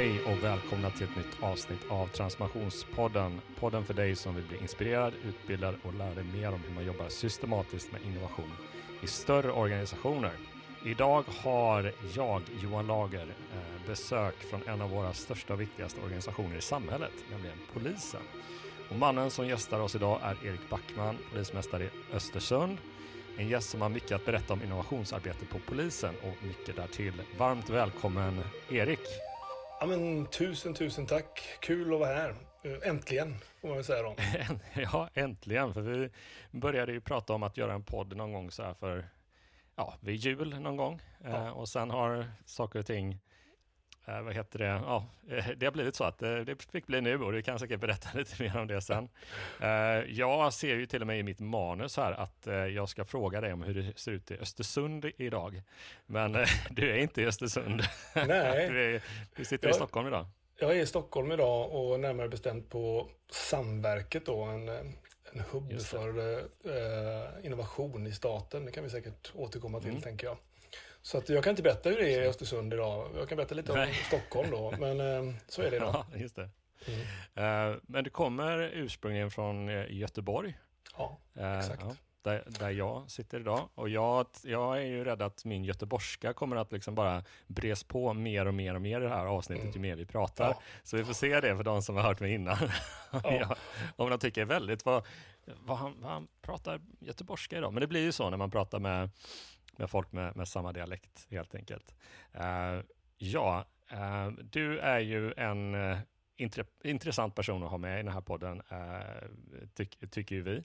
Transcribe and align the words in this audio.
Hej 0.00 0.20
och 0.24 0.44
välkomna 0.44 0.90
till 0.90 1.04
ett 1.04 1.16
nytt 1.16 1.42
avsnitt 1.42 1.80
av 1.88 2.06
Transformationspodden. 2.06 3.40
Podden 3.58 3.84
för 3.84 3.94
dig 3.94 4.16
som 4.16 4.34
vill 4.34 4.44
bli 4.44 4.58
inspirerad, 4.58 5.12
utbildad 5.24 5.74
och 5.82 5.94
lära 5.94 6.14
dig 6.14 6.24
mer 6.24 6.48
om 6.48 6.60
hur 6.68 6.74
man 6.74 6.84
jobbar 6.84 7.08
systematiskt 7.08 7.92
med 7.92 8.02
innovation 8.02 8.52
i 9.02 9.06
större 9.06 9.52
organisationer. 9.52 10.32
Idag 10.84 11.24
har 11.42 11.92
jag, 12.16 12.42
Johan 12.62 12.86
Lager, 12.86 13.26
eh, 13.26 13.86
besök 13.86 14.34
från 14.50 14.60
en 14.66 14.80
av 14.80 14.90
våra 14.90 15.12
största 15.12 15.54
och 15.54 15.60
viktigaste 15.60 16.00
organisationer 16.00 16.56
i 16.56 16.60
samhället, 16.60 17.12
nämligen 17.30 17.56
polisen. 17.72 18.22
Och 18.90 18.96
mannen 18.96 19.30
som 19.30 19.46
gästar 19.46 19.80
oss 19.80 19.94
idag 19.94 20.18
är 20.22 20.46
Erik 20.46 20.70
Backman, 20.70 21.18
polismästare 21.32 21.84
i 21.84 21.90
Östersund. 22.12 22.78
En 23.36 23.48
gäst 23.48 23.70
som 23.70 23.80
har 23.80 23.88
mycket 23.88 24.12
att 24.12 24.24
berätta 24.24 24.52
om 24.52 24.62
innovationsarbete 24.62 25.46
på 25.46 25.58
polisen 25.58 26.14
och 26.22 26.46
mycket 26.46 26.76
därtill. 26.76 27.22
Varmt 27.38 27.70
välkommen 27.70 28.40
Erik! 28.68 29.29
Ja, 29.80 29.86
men, 29.86 30.26
tusen, 30.26 30.74
tusen 30.74 31.06
tack. 31.06 31.40
Kul 31.60 31.94
att 31.94 32.00
vara 32.00 32.14
här. 32.14 32.34
Äntligen, 32.82 33.34
får 33.60 33.68
man 33.68 33.76
väl 33.76 33.84
säga 33.84 34.02
då. 34.02 34.16
ja, 34.92 35.08
äntligen. 35.14 35.74
För 35.74 35.80
vi 35.80 36.10
började 36.50 36.92
ju 36.92 37.00
prata 37.00 37.32
om 37.32 37.42
att 37.42 37.56
göra 37.56 37.72
en 37.72 37.82
podd 37.82 38.16
någon 38.16 38.32
gång 38.32 38.50
så 38.50 38.62
här 38.62 38.74
för, 38.74 39.08
ja, 39.76 39.94
vid 40.00 40.14
jul 40.14 40.60
någon 40.60 40.76
gång. 40.76 41.00
Ja. 41.24 41.46
Eh, 41.46 41.48
och 41.48 41.68
sen 41.68 41.90
har 41.90 42.30
saker 42.44 42.78
och 42.78 42.86
ting 42.86 43.18
eh, 44.10 44.22
vad 44.22 44.34
heter 44.34 44.58
det, 44.58 44.64
ja, 44.64 45.06
eh, 45.30 45.46
det 45.56 45.66
har 45.66 45.72
blivit 45.72 45.96
så 45.96 46.04
att 46.04 46.22
eh, 46.22 46.36
det 46.36 46.62
fick 46.62 46.86
bli 46.86 47.00
nu 47.00 47.22
och 47.22 47.32
du 47.32 47.42
kan 47.42 47.58
säkert 47.58 47.80
berätta 47.80 48.08
lite 48.18 48.42
mer 48.42 48.56
om 48.56 48.66
det 48.66 48.80
sen. 48.80 49.08
Eh, 49.60 49.68
jag 50.08 50.52
ser 50.52 50.76
ju 50.76 50.86
till 50.86 51.00
och 51.00 51.06
med 51.06 51.18
i 51.18 51.22
mitt 51.22 51.40
manus 51.40 51.96
här 51.96 52.12
att 52.12 52.46
eh, 52.46 52.54
jag 52.54 52.88
ska 52.88 53.04
fråga 53.04 53.40
dig 53.40 53.52
om 53.52 53.62
hur 53.62 53.74
det 53.74 53.98
ser 53.98 54.12
ut 54.12 54.30
i 54.30 54.38
Östersund 54.38 55.10
idag. 55.16 55.62
Men 56.06 56.32
du 56.70 56.90
är 56.90 56.96
inte 56.96 57.22
i 57.22 57.26
Östersund. 57.26 57.82
Nej. 58.14 58.68
du, 58.70 58.94
är, 58.94 59.02
du 59.36 59.44
sitter 59.44 59.68
jag, 59.68 59.74
i 59.74 59.76
Stockholm 59.76 60.08
idag. 60.08 60.26
Jag 60.58 60.76
är 60.76 60.82
i 60.82 60.86
Stockholm 60.86 61.32
idag 61.32 61.72
och 61.72 62.00
närmare 62.00 62.28
bestämt 62.28 62.70
på 62.70 63.08
Samverket 63.30 64.26
då, 64.26 64.42
en, 64.42 64.68
en 65.32 65.40
hubb 65.50 65.80
för 65.80 66.38
eh, 66.38 67.46
innovation 67.46 68.06
i 68.06 68.12
staten. 68.12 68.64
Det 68.64 68.72
kan 68.72 68.84
vi 68.84 68.90
säkert 68.90 69.32
återkomma 69.34 69.80
till, 69.80 69.90
mm. 69.90 70.02
tänker 70.02 70.26
jag. 70.26 70.36
Så 71.02 71.18
att 71.18 71.28
jag 71.28 71.44
kan 71.44 71.50
inte 71.50 71.62
berätta 71.62 71.88
hur 71.88 71.96
det 71.96 72.14
är 72.14 72.22
i 72.22 72.26
Östersund 72.26 72.74
idag. 72.74 73.10
Jag 73.16 73.28
kan 73.28 73.36
berätta 73.36 73.54
lite 73.54 73.72
om 73.72 73.78
Nej. 73.78 73.94
Stockholm 73.94 74.50
då, 74.50 74.74
men 74.78 75.00
eh, 75.00 75.34
så 75.48 75.62
är 75.62 75.70
det 75.70 75.76
idag. 75.76 76.04
Ja, 76.12 76.18
just 76.18 76.36
det. 76.36 76.48
Mm. 76.86 77.70
Uh, 77.70 77.78
men 77.82 78.04
du 78.04 78.10
kommer 78.10 78.58
ursprungligen 78.58 79.30
från 79.30 79.68
eh, 79.68 79.84
Göteborg. 79.88 80.58
Ja, 80.96 81.18
exakt. 81.58 81.82
Ja, 81.84 81.94
där, 82.22 82.44
där 82.46 82.70
jag 82.70 83.10
sitter 83.10 83.40
idag. 83.40 83.68
Och 83.74 83.88
jag, 83.88 84.26
jag 84.44 84.78
är 84.78 84.84
ju 84.84 85.04
rädd 85.04 85.22
att 85.22 85.44
min 85.44 85.64
göteborgska 85.64 86.32
kommer 86.32 86.56
att 86.56 86.72
liksom 86.72 86.94
bara 86.94 87.24
bres 87.46 87.84
på 87.84 88.14
mer 88.14 88.46
och 88.46 88.54
mer 88.54 88.74
och 88.74 88.82
mer 88.82 89.00
i 89.00 89.04
det 89.04 89.08
här 89.08 89.26
avsnittet 89.26 89.64
mm. 89.64 89.74
ju 89.74 89.80
mer 89.80 89.96
vi 89.96 90.06
pratar. 90.06 90.48
Ja. 90.48 90.62
Så 90.82 90.96
vi 90.96 91.04
får 91.04 91.12
se 91.12 91.40
det 91.40 91.56
för 91.56 91.64
de 91.64 91.82
som 91.82 91.96
har 91.96 92.02
hört 92.02 92.20
mig 92.20 92.34
innan. 92.34 92.56
Ja, 93.12 93.56
om 93.96 94.10
de 94.10 94.18
tycker 94.18 94.44
väldigt 94.44 94.84
vad, 94.84 95.06
vad, 95.44 95.78
han, 95.78 95.94
vad 96.00 96.12
han 96.12 96.28
pratar 96.42 96.80
göteborgska 97.00 97.58
idag. 97.58 97.72
Men 97.72 97.80
det 97.80 97.86
blir 97.86 98.00
ju 98.00 98.12
så 98.12 98.30
när 98.30 98.36
man 98.36 98.50
pratar 98.50 98.78
med 98.78 99.10
med 99.80 99.90
folk 99.90 100.12
med, 100.12 100.36
med 100.36 100.48
samma 100.48 100.72
dialekt 100.72 101.26
helt 101.30 101.54
enkelt. 101.54 101.94
Uh, 102.34 102.82
ja, 103.18 103.64
uh, 103.92 104.28
du 104.42 104.78
är 104.78 104.98
ju 104.98 105.32
en 105.32 105.74
uh, 105.74 105.98
intressant 106.82 107.34
person 107.34 107.62
att 107.62 107.70
ha 107.70 107.78
med 107.78 108.00
i 108.00 108.02
den 108.02 108.12
här 108.12 108.20
podden, 108.20 108.62
ty 109.74 109.86
tycker 110.10 110.36
ju 110.36 110.42
vi. 110.42 110.64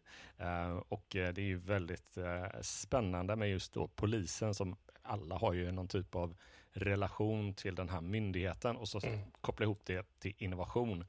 och 0.89 1.05
det 1.09 1.37
är 1.37 1.39
ju 1.39 1.57
väldigt 1.57 2.17
spännande 2.61 3.35
med 3.35 3.49
just 3.49 3.73
då 3.73 3.87
polisen 3.87 4.53
som 4.53 4.75
alla 5.01 5.35
har 5.35 5.53
ju 5.53 5.71
någon 5.71 5.87
typ 5.87 6.15
av 6.15 6.35
relation 6.71 7.53
till 7.53 7.75
den 7.75 7.89
här 7.89 8.01
myndigheten 8.01 8.77
och 8.77 8.87
så 8.87 8.99
mm. 9.05 9.19
koppla 9.41 9.63
ihop 9.63 9.81
det 9.85 10.19
till 10.19 10.33
innovation. 10.37 11.05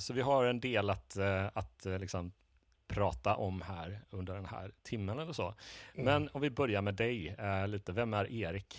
så 0.00 0.12
vi 0.12 0.20
har 0.20 0.44
en 0.44 0.60
del 0.60 0.90
att, 0.90 1.16
att 1.52 1.84
liksom 1.84 2.32
prata 2.88 3.34
om 3.34 3.62
här 3.62 4.00
under 4.10 4.34
den 4.34 4.46
här 4.46 4.72
timmen 4.82 5.18
eller 5.18 5.32
så. 5.32 5.54
Mm. 5.94 6.04
Men 6.04 6.28
om 6.32 6.40
vi 6.40 6.50
börjar 6.50 6.82
med 6.82 6.94
dig 6.94 7.36
eh, 7.38 7.68
lite. 7.68 7.92
Vem 7.92 8.14
är 8.14 8.32
Erik? 8.32 8.78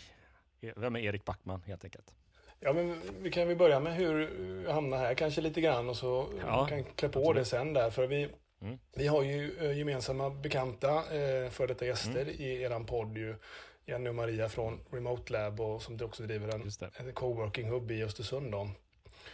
Vem 0.75 0.95
är 0.95 0.99
Erik 0.99 1.25
Backman 1.25 1.61
helt 1.61 1.83
enkelt? 1.83 2.13
Ja, 2.59 2.73
men 2.73 3.01
vi 3.21 3.31
kan 3.31 3.47
väl 3.47 3.57
börja 3.57 3.79
med 3.79 3.95
hur 3.95 4.29
jag 4.65 4.73
hamnade 4.73 5.01
här 5.01 5.13
kanske 5.13 5.41
lite 5.41 5.61
grann 5.61 5.89
och 5.89 5.97
så 5.97 6.27
ja, 6.41 6.65
kan 6.65 6.83
klä 6.83 7.09
på 7.09 7.19
absolut. 7.19 7.35
det 7.35 7.45
sen 7.45 7.73
där. 7.73 7.89
För 7.89 8.07
vi, 8.07 8.29
mm. 8.61 8.79
vi 8.95 9.07
har 9.07 9.23
ju 9.23 9.57
eh, 9.59 9.77
gemensamma 9.77 10.29
bekanta 10.29 10.89
eh, 10.89 11.49
för 11.49 11.67
detta 11.67 11.85
gäster 11.85 12.21
mm. 12.21 12.35
i 12.37 12.61
eran 12.61 12.85
podd 12.85 13.17
ju. 13.17 13.35
Jenny 13.85 14.09
och 14.09 14.15
Maria 14.15 14.49
från 14.49 14.79
Remote 14.91 15.33
Lab 15.33 15.61
och 15.61 15.81
som 15.81 15.99
också 16.01 16.23
driver 16.23 16.47
en, 16.47 16.69
en 16.97 17.13
coworking 17.13 17.69
hub 17.69 17.91
i 17.91 18.03
Östersund. 18.03 18.51
Då. 18.51 18.69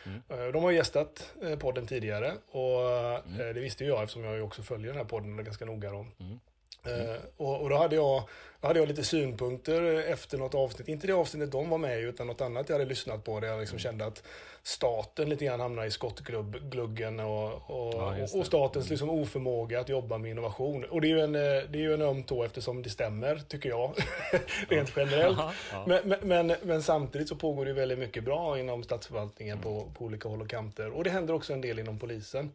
Mm. 0.06 0.52
De 0.52 0.64
har 0.64 0.72
gästat 0.72 1.34
eh, 1.42 1.58
podden 1.60 1.88
tidigare 1.88 2.34
och 2.52 2.82
mm. 3.26 3.42
Eh, 3.42 3.54
det 3.54 3.60
visste 3.60 3.84
ju 3.84 3.90
jag 3.90 4.04
eftersom 4.04 4.24
jag 4.24 4.46
också 4.46 4.64
följer 4.64 4.88
den 4.88 4.98
här 4.98 5.06
podden 5.06 5.44
ganska 5.44 5.66
noga. 5.66 5.92
Då. 5.92 6.08
Mm. 6.20 6.40
Mm. 6.86 7.18
Och, 7.38 7.62
och, 7.62 7.70
då 7.70 7.78
hade 7.78 7.96
jag, 7.96 8.24
då 8.62 8.68
hade 8.68 8.80
jag 8.80 8.88
lite 8.88 9.04
synpunkter 9.04 10.12
efter 10.12 10.38
något 10.38 10.56
avsnitt. 10.56 10.88
Inte 10.88 11.08
det 11.08 11.14
avsnittet 11.14 11.52
de 11.52 11.70
var 11.70 11.78
med 11.78 12.00
i, 12.00 12.02
utan 12.02 12.28
något 12.28 12.42
annat 12.42 12.70
jag 12.70 12.76
hade 12.76 12.90
lyssnat 12.90 13.24
på. 13.24 13.40
Där 13.40 13.48
jag 13.48 13.60
liksom 13.60 13.76
mm. 13.76 13.84
kände 13.84 14.06
att 14.06 14.24
staten 14.64 15.30
lite 15.30 15.46
grann 15.46 15.60
hamnar 15.60 15.86
i 15.86 15.92
skottgluggen 15.92 17.20
och, 17.20 17.52
och, 17.54 17.94
ja, 17.94 18.28
och 18.34 18.46
statens 18.46 18.86
mm. 18.86 18.92
liksom 18.92 19.10
oförmåga 19.10 19.80
att 19.80 19.90
jobba 19.90 20.18
med 20.18 20.32
innovation. 20.32 20.84
Och 20.84 21.02
det 21.02 21.08
är 21.08 21.10
ju 21.10 21.20
en, 21.20 21.34
det 21.34 21.74
är 21.74 21.82
ju 21.82 21.94
en 21.94 22.02
öm 22.02 22.24
tå 22.24 22.44
eftersom 22.44 22.84
det 22.84 22.90
stämmer, 22.90 23.42
tycker 23.48 23.70
jag. 23.70 23.94
Rent 24.68 24.94
generellt. 24.96 25.38
Ja. 25.72 25.84
Men, 25.88 26.00
men, 26.04 26.48
men, 26.48 26.58
men, 26.64 26.84
samtidigt 26.84 27.30
så 27.30 27.36
pågår 27.36 27.66
det 27.66 27.74
väldigt 27.74 28.00
mycket 28.00 28.24
bra 28.24 28.60
inom 28.60 28.84
statsförvaltningen 28.84 29.58
mm. 29.58 29.64
på, 29.64 29.92
på 29.98 30.06
olika 30.06 30.30
håll 30.30 30.42
och 30.42 30.50
kanter. 30.50 30.90
Och 30.90 31.04
det 31.04 31.10
händer 31.10 31.34
också 31.34 31.54
en 31.54 31.62
del 31.62 31.80
inom 31.80 32.00
polisen. 32.00 32.52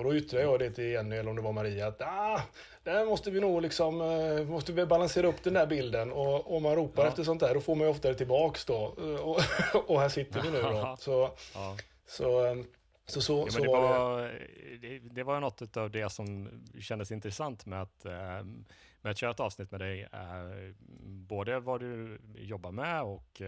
Och 0.00 0.04
då 0.04 0.14
yttrade 0.14 0.44
jag 0.44 0.58
det 0.58 0.70
till 0.70 0.84
Jenny, 0.84 1.16
eller 1.16 1.30
om 1.30 1.36
det 1.36 1.42
var 1.42 1.52
Maria, 1.52 1.86
att 1.86 2.02
ah, 2.02 2.42
där 2.82 3.06
måste 3.06 3.30
vi 3.30 3.40
nog 3.40 3.62
liksom, 3.62 4.00
eh, 4.00 4.46
måste 4.46 4.72
vi 4.72 4.86
balansera 4.86 5.26
upp 5.26 5.42
den 5.42 5.54
där 5.54 5.66
bilden. 5.66 6.12
Och 6.12 6.56
om 6.56 6.62
man 6.62 6.76
ropar 6.76 7.02
ja. 7.02 7.08
efter 7.08 7.22
sånt 7.22 7.40
där, 7.40 7.54
då 7.54 7.60
får 7.60 7.74
man 7.74 7.86
ju 7.86 7.90
oftare 7.90 8.14
tillbaks 8.14 8.64
då. 8.64 8.76
Och, 9.22 9.40
och 9.90 10.00
här 10.00 10.08
sitter 10.08 10.42
vi 10.42 10.50
nu 10.50 10.62
då. 10.62 10.96
Så, 10.98 11.30
ja. 11.54 11.76
så, 12.06 12.46
eh, 12.46 12.54
så, 13.06 13.20
så, 13.20 13.44
ja, 13.46 13.52
så 13.52 13.62
det, 13.62 13.68
var, 13.68 14.20
det, 14.80 14.98
det 14.98 15.22
var 15.22 15.40
något 15.40 15.76
av 15.76 15.90
det 15.90 16.12
som 16.12 16.48
kändes 16.80 17.12
intressant 17.12 17.66
med 17.66 17.82
att, 17.82 18.04
eh, 18.04 18.44
med 19.02 19.10
att 19.10 19.18
köra 19.18 19.30
ett 19.30 19.40
avsnitt 19.40 19.70
med 19.70 19.80
dig. 19.80 20.08
Både 21.28 21.60
vad 21.60 21.80
du 21.80 22.20
jobbar 22.34 22.70
med 22.70 23.02
och 23.02 23.42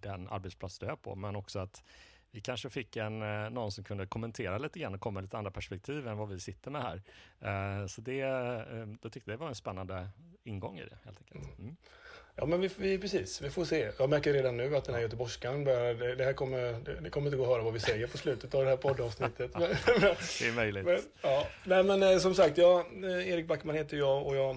den 0.00 0.28
arbetsplats 0.28 0.78
du 0.78 0.86
är 0.86 0.96
på, 0.96 1.14
men 1.14 1.36
också 1.36 1.58
att 1.58 1.82
vi 2.32 2.40
kanske 2.40 2.70
fick 2.70 2.96
en, 2.96 3.22
eh, 3.22 3.50
någon 3.50 3.72
som 3.72 3.84
kunde 3.84 4.06
kommentera 4.06 4.58
lite 4.58 4.78
grann 4.78 4.94
och 4.94 5.00
komma 5.00 5.14
med 5.14 5.22
lite 5.22 5.38
andra 5.38 5.50
perspektiv 5.50 6.08
än 6.08 6.16
vad 6.16 6.28
vi 6.28 6.40
sitter 6.40 6.70
med 6.70 6.82
här. 6.82 7.02
Eh, 7.40 7.86
så 7.86 8.00
det, 8.00 8.20
eh, 8.20 8.86
då 9.00 9.10
tyckte 9.10 9.30
jag 9.30 9.38
det 9.38 9.40
var 9.40 9.48
en 9.48 9.54
spännande 9.54 10.08
ingång 10.44 10.78
i 10.78 10.84
det 10.84 10.98
helt 11.04 11.18
enkelt. 11.18 11.44
Mm. 11.44 11.58
mm. 11.58 11.76
Ja 12.34 12.46
men 12.46 12.60
vi, 12.60 12.70
vi, 12.76 12.98
precis, 12.98 13.42
vi 13.42 13.50
får 13.50 13.64
se. 13.64 13.90
Jag 13.98 14.10
märker 14.10 14.32
redan 14.32 14.56
nu 14.56 14.76
att 14.76 14.84
den 14.84 14.94
här 14.94 15.02
göteborgskan 15.02 15.64
börjar, 15.64 15.94
det, 15.94 16.14
det, 16.14 16.24
här 16.24 16.32
kommer, 16.32 16.72
det, 16.72 17.00
det, 17.00 17.10
kommer 17.10 17.26
inte 17.26 17.36
gå 17.36 17.42
att 17.42 17.48
höra 17.48 17.62
vad 17.62 17.72
vi 17.72 17.80
säger 17.80 18.06
på 18.06 18.18
slutet 18.18 18.54
av 18.54 18.64
det 18.64 18.70
här 18.70 18.76
poddavsnittet. 18.76 19.52
det 20.40 20.48
är 20.48 20.54
möjligt. 20.54 20.84
Men, 20.84 20.98
ja. 21.22 21.46
Nej 21.64 21.82
men 21.82 22.20
som 22.20 22.34
sagt, 22.34 22.58
jag, 22.58 23.04
Erik 23.04 23.46
Backman 23.46 23.74
heter 23.74 23.96
jag 23.96 24.26
och 24.26 24.36
jag 24.36 24.56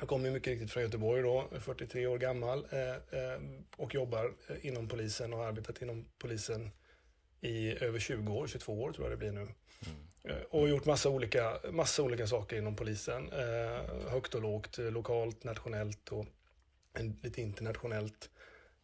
jag 0.00 0.08
kommer 0.08 0.30
mycket 0.30 0.48
riktigt 0.48 0.70
från 0.70 0.82
Göteborg 0.82 1.22
då, 1.22 1.48
43 1.60 2.06
år 2.06 2.18
gammal 2.18 2.66
och 3.76 3.94
jobbar 3.94 4.32
inom 4.62 4.88
polisen 4.88 5.32
och 5.32 5.38
har 5.38 5.46
arbetat 5.46 5.82
inom 5.82 6.04
polisen 6.18 6.70
i 7.42 7.84
över 7.84 7.98
20 7.98 8.32
år, 8.32 8.46
22 8.46 8.82
år 8.82 8.92
tror 8.92 9.04
jag 9.04 9.12
det 9.12 9.16
blir 9.16 9.32
nu. 9.32 9.40
Mm. 9.40 10.36
Och 10.50 10.68
gjort 10.68 10.84
massa 10.84 11.08
olika, 11.08 11.58
massa 11.70 12.02
olika 12.02 12.26
saker 12.26 12.56
inom 12.56 12.76
polisen. 12.76 13.32
Eh, 13.32 14.10
högt 14.10 14.34
och 14.34 14.42
lågt, 14.42 14.78
lokalt, 14.78 15.44
nationellt 15.44 16.08
och 16.08 16.26
en, 16.92 17.18
lite 17.22 17.42
internationellt. 17.42 18.30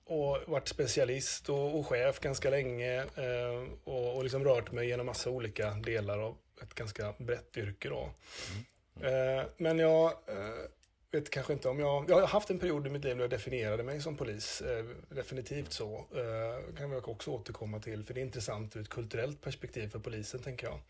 Och 0.05 0.39
varit 0.47 0.69
specialist 0.69 1.49
och, 1.49 1.79
och 1.79 1.87
chef 1.87 2.21
ganska 2.21 2.51
länge 2.51 2.99
eh, 2.99 3.69
och, 3.85 4.17
och 4.17 4.23
liksom 4.23 4.45
rört 4.45 4.73
mig 4.73 4.89
genom 4.89 5.07
massa 5.07 5.31
olika 5.31 5.71
delar 5.71 6.19
av 6.19 6.37
ett 6.63 6.75
ganska 6.75 7.15
brett 7.19 7.57
yrke. 7.57 7.89
Då. 7.89 8.01
Mm. 8.01 8.65
Mm. 9.01 9.39
Eh, 9.39 9.47
men 9.57 9.79
jag 9.79 10.07
eh, 10.07 10.65
vet 11.11 11.31
kanske 11.31 11.53
inte 11.53 11.69
om 11.69 11.79
jag... 11.79 12.11
Jag 12.11 12.21
har 12.21 12.27
haft 12.27 12.51
en 12.51 12.59
period 12.59 12.87
i 12.87 12.91
mitt 12.91 13.05
liv 13.05 13.17
då 13.17 13.23
jag 13.23 13.31
definierade 13.31 13.83
mig 13.83 14.01
som 14.01 14.17
polis. 14.17 14.61
Eh, 14.61 14.85
definitivt 15.09 15.73
så. 15.73 15.97
Eh, 15.97 16.75
kan 16.77 16.91
jag 16.91 17.09
också 17.09 17.31
återkomma 17.31 17.81
till. 17.81 18.05
För 18.05 18.15
det 18.15 18.21
är 18.21 18.23
intressant 18.23 18.77
ur 18.77 18.81
ett 18.81 18.89
kulturellt 18.89 19.41
perspektiv 19.41 19.89
för 19.89 19.99
polisen, 19.99 20.41
tänker 20.41 20.67
jag. 20.67 20.81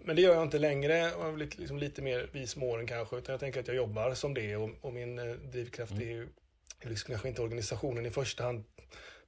Men 0.00 0.16
det 0.16 0.22
gör 0.22 0.34
jag 0.34 0.42
inte 0.42 0.58
längre. 0.58 1.12
Blivit 1.34 1.58
liksom 1.58 1.78
lite 1.78 2.02
mer 2.02 2.30
vis 2.32 2.56
med 2.56 2.68
åren 2.68 2.86
kanske. 2.86 3.16
Utan 3.16 3.32
jag 3.32 3.40
tänker 3.40 3.60
att 3.60 3.68
jag 3.68 3.76
jobbar 3.76 4.14
som 4.14 4.34
det. 4.34 4.56
Och, 4.56 4.70
och 4.80 4.92
min 4.92 5.18
eh, 5.18 5.34
drivkraft 5.34 5.92
mm. 5.92 6.08
är 6.08 6.12
ju 6.12 6.28
liksom 6.82 7.10
kanske 7.10 7.28
inte 7.28 7.42
organisationen 7.42 8.06
i 8.06 8.10
första 8.10 8.44
hand 8.44 8.64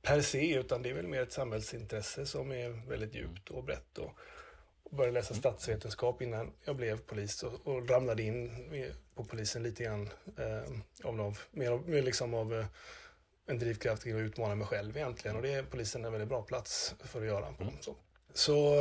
per 0.02 0.20
se. 0.20 0.54
Utan 0.54 0.82
det 0.82 0.90
är 0.90 0.94
väl 0.94 1.06
mer 1.06 1.22
ett 1.22 1.32
samhällsintresse 1.32 2.26
som 2.26 2.52
är 2.52 2.88
väldigt 2.88 3.14
djupt 3.14 3.48
och 3.48 3.64
brett. 3.64 3.98
Och, 3.98 4.18
och 4.82 4.96
började 4.96 5.14
läsa 5.14 5.34
statsvetenskap 5.34 6.22
innan 6.22 6.52
jag 6.64 6.76
blev 6.76 6.98
polis 6.98 7.42
och, 7.42 7.66
och 7.66 7.90
ramlade 7.90 8.22
in 8.22 8.50
på 9.16 9.24
polisen 9.24 9.62
lite 9.62 9.84
grann. 9.84 10.08
Eh, 10.38 11.08
av, 11.08 11.38
mer, 11.50 11.78
mer 11.86 12.02
liksom 12.02 12.34
av, 12.34 12.66
en 13.46 13.58
drivkraft 13.58 14.02
till 14.02 14.16
att 14.16 14.20
utmana 14.20 14.54
mig 14.54 14.66
själv 14.66 14.96
egentligen. 14.96 15.36
Och 15.36 15.42
det 15.42 15.52
är 15.52 15.62
polisen 15.62 16.04
en 16.04 16.12
väldigt 16.12 16.28
bra 16.28 16.42
plats 16.42 16.94
för 16.98 17.20
att 17.20 17.26
göra. 17.26 17.54
Mm. 17.60 17.72
Så, 17.80 17.96
så 18.34 18.76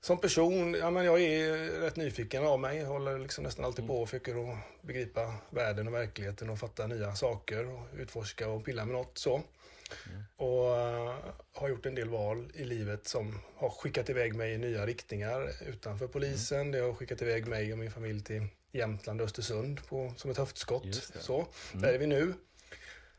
som 0.00 0.18
person, 0.18 0.74
ja, 0.74 0.90
men 0.90 1.04
jag 1.04 1.20
är 1.20 1.80
rätt 1.80 1.96
nyfiken 1.96 2.46
av 2.46 2.60
mig. 2.60 2.78
Jag 2.78 2.86
håller 2.86 3.18
liksom 3.18 3.44
nästan 3.44 3.64
alltid 3.64 3.86
på 3.86 4.02
och 4.02 4.08
försöker 4.08 4.52
att 4.52 4.58
begripa 4.82 5.34
världen 5.50 5.88
och 5.88 5.94
verkligheten 5.94 6.50
och 6.50 6.58
fatta 6.58 6.86
nya 6.86 7.14
saker 7.14 7.66
och 7.66 7.86
utforska 7.96 8.48
och 8.48 8.64
pilla 8.64 8.84
med 8.84 8.94
något 8.94 9.18
så. 9.18 9.34
Mm. 9.34 10.22
Och 10.36 10.64
uh, 10.64 11.16
har 11.52 11.68
gjort 11.68 11.86
en 11.86 11.94
del 11.94 12.08
val 12.08 12.52
i 12.54 12.64
livet 12.64 13.08
som 13.08 13.38
har 13.56 13.70
skickat 13.70 14.10
iväg 14.10 14.34
mig 14.34 14.52
i 14.52 14.58
nya 14.58 14.86
riktningar 14.86 15.50
utanför 15.68 16.06
polisen. 16.06 16.60
Mm. 16.60 16.72
Det 16.72 16.78
har 16.78 16.94
skickat 16.94 17.22
iväg 17.22 17.46
mig 17.46 17.72
och 17.72 17.78
min 17.78 17.90
familj 17.90 18.24
till 18.24 18.46
Jämtland 18.72 19.20
och 19.20 19.24
Östersund 19.24 19.86
på, 19.86 20.12
som 20.16 20.30
ett 20.30 20.36
höftskott. 20.36 20.94
Så, 21.20 21.36
mm. 21.36 21.82
där 21.82 21.92
är 21.92 21.98
vi 21.98 22.06
nu. 22.06 22.34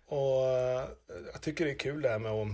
Och 0.05 0.43
uh, 0.43 0.89
jag 1.33 1.41
tycker 1.41 1.65
det 1.65 1.71
är 1.71 1.79
kul 1.79 2.01
det 2.01 2.09
här 2.09 2.19
med 2.19 2.31
att 2.31 2.47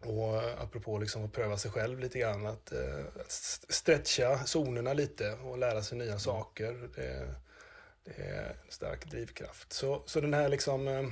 och 0.00 0.62
apropå 0.62 0.98
liksom 0.98 1.24
att 1.24 1.32
pröva 1.32 1.58
sig 1.58 1.70
själv 1.70 2.00
lite 2.00 2.18
grann, 2.18 2.46
att, 2.46 2.72
att 3.20 3.32
stretcha 3.68 4.38
zonerna 4.46 4.92
lite 4.92 5.32
och 5.32 5.58
lära 5.58 5.82
sig 5.82 5.98
nya 5.98 6.08
mm. 6.08 6.20
saker. 6.20 6.90
Det, 6.96 7.34
det, 8.04 8.22
är 8.22 8.48
en 8.48 8.70
stark 8.70 9.06
drivkraft. 9.10 9.72
Så, 9.72 10.02
så 10.06 10.20
den 10.20 10.34
här 10.34 10.48
liksom 10.48 10.88
uh, 10.88 11.08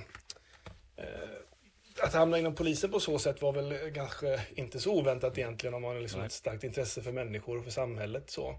att 2.02 2.14
hamna 2.14 2.38
inom 2.38 2.54
polisen 2.54 2.90
på 2.90 3.00
så 3.00 3.18
sätt 3.18 3.42
var 3.42 3.52
väl 3.52 3.94
kanske 3.94 4.40
inte 4.54 4.80
så 4.80 4.92
oväntat 4.92 5.38
egentligen 5.38 5.74
om 5.74 5.82
man 5.82 5.94
har 5.94 6.00
liksom 6.00 6.20
ett 6.20 6.32
starkt 6.32 6.64
intresse 6.64 7.02
för 7.02 7.12
människor 7.12 7.58
och 7.58 7.64
för 7.64 7.70
samhället. 7.70 8.30
Så. 8.30 8.58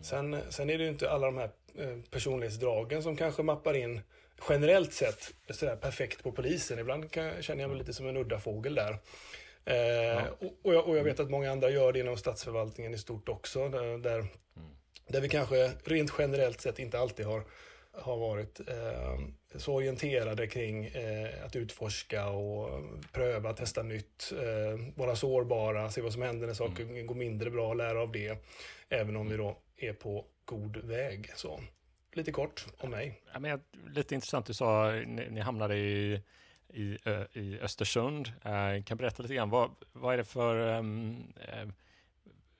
Sen, 0.00 0.38
sen 0.50 0.70
är 0.70 0.78
det 0.78 0.84
ju 0.84 0.90
inte 0.90 1.10
alla 1.10 1.26
de 1.26 1.36
här 1.36 1.50
eh, 1.78 1.96
personlighetsdragen 2.10 3.02
som 3.02 3.16
kanske 3.16 3.42
mappar 3.42 3.74
in 3.74 4.00
generellt 4.48 4.92
sett 4.92 5.34
sådär 5.50 5.76
perfekt 5.76 6.22
på 6.22 6.32
polisen. 6.32 6.78
Ibland 6.78 7.10
kan, 7.10 7.42
känner 7.42 7.62
jag 7.62 7.70
mig 7.70 7.78
lite 7.78 7.92
som 7.92 8.08
en 8.08 8.16
udda 8.16 8.40
fågel 8.40 8.74
där. 8.74 8.98
Eh, 9.64 9.76
ja. 9.76 10.22
och, 10.40 10.52
och, 10.62 10.74
jag, 10.74 10.88
och, 10.88 10.96
jag, 10.96 11.04
vet 11.04 11.20
att 11.20 11.30
många 11.30 11.52
andra 11.52 11.70
gör 11.70 11.92
det 11.92 12.00
inom 12.00 12.16
statsförvaltningen 12.16 12.94
i 12.94 12.98
stort 12.98 13.28
också. 13.28 13.68
Där, 13.68 13.98
där, 13.98 14.18
mm. 14.18 14.30
där 15.06 15.20
vi 15.20 15.28
kanske 15.28 15.70
rent 15.84 16.12
generellt 16.18 16.60
sett 16.60 16.78
inte 16.78 16.98
alltid 16.98 17.26
har 17.26 17.42
har 17.92 18.16
varit 18.16 18.60
eh, 18.60 19.18
så 19.56 19.74
orienterade 19.74 20.46
kring 20.46 20.84
eh, 20.84 21.44
att 21.44 21.56
utforska 21.56 22.28
och 22.28 22.82
pröva, 23.12 23.52
testa 23.52 23.82
nytt, 23.82 24.32
eh, 24.32 24.94
vara 24.94 25.16
sårbara, 25.16 25.90
se 25.90 26.00
vad 26.00 26.12
som 26.12 26.22
händer 26.22 26.46
när 26.46 26.54
saker 26.54 26.82
mm. 26.82 27.06
går 27.06 27.14
mindre 27.14 27.50
bra, 27.50 27.74
lära 27.74 28.00
av 28.00 28.12
det. 28.12 28.44
Även 28.88 29.16
om 29.16 29.28
vi 29.28 29.36
då 29.36 29.58
är 29.82 29.92
på 29.92 30.26
god 30.44 30.76
väg. 30.76 31.30
Så 31.36 31.60
lite 32.12 32.32
kort 32.32 32.66
om 32.78 32.90
mig. 32.90 33.22
Ja, 33.32 33.38
men, 33.38 33.60
lite 33.88 34.14
intressant, 34.14 34.46
du 34.46 34.54
sa 34.54 34.90
ni, 35.06 35.30
ni 35.30 35.40
hamnade 35.40 35.76
i, 35.76 36.22
i, 36.68 36.98
i 37.32 37.58
Östersund. 37.60 38.32
Eh, 38.44 38.84
kan 38.84 38.96
berätta 38.96 39.22
lite 39.22 39.34
grann, 39.34 39.50
vad, 39.50 39.70
vad 39.92 40.14
är 40.14 40.18
det 40.18 40.24
för 40.24 40.56
um, 40.78 41.32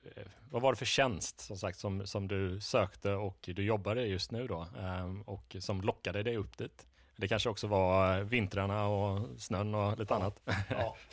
Eh, 0.05 0.23
vad 0.49 0.61
var 0.61 0.71
det 0.71 0.77
för 0.77 0.85
tjänst 0.85 1.39
som 1.39 1.57
sagt 1.57 1.79
som, 1.79 2.07
som 2.07 2.27
du 2.27 2.59
sökte 2.59 3.11
och 3.11 3.37
du 3.41 3.63
jobbade 3.63 4.05
just 4.05 4.31
nu 4.31 4.47
då 4.47 4.67
ehm, 4.79 5.21
och 5.21 5.55
som 5.59 5.81
lockade 5.81 6.23
dig 6.23 6.37
upp 6.37 6.57
dit? 6.57 6.87
Det 7.15 7.27
kanske 7.27 7.49
också 7.49 7.67
var 7.67 8.21
vintrarna 8.21 8.87
och 8.87 9.29
snön 9.39 9.75
och 9.75 9.99
lite 9.99 10.13
ja. 10.13 10.19
annat. 10.19 10.39
ja. 10.69 10.95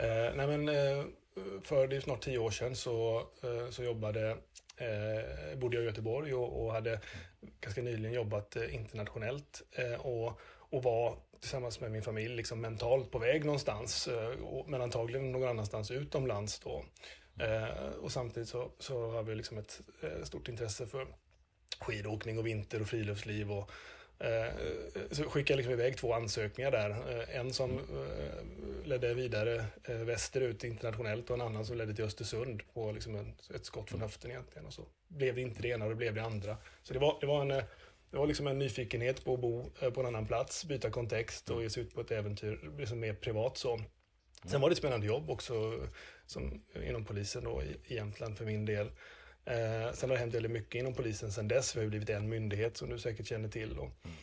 Eh, 0.00 0.34
nej 0.34 0.46
men, 0.46 0.68
eh, 0.68 1.04
för 1.62 1.88
det 1.88 1.96
är 1.96 2.00
snart 2.00 2.20
tio 2.20 2.38
år 2.38 2.50
sedan 2.50 2.76
så, 2.76 3.18
eh, 3.18 3.70
så 3.70 3.82
jobbade, 3.82 4.36
eh, 4.78 5.58
bodde 5.58 5.76
jag 5.76 5.84
i 5.84 5.86
Göteborg 5.86 6.34
och, 6.34 6.64
och, 6.64 6.72
hade 6.72 7.00
ganska 7.60 7.82
nyligen 7.82 8.12
jobbat 8.12 8.56
eh, 8.56 8.74
internationellt 8.74 9.62
eh, 9.72 10.06
och, 10.06 10.40
och 10.70 10.82
var 10.82 11.16
tillsammans 11.40 11.80
med 11.80 11.90
min 11.90 12.02
familj 12.02 12.36
liksom 12.36 12.60
mentalt 12.60 13.10
på 13.10 13.18
väg 13.18 13.44
någonstans, 13.44 14.08
eh, 14.08 14.32
men 14.66 14.82
antagligen 14.82 15.32
någon 15.32 15.48
annanstans 15.48 15.90
utomlands 15.90 16.60
då. 16.60 16.84
Eh, 17.40 17.88
och 18.00 18.12
samtidigt 18.12 18.48
så, 18.48 18.70
så 18.78 19.10
har 19.10 19.22
vi 19.22 19.34
liksom 19.34 19.58
ett 19.58 19.80
eh, 20.02 20.24
stort 20.24 20.48
intresse 20.48 20.86
för 20.86 21.06
skidåkning 21.80 22.38
och 22.38 22.46
vinter 22.46 22.80
och 22.80 22.88
friluftsliv. 22.88 23.52
Och, 23.52 23.70
Eh, 24.20 24.52
så 25.10 25.24
skickade 25.24 25.52
jag 25.52 25.56
liksom 25.56 25.72
iväg 25.72 25.96
två 25.96 26.14
ansökningar 26.14 26.70
där. 26.70 26.90
Eh, 26.90 27.36
en 27.36 27.52
som 27.52 27.70
eh, 27.78 28.84
ledde 28.84 29.14
vidare 29.14 29.64
västerut 29.86 30.64
internationellt 30.64 31.30
och 31.30 31.36
en 31.36 31.42
annan 31.42 31.66
som 31.66 31.76
ledde 31.76 31.94
till 31.94 32.04
Östersund 32.04 32.62
på 32.74 32.92
liksom 32.92 33.34
ett 33.54 33.64
skott 33.64 33.90
från 33.90 34.00
höften 34.00 34.30
egentligen. 34.30 34.66
Och 34.66 34.72
så 34.72 34.82
blev 35.08 35.34
det 35.34 35.40
inte 35.40 35.62
det 35.62 35.68
ena 35.68 35.84
och 35.84 35.90
det 35.90 35.96
blev 35.96 36.14
det 36.14 36.22
andra. 36.22 36.56
Så 36.82 36.92
det 36.92 36.98
var, 36.98 37.18
det 37.20 37.26
var 37.26 37.42
en 37.42 37.62
det 38.10 38.16
var 38.16 38.26
liksom 38.26 38.46
en 38.46 38.58
nyfikenhet 38.58 39.24
på 39.24 39.34
att 39.34 39.40
bo 39.40 39.70
på 39.94 40.00
en 40.00 40.06
annan 40.06 40.26
plats, 40.26 40.64
byta 40.64 40.90
kontext 40.90 41.50
och 41.50 41.62
ge 41.62 41.70
sig 41.70 41.82
ut 41.82 41.94
på 41.94 42.00
ett 42.00 42.10
äventyr, 42.10 42.70
liksom 42.78 43.00
mer 43.00 43.14
privat 43.14 43.56
så. 43.56 43.80
Sen 44.44 44.60
var 44.60 44.68
det 44.68 44.72
ett 44.72 44.78
spännande 44.78 45.06
jobb 45.06 45.30
också 45.30 45.80
som, 46.26 46.62
inom 46.82 47.04
polisen 47.04 47.44
då 47.44 47.62
i 47.62 47.94
Jämtland 47.94 48.38
för 48.38 48.44
min 48.44 48.64
del. 48.64 48.90
Eh, 49.48 49.92
sen 49.92 50.10
har 50.10 50.16
det 50.16 50.20
hänt 50.20 50.34
väldigt 50.34 50.52
mycket 50.52 50.74
inom 50.74 50.94
polisen 50.94 51.32
sen 51.32 51.48
dess. 51.48 51.76
Vi 51.76 51.80
har 51.80 51.88
blivit 51.88 52.10
en 52.10 52.28
myndighet 52.28 52.76
som 52.76 52.88
du 52.88 52.98
säkert 52.98 53.26
känner 53.26 53.48
till. 53.48 53.78
Och, 53.78 53.90
mm. 54.04 54.16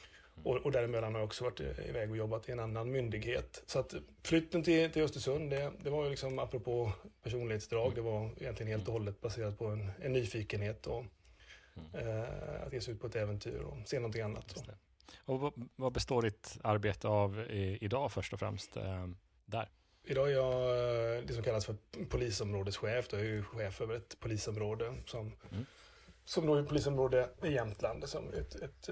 och, 0.43 0.55
och 0.55 0.71
däremellan 0.71 1.13
har 1.13 1.19
jag 1.19 1.27
också 1.27 1.43
varit 1.43 1.59
iväg 1.59 2.11
och 2.11 2.17
jobbat 2.17 2.49
i 2.49 2.51
en 2.51 2.59
annan 2.59 2.91
myndighet. 2.91 3.63
Så 3.65 3.79
att 3.79 3.95
flytten 4.23 4.63
till, 4.63 4.91
till 4.91 5.01
Östersund, 5.01 5.49
det, 5.49 5.71
det 5.83 5.89
var 5.89 6.03
ju 6.03 6.09
liksom 6.09 6.39
apropå 6.39 6.91
personlighetsdrag, 7.23 7.95
det 7.95 8.01
var 8.01 8.29
egentligen 8.39 8.71
helt 8.71 8.87
och 8.87 8.93
hållet 8.93 9.21
baserat 9.21 9.57
på 9.57 9.65
en, 9.65 9.91
en 10.01 10.13
nyfikenhet 10.13 10.87
och 10.87 11.05
mm. 11.93 12.07
eh, 12.07 12.65
att 12.67 12.73
ge 12.73 12.81
sig 12.81 12.93
ut 12.93 13.01
på 13.01 13.07
ett 13.07 13.15
äventyr 13.15 13.59
och 13.59 13.77
se 13.85 13.99
någonting 13.99 14.21
annat. 14.21 14.63
Och 15.17 15.39
vad, 15.39 15.53
vad 15.75 15.93
består 15.93 16.21
ditt 16.21 16.57
arbete 16.63 17.07
av 17.07 17.39
i, 17.39 17.77
idag 17.81 18.11
först 18.11 18.33
och 18.33 18.39
främst 18.39 18.77
eh, 18.77 19.07
där? 19.45 19.69
Idag 20.07 20.31
är 20.31 20.33
jag 20.33 21.27
det 21.27 21.33
som 21.33 21.43
kallas 21.43 21.65
för 21.65 21.75
polisområdeschef. 22.09 23.07
Jag 23.11 23.21
är 23.21 23.25
ju 23.25 23.43
chef 23.43 23.81
över 23.81 23.95
ett 23.95 24.19
polisområde 24.19 24.93
som, 25.05 25.31
mm. 25.51 25.65
som 26.25 26.47
då 26.47 26.55
är 26.55 26.63
polisområde 26.63 27.29
i 27.43 27.51
Jämtland. 27.51 28.09
Som 28.09 28.33
ett, 28.33 28.55
ett, 28.55 28.89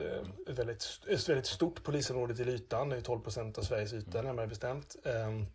ett, 0.47 0.59
väldigt, 0.59 0.85
ett 1.07 1.29
väldigt 1.29 1.45
stort 1.45 1.83
polisområde 1.83 2.35
till 2.35 2.49
ytan. 2.49 2.89
Det 2.89 2.95
är 2.95 3.01
12 3.01 3.21
procent 3.21 3.57
av 3.57 3.61
Sveriges 3.61 3.93
yta 3.93 4.19
mm. 4.19 4.25
närmare 4.25 4.47
bestämt. 4.47 4.95
Um, 5.03 5.45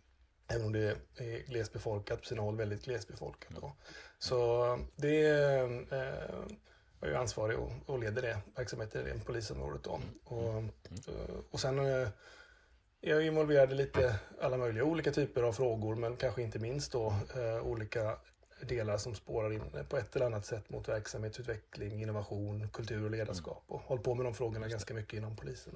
även 0.47 0.65
om 0.65 0.71
det 0.71 0.97
är 1.17 1.47
glesbefolkat, 1.47 2.19
på 2.19 2.25
sina 2.25 2.41
håll 2.41 2.57
väldigt 2.57 2.85
glesbefolkat. 2.85 3.51
Då. 3.61 3.75
Så 4.19 4.79
det 4.95 5.25
är 5.25 5.63
uh, 5.67 6.47
jag 7.01 7.09
är 7.09 7.15
ansvarig 7.15 7.59
och, 7.59 7.71
och 7.85 7.99
leder 7.99 8.21
det 8.21 8.37
verksamheten 8.55 9.07
i 9.07 9.09
det 9.09 9.25
polisområdet. 9.25 9.83
Då. 9.83 9.95
Mm. 9.95 10.09
Och, 10.23 10.49
mm. 10.49 10.69
och 11.51 11.59
sen 11.59 11.77
jag 11.77 12.09
är 13.01 13.21
involverad 13.21 13.71
i 13.71 13.75
lite 13.75 14.19
alla 14.41 14.57
möjliga 14.57 14.83
olika 14.83 15.11
typer 15.11 15.43
av 15.43 15.53
frågor 15.53 15.95
men 15.95 16.15
kanske 16.15 16.41
inte 16.41 16.59
minst 16.59 16.91
då 16.91 17.13
eh, 17.35 17.67
olika 17.67 18.17
delar 18.61 18.97
som 18.97 19.15
spårar 19.15 19.53
in 19.53 19.61
på 19.89 19.97
ett 19.97 20.15
eller 20.15 20.25
annat 20.25 20.45
sätt 20.45 20.69
mot 20.69 20.89
verksamhetsutveckling, 20.89 22.01
innovation, 22.01 22.69
kultur 22.73 23.05
och 23.05 23.11
ledarskap 23.11 23.63
och 23.67 23.81
håller 23.81 24.03
på 24.03 24.15
med 24.15 24.25
de 24.25 24.33
frågorna 24.33 24.67
ganska 24.67 24.93
mycket 24.93 25.13
inom 25.13 25.35
polisen. 25.35 25.73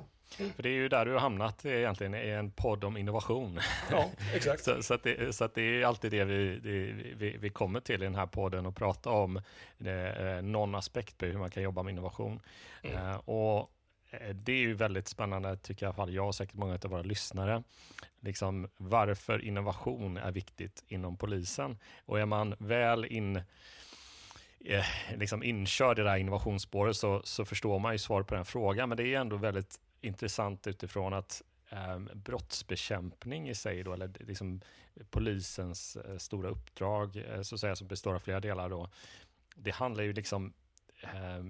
För 0.55 0.63
det 0.63 0.69
är 0.69 0.73
ju 0.73 0.89
där 0.89 1.05
du 1.05 1.11
har 1.11 1.19
hamnat 1.19 1.65
egentligen, 1.65 2.15
i 2.15 2.29
en 2.29 2.51
podd 2.51 2.83
om 2.83 2.97
innovation. 2.97 3.59
Ja, 3.91 4.09
exakt. 4.33 4.63
så, 4.63 4.83
så, 4.83 4.93
att 4.93 5.03
det, 5.03 5.35
så 5.35 5.43
att 5.43 5.55
det 5.55 5.61
är 5.61 5.85
alltid 5.85 6.11
det 6.11 6.23
vi, 6.23 6.59
det, 6.59 7.15
vi, 7.15 7.37
vi 7.37 7.49
kommer 7.49 7.79
till 7.79 8.01
i 8.01 8.05
den 8.05 8.15
här 8.15 8.25
podden 8.25 8.65
och 8.65 8.75
prata 8.75 9.09
om 9.09 9.37
eh, 9.79 10.41
någon 10.41 10.75
aspekt 10.75 11.17
på 11.17 11.25
hur 11.25 11.37
man 11.37 11.49
kan 11.49 11.63
jobba 11.63 11.83
med 11.83 11.91
innovation. 11.91 12.39
Mm. 12.83 13.09
Uh, 13.09 13.29
och 13.29 13.59
Eh, 13.59 13.67
Eh, 14.13 14.35
det 14.35 14.51
är 14.51 14.57
ju 14.57 14.73
väldigt 14.73 15.07
spännande, 15.07 15.57
tycker 15.57 15.85
i 15.85 15.87
alla 15.87 15.95
fall 15.95 16.13
jag 16.13 16.27
och 16.27 16.35
säkert 16.35 16.55
många 16.55 16.73
av 16.83 16.89
våra 16.89 17.01
lyssnare. 17.01 17.63
Liksom 18.19 18.69
varför 18.77 19.45
innovation 19.45 20.17
är 20.17 20.31
viktigt 20.31 20.83
inom 20.87 21.17
polisen. 21.17 21.77
Och 22.05 22.19
är 22.19 22.25
man 22.25 22.55
väl 22.59 23.05
in, 23.05 23.35
eh, 24.65 24.85
liksom 25.17 25.43
inkörd 25.43 25.99
i 25.99 26.03
det 26.03 26.09
här 26.09 26.17
innovationsspåret 26.17 26.95
så, 26.95 27.21
så 27.23 27.45
förstår 27.45 27.79
man 27.79 27.91
ju 27.91 27.97
svaret 27.97 28.27
på 28.27 28.35
den 28.35 28.45
frågan. 28.45 28.89
Men 28.89 28.97
det 28.97 29.15
är 29.15 29.19
ändå 29.19 29.37
väldigt 29.37 29.79
intressant 30.01 30.67
utifrån 30.67 31.13
att 31.13 31.41
eh, 31.69 31.99
brottsbekämpning 31.99 33.49
i 33.49 33.55
sig, 33.55 33.83
då, 33.83 33.93
eller 33.93 34.11
liksom 34.19 34.61
polisens 35.09 35.95
eh, 35.95 36.17
stora 36.17 36.49
uppdrag, 36.49 37.15
eh, 37.15 37.41
så 37.41 37.55
att 37.55 37.61
säga, 37.61 37.75
som 37.75 37.87
består 37.87 38.15
av 38.15 38.19
flera 38.19 38.39
delar, 38.39 38.69
då, 38.69 38.89
det 39.55 39.71
handlar 39.71 40.03
ju 40.03 40.13
liksom 40.13 40.53
eh, 41.01 41.43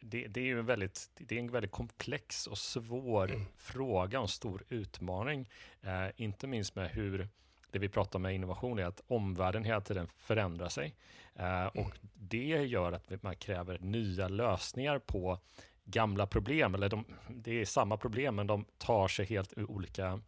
det, 0.00 0.26
det, 0.26 0.40
är 0.40 0.44
ju 0.44 0.58
en 0.58 0.66
väldigt, 0.66 1.10
det 1.14 1.34
är 1.34 1.40
en 1.40 1.50
väldigt 1.50 1.70
komplex 1.70 2.46
och 2.46 2.58
svår 2.58 3.30
mm. 3.30 3.46
fråga 3.56 4.18
och 4.18 4.24
en 4.24 4.28
stor 4.28 4.64
utmaning. 4.68 5.48
Eh, 5.82 6.06
inte 6.16 6.46
minst 6.46 6.76
med 6.76 6.90
hur 6.90 7.28
det 7.70 7.78
vi 7.78 7.88
pratar 7.88 8.18
om 8.18 8.22
med 8.22 8.34
innovation 8.34 8.78
är 8.78 8.84
att 8.84 9.00
omvärlden 9.06 9.64
hela 9.64 9.80
tiden 9.80 10.08
förändrar 10.16 10.68
sig. 10.68 10.94
Eh, 11.34 11.66
och 11.66 11.76
mm. 11.76 11.92
det 12.14 12.66
gör 12.66 12.92
att 12.92 13.22
man 13.22 13.36
kräver 13.36 13.78
nya 13.78 14.28
lösningar 14.28 14.98
på 14.98 15.38
gamla 15.84 16.26
problem. 16.26 16.74
Eller 16.74 16.88
de, 16.88 17.04
det 17.28 17.60
är 17.60 17.64
samma 17.64 17.96
problem, 17.96 18.34
men 18.34 18.46
de 18.46 18.64
tar 18.78 19.08
sig 19.08 19.26
helt 19.26 19.58
olika 19.58 20.20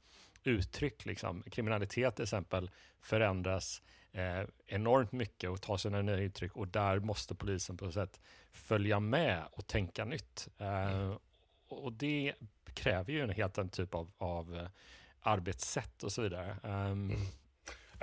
uttryck. 0.45 1.07
Liksom. 1.07 1.43
Kriminalitet 1.43 2.17
till 2.17 2.23
exempel 2.23 2.71
förändras 3.01 3.83
eh, 4.13 4.43
enormt 4.67 5.13
mycket 5.13 5.51
och 5.51 5.61
tar 5.61 5.77
sina 5.77 6.03
nya 6.03 6.17
uttryck 6.17 6.57
och 6.57 6.69
där 6.69 6.99
måste 6.99 7.35
polisen 7.35 7.77
på 7.77 7.85
något 7.85 7.95
sätt 7.95 8.21
följa 8.53 9.01
med 9.01 9.43
och 9.53 9.67
tänka 9.67 10.05
nytt. 10.05 10.49
Eh, 10.59 11.15
och 11.69 11.93
det 11.93 12.33
kräver 12.75 13.13
ju 13.13 13.21
en 13.21 13.31
helt 13.31 13.59
annan 13.59 13.69
typ 13.69 13.95
av, 13.95 14.13
av 14.19 14.69
arbetssätt 15.21 16.03
och 16.03 16.13
så 16.13 16.23
vidare. 16.23 16.57
Um, 16.63 16.71
mm. 16.71 17.21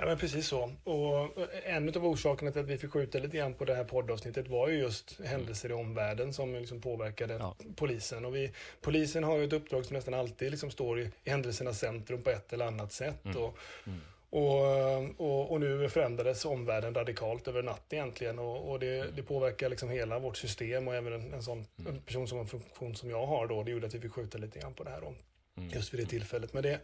Ja, 0.00 0.06
men 0.06 0.18
precis 0.18 0.48
så. 0.48 0.72
Och 0.84 1.30
en 1.64 1.88
av 1.88 2.06
orsakerna 2.06 2.50
till 2.50 2.60
att 2.60 2.66
vi 2.66 2.78
fick 2.78 2.90
skjuta 2.90 3.18
lite 3.18 3.36
grann 3.36 3.54
på 3.54 3.64
det 3.64 3.74
här 3.74 3.84
poddavsnittet 3.84 4.48
var 4.48 4.68
ju 4.68 4.78
just 4.78 5.20
händelser 5.24 5.70
i 5.70 5.72
omvärlden 5.72 6.32
som 6.32 6.54
liksom 6.54 6.80
påverkade 6.80 7.34
ja. 7.34 7.56
polisen. 7.76 8.24
Och 8.24 8.36
vi, 8.36 8.52
polisen 8.80 9.24
har 9.24 9.36
ju 9.36 9.44
ett 9.44 9.52
uppdrag 9.52 9.84
som 9.86 9.94
nästan 9.94 10.14
alltid 10.14 10.50
liksom 10.50 10.70
står 10.70 11.00
i, 11.00 11.10
i 11.24 11.30
händelsernas 11.30 11.78
centrum 11.78 12.22
på 12.22 12.30
ett 12.30 12.52
eller 12.52 12.66
annat 12.66 12.92
sätt. 12.92 13.24
Mm. 13.24 13.36
Och, 13.36 13.58
mm. 13.86 14.00
Och, 14.30 15.20
och, 15.20 15.52
och, 15.52 15.60
nu 15.60 15.88
förändrades 15.88 16.44
omvärlden 16.44 16.94
radikalt 16.94 17.48
över 17.48 17.62
natt 17.62 17.92
egentligen 17.92 18.38
och, 18.38 18.70
och 18.70 18.80
det, 18.80 19.16
det, 19.16 19.22
påverkar 19.22 19.68
liksom 19.68 19.88
hela 19.88 20.18
vårt 20.18 20.36
system 20.36 20.88
och 20.88 20.94
även 20.94 21.12
en, 21.12 21.34
en 21.34 21.42
sån 21.42 21.66
mm. 21.78 21.94
en 21.94 22.02
person 22.02 22.28
som 22.28 22.38
har 22.38 22.44
en 22.44 22.48
funktion 22.48 22.96
som 22.96 23.10
jag 23.10 23.26
har 23.26 23.46
då, 23.46 23.62
det 23.62 23.70
gjorde 23.70 23.86
att 23.86 23.94
vi 23.94 24.00
fick 24.00 24.12
skjuta 24.12 24.38
lite 24.38 24.58
grann 24.58 24.74
på 24.74 24.84
det 24.84 24.90
här. 24.90 25.00
Då. 25.00 25.14
Mm. 25.56 25.70
Just 25.74 25.94
vid 25.94 26.00
det 26.00 26.06
tillfället. 26.06 26.52
Men 26.52 26.62
det, 26.62 26.80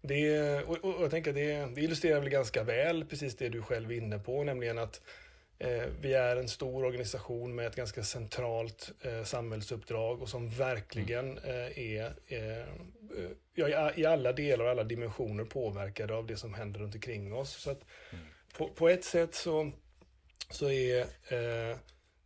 det, 0.00 0.62
och, 0.62 1.02
jag 1.02 1.10
tänker 1.10 1.32
det, 1.32 1.74
det 1.74 1.80
illustrerar 1.80 2.20
väl 2.20 2.28
ganska 2.28 2.62
väl 2.62 3.04
precis 3.04 3.36
det 3.36 3.48
du 3.48 3.62
själv 3.62 3.92
är 3.92 3.96
inne 3.96 4.18
på, 4.18 4.44
nämligen 4.44 4.78
att 4.78 5.00
vi 6.00 6.14
är 6.14 6.36
en 6.36 6.48
stor 6.48 6.84
organisation 6.84 7.54
med 7.54 7.66
ett 7.66 7.76
ganska 7.76 8.02
centralt 8.02 8.92
eh, 9.00 9.24
samhällsuppdrag 9.24 10.22
och 10.22 10.28
som 10.28 10.48
verkligen 10.48 11.38
eh, 11.38 11.78
är 11.78 12.14
eh, 12.26 13.94
i 13.96 14.06
alla 14.06 14.32
delar 14.32 14.64
och 14.64 14.70
alla 14.70 14.84
dimensioner 14.84 15.44
påverkade 15.44 16.14
av 16.14 16.26
det 16.26 16.36
som 16.36 16.54
händer 16.54 16.80
runt 16.80 16.94
omkring 16.94 17.34
oss. 17.34 17.50
Så 17.50 17.70
mm. 17.70 17.84
på, 18.58 18.68
på, 18.68 18.88
ett 18.88 19.04
sätt 19.04 19.34
så, 19.34 19.72
så 20.50 20.70
är 20.70 21.00
eh, 21.00 21.06
Eh, 21.70 21.76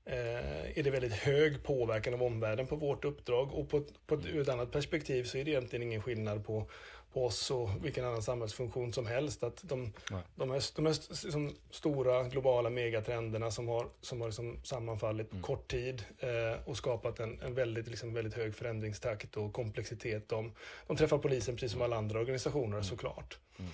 är 0.06 0.82
det 0.82 0.90
väldigt 0.90 1.12
hög 1.12 1.62
påverkan 1.62 2.14
av 2.14 2.22
omvärlden 2.22 2.66
på 2.66 2.76
vårt 2.76 3.04
uppdrag 3.04 3.52
och 3.52 3.70
på, 3.70 3.84
på 4.06 4.14
ett, 4.14 4.26
ur 4.26 4.40
ett 4.40 4.48
annat 4.48 4.72
perspektiv 4.72 5.24
så 5.24 5.38
är 5.38 5.44
det 5.44 5.50
egentligen 5.50 5.82
ingen 5.82 6.02
skillnad 6.02 6.46
på, 6.46 6.68
på 7.12 7.26
oss 7.26 7.50
och 7.50 7.70
vilken 7.82 8.04
annan 8.04 8.22
samhällsfunktion 8.22 8.92
som 8.92 9.06
helst. 9.06 9.42
Att 9.42 9.62
de, 9.62 9.92
de 10.34 10.50
här, 10.50 10.62
de 10.76 10.86
här 10.86 11.24
liksom 11.24 11.56
stora 11.70 12.22
globala 12.22 12.70
megatrenderna 12.70 13.50
som 13.50 13.68
har, 13.68 13.88
som 14.00 14.20
har 14.20 14.28
liksom 14.28 14.58
sammanfallit 14.64 15.30
på 15.30 15.34
mm. 15.34 15.42
kort 15.42 15.70
tid 15.70 16.04
eh, 16.18 16.68
och 16.68 16.76
skapat 16.76 17.20
en, 17.20 17.40
en 17.40 17.54
väldigt, 17.54 17.88
liksom 17.88 18.14
väldigt 18.14 18.34
hög 18.34 18.54
förändringstakt 18.54 19.36
och 19.36 19.52
komplexitet. 19.52 20.28
De, 20.28 20.52
de 20.86 20.96
träffar 20.96 21.18
polisen 21.18 21.54
precis 21.54 21.72
som 21.72 21.82
alla 21.82 21.96
andra 21.96 22.20
organisationer 22.20 22.76
mm. 22.76 22.84
såklart. 22.84 23.38
Mm. 23.58 23.70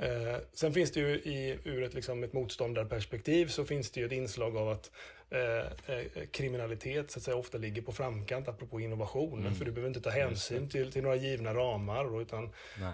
Eh, 0.00 0.36
sen 0.52 0.72
finns 0.72 0.92
det 0.92 1.00
ju 1.00 1.08
i, 1.08 1.58
ur 1.64 1.82
ett, 1.82 1.94
liksom, 1.94 2.24
ett 2.24 2.32
motståndarperspektiv 2.32 3.46
så 3.46 3.64
finns 3.64 3.90
det 3.90 4.00
ju 4.00 4.06
ett 4.06 4.12
inslag 4.12 4.56
av 4.56 4.68
att 4.68 4.90
eh, 5.30 5.94
eh, 5.96 6.26
kriminalitet 6.30 7.10
så 7.10 7.18
att 7.18 7.22
säga, 7.22 7.36
ofta 7.36 7.58
ligger 7.58 7.82
på 7.82 7.92
framkant 7.92 8.48
apropå 8.48 8.80
innovation. 8.80 9.40
Mm. 9.40 9.54
För 9.54 9.64
du 9.64 9.70
behöver 9.70 9.88
inte 9.88 10.00
ta 10.00 10.10
hänsyn 10.10 10.68
till, 10.68 10.92
till 10.92 11.02
några 11.02 11.16
givna 11.16 11.54
ramar. 11.54 12.22
Utan, 12.22 12.44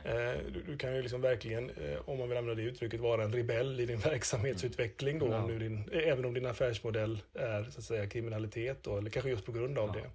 eh, 0.04 0.40
du, 0.52 0.62
du, 0.66 0.78
kan 0.78 0.96
ju 0.96 1.02
liksom 1.02 1.20
verkligen, 1.20 1.70
eh, 1.70 1.98
om 2.04 2.18
man 2.18 2.28
vill 2.28 2.38
använda 2.38 2.62
det 2.62 2.68
uttrycket, 2.68 3.00
vara 3.00 3.24
en 3.24 3.32
rebell 3.32 3.80
i 3.80 3.86
din 3.86 3.98
verksamhetsutveckling. 4.10 5.18
Då, 5.18 5.26
mm. 5.26 5.44
om 5.44 5.58
din, 5.58 5.90
även 5.92 6.24
om 6.24 6.34
din 6.34 6.46
affärsmodell 6.46 7.18
är 7.34 7.64
så 7.64 7.78
att 7.78 7.84
säga, 7.84 8.06
kriminalitet, 8.06 8.82
då, 8.82 8.98
eller 8.98 9.10
kanske 9.10 9.30
just 9.30 9.46
på 9.46 9.52
grund 9.52 9.78
av 9.78 9.88
ja. 9.94 10.02
det. 10.02 10.10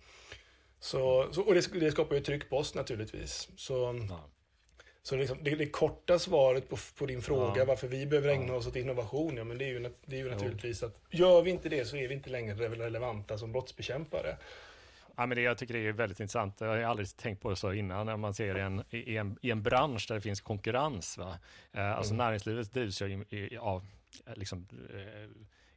Så, 0.79 1.27
så, 1.31 1.41
och 1.41 1.53
det, 1.53 1.79
det 1.79 1.91
skapar 1.91 2.15
ju 2.15 2.21
tryck 2.21 2.49
på 2.49 2.57
oss 2.57 2.75
naturligtvis. 2.75 3.49
Så, 3.55 4.05
ja. 4.09 4.29
Så 5.03 5.15
liksom, 5.15 5.37
det, 5.41 5.55
det 5.55 5.65
korta 5.65 6.19
svaret 6.19 6.69
på, 6.69 6.77
på 6.97 7.05
din 7.05 7.21
fråga 7.21 7.57
ja. 7.57 7.65
varför 7.65 7.87
vi 7.87 8.05
behöver 8.05 8.29
ägna 8.29 8.53
oss 8.53 8.67
åt 8.67 8.75
innovation, 8.75 9.37
ja, 9.37 9.43
men 9.43 9.57
det 9.57 9.65
är 9.65 9.67
ju, 9.67 9.93
det 10.05 10.15
är 10.15 10.19
ju 10.19 10.29
naturligtvis 10.29 10.83
att 10.83 11.01
gör 11.09 11.41
vi 11.41 11.51
inte 11.51 11.69
det 11.69 11.85
så 11.85 11.97
är 11.97 12.07
vi 12.07 12.13
inte 12.13 12.29
längre 12.29 12.69
relevanta 12.69 13.37
som 13.37 13.51
brottsbekämpare. 13.51 14.37
Ja, 15.15 15.25
men 15.25 15.35
det, 15.35 15.41
jag 15.41 15.57
tycker 15.57 15.73
det 15.73 15.87
är 15.87 15.91
väldigt 15.91 16.19
intressant. 16.19 16.61
Jag 16.61 16.67
har 16.67 16.81
aldrig 16.81 17.17
tänkt 17.17 17.41
på 17.41 17.49
det 17.49 17.55
så 17.55 17.73
innan 17.73 18.05
när 18.05 18.17
man 18.17 18.33
ser 18.33 18.55
en, 18.55 18.83
i, 18.89 19.17
en, 19.17 19.37
i 19.41 19.51
en 19.51 19.63
bransch 19.63 20.05
där 20.07 20.15
det 20.15 20.21
finns 20.21 20.41
konkurrens. 20.41 21.17
Va? 21.17 21.39
Eh, 21.71 21.91
alltså 21.91 22.13
mm. 22.13 22.25
näringslivet 22.25 22.73
drivs 22.73 23.01
ju 23.01 23.25
av 23.59 23.85
liksom, 24.35 24.67
eh, 24.93 25.29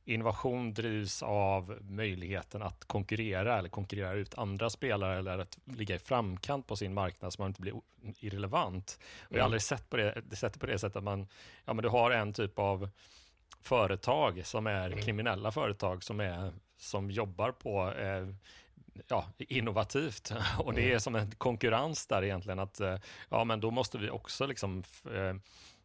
innovation 0.05 0.75
drivs 0.75 1.23
av 1.23 1.79
möjligheten 1.83 2.63
att 2.63 2.85
konkurrera 2.85 3.59
eller 3.59 3.69
konkurrera 3.69 4.13
ut 4.13 4.39
andra 4.39 4.71
spelare 4.71 5.19
eller 5.19 5.39
att 5.39 5.59
ligga 5.65 5.95
i 5.95 5.99
framkant 5.99 6.67
på 6.67 6.77
sin 6.77 6.95
marknad 6.95 7.33
så 7.33 7.43
man 7.43 7.51
inte 7.51 7.61
blir 7.61 7.75
irrelevant. 8.21 8.99
Och 9.21 9.33
jag 9.33 9.35
har 9.35 9.41
mm. 9.41 9.45
aldrig 9.45 9.63
sett 9.63 9.91
på 9.91 9.97
det, 9.97 10.23
sett 10.33 10.61
på 10.61 10.67
det 10.67 10.79
sättet 10.79 10.97
att 10.97 11.05
man, 11.05 11.27
ja 11.65 11.75
men 11.75 11.83
du 11.83 11.89
har 11.89 12.11
en 12.11 12.33
typ 12.33 12.59
av 12.59 12.91
företag 13.61 14.47
som 14.47 14.67
är 14.67 14.87
mm. 14.87 15.03
kriminella 15.03 15.51
företag 15.51 16.03
som, 16.03 16.21
är, 16.21 16.53
som 16.77 17.11
jobbar 17.11 17.53
på 17.53 17.93
eh, 17.93 18.29
ja, 19.09 19.27
innovativt. 19.39 20.33
Och 20.59 20.75
det 20.75 20.83
är 20.83 20.89
mm. 20.89 21.01
som 21.01 21.15
en 21.15 21.31
konkurrens 21.31 22.07
där 22.07 22.25
egentligen 22.25 22.59
att 22.59 22.81
eh, 22.81 22.99
ja, 23.29 23.45
men 23.45 23.61
då 23.61 23.71
måste 23.71 23.99
vi 23.99 24.11
också 24.11 24.47
liksom 24.47 24.83
eh, 25.15 25.35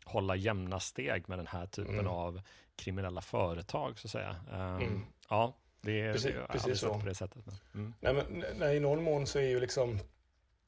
hålla 0.04 0.36
jämna 0.36 0.80
steg 0.80 1.30
med 1.30 1.40
den 1.40 1.48
här 1.48 1.66
typen 1.66 2.00
mm. 2.00 2.08
av 2.08 2.42
kriminella 2.80 3.22
företag 3.22 4.00
så 4.00 4.08
att 4.08 4.12
säga. 4.12 4.36
Um, 4.52 4.60
mm. 4.60 5.02
Ja, 5.30 5.58
det 5.82 6.02
är, 6.02 6.14
precis, 6.14 6.36
precis 6.50 6.80
så. 6.80 7.00
på 7.00 7.06
det 7.06 7.16
sättet. 7.16 7.44
Mm. 7.74 7.94
Nej, 8.00 8.14
men, 8.14 8.46
nej, 8.58 8.78
I 8.78 8.80
någon 8.80 9.04
mån 9.04 9.28
så 9.28 9.40
är 9.40 9.48
ju 9.48 9.60
liksom 9.60 10.00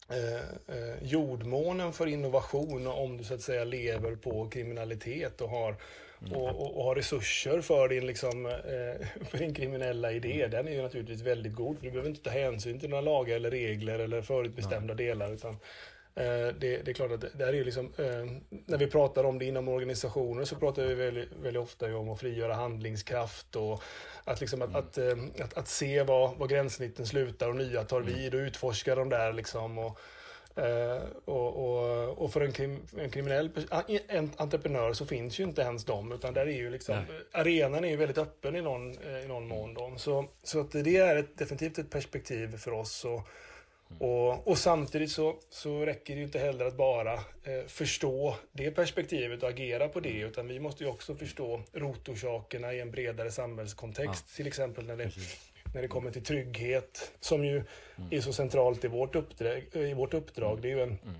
eh, 0.10 0.76
eh, 0.78 1.04
jordmånen 1.04 1.94
för 1.94 2.08
innovation 2.08 2.88
om 2.88 3.18
du 3.18 3.24
så 3.24 3.34
att 3.34 3.42
säga 3.42 3.64
lever 3.64 4.16
på 4.16 4.50
kriminalitet 4.50 5.42
och 5.42 5.50
har 5.50 5.76
Mm. 6.22 6.34
Och, 6.34 6.50
och, 6.50 6.78
och, 6.78 6.84
har 6.84 6.96
resurser 6.96 7.62
för 7.62 7.90
din, 7.90 8.08
liksom, 8.08 8.46
eh, 8.46 9.26
för 9.26 9.38
din 9.38 9.54
kriminella 9.54 10.12
idé, 10.12 10.34
mm. 10.34 10.52
den 10.52 10.68
är 10.68 10.72
ju 10.72 10.82
naturligtvis 10.82 11.22
väldigt 11.22 11.56
god. 11.56 11.78
För 11.78 11.86
du 11.86 11.92
behöver 11.92 12.10
inte 12.10 12.24
ta 12.24 12.30
hänsyn 12.30 12.80
till 12.80 12.90
några 12.90 13.02
lagar 13.02 13.36
eller 13.36 13.52
regler 13.52 14.00
eller 14.00 14.22
förutbestämda 14.22 14.94
Nej. 14.94 15.06
delar. 15.06 15.34
Utan 15.34 15.58
det, 16.14 16.54
det, 16.60 16.88
är 16.88 16.94
klart 16.94 17.12
att 17.12 17.22
det 17.22 17.46
här 17.46 17.54
är 17.54 17.64
liksom, 17.64 17.86
eh, 17.86 18.58
när 18.66 18.78
vi 18.78 18.88
pratar 18.88 19.24
om 19.24 19.40
det 19.40 19.46
inom 19.46 19.68
organisationer 19.68 20.46
så 20.46 20.56
pratar 20.56 20.84
vi 20.84 20.94
väldigt, 20.94 21.30
väldigt 21.42 21.62
ofta 21.62 21.98
om 21.98 22.10
att 22.10 22.20
frigöra 22.20 22.54
handlingskraft 22.54 23.56
och 23.56 23.84
att, 24.24 24.42
liksom 24.42 24.62
att, 24.62 24.70
mm. 24.70 24.80
att, 24.80 24.98
eh, 24.98 25.46
att, 25.46 25.58
att, 25.58 25.68
se 25.68 26.04
var, 26.04 26.36
var 26.36 26.48
gränssnitten 26.48 27.08
slutar 27.08 27.50
och 27.50 27.56
nya 27.56 27.84
tar 27.84 28.02
mm. 28.02 28.14
vid 28.14 28.34
och 28.34 28.40
utforska 28.40 28.96
de 28.96 29.10
där 29.10 29.34
liksom. 29.34 29.78
Och, 29.78 30.00
och, 31.26 31.56
och, 31.56 32.10
och, 32.18 32.34
för 32.34 32.42
en, 32.42 32.52
krim, 32.52 32.80
en 32.98 33.10
kriminell 33.10 33.50
en 34.08 34.32
entreprenör 34.38 34.94
så 34.94 35.06
finns 35.06 35.40
ju 35.40 35.44
inte 35.44 35.62
ens 35.62 35.86
de, 35.86 36.12
utan 36.12 36.34
där 36.34 36.48
är 36.48 36.52
ju 36.52 36.70
liksom, 36.70 36.96
arenan 37.32 37.86
är 37.86 37.90
ju 37.90 37.96
väldigt 37.96 38.18
öppen 38.18 38.56
i 38.56 38.62
någon, 38.62 38.92
i 39.24 39.28
någon 39.28 39.48
mån. 39.48 39.74
Då. 39.74 39.94
Så, 39.98 40.26
så 40.44 40.60
att 40.60 40.72
det 40.72 40.98
är 40.98 41.16
ett, 41.16 41.38
definitivt 41.38 41.78
ett 41.78 41.90
perspektiv 41.90 42.58
för 42.58 42.72
oss. 42.72 43.06
Och, 43.06 43.28
och, 44.00 44.48
och, 44.48 44.58
samtidigt 44.58 45.12
så, 45.12 45.36
så 45.50 45.86
räcker 45.86 46.14
det 46.14 46.20
ju 46.20 46.26
inte 46.26 46.40
heller 46.40 46.66
att 46.66 46.78
bara 46.78 47.14
eh, 47.14 47.66
förstå 47.68 48.36
det 48.52 48.72
perspektivet 48.72 49.44
och 49.44 49.50
agera 49.50 49.88
på 49.88 50.00
det, 50.00 50.20
utan 50.20 50.48
vi 50.48 50.60
måste 50.60 50.84
ju 50.84 50.90
också 50.90 51.16
förstå 51.16 51.62
rotorsakerna 51.74 52.74
i 52.74 52.80
en 52.80 52.92
bredare 52.92 53.32
samhällskontext. 53.32 54.26
Ja. 54.28 54.36
Till 54.36 54.48
exempel 54.48 54.86
när 54.86 54.98
det, 54.98 55.12
när 55.74 55.82
det 55.82 55.88
kommer 55.88 56.12
till 56.12 56.24
trygghet, 56.24 57.12
som 57.20 57.46
ju 57.46 57.56
mm. 57.56 58.10
är 58.12 58.22
så 58.22 58.34
centralt 58.34 58.86
i 58.86 58.88
vårt 58.88 59.16
uppdrag. 59.16 59.64
I 59.74 59.94
vårt 59.94 60.14
uppdrag. 60.14 60.62
Det 60.62 60.72
är 60.72 60.76
ju 60.76 60.84
en, 60.84 60.90
mm. 60.90 61.16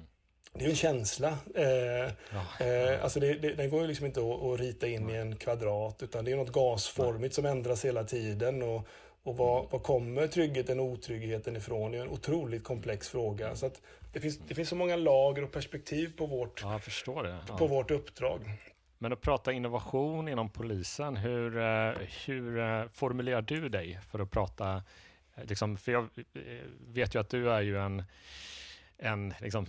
det 0.54 0.66
är 0.66 0.70
en 0.70 0.76
känsla. 0.76 1.38
Eh, 1.56 1.66
ja. 1.66 2.66
eh, 2.66 3.04
alltså 3.04 3.20
det, 3.20 3.34
det, 3.34 3.54
den 3.54 3.70
går 3.70 3.82
ju 3.82 3.88
liksom 3.88 4.06
inte 4.06 4.20
att, 4.20 4.44
att 4.44 4.60
rita 4.60 4.88
in 4.88 5.10
i 5.10 5.14
en 5.14 5.36
kvadrat, 5.36 6.04
utan 6.04 6.26
det 6.26 6.32
är 6.32 6.36
något 6.36 6.52
gasformigt 6.52 7.36
som 7.36 7.46
ändras 7.46 7.86
hela 7.86 8.04
tiden. 8.04 8.62
Och, 8.62 8.88
och 9.24 9.38
var, 9.38 9.68
var 9.72 9.80
kommer 9.80 10.28
tryggheten 10.28 10.80
och 10.80 10.86
otryggheten 10.86 11.56
ifrån? 11.56 11.92
Det 11.92 11.98
är 11.98 12.02
en 12.02 12.10
otroligt 12.10 12.64
komplex 12.64 13.10
fråga. 13.10 13.56
Så 13.56 13.72
det, 14.14 14.20
finns, 14.20 14.38
det 14.48 14.56
finns 14.56 14.70
så 14.70 14.76
många 14.76 14.96
lager 14.96 15.44
och 15.44 15.52
perspektiv 15.52 16.18
på 16.18 16.26
vårt, 16.26 16.62
ja, 16.62 16.80
ja. 17.48 17.58
på 17.58 17.68
vårt 17.68 17.92
uppdrag. 17.92 18.42
Men 18.98 19.14
att 19.14 19.22
prata 19.22 19.52
innovation 19.52 20.28
inom 20.28 20.50
polisen, 20.50 21.18
hur, 21.18 21.58
eh, 21.58 21.94
hur 22.26 22.60
eh, 22.60 22.88
formulerar 22.94 23.42
du 23.42 23.70
dig 23.70 24.00
för 24.12 24.20
att 24.20 24.32
prata, 24.32 24.84
eh, 25.36 25.44
liksom, 25.44 25.78
för 25.78 25.92
jag 25.92 26.08
vet 26.88 27.16
ju 27.16 27.20
att 27.20 27.30
du 27.30 27.52
är 27.52 27.62
ju 27.62 27.78
en, 27.80 28.04
en 28.98 29.34
liksom, 29.42 29.66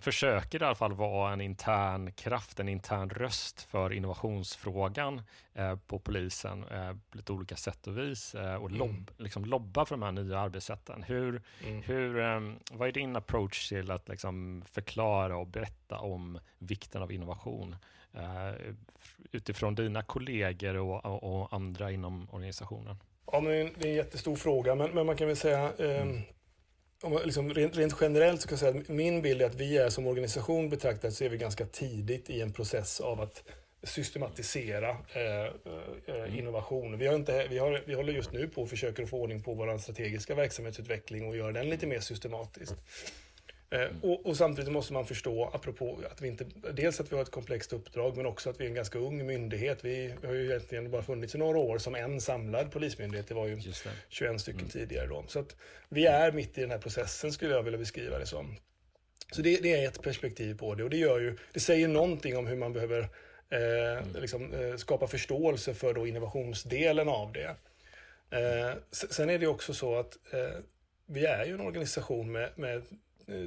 försöker 0.00 0.62
i 0.62 0.64
alla 0.64 0.74
fall 0.74 0.92
vara 0.92 1.32
en 1.32 1.40
intern 1.40 2.12
kraft, 2.12 2.60
en 2.60 2.68
intern 2.68 3.10
röst 3.10 3.62
för 3.62 3.92
innovationsfrågan 3.92 5.22
eh, 5.54 5.76
på 5.76 5.98
polisen 5.98 6.64
eh, 6.64 6.92
på 7.10 7.16
lite 7.16 7.32
olika 7.32 7.56
sätt 7.56 7.86
och 7.86 7.98
vis 7.98 8.34
eh, 8.34 8.54
och 8.54 8.70
lobb, 8.70 8.90
mm. 8.90 9.06
liksom 9.16 9.44
lobba 9.44 9.84
för 9.84 9.94
de 9.94 10.02
här 10.02 10.12
nya 10.12 10.38
arbetssätten. 10.38 11.02
Hur, 11.02 11.42
mm. 11.66 11.82
hur, 11.82 12.18
ehm, 12.18 12.58
vad 12.72 12.88
är 12.88 12.92
din 12.92 13.16
approach 13.16 13.68
till 13.68 13.90
att 13.90 14.08
liksom 14.08 14.64
förklara 14.72 15.36
och 15.36 15.46
berätta 15.46 15.98
om 15.98 16.38
vikten 16.58 17.02
av 17.02 17.12
innovation 17.12 17.76
eh, 18.12 18.72
utifrån 19.32 19.74
dina 19.74 20.02
kollegor 20.02 20.76
och, 20.76 21.04
och, 21.04 21.40
och, 21.40 21.52
andra 21.52 21.90
inom 21.90 22.28
organisationen? 22.30 22.96
Ja, 23.32 23.40
men 23.40 23.52
det 23.52 23.88
är 23.88 23.90
en 23.90 23.94
jättestor 23.94 24.36
fråga, 24.36 24.74
men, 24.74 24.90
men 24.90 25.06
man 25.06 25.16
kan 25.16 25.26
väl 25.26 25.36
säga 25.36 25.72
ehm, 25.78 26.08
mm 26.08 26.22
om 27.04 27.20
liksom 27.24 27.54
rent, 27.54 27.76
rent, 27.76 27.96
generellt 28.00 28.40
så 28.40 28.48
kan 28.48 28.52
jag 28.52 28.60
säga 28.60 28.80
att 28.80 28.88
min 28.88 29.22
bild 29.22 29.42
är 29.42 29.46
att 29.46 29.54
vi 29.54 29.78
är 29.78 29.90
som 29.90 30.06
organisation 30.06 30.68
betraktat 30.68 31.14
så 31.14 31.24
är 31.24 31.28
vi 31.28 31.36
ganska 31.36 31.66
tidigt 31.66 32.30
i 32.30 32.40
en 32.40 32.52
process 32.52 33.00
av 33.00 33.20
att 33.20 33.42
systematisera 33.82 34.90
eh, 34.90 35.44
eh, 35.44 36.24
mm. 36.24 36.38
innovation. 36.38 36.98
Vi, 36.98 37.06
har 37.06 37.14
inte, 37.14 37.46
vi, 37.50 37.58
har, 37.58 37.82
vi 37.86 37.94
håller 37.94 38.12
just 38.12 38.32
nu 38.32 38.48
på 38.48 38.62
och 38.62 38.70
försöker 38.70 39.06
få 39.06 39.18
ordning 39.20 39.42
på 39.42 39.54
vår 39.54 39.78
strategiska 39.78 40.34
verksamhetsutveckling 40.34 41.28
och 41.28 41.36
göra 41.36 41.52
den 41.52 41.70
lite 41.70 41.86
mer 41.86 42.00
systematiskt. 42.00 42.74
Mm. 43.74 43.96
Och, 44.02 44.26
och, 44.26 44.36
samtidigt 44.36 44.72
måste 44.72 44.92
man 44.92 45.06
förstå, 45.06 45.50
apropå 45.54 45.98
att 46.10 46.22
vi 46.22 46.28
inte, 46.28 46.44
dels 46.72 47.00
att 47.00 47.12
vi 47.12 47.16
har 47.16 47.22
ett 47.22 47.30
komplext 47.30 47.72
uppdrag, 47.72 48.16
men 48.16 48.26
också 48.26 48.50
att 48.50 48.60
vi 48.60 48.64
är 48.64 48.68
en 48.68 48.74
ganska 48.74 48.98
ung 48.98 49.26
myndighet. 49.26 49.84
Vi 49.84 50.14
har 50.24 50.32
ju 50.32 50.44
egentligen 50.44 50.90
bara 50.90 51.02
funnits 51.02 51.34
i 51.34 51.38
några 51.38 51.58
år 51.58 51.78
som 51.78 51.94
en 51.94 52.20
samlad 52.20 52.72
polismyndighet. 52.72 53.28
Det 53.28 53.34
var 53.34 53.46
ju 53.46 53.60
21 54.08 54.40
stycken 54.40 54.60
mm. 54.60 54.70
tidigare 54.70 55.06
då. 55.06 55.24
Så 55.28 55.38
att 55.38 55.56
vi 55.88 56.06
är 56.06 56.32
mitt 56.32 56.58
i 56.58 56.60
den 56.60 56.70
här 56.70 56.78
processen 56.78 57.32
skulle 57.32 57.54
jag 57.54 57.62
vilja 57.62 57.78
beskriva 57.78 58.18
det 58.18 58.26
som. 58.26 58.56
Så 59.32 59.42
det, 59.42 59.56
det, 59.62 59.74
är 59.74 59.88
ett 59.88 60.02
perspektiv 60.02 60.58
på 60.58 60.74
det 60.74 60.84
och 60.84 60.90
det 60.90 60.96
gör 60.96 61.20
ju, 61.20 61.36
det 61.52 61.60
säger 61.60 61.88
någonting 61.88 62.36
om 62.36 62.46
hur 62.46 62.56
man 62.56 62.72
behöver 62.72 63.00
eh, 63.50 63.98
mm. 63.98 64.20
liksom, 64.20 64.52
eh, 64.52 64.76
skapa 64.76 65.06
förståelse 65.06 65.74
för 65.74 65.94
då 65.94 66.06
innovationsdelen 66.06 67.08
av 67.08 67.32
det. 67.32 67.56
Eh, 68.30 68.76
sen 68.92 69.30
är 69.30 69.38
det 69.38 69.46
också 69.46 69.74
så 69.74 69.96
att 69.96 70.18
eh, 70.32 70.60
vi 71.06 71.26
är 71.26 71.44
ju 71.44 71.54
en 71.54 71.60
organisation 71.60 72.32
med, 72.32 72.50
med 72.56 72.76
eh, 72.76 72.82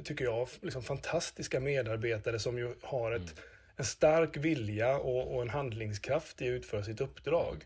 tycker 0.04 0.24
jag, 0.24 0.48
liksom 0.60 0.82
fantastiska 0.82 1.60
medarbetare 1.60 2.38
som 2.38 2.58
ju 2.58 2.74
har 2.82 3.12
ett, 3.12 3.22
mm. 3.22 3.34
en 3.76 3.84
stark 3.84 4.36
vilja 4.36 4.96
och, 4.96 5.34
och, 5.34 5.42
en 5.42 5.50
handlingskraft 5.50 6.42
i 6.42 6.48
att 6.48 6.52
utföra 6.52 6.84
sitt 6.84 7.00
uppdrag. 7.00 7.64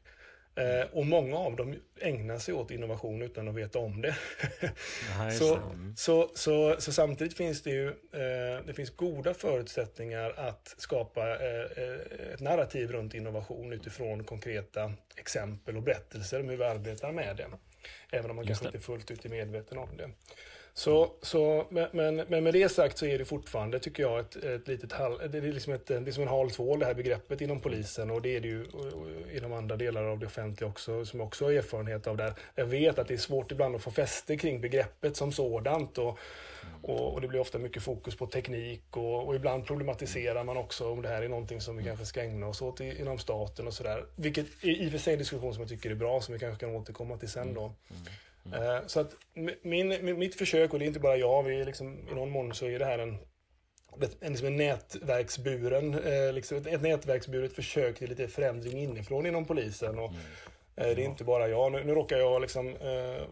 Eh, 0.54 0.86
och 0.92 1.06
många 1.06 1.36
av 1.36 1.56
dem 1.56 1.76
ägnar 2.00 2.38
sig 2.38 2.54
åt 2.54 2.70
innovation 2.70 3.22
utan 3.22 3.48
att 3.48 3.54
veta 3.54 3.78
om 3.78 4.02
det. 4.02 4.16
Nej, 5.18 5.32
så, 5.32 5.56
mm. 5.56 5.94
så, 5.96 6.30
så, 6.34 6.76
så, 6.78 6.92
samtidigt 6.92 7.36
finns 7.36 7.62
det 7.62 7.70
ju 7.70 7.88
eh, 7.88 8.64
det 8.66 8.74
finns 8.76 8.90
goda 8.90 9.34
förutsättningar 9.34 10.34
att 10.36 10.74
skapa 10.78 11.20
eh, 11.20 11.84
eh, 11.84 12.32
ett 12.34 12.40
narrativ 12.40 12.92
runt 12.92 13.14
innovation 13.14 13.72
utifrån 13.72 14.24
konkreta 14.24 14.92
exempel 15.16 15.76
och 15.76 15.82
berättelser 15.82 16.40
om 16.40 16.48
hur 16.48 16.56
vi 16.56 16.64
arbetar 16.64 17.12
med 17.12 17.36
det. 17.36 17.46
Även 18.10 18.30
om 18.30 18.36
man 18.36 18.44
Just 18.44 18.60
kanske 18.60 18.72
det. 18.72 18.76
inte 18.76 18.86
fullt 18.86 19.10
ut 19.10 19.24
är 19.24 19.28
medveten 19.28 19.78
om 19.78 19.96
det. 19.96 20.10
Så, 20.74 21.10
så, 21.22 21.66
men, 21.70 22.16
men 22.16 22.44
med 22.44 22.52
det 22.52 22.68
sagt 22.68 22.98
så 22.98 23.06
är 23.06 23.18
det 23.18 23.24
fortfarande, 23.24 23.78
tycker 23.78 24.02
jag, 24.02 24.20
ett, 24.20 24.36
ett 24.36 24.68
litet 24.68 24.92
hall, 24.92 25.18
det 25.30 25.38
är 25.38 25.42
liksom 25.42 25.72
ett, 25.72 25.86
det 25.86 25.94
är 25.94 26.12
som 26.12 26.22
en 26.22 26.28
hal 26.28 26.50
tvål 26.50 26.78
det 26.78 26.86
här 26.86 26.94
begreppet 26.94 27.40
inom 27.40 27.60
polisen 27.60 28.10
och 28.10 28.22
det 28.22 28.36
är 28.36 28.40
det 28.40 28.48
ju 28.48 28.66
inom 29.36 29.52
andra 29.52 29.76
delar 29.76 30.04
av 30.04 30.18
det 30.18 30.26
offentliga 30.26 30.70
också, 30.70 31.04
som 31.04 31.20
jag 31.20 31.26
också 31.26 31.44
har 31.44 31.52
erfarenhet 31.52 32.06
av 32.06 32.16
där. 32.16 32.34
Jag 32.54 32.66
vet 32.66 32.98
att 32.98 33.08
det 33.08 33.14
är 33.14 33.18
svårt 33.18 33.52
ibland 33.52 33.76
att 33.76 33.82
få 33.82 33.90
fäste 33.90 34.36
kring 34.36 34.60
begreppet 34.60 35.16
som 35.16 35.32
sådant 35.32 35.98
och, 35.98 36.18
och, 36.82 37.14
och 37.14 37.20
det 37.20 37.28
blir 37.28 37.40
ofta 37.40 37.58
mycket 37.58 37.82
fokus 37.82 38.16
på 38.16 38.26
teknik 38.26 38.96
och, 38.96 39.26
och, 39.26 39.34
ibland 39.34 39.66
problematiserar 39.66 40.44
man 40.44 40.56
också 40.56 40.92
om 40.92 41.02
det 41.02 41.08
här 41.08 41.22
är 41.22 41.28
någonting 41.28 41.60
som 41.60 41.76
vi 41.76 41.84
kanske 41.84 42.06
ska 42.06 42.22
ägna 42.22 42.46
oss 42.46 42.62
åt 42.62 42.80
i, 42.80 43.00
inom 43.00 43.18
staten 43.18 43.66
och 43.66 43.74
sådär. 43.74 44.04
Vilket 44.16 44.46
är 44.62 44.68
i 44.68 44.88
och 44.88 44.90
för 44.90 44.98
sig 44.98 45.12
en 45.12 45.18
diskussion 45.18 45.54
som 45.54 45.62
jag 45.62 45.70
tycker 45.70 45.90
är 45.90 45.94
bra, 45.94 46.20
som 46.20 46.32
vi 46.32 46.38
kanske 46.38 46.66
kan 46.66 46.76
återkomma 46.76 47.16
till 47.16 47.28
sen 47.28 47.54
då. 47.54 47.62
Mm 47.62 48.02
mm. 48.46 48.62
Mm. 48.62 48.88
Så 48.88 49.00
att 49.00 49.16
min, 49.62 50.18
mitt 50.18 50.34
försök, 50.34 50.72
och 50.72 50.78
det 50.78 50.84
är 50.84 50.86
inte 50.86 51.00
bara 51.00 51.16
jag, 51.16 51.42
vi 51.42 51.64
liksom, 51.64 52.08
i 52.08 52.14
någon 52.14 52.30
mån 52.30 52.54
så 52.54 52.66
är 52.66 52.78
det 52.78 52.84
här 52.84 52.98
en, 52.98 53.18
en, 54.20 54.32
liksom 54.32 54.46
en 54.46 54.56
nätverksburen, 54.56 55.94
eh, 55.94 56.32
liksom 56.32 56.56
ett, 56.56 56.66
ett 56.66 56.82
nätverksburet 56.82 57.52
försök 57.52 57.98
till 57.98 58.08
lite 58.08 58.28
förändring 58.28 58.78
inifrån 58.78 59.26
inom 59.26 59.44
polisen. 59.44 59.98
Och, 59.98 60.10
mm. 60.10 60.20
Det 60.74 60.90
är 60.90 60.98
inte 60.98 61.24
bara 61.24 61.48
jag. 61.48 61.72
Nu, 61.72 61.84
nu 61.84 61.94
råkar 61.94 62.18
jag 62.18 62.40
liksom, 62.40 62.68
eh, 62.68 63.22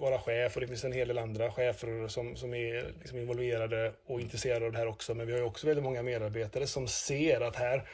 vara 0.00 0.18
chef 0.18 0.54
och 0.54 0.60
det 0.60 0.66
finns 0.66 0.84
en 0.84 0.92
hel 0.92 1.08
del 1.08 1.18
andra 1.18 1.50
chefer 1.50 2.08
som, 2.08 2.36
som 2.36 2.54
är 2.54 2.92
liksom 2.98 3.18
involverade 3.18 3.92
och 4.06 4.20
intresserade 4.20 4.66
av 4.66 4.72
det 4.72 4.78
här 4.78 4.86
också. 4.86 5.14
Men 5.14 5.26
vi 5.26 5.32
har 5.32 5.38
ju 5.38 5.44
också 5.44 5.66
väldigt 5.66 5.84
många 5.84 6.02
medarbetare 6.02 6.66
som 6.66 6.88
ser 6.88 7.40
att 7.40 7.56
här 7.56 7.88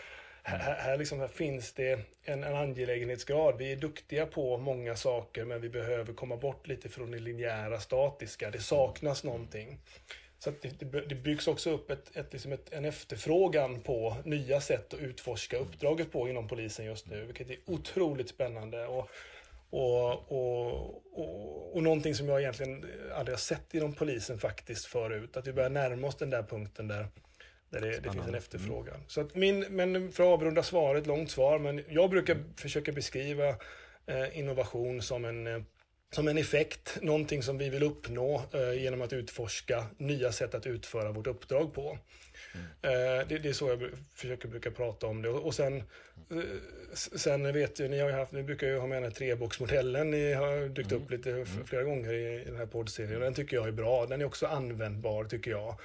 här, 0.58 0.76
här, 0.76 0.96
liksom, 0.98 1.20
här 1.20 1.28
finns 1.28 1.72
det 1.72 2.00
en, 2.24 2.44
en 2.44 2.56
angelägenhetsgrad. 2.56 3.58
Vi 3.58 3.72
är 3.72 3.76
duktiga 3.76 4.26
på 4.26 4.58
många 4.58 4.96
saker 4.96 5.44
men 5.44 5.60
vi 5.60 5.68
behöver 5.68 6.12
komma 6.12 6.36
bort 6.36 6.66
lite 6.66 6.88
från 6.88 7.10
det 7.10 7.18
linjära 7.18 7.80
statiska. 7.80 8.50
Det 8.50 8.60
saknas 8.60 9.24
någonting. 9.24 9.78
Så 10.38 10.52
det, 10.62 11.08
det, 11.08 11.14
byggs 11.14 11.48
också 11.48 11.70
upp 11.70 11.90
ett, 11.90 12.16
ett, 12.16 12.32
liksom 12.32 12.52
ett, 12.52 12.72
en 12.72 12.84
efterfrågan 12.84 13.80
på 13.80 14.16
nya 14.24 14.60
sätt 14.60 14.94
att 14.94 15.00
utforska 15.00 15.56
uppdraget 15.58 16.12
på 16.12 16.28
inom 16.28 16.48
polisen 16.48 16.84
just 16.84 17.06
nu, 17.06 17.24
vilket 17.24 17.50
är 17.50 17.56
otroligt 17.66 18.28
spännande. 18.28 18.86
Och, 18.86 19.10
och, 19.70 20.32
och, 20.32 20.76
och, 21.12 21.76
och 21.76 21.82
någonting 21.82 22.14
som 22.14 22.28
jag 22.28 22.40
egentligen 22.40 22.86
aldrig 23.14 23.32
har 23.32 23.40
sett 23.40 23.74
inom 23.74 23.94
polisen 23.94 24.38
faktiskt 24.38 24.86
förut. 24.86 25.36
Att 25.36 25.46
vi 25.46 25.52
börjar 25.52 25.70
närma 25.70 26.06
oss 26.06 26.16
den 26.16 26.30
där 26.30 26.42
punkten 26.42 26.88
där 26.88 27.06
där 27.70 27.80
det, 27.80 28.00
det 28.00 28.12
finns 28.12 28.26
en 28.28 28.34
efterfrågan. 28.34 28.94
Mm. 28.94 29.08
Så 29.08 29.20
att 29.20 29.34
min, 29.34 29.60
men 29.60 30.12
för 30.12 30.22
att 30.22 30.28
avrunda 30.28 30.62
svaret, 30.62 31.06
långt 31.06 31.30
svar, 31.30 31.58
men 31.58 31.84
jag 31.88 32.10
brukar 32.10 32.34
mm. 32.34 32.54
försöka 32.56 32.92
beskriva 32.92 33.48
eh, 34.06 34.38
innovation 34.38 35.02
som 35.02 35.24
en, 35.24 35.46
eh, 35.46 35.62
som 36.12 36.28
en 36.28 36.38
effekt, 36.38 36.98
någonting 37.02 37.42
som 37.42 37.58
vi 37.58 37.68
vill 37.68 37.82
uppnå 37.82 38.42
eh, 38.52 38.82
genom 38.82 39.02
att 39.02 39.12
utforska 39.12 39.86
nya 39.96 40.32
sätt 40.32 40.54
att 40.54 40.66
utföra 40.66 41.12
vårt 41.12 41.26
uppdrag 41.26 41.74
på. 41.74 41.98
Mm. 42.54 42.66
Eh, 42.82 43.28
det, 43.28 43.38
det, 43.38 43.48
är 43.48 43.52
så 43.52 43.68
jag 43.68 43.90
försöker 44.14 44.48
brukar 44.48 44.70
prata 44.70 45.06
om 45.06 45.22
det. 45.22 45.28
Och 45.28 45.54
sen, 45.54 45.76
eh, 45.76 46.38
sen 46.92 47.52
vet 47.52 47.80
ju, 47.80 47.88
ni 47.88 47.98
har 47.98 48.08
ju 48.08 48.14
haft, 48.14 48.32
nu 48.32 48.42
brukar 48.42 48.66
jag 48.66 48.80
ha 48.80 48.86
med 48.86 48.96
den 48.96 49.04
här 49.04 49.10
treboxmodellen, 49.10 50.10
ni 50.10 50.32
har 50.32 50.68
dykt 50.68 50.92
upp 50.92 51.10
mm. 51.10 51.16
lite 51.16 51.30
mm. 51.30 51.66
flera 51.66 51.82
gånger 51.82 52.12
i, 52.12 52.40
i 52.40 52.44
den 52.44 52.56
här 52.56 52.66
poddserien. 52.66 53.20
Den 53.20 53.34
tycker 53.34 53.56
jag 53.56 53.68
är 53.68 53.72
bra. 53.72 54.06
Den 54.06 54.20
är 54.20 54.24
också 54.24 54.46
användbar 54.46 55.24
tycker 55.24 55.50
jag. 55.50 55.78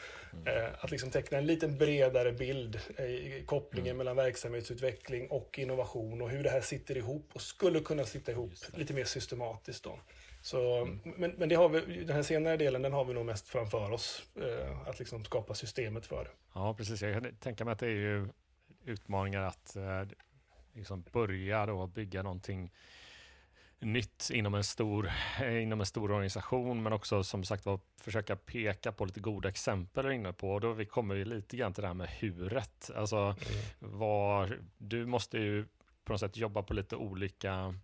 Mm. 0.47 0.71
Att 0.79 0.91
liksom 0.91 1.11
teckna 1.11 1.37
en 1.37 1.45
lite 1.45 1.67
bredare 1.67 2.31
bild 2.31 2.79
i 2.99 3.43
kopplingen 3.45 3.87
mm. 3.87 3.97
mellan 3.97 4.15
verksamhetsutveckling 4.15 5.27
och 5.27 5.59
innovation 5.59 6.21
och 6.21 6.29
hur 6.29 6.43
det 6.43 6.49
här 6.49 6.61
sitter 6.61 6.97
ihop 6.97 7.29
och 7.33 7.41
skulle 7.41 7.79
kunna 7.79 8.05
sitta 8.05 8.31
ihop 8.31 8.51
lite 8.75 8.93
mer 8.93 9.03
systematiskt. 9.03 9.83
Då. 9.83 9.99
Så, 10.45 10.81
mm. 10.81 10.99
Men, 11.03 11.31
men 11.31 11.49
det 11.49 11.55
har 11.55 11.69
vi, 11.69 12.03
den 12.03 12.15
här 12.15 12.23
senare 12.23 12.57
delen 12.57 12.81
den 12.81 12.93
har 12.93 13.05
vi 13.05 13.13
nog 13.13 13.25
mest 13.25 13.47
framför 13.47 13.91
oss, 13.91 14.23
eh, 14.35 14.87
att 14.87 14.99
liksom 14.99 15.25
skapa 15.25 15.53
systemet 15.53 16.05
för. 16.05 16.27
Ja, 16.53 16.73
precis. 16.73 17.01
Jag 17.01 17.23
kan 17.23 17.35
tänka 17.35 17.65
mig 17.65 17.71
att 17.71 17.79
det 17.79 17.87
är 17.87 17.91
ju 17.91 18.27
utmaningar 18.85 19.41
att 19.41 19.75
eh, 19.75 20.03
liksom 20.73 21.03
börja 21.11 21.65
då 21.65 21.87
bygga 21.87 22.23
någonting 22.23 22.71
nytt 23.79 24.29
inom 24.33 24.53
en, 24.53 24.63
stor, 24.63 25.11
eh, 25.41 25.63
inom 25.63 25.79
en 25.79 25.85
stor 25.85 26.11
organisation, 26.11 26.83
men 26.83 26.93
också 26.93 27.23
som 27.23 27.43
sagt 27.43 27.65
var 27.65 27.79
försöka 28.01 28.35
peka 28.35 28.91
på 28.91 29.05
lite 29.05 29.19
goda 29.19 29.49
exempel 29.49 30.11
inne 30.11 30.33
på. 30.33 30.51
Och 30.51 30.61
då 30.61 30.73
vi 30.73 30.85
kommer 30.85 31.15
vi 31.15 31.25
lite 31.25 31.57
grann 31.57 31.73
till 31.73 31.81
det 31.81 31.87
här 31.87 31.93
med 31.93 32.09
huret. 32.09 32.91
Alltså, 32.95 33.17
mm. 33.17 33.35
var, 33.79 34.59
du 34.77 35.05
måste 35.05 35.37
ju 35.37 35.65
på 36.03 36.11
något 36.11 36.19
sätt 36.19 36.37
jobba 36.37 36.63
på 36.63 36.73
lite 36.73 36.95
olika 36.95 37.75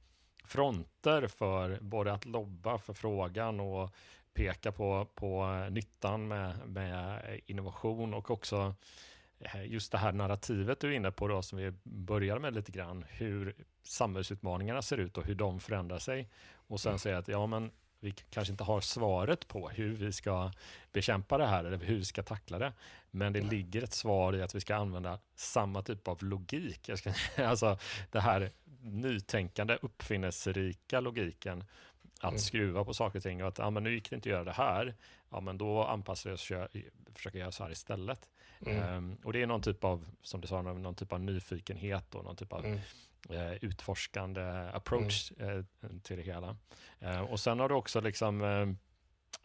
fronter 0.52 1.28
för 1.28 1.78
både 1.82 2.14
att 2.14 2.26
lobba 2.26 2.78
för 2.78 2.94
frågan 2.94 3.60
och 3.60 3.90
peka 4.34 4.72
på, 4.72 5.08
på 5.16 5.46
nyttan 5.72 6.28
med, 6.28 6.68
med 6.68 7.22
innovation 7.46 8.14
och 8.14 8.32
också 8.32 8.76
eh, 9.40 9.66
just 9.66 9.92
det 9.92 9.98
här 9.98 10.12
narrativet 10.12 10.80
du 10.80 10.88
är 10.88 10.92
inne 10.92 11.12
på 11.12 11.28
då 11.28 11.42
som 11.42 11.58
vi 11.58 11.72
började 11.84 12.40
med 12.40 12.54
lite 12.54 12.72
grann, 12.72 13.06
hur 13.10 13.56
samhällsutmaningarna 13.84 14.82
ser 14.82 14.98
ut 14.98 15.18
och 15.18 15.26
hur 15.26 15.36
de 15.36 15.60
förändrar 15.60 16.00
sig. 16.00 16.30
Och 16.68 16.80
sen 16.80 17.00
säga 17.00 17.18
att 17.18 17.28
ja, 17.28 17.48
men 17.48 17.72
vi 18.04 18.12
kanske 18.12 18.52
inte 18.52 18.64
har 18.64 18.82
svaret 18.82 19.48
på 19.48 19.70
hur 19.70 19.96
vi 19.96 20.12
ska 20.12 20.52
bekämpa 20.92 21.38
det 21.38 21.46
här 21.46 21.64
eller 21.64 21.78
hur 21.78 21.98
vi 21.98 22.06
ska 22.06 22.24
tackla 22.24 22.60
det. 22.60 22.74
Men 23.12 23.34
det 23.34 23.40
mm. 23.40 23.52
ligger 23.52 23.84
ett 23.84 23.94
svar 23.94 24.36
i 24.36 24.42
att 24.42 24.56
vi 24.56 24.60
ska 24.60 24.76
använda 24.76 25.20
samma 25.36 25.82
typ 25.82 26.08
av 26.08 26.24
logik. 26.24 26.90
Ska, 26.96 27.14
alltså 27.44 27.78
det 28.12 28.20
här 28.20 28.52
nytänkande, 28.82 29.78
uppfinningsrika 29.82 31.00
logiken 31.00 31.64
att 32.20 32.32
mm. 32.32 32.40
skruva 32.40 32.84
på 32.84 32.94
saker 32.94 33.20
och 33.20 33.24
ting 33.24 33.42
och 33.42 33.48
att 33.48 33.60
ah, 33.60 33.70
men 33.70 33.84
nu 33.84 33.94
gick 33.94 34.10
det 34.10 34.16
inte 34.16 34.30
att 34.30 34.34
göra 34.34 34.44
det 34.44 34.52
här, 34.52 34.96
ja 35.30 35.40
men 35.40 35.58
då 35.58 35.84
anpassar 35.84 36.30
vi 36.30 36.36
oss 36.36 36.52
och 36.52 37.16
försöker 37.16 37.40
göra 37.40 37.52
så 37.52 37.64
här 37.64 37.72
istället. 37.72 38.30
Mm. 38.66 38.98
Um, 38.98 39.18
och 39.24 39.34
det 39.34 39.42
är 39.42 39.48
någon 39.48 39.62
typ 39.62 39.84
av, 39.84 40.06
som 40.22 40.42
du 40.42 40.48
sa, 40.48 40.62
någon, 40.62 40.96
typ 40.96 41.14
av 41.14 41.22
nyfikenhet 41.22 42.16
och 42.16 42.24
någon 42.24 42.36
typ 42.36 42.54
av 42.54 42.66
mm. 42.66 42.80
Utforskande 43.62 44.42
approach 44.74 45.32
uh, 45.42 45.64
till 46.04 46.18
det 46.18 46.24
hela. 46.24 46.58
Uh, 47.04 47.22
och 47.22 47.40
sen 47.40 47.60
har 47.60 47.70
du 47.70 47.76
också 47.76 48.02
liksom, 48.02 48.42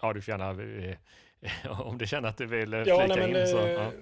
ja 0.03 0.13
du 0.13 0.23
får 0.23 0.33
gärna, 0.33 0.51
om 1.83 1.99
du 1.99 2.07
känner 2.07 2.29
att 2.29 2.37
du 2.37 2.47
vill 2.47 2.73
ja, 2.73 2.85
flika 2.85 3.07
nej, 3.07 3.33
men, 3.33 3.41
in 3.41 3.47
så. 3.47 3.57
Ja. 3.57 3.93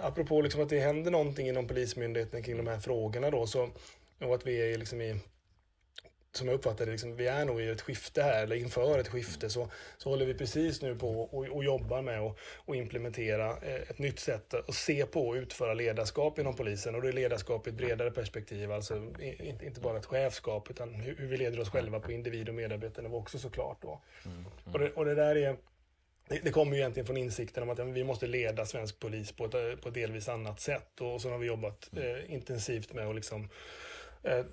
Apropå 0.00 0.42
liksom 0.42 0.62
att 0.62 0.68
det 0.68 0.80
händer 0.80 1.10
någonting 1.10 1.48
inom 1.48 1.68
Polismyndigheten 1.68 2.42
kring 2.42 2.56
de 2.56 2.66
här 2.66 2.78
frågorna 2.78 3.30
då, 3.30 3.46
så 3.46 3.70
och 4.20 4.34
att 4.34 4.46
vi 4.46 4.72
är 4.72 4.78
liksom 4.78 5.00
i, 5.00 5.20
som 6.38 6.48
jag 6.48 6.54
uppfattar 6.54 6.86
det, 6.86 6.92
liksom, 6.92 7.16
vi 7.16 7.26
är 7.26 7.44
nog 7.44 7.60
i 7.60 7.68
ett 7.68 7.80
skifte 7.80 8.22
här, 8.22 8.42
eller 8.42 8.56
inför 8.56 8.98
ett 8.98 9.08
skifte, 9.08 9.50
så, 9.50 9.68
så 9.98 10.10
håller 10.10 10.26
vi 10.26 10.34
precis 10.34 10.82
nu 10.82 10.96
på 10.96 11.20
och, 11.20 11.48
och 11.48 11.64
jobbar 11.64 12.02
med 12.02 12.20
att 12.20 12.38
och 12.56 12.76
implementera 12.76 13.50
eh, 13.50 13.74
ett 13.74 13.98
nytt 13.98 14.18
sätt 14.18 14.54
att 14.54 14.74
se 14.74 15.06
på 15.06 15.28
och 15.28 15.34
utföra 15.34 15.74
ledarskap 15.74 16.38
inom 16.38 16.56
polisen. 16.56 16.94
Och 16.94 17.02
det 17.02 17.08
är 17.08 17.12
ledarskap 17.12 17.66
i 17.66 17.70
ett 17.70 17.76
bredare 17.76 18.10
perspektiv, 18.10 18.72
alltså 18.72 18.96
inte, 19.40 19.66
inte 19.66 19.80
bara 19.80 19.98
ett 19.98 20.06
chefskap, 20.06 20.70
utan 20.70 20.94
hur, 20.94 21.16
hur 21.16 21.26
vi 21.26 21.36
leder 21.36 21.60
oss 21.60 21.70
själva 21.70 22.00
på 22.00 22.12
individ 22.12 22.48
och 22.48 22.54
medarbetarnivå 22.54 23.16
också 23.16 23.38
såklart. 23.38 23.82
Då. 23.82 24.00
Mm. 24.24 24.44
Och, 24.72 24.78
det, 24.78 24.90
och 24.90 25.04
det 25.04 25.14
där 25.14 25.36
är 25.36 25.56
det, 26.28 26.50
kommer 26.50 26.72
ju 26.72 26.78
egentligen 26.78 27.06
från 27.06 27.16
insikten 27.16 27.62
om 27.62 27.70
att 27.70 27.78
vi 27.78 28.04
måste 28.04 28.26
leda 28.26 28.66
svensk 28.66 29.00
polis 29.00 29.32
på 29.32 29.44
ett, 29.44 29.82
på 29.82 29.88
ett 29.88 29.94
delvis 29.94 30.28
annat 30.28 30.60
sätt. 30.60 31.00
Och 31.00 31.20
så 31.20 31.30
har 31.30 31.38
vi 31.38 31.46
jobbat 31.46 31.90
mm. 31.92 32.16
eh, 32.16 32.34
intensivt 32.34 32.92
med 32.92 33.08
att 33.08 33.14
liksom 33.14 33.48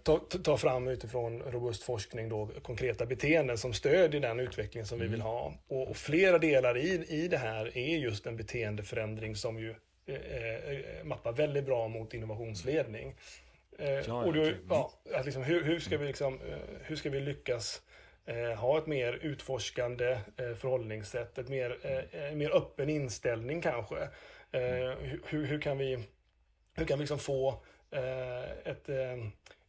ta, 0.04 0.20
ta, 0.44 0.58
fram 0.58 0.88
utifrån 0.88 1.42
robust 1.42 1.84
forskning 1.84 2.30
då, 2.30 2.50
konkreta 2.62 3.06
beteenden 3.06 3.58
som 3.58 3.74
stödjer 3.74 4.22
den 4.22 4.40
utveckling 4.40 4.86
som 4.86 4.96
mm. 4.96 5.08
vi 5.08 5.12
vill 5.12 5.22
ha. 5.22 5.54
Och, 5.68 5.90
och, 5.90 5.98
flera 5.98 6.38
delar 6.38 6.78
i, 6.78 7.06
i 7.08 7.28
det 7.28 7.38
här 7.38 7.78
är 7.78 7.98
just 7.98 8.26
en 8.26 8.38
beteendeförändring 8.38 9.36
som 9.36 9.60
ju 9.60 9.76
eh, 10.06 10.16
eh 10.16 11.04
mappar 11.04 11.34
väldigt 11.34 11.66
bra 11.66 11.88
mot 11.88 12.14
innovationsledning. 12.14 13.16
Eh, 13.80 14.16
och 14.16 14.34
då, 14.34 14.52
ja, 14.70 14.92
att 15.14 15.26
liksom, 15.26 15.44
hur, 15.44 15.64
hur, 15.64 15.80
ska 15.80 15.98
vi 15.98 16.08
liksom, 16.08 16.34
eh, 16.42 16.58
hur 16.82 16.96
ska 16.96 17.10
vi 17.10 17.20
lyckas 17.20 17.82
eh, 18.26 18.60
ha 18.60 18.78
ett 18.78 18.88
mer 18.88 19.14
utforskande 19.14 20.12
eh, 20.12 20.54
förhållningssätt, 20.56 21.38
ett 21.38 21.50
mer, 21.50 21.78
eh, 21.82 22.24
en 22.32 22.38
mer 22.38 22.56
öppen 22.56 22.90
inställning 22.90 23.62
kanske. 23.62 24.02
Eh, 24.52 24.98
hur, 25.26 25.46
hur, 25.46 25.62
kan 25.62 25.78
vi, 25.78 26.00
hur 26.74 26.86
kan 26.86 26.98
vi 26.98 27.02
liksom 27.02 27.20
få 27.20 27.64
ett, 28.64 28.90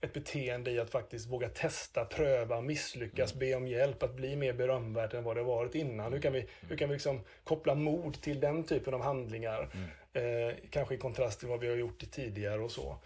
ett 0.01 0.13
beteende 0.13 0.71
i 0.71 0.81
att 0.81 0.91
faktiskt 0.91 1.27
våga 1.27 1.49
testa, 1.49 2.05
pröva, 2.05 2.61
misslyckas, 2.61 3.33
mm. 3.33 3.39
be 3.41 3.55
om 3.55 3.69
hjälp, 3.69 4.03
att 4.03 4.15
bli 4.15 4.37
mer 4.37 4.53
berömvärt 4.53 5.15
än 5.15 5.25
vad 5.25 5.37
det 5.37 5.43
varit 5.43 5.75
innan. 5.75 6.13
Hur 6.13 6.21
kan 6.21 6.33
vi, 6.33 6.47
hur 6.69 6.77
kan 6.77 6.89
vi 6.89 6.95
liksom 6.95 7.21
koppla 7.45 7.75
mod 7.75 8.21
till 8.21 8.41
den 8.41 8.65
typen 8.65 8.95
av 8.95 9.03
handlingar? 9.03 9.71
Mm. 9.73 10.57
kanske 10.71 10.95
i 10.95 10.99
kontrast 10.99 11.39
till 11.39 11.49
vad 11.49 11.61
vi 11.61 11.69
har 11.69 11.77
gjort 11.77 12.11
tidigare 12.11 12.61
och 12.61 12.71
så. 12.71 12.97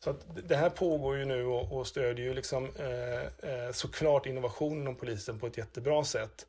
Så 0.00 0.14
det 0.44 0.56
här 0.56 0.70
pågår 0.70 1.16
ju 1.16 1.24
nu 1.24 1.44
och, 1.44 1.78
och 1.78 1.86
stödjer 1.86 2.26
ju 2.26 2.34
liksom, 2.34 2.68
eh, 2.78 3.50
eh, 3.50 3.72
såklart 3.72 4.26
innovationen 4.26 4.80
inom 4.80 4.96
polisen 4.96 5.38
på 5.38 5.46
ett 5.46 5.58
jättebra 5.58 6.04
sätt. 6.04 6.46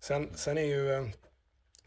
Sen, 0.00 0.28
sen, 0.34 0.58
är 0.58 0.62
ju, 0.62 0.92
eh, 0.92 1.06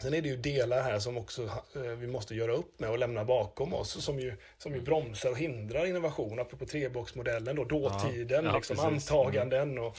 sen 0.01 0.13
är 0.13 0.21
det 0.21 0.29
ju 0.29 0.37
delar 0.37 0.81
här 0.81 0.99
som 0.99 1.17
också 1.17 1.43
eh, 1.75 1.81
vi 1.81 2.07
måste 2.07 2.35
göra 2.35 2.51
upp 2.51 2.79
med 2.79 2.89
och 2.89 2.99
lämna 2.99 3.25
bakom 3.25 3.73
oss 3.73 4.03
som 4.03 4.19
ju, 4.19 4.37
som 4.57 4.73
ju 4.73 4.81
bromsar 4.81 5.29
och 5.29 5.37
hindrar 5.37 5.85
innovation. 5.85 6.39
Apropå 6.39 6.65
treboxmodellen 6.65 7.55
då, 7.55 7.63
dåtiden, 7.63 8.45
ja, 8.45 8.51
ja, 8.51 8.55
liksom, 8.55 8.79
antaganden 8.79 9.79
och 9.79 9.97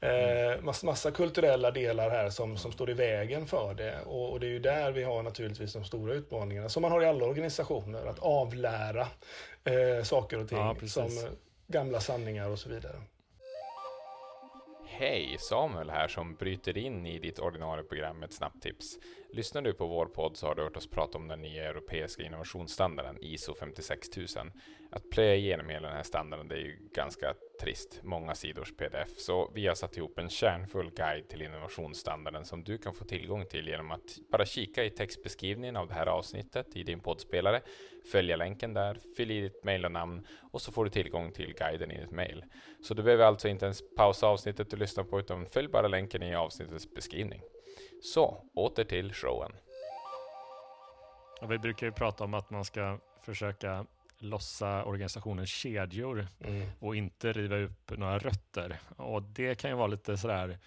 Eh, 0.00 0.60
massa, 0.62 0.86
massa, 0.86 1.10
kulturella 1.10 1.70
delar 1.70 2.10
här 2.10 2.30
som, 2.30 2.56
som 2.56 2.72
står 2.72 2.90
i 2.90 2.94
vägen 2.94 3.46
för 3.46 3.74
det. 3.74 4.00
Och, 4.06 4.32
och, 4.32 4.40
det 4.40 4.46
är 4.46 4.50
ju 4.50 4.58
där 4.58 4.92
vi 4.92 5.02
har 5.02 5.22
naturligtvis 5.22 5.72
de 5.72 5.84
stora 5.84 6.14
utmaningarna 6.14 6.68
som 6.68 6.82
man 6.82 6.92
har 6.92 7.02
i 7.02 7.06
alla 7.06 7.24
organisationer. 7.24 8.06
Att 8.06 8.18
avlära 8.18 9.08
eh, 9.64 10.04
saker 10.04 10.40
och 10.42 10.48
ting 10.48 10.58
ja, 10.58 10.76
som 10.88 11.10
gamla 11.66 12.00
sanningar 12.00 12.48
och 12.48 12.58
så 12.58 12.68
vidare. 12.68 12.96
Hej, 14.98 15.36
Samuel 15.38 15.90
här 15.90 16.08
som 16.08 16.34
bryter 16.34 16.78
in 16.78 17.06
i 17.06 17.18
ditt 17.18 17.38
ordinarie 17.38 17.84
program 17.84 18.18
med 18.18 18.26
ett 18.26 18.32
snabbt 18.32 18.62
tips. 18.62 18.98
Lyssnar 19.32 19.62
du 19.62 19.72
på 19.72 19.86
vår 19.86 20.06
podd 20.06 20.36
så 20.36 20.46
har 20.46 20.54
du 20.54 20.62
hört 20.62 20.76
oss 20.76 20.86
prata 20.86 21.18
om 21.18 21.28
den 21.28 21.42
nya 21.42 21.64
europeiska 21.70 22.22
innovationsstandarden 22.22 23.18
ISO 23.20 23.54
56000. 23.54 24.52
Att 24.90 25.10
plöja 25.10 25.34
igenom 25.34 25.68
hela 25.68 25.88
den 25.88 25.96
här 25.96 26.02
standarden 26.02 26.48
det 26.48 26.54
är 26.54 26.58
ju 26.58 26.78
ganska 26.94 27.34
trist, 27.60 28.00
många 28.02 28.34
sidors 28.34 28.72
pdf, 28.76 29.18
så 29.18 29.50
vi 29.54 29.66
har 29.66 29.74
satt 29.74 29.96
ihop 29.96 30.18
en 30.18 30.28
kärnfull 30.28 30.90
guide 30.90 31.28
till 31.28 31.42
innovationsstandarden 31.42 32.44
som 32.44 32.64
du 32.64 32.78
kan 32.78 32.94
få 32.94 33.04
tillgång 33.04 33.46
till 33.46 33.68
genom 33.68 33.90
att 33.90 34.18
bara 34.32 34.46
kika 34.46 34.84
i 34.84 34.90
textbeskrivningen 34.90 35.76
av 35.76 35.88
det 35.88 35.94
här 35.94 36.06
avsnittet 36.06 36.76
i 36.76 36.82
din 36.82 37.00
poddspelare, 37.00 37.60
följa 38.12 38.36
länken 38.36 38.74
där, 38.74 38.98
fyll 39.16 39.30
i 39.30 39.40
ditt 39.40 39.64
mejl 39.64 39.84
och 39.84 39.92
namn 39.92 40.26
och 40.52 40.62
så 40.62 40.72
får 40.72 40.84
du 40.84 40.90
tillgång 40.90 41.32
till 41.32 41.54
guiden 41.54 41.90
i 41.90 42.00
ditt 42.00 42.10
mejl. 42.10 42.44
Så 42.82 42.94
du 42.94 43.02
behöver 43.02 43.24
alltså 43.24 43.48
inte 43.48 43.64
ens 43.64 43.82
pausa 43.96 44.26
avsnittet 44.26 44.70
du 44.70 44.76
lyssnar 44.76 45.04
på 45.04 45.20
utan 45.20 45.46
följ 45.46 45.68
bara 45.68 45.88
länken 45.88 46.22
i 46.22 46.34
avsnittets 46.34 46.94
beskrivning. 46.94 47.40
Så, 48.02 48.44
åter 48.54 48.84
till 48.84 49.12
showen. 49.12 49.52
Och 51.40 51.52
vi 51.52 51.58
brukar 51.58 51.86
ju 51.86 51.92
prata 51.92 52.24
om 52.24 52.34
att 52.34 52.50
man 52.50 52.64
ska 52.64 52.98
försöka 53.22 53.86
lossa 54.18 54.84
organisationens 54.84 55.50
kedjor 55.50 56.26
mm. 56.40 56.70
och 56.78 56.96
inte 56.96 57.32
riva 57.32 57.56
upp 57.56 57.98
några 57.98 58.18
rötter. 58.18 58.78
Och 58.96 59.22
det 59.22 59.54
kan 59.54 59.70
ju 59.70 59.76
vara 59.76 59.86
lite 59.86 60.16
sådär 60.16 60.58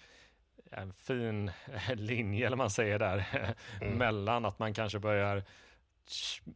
en 0.70 0.92
fin 0.92 1.50
linje, 1.94 2.46
eller 2.46 2.56
man 2.56 2.70
säger 2.70 2.98
där, 2.98 3.24
mm. 3.80 3.98
mellan 3.98 4.44
att 4.44 4.58
man 4.58 4.74
kanske 4.74 4.98
börjar, 4.98 5.44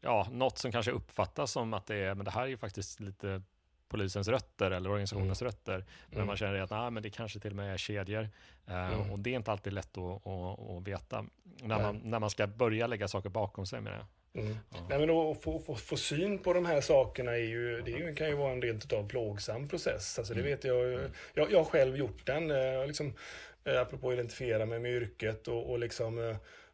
ja, 0.00 0.28
något 0.30 0.59
som 0.59 0.72
kanske 0.72 0.92
uppfattas 0.92 1.52
som 1.52 1.74
att 1.74 1.87
det 1.87 1.96
är, 1.96 2.14
men 2.14 2.24
det 2.24 2.30
här 2.30 2.42
är 2.42 2.46
ju 2.46 2.57
faktiskt 2.57 3.00
lite 3.00 3.42
polisens 3.88 4.28
rötter 4.28 4.70
eller 4.70 4.90
organisationens 4.90 5.42
mm. 5.42 5.50
rötter. 5.50 5.85
Men 6.07 6.16
mm. 6.16 6.26
man 6.26 6.37
känner 6.37 6.61
att 6.61 6.70
nah, 6.70 6.90
men 6.90 7.02
det 7.02 7.11
kanske 7.11 7.40
till 7.40 7.50
och 7.50 7.57
med 7.57 7.72
är 7.72 7.76
kedjor. 7.76 8.30
Uh, 8.68 9.12
och 9.12 9.18
det 9.18 9.30
är 9.30 9.37
inte 9.37 9.52
alltid 9.52 9.72
lätt 9.72 9.98
att, 9.98 10.26
att, 10.26 10.61
att 10.61 10.88
veta 10.88 11.24
när 11.62 11.83
man, 11.83 12.00
när 12.04 12.18
man 12.18 12.30
ska 12.30 12.46
börja 12.46 12.87
lägga 12.87 13.09
saker 13.09 13.28
bakom 13.28 13.66
sig 13.66 13.80
med 13.80 13.92
det. 13.92 14.07
Mm. 14.35 14.57
Ja. 14.70 14.79
Nej, 14.88 14.99
men 14.99 15.11
att 15.11 15.42
få, 15.42 15.59
få, 15.59 15.75
få, 15.75 15.97
syn 15.97 16.38
på 16.38 16.53
de 16.53 16.66
här 16.66 16.81
sakerna 16.81 17.33
är 17.33 17.44
ju, 17.44 17.81
det 17.81 18.14
kan 18.16 18.29
ju 18.29 18.35
vara 18.35 18.53
en 18.53 18.62
rent 18.62 18.92
av 18.92 19.09
plågsam 19.09 19.68
process. 19.68 20.18
Alltså, 20.18 20.35
det 20.35 20.40
mm. 20.40 20.53
vet 20.53 20.64
jag, 20.64 21.01
jag. 21.35 21.53
Jag 21.53 21.59
har 21.59 21.64
själv 21.64 21.97
gjort 21.97 22.27
den, 22.27 22.51
eh, 22.51 22.87
liksom, 22.87 23.12
eh, 23.64 23.81
apropå 23.81 24.09
att 24.09 24.14
identifiera 24.14 24.66
mig 24.66 24.79
med 24.79 24.92
yrket 24.92 25.49
och, 25.49 25.70
och 25.70 25.79
liksom 25.79 26.18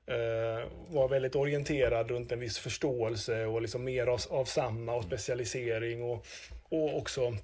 eh, 0.07 0.69
var 0.89 1.09
väldigt 1.09 1.37
orienterad 1.37 2.11
runt 2.11 2.33
en 2.33 2.41
viss 2.41 2.59
förståelse 2.59 3.47
och 3.47 3.63
liksom 3.63 3.85
mer 3.85 4.07
av, 4.07 4.21
av 4.31 4.45
samma 4.45 4.95
och 4.95 5.05
specialisering 5.05 6.03
och, 6.03 6.27
och 6.69 6.99
också 6.99 7.37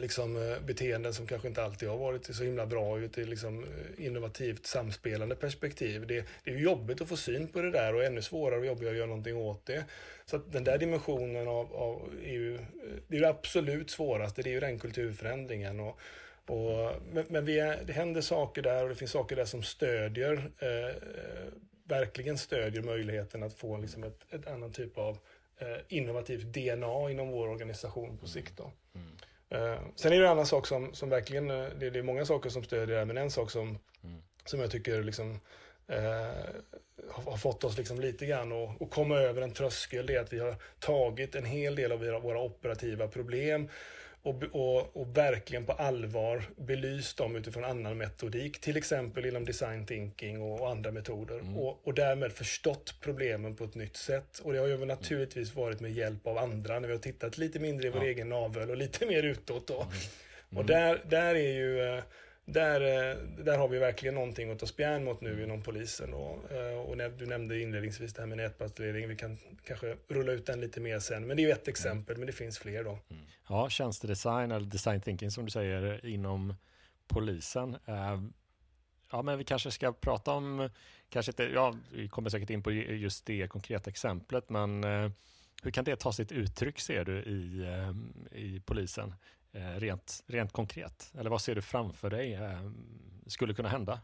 liksom, 0.00 0.36
eh, 0.36 0.60
beteenden 0.60 1.14
som 1.14 1.26
kanske 1.26 1.48
inte 1.48 1.62
alltid 1.62 1.88
har 1.88 1.96
varit 1.96 2.34
så 2.36 2.44
himla 2.44 2.66
bra 2.66 2.98
ut 2.98 3.18
i 3.18 3.24
liksom, 3.24 3.64
eh, 3.64 4.06
innovativt 4.06 4.66
samspelande 4.66 5.36
perspektiv. 5.36 6.06
Det, 6.06 6.24
det 6.44 6.50
är 6.50 6.56
jobbigt 6.56 7.00
att 7.00 7.08
få 7.08 7.16
syn 7.16 7.48
på 7.48 7.62
det 7.62 7.70
där 7.70 7.94
och 7.94 8.04
ännu 8.04 8.22
svårare 8.22 8.60
och 8.60 8.66
jobbigare 8.66 8.92
att 8.92 8.98
göra 8.98 9.06
någonting 9.06 9.36
åt 9.36 9.66
det. 9.66 9.84
Så 10.26 10.36
att 10.36 10.52
den 10.52 10.64
där 10.64 10.78
dimensionen 10.78 11.48
av, 11.48 11.74
av 11.74 12.10
är 12.24 12.32
ju, 12.32 12.54
eh, 12.54 12.60
det 13.08 13.16
är 13.16 13.20
det 13.20 13.28
absolut 13.28 13.90
svåraste, 13.90 14.42
det 14.42 14.50
är 14.50 14.54
ju 14.54 14.60
den 14.60 14.78
kulturförändringen. 14.78 15.80
Och, 15.80 16.00
och, 16.46 16.92
men 17.12 17.24
men 17.28 17.44
vi 17.44 17.58
är, 17.58 17.84
det 17.84 17.92
händer 17.92 18.20
saker 18.20 18.62
där 18.62 18.82
och 18.82 18.88
det 18.88 18.94
finns 18.94 19.10
saker 19.10 19.36
där 19.36 19.44
som 19.44 19.62
stödjer, 19.62 20.50
eh, 20.58 20.96
verkligen 21.84 22.38
stödjer 22.38 22.82
möjligheten 22.82 23.42
att 23.42 23.54
få 23.54 23.76
liksom 23.76 24.04
ett, 24.04 24.20
ett 24.30 24.46
annan 24.46 24.72
typ 24.72 24.98
av 24.98 25.18
eh, 25.58 25.78
innovativt 25.88 26.44
DNA 26.44 27.10
inom 27.10 27.30
vår 27.30 27.48
organisation 27.48 28.16
på 28.18 28.26
sikt. 28.26 28.56
Då. 28.56 28.62
Mm. 28.62 29.06
mm. 29.06 29.16
Uh, 29.54 29.80
sen 29.96 30.12
är 30.12 30.18
det 30.18 30.24
en 30.24 30.32
annan 30.32 30.46
sak 30.46 30.66
som, 30.66 30.94
som 30.94 31.08
verkligen, 31.08 31.50
uh, 31.50 31.68
det, 31.78 31.90
det, 31.90 31.98
är 31.98 32.02
många 32.02 32.24
saker 32.24 32.50
som 32.50 32.64
stödjer 32.64 32.98
det, 32.98 33.04
men 33.04 33.16
en 33.16 33.30
sak 33.30 33.50
som, 33.50 33.78
mm. 34.04 34.22
som 34.44 34.60
jag 34.60 34.70
tycker 34.70 35.02
liksom, 35.02 35.40
uh, 35.92 36.60
har, 37.08 37.36
fått 37.36 37.64
oss 37.64 37.78
liksom 37.78 38.00
lite 38.00 38.26
grann 38.26 38.52
att 38.52 38.90
komma 38.90 39.16
över 39.16 39.42
en 39.42 39.52
tröskel, 39.52 40.06
det 40.06 40.14
är 40.14 40.20
att 40.20 40.32
vi 40.32 40.38
har 40.38 40.56
tagit 40.78 41.34
en 41.34 41.44
hel 41.44 41.74
del 41.74 41.92
av 41.92 42.22
våra 42.22 42.40
operativa 42.40 43.08
problem 43.08 43.68
och, 44.22 44.42
och, 44.52 44.96
och, 44.96 45.16
verkligen 45.16 45.66
på 45.66 45.72
allvar 45.72 46.42
belyst 46.56 47.16
dem 47.16 47.36
utifrån 47.36 47.64
annan 47.64 47.98
metodik, 47.98 48.60
till 48.60 48.76
exempel 48.76 49.26
inom 49.26 49.44
design 49.44 49.86
thinking 49.86 50.42
och, 50.42 50.60
och 50.60 50.70
andra 50.70 50.92
metoder 50.92 51.38
mm. 51.38 51.56
och, 51.56 51.80
och 51.86 51.94
därmed 51.94 52.32
förstått 52.32 52.94
problemen 53.00 53.56
på 53.56 53.64
ett 53.64 53.74
nytt 53.74 53.96
sätt. 53.96 54.38
Och 54.38 54.52
det 54.52 54.58
har 54.58 54.66
ju 54.66 54.84
naturligtvis 54.84 55.54
varit 55.54 55.80
med 55.80 55.92
hjälp 55.92 56.26
av 56.26 56.38
andra 56.38 56.78
när 56.78 56.88
vi 56.88 56.94
har 56.94 57.00
tittat 57.00 57.38
lite 57.38 57.58
mindre 57.58 57.88
i 57.88 57.90
vår 57.90 58.02
ja. 58.02 58.08
egen 58.08 58.28
navel 58.28 58.70
och 58.70 58.76
lite 58.76 59.06
mer 59.06 59.22
utåt 59.22 59.66
då. 59.66 59.80
Mm. 59.80 59.88
Mm. 60.50 60.60
Och 60.60 60.66
där, 60.66 61.04
där 61.08 61.34
är 61.34 61.52
ju 61.52 61.80
eh, 61.80 62.02
där, 62.52 62.80
eh, 62.80 63.16
där 63.44 63.58
har 63.58 63.68
vi 63.68 63.78
verkligen 63.78 64.14
någonting 64.14 64.50
att 64.50 64.58
ta 64.58 64.66
spjärn 64.66 65.04
mot 65.04 65.20
nu 65.20 65.44
inom 65.44 65.62
polisen. 65.62 66.14
Och, 66.14 66.52
eh, 66.52 66.78
och 66.78 66.96
du 66.96 67.26
nämnde 67.26 67.60
inledningsvis 67.60 68.14
det 68.14 68.22
här 68.22 68.26
med 68.26 68.38
nätpatrullering. 68.38 69.08
Vi 69.08 69.16
kan 69.16 69.38
kanske 69.64 69.96
rulla 70.08 70.32
ut 70.32 70.46
den 70.46 70.60
lite 70.60 70.80
mer 70.80 70.98
sen. 70.98 71.26
Men 71.26 71.36
det 71.36 71.42
är 71.42 71.44
ju 71.44 71.52
ett 71.52 71.68
exempel, 71.68 72.16
men 72.16 72.26
det 72.26 72.32
finns 72.32 72.58
fler 72.58 72.84
då. 72.84 72.90
Mm. 72.90 73.22
Ja, 73.48 73.70
tjänstedesign 73.70 74.50
eller 74.50 74.66
design 74.66 75.00
thinking 75.00 75.30
som 75.30 75.44
du 75.44 75.50
säger 75.50 76.06
inom 76.06 76.54
polisen. 77.08 77.76
Eh, 77.86 78.22
ja, 79.10 79.22
men 79.22 79.38
vi 79.38 79.44
kanske 79.44 79.70
ska 79.70 79.92
prata 79.92 80.32
om, 80.32 80.70
kanske 81.08 81.32
inte, 81.32 81.42
ja, 81.42 81.74
vi 81.92 82.08
kommer 82.08 82.30
säkert 82.30 82.50
in 82.50 82.62
på 82.62 82.72
just 82.72 83.26
det 83.26 83.48
konkreta 83.48 83.90
exemplet, 83.90 84.48
men 84.48 84.84
hur 85.62 85.70
kan 85.70 85.84
det 85.84 85.96
ta 85.96 86.12
sitt 86.12 86.32
uttryck 86.32 86.80
ser 86.80 87.04
du 87.04 87.18
i, 87.18 87.66
i 88.32 88.60
polisen? 88.60 89.14
Eh, 89.52 89.80
rent, 89.80 90.24
rent 90.26 90.52
konkret? 90.52 91.12
Eller 91.18 91.30
vad 91.30 91.40
ser 91.40 91.54
du 91.54 91.62
framför 91.62 92.10
dig 92.10 92.34
eh, 92.34 92.70
skulle 93.26 93.54
kunna 93.54 93.68
hända? 93.68 94.00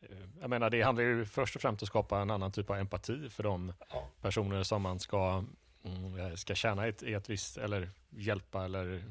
Eh, 0.00 0.18
jag 0.40 0.50
menar, 0.50 0.70
det 0.70 0.82
handlar 0.82 1.04
ju 1.04 1.24
först 1.24 1.56
och 1.56 1.62
främst 1.62 1.82
om 1.82 1.84
att 1.84 1.88
skapa 1.88 2.20
en 2.20 2.30
annan 2.30 2.52
typ 2.52 2.70
av 2.70 2.76
empati 2.76 3.30
för 3.30 3.42
de 3.42 3.72
personer 4.20 4.62
som 4.62 4.82
man 4.82 5.00
ska, 5.00 5.44
mm, 5.84 6.36
ska 6.36 6.54
tjäna 6.54 6.86
ett, 6.86 7.02
ett 7.02 7.30
visst, 7.30 7.56
eller 7.58 7.90
hjälpa 8.10 8.64
eller 8.64 9.04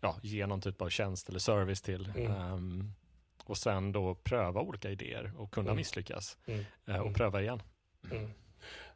ja, 0.00 0.16
ge 0.22 0.46
någon 0.46 0.60
typ 0.60 0.82
av 0.82 0.88
tjänst 0.88 1.28
eller 1.28 1.38
service 1.38 1.82
till. 1.82 2.12
Mm. 2.16 2.52
Um, 2.52 2.94
och 3.44 3.58
sen 3.58 3.92
då 3.92 4.14
pröva 4.14 4.60
olika 4.60 4.90
idéer 4.90 5.32
och 5.36 5.50
kunna 5.50 5.68
mm. 5.68 5.76
misslyckas 5.76 6.38
mm. 6.46 6.64
och 6.84 6.90
mm. 6.90 7.14
pröva 7.14 7.42
igen. 7.42 7.62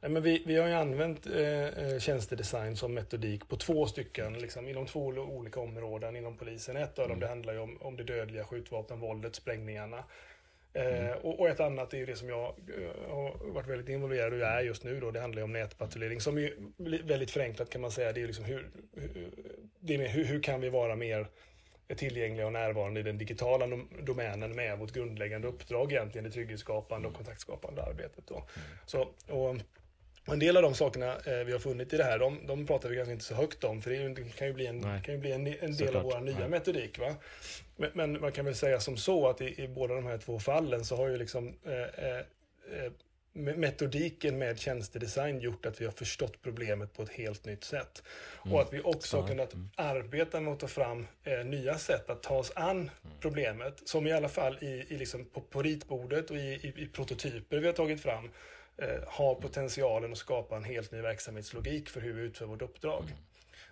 Nej, 0.01 0.11
men 0.11 0.23
vi, 0.23 0.43
vi 0.47 0.57
har 0.57 0.69
ju 0.69 0.75
använt 0.75 1.27
eh, 1.27 1.67
eh, 1.67 1.99
tjänstedesign 1.99 2.77
som 2.77 2.95
metodik 2.95 3.49
på 3.49 3.57
två 3.57 3.87
stycken, 3.87 4.33
liksom, 4.33 4.69
inom 4.69 4.87
två 4.87 5.01
olika 5.07 5.61
områden 5.61 6.17
inom 6.17 6.37
polisen. 6.37 6.77
Ett 6.77 6.99
av 6.99 7.09
dem 7.09 7.17
mm. 7.17 7.21
det 7.21 7.27
handlar 7.27 7.53
ju 7.53 7.59
om, 7.59 7.79
om 7.81 7.97
det 7.97 8.05
dödliga 8.05 8.45
skjutvapenvåldet, 8.45 9.35
sprängningarna. 9.35 10.05
Mm. 10.75 11.19
Och, 11.23 11.41
och, 11.41 11.49
ett 11.49 11.61
annat 11.61 11.95
är 11.95 11.99
ju 11.99 12.07
det 12.07 12.17
som 12.17 12.29
jag 12.29 12.55
har 13.09 13.53
varit 13.53 13.67
väldigt 13.67 13.89
involverad 13.89 14.35
i 14.35 14.37
och 14.37 14.47
är 14.47 14.61
just 14.61 14.85
nu 14.85 15.01
då. 15.01 15.11
Det 15.11 15.21
handlar 15.21 15.41
ju 15.41 15.45
om 15.45 15.53
nätpatrullering 15.53 16.21
som 16.21 16.39
är 16.39 16.53
väldigt 17.03 17.31
förenklat 17.31 17.71
kan 17.71 17.81
man 17.81 17.91
säga. 17.91 18.13
Det 18.13 18.23
är 18.23 18.27
liksom 18.27 18.45
hur, 18.45 18.69
hur, 18.97 19.31
det 19.81 19.95
är 19.95 20.09
hur, 20.09 20.25
hur 20.25 20.43
kan 20.43 20.61
vi 20.61 20.69
vara 20.69 20.97
mer 20.97 21.27
tillgängliga 21.97 22.47
och 22.47 22.53
närvarande 22.53 23.01
i 23.01 23.03
den 23.03 23.19
digitala 23.19 23.67
domänen 24.03 24.57
med 24.57 24.79
vårt 24.79 24.93
grundläggande 24.93 25.49
uppdrag 25.49 25.93
egentligen, 25.93 26.25
det 26.25 26.31
trygghetsskapande 26.31 27.09
och 27.09 27.15
kontaktskapande 27.15 27.83
arbetet. 27.83 28.27
Då. 28.27 28.35
Mm. 28.35 28.49
Så, 28.87 29.09
och, 29.29 29.57
en 30.33 30.39
del 30.39 30.57
av 30.57 30.63
de 30.63 30.75
sakerna 30.75 31.17
eh, 31.17 31.45
vi 31.47 31.53
har 31.53 31.59
funnit 31.59 31.93
i 31.93 31.97
det 31.97 32.05
här, 32.05 32.19
de, 32.19 32.47
de 32.47 32.67
pratar 32.67 32.89
vi 32.89 32.97
kanske 32.97 33.13
inte 33.13 33.25
så 33.25 33.35
högt 33.35 33.65
om, 33.65 33.83
för 33.83 33.91
det 33.91 34.33
kan 34.37 34.47
ju 34.47 34.53
bli 34.53 34.67
en, 34.67 34.83
kan 34.83 35.15
ju 35.15 35.19
bli 35.19 35.33
en, 35.33 35.47
en 35.47 35.77
del 35.77 35.97
av 35.97 36.03
vår 36.03 36.21
nya 36.21 36.39
Nej. 36.39 36.49
metodik. 36.49 36.99
Va? 36.99 37.15
Men, 37.77 37.91
men, 37.95 38.21
man 38.21 38.33
kan 38.33 38.45
väl 38.45 38.55
säga 38.55 38.81
som 38.81 38.97
så 38.97 39.29
att 39.29 39.41
i, 39.41 39.63
i 39.63 39.69
båda 39.69 39.95
de 39.95 40.07
här 40.07 40.19
två 40.19 40.39
fallen 40.39 40.85
så 40.85 40.97
har 40.97 41.09
ju 41.09 41.17
liksom 41.17 41.55
eh, 41.65 42.05
eh, 42.07 42.19
eh 42.19 42.93
metodiken 43.39 44.39
med 44.39 44.59
tjänstedesign 44.59 45.41
gjort 45.41 45.67
att 45.67 45.81
vi 45.81 45.85
har 45.85 45.93
förstått 45.93 46.43
problemet 46.43 46.95
på 46.95 47.03
ett 47.03 47.13
helt 47.13 47.45
nytt 47.45 47.65
sätt. 47.65 48.03
Mm. 48.45 48.55
Och 48.55 48.63
att 48.63 48.73
vi 48.73 48.81
också 48.81 49.21
har 49.21 49.29
kunnat 49.29 49.55
mm. 49.55 49.71
arbeta 49.77 50.41
med 50.41 50.53
att 50.53 50.61
ta 50.61 50.69
fram 50.69 51.07
eh, 51.25 51.45
nya 51.45 51.79
sätt 51.79 52.11
att 52.11 52.23
ta 52.23 52.35
oss 52.35 52.53
an 52.57 52.77
mm. 52.77 52.91
problemet. 53.21 53.89
Som 53.89 54.07
i 54.07 54.13
alla 54.13 54.29
fall 54.29 54.59
i, 54.61 54.67
i 54.89 54.99
liksom 54.99 55.25
på, 55.25 55.41
på 55.41 55.63
ritbordet 55.63 56.31
och 56.31 56.37
i, 56.37 56.41
i, 56.41 56.73
i 56.77 56.87
prototyper 56.87 57.59
vi 57.59 57.67
har 57.67 57.75
tagit 57.75 58.03
fram 58.03 58.31
eh, 58.77 58.89
har 59.07 59.35
potentialen 59.35 60.13
att 60.13 60.19
skapa 60.19 60.57
en 60.57 60.65
helt 60.65 60.93
ny 60.93 61.01
verksamhetslogik 61.01 61.89
för 61.89 62.01
hur 62.01 62.13
vi 62.13 62.23
utför 62.23 62.47
vårt 62.47 62.63
uppdrag. 62.63 63.03
Mm. 63.03 63.17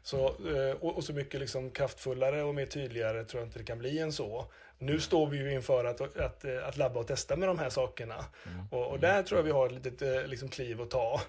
Så, 0.03 0.27
eh, 0.27 0.77
och, 0.81 0.97
och, 0.97 1.05
så 1.05 1.13
mycket 1.13 1.41
liksom 1.41 1.71
kraftfullare 1.71 2.43
och 2.43 2.55
mer 2.55 2.67
tydligare 2.67 3.25
tror 3.25 3.41
jag 3.41 3.49
inte 3.49 3.59
det 3.59 3.65
kan 3.65 3.79
bli 3.79 3.99
än 3.99 4.13
så. 4.13 4.51
Nu 4.79 5.01
står 5.01 5.27
vi 5.27 5.39
ju 5.39 5.53
inför 5.53 5.85
att, 5.85 6.01
att, 6.01 6.45
att 6.45 6.77
labba 6.77 7.01
och 7.01 7.07
testa 7.07 7.37
med 7.37 7.49
de 7.49 7.59
här 7.59 7.71
sakerna. 7.71 8.15
Mm. 8.47 8.67
Och, 8.71 8.91
och, 8.91 9.01
där 9.01 9.23
tror 9.23 9.39
jag 9.39 9.45
vi 9.45 9.51
har 9.51 9.67
ett 9.67 9.73
litet 9.73 10.03
eh, 10.03 10.27
liksom, 10.27 10.49
kliv 10.49 10.81
att 10.83 10.91
ta. 10.91 11.21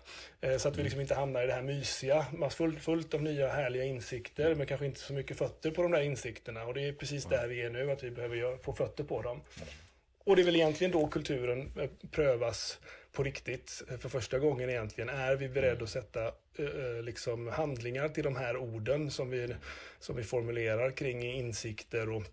Eh, 0.41 0.57
så 0.57 0.67
att 0.67 0.77
vi 0.77 0.83
liksom 0.83 1.01
inte 1.01 1.15
hamnar 1.15 1.43
i 1.43 1.47
det 1.47 1.53
här 1.53 1.61
mysiga, 1.61 2.25
fullt, 2.51 2.83
fullt 2.83 3.13
av 3.13 3.21
nya 3.21 3.47
härliga 3.47 3.83
insikter, 3.83 4.55
men 4.55 4.67
kanske 4.67 4.85
inte 4.85 4.99
så 4.99 5.13
mycket 5.13 5.37
fötter 5.37 5.71
på 5.71 5.81
de 5.81 5.91
där 5.91 6.01
insikterna. 6.01 6.63
Och 6.63 6.73
det 6.73 6.87
är 6.87 6.93
precis 6.93 7.25
där 7.25 7.47
vi 7.47 7.61
är 7.61 7.69
nu, 7.69 7.91
att 7.91 8.03
vi 8.03 8.11
behöver 8.11 8.57
få 8.63 8.73
fötter 8.73 9.03
på 9.03 9.21
dem. 9.21 9.41
Och 10.25 10.35
det 10.35 10.41
är 10.41 10.45
väl 10.45 10.55
egentligen 10.55 10.91
då 10.91 11.07
kulturen 11.07 11.89
prövas 12.11 12.79
på 13.11 13.23
riktigt 13.23 13.83
för 13.99 14.09
första 14.09 14.39
gången 14.39 14.69
egentligen. 14.69 15.09
Är 15.09 15.35
vi 15.35 15.49
beredda 15.49 15.83
att 15.83 15.89
sätta 15.89 16.31
liksom 17.03 17.47
handlingar 17.47 18.09
till 18.09 18.23
de 18.23 18.35
här 18.35 18.57
orden 18.57 19.11
som 19.11 19.29
vi, 19.29 19.55
som 19.99 20.15
vi 20.15 20.23
formulerar 20.23 20.91
kring 20.91 21.23
insikter 21.23 22.09
och 22.09 22.23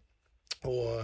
och 0.66 1.00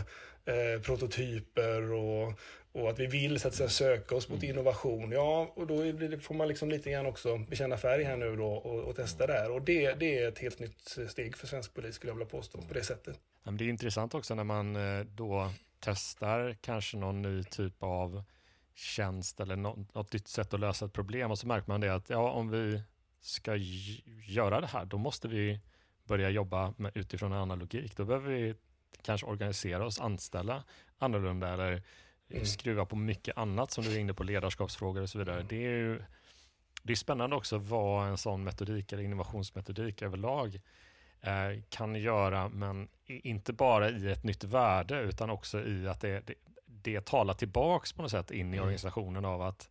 eh, 0.52 0.80
prototyper 0.82 1.92
och, 1.92 2.32
och 2.72 2.90
att 2.90 2.98
vi 2.98 3.06
vill 3.06 3.40
så 3.40 3.48
att 3.48 3.54
säga, 3.54 3.68
söka 3.68 4.14
oss 4.14 4.28
mot 4.28 4.42
mm. 4.42 4.50
innovation. 4.50 5.12
Ja, 5.12 5.52
och 5.56 5.66
då 5.66 5.74
får 6.20 6.34
man 6.34 6.48
liksom 6.48 6.70
lite 6.70 6.90
grann 6.90 7.06
också 7.06 7.38
bekänna 7.38 7.76
färg 7.76 8.04
här 8.04 8.16
nu 8.16 8.36
då 8.36 8.46
och, 8.46 8.84
och 8.84 8.96
testa 8.96 9.26
det 9.26 9.32
här. 9.32 9.50
Och 9.50 9.62
det, 9.62 9.92
det 9.92 10.18
är 10.18 10.28
ett 10.28 10.38
helt 10.38 10.58
nytt 10.58 10.98
steg 11.08 11.36
för 11.36 11.46
svensk 11.46 11.74
polis 11.74 11.94
skulle 11.94 12.10
jag 12.10 12.16
vilja 12.16 12.30
påstå 12.30 12.62
på 12.62 12.74
det 12.74 12.84
sättet. 12.84 13.20
Det 13.44 13.64
är 13.64 13.68
intressant 13.68 14.14
också 14.14 14.34
när 14.34 14.44
man 14.44 14.76
eh, 14.76 15.04
då 15.04 15.52
testar 15.80 16.56
kanske 16.60 16.96
någon 16.96 17.22
ny 17.22 17.44
typ 17.44 17.82
av 17.82 18.22
tjänst 18.74 19.40
eller 19.40 19.56
något 19.56 20.12
nytt 20.12 20.28
sätt 20.28 20.54
att 20.54 20.60
lösa 20.60 20.84
ett 20.84 20.92
problem 20.92 21.30
och 21.30 21.38
så 21.38 21.46
märker 21.46 21.68
man 21.68 21.80
det 21.80 21.94
att 21.94 22.10
ja, 22.10 22.30
om 22.30 22.50
vi 22.50 22.82
ska 23.20 23.56
göra 24.28 24.60
det 24.60 24.66
här, 24.66 24.84
då 24.84 24.98
måste 24.98 25.28
vi 25.28 25.60
börja 26.04 26.30
jobba 26.30 26.74
med, 26.76 26.92
utifrån 26.94 27.32
en 27.32 27.38
annan 27.38 27.58
logik. 27.58 27.96
Då 27.96 28.04
behöver 28.04 28.30
vi 28.30 28.54
kanske 29.02 29.26
organisera 29.26 29.86
oss, 29.86 30.00
anställa 30.00 30.64
annorlunda 30.98 31.48
eller 31.48 31.82
mm. 32.30 32.46
skruva 32.46 32.84
på 32.84 32.96
mycket 32.96 33.38
annat 33.38 33.70
som 33.70 33.84
du 33.84 33.92
är 33.92 33.98
inne 33.98 34.14
på, 34.14 34.22
ledarskapsfrågor 34.22 35.02
och 35.02 35.10
så 35.10 35.18
vidare. 35.18 35.36
Mm. 35.36 35.46
Det 35.48 35.56
är 35.56 35.70
ju 35.70 36.02
det 36.82 36.92
är 36.92 36.96
spännande 36.96 37.36
också 37.36 37.58
vad 37.58 38.08
en 38.08 38.18
sån 38.18 38.44
metodik 38.44 38.92
eller 38.92 39.02
innovationsmetodik 39.02 40.02
överlag 40.02 40.60
eh, 41.20 41.62
kan 41.68 41.94
göra, 41.94 42.48
men 42.48 42.88
inte 43.06 43.52
bara 43.52 43.90
i 43.90 44.10
ett 44.10 44.24
nytt 44.24 44.44
värde 44.44 45.00
utan 45.00 45.30
också 45.30 45.64
i 45.64 45.88
att 45.88 46.00
det, 46.00 46.26
det, 46.26 46.34
det 46.66 47.06
talar 47.06 47.34
tillbaks 47.34 47.92
på 47.92 48.02
något 48.02 48.10
sätt 48.10 48.30
in 48.30 48.54
i 48.54 48.56
mm. 48.56 48.60
organisationen 48.60 49.24
av 49.24 49.42
att 49.42 49.70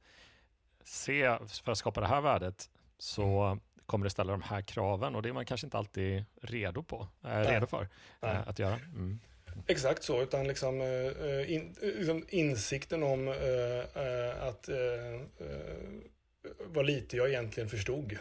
se, 0.83 1.37
för 1.63 1.71
att 1.71 1.77
skapa 1.77 2.01
det 2.01 2.07
här 2.07 2.21
värdet 2.21 2.69
så 2.97 3.41
mm 3.41 3.59
kommer 3.89 4.03
det 4.03 4.09
ställa 4.09 4.31
de 4.31 4.41
här 4.41 4.61
kraven 4.61 5.15
och 5.15 5.21
det 5.21 5.29
är 5.29 5.33
man 5.33 5.45
kanske 5.45 5.67
inte 5.67 5.77
alltid 5.77 6.25
redo 6.41 6.83
på, 6.83 7.07
äh, 7.23 7.29
redo 7.29 7.67
för 7.67 7.87
äh, 8.21 8.47
att 8.47 8.59
göra. 8.59 8.75
Mm. 8.75 9.19
Exakt 9.67 10.03
så, 10.03 10.21
utan 10.21 10.47
liksom, 10.47 10.81
äh, 10.81 11.53
in, 11.53 11.75
liksom 11.81 12.25
insikten 12.29 13.03
om 13.03 13.27
att 14.41 14.69
vad 16.59 16.85
lite 16.85 17.17
jag 17.17 17.29
egentligen 17.29 17.69
förstod. 17.69 18.17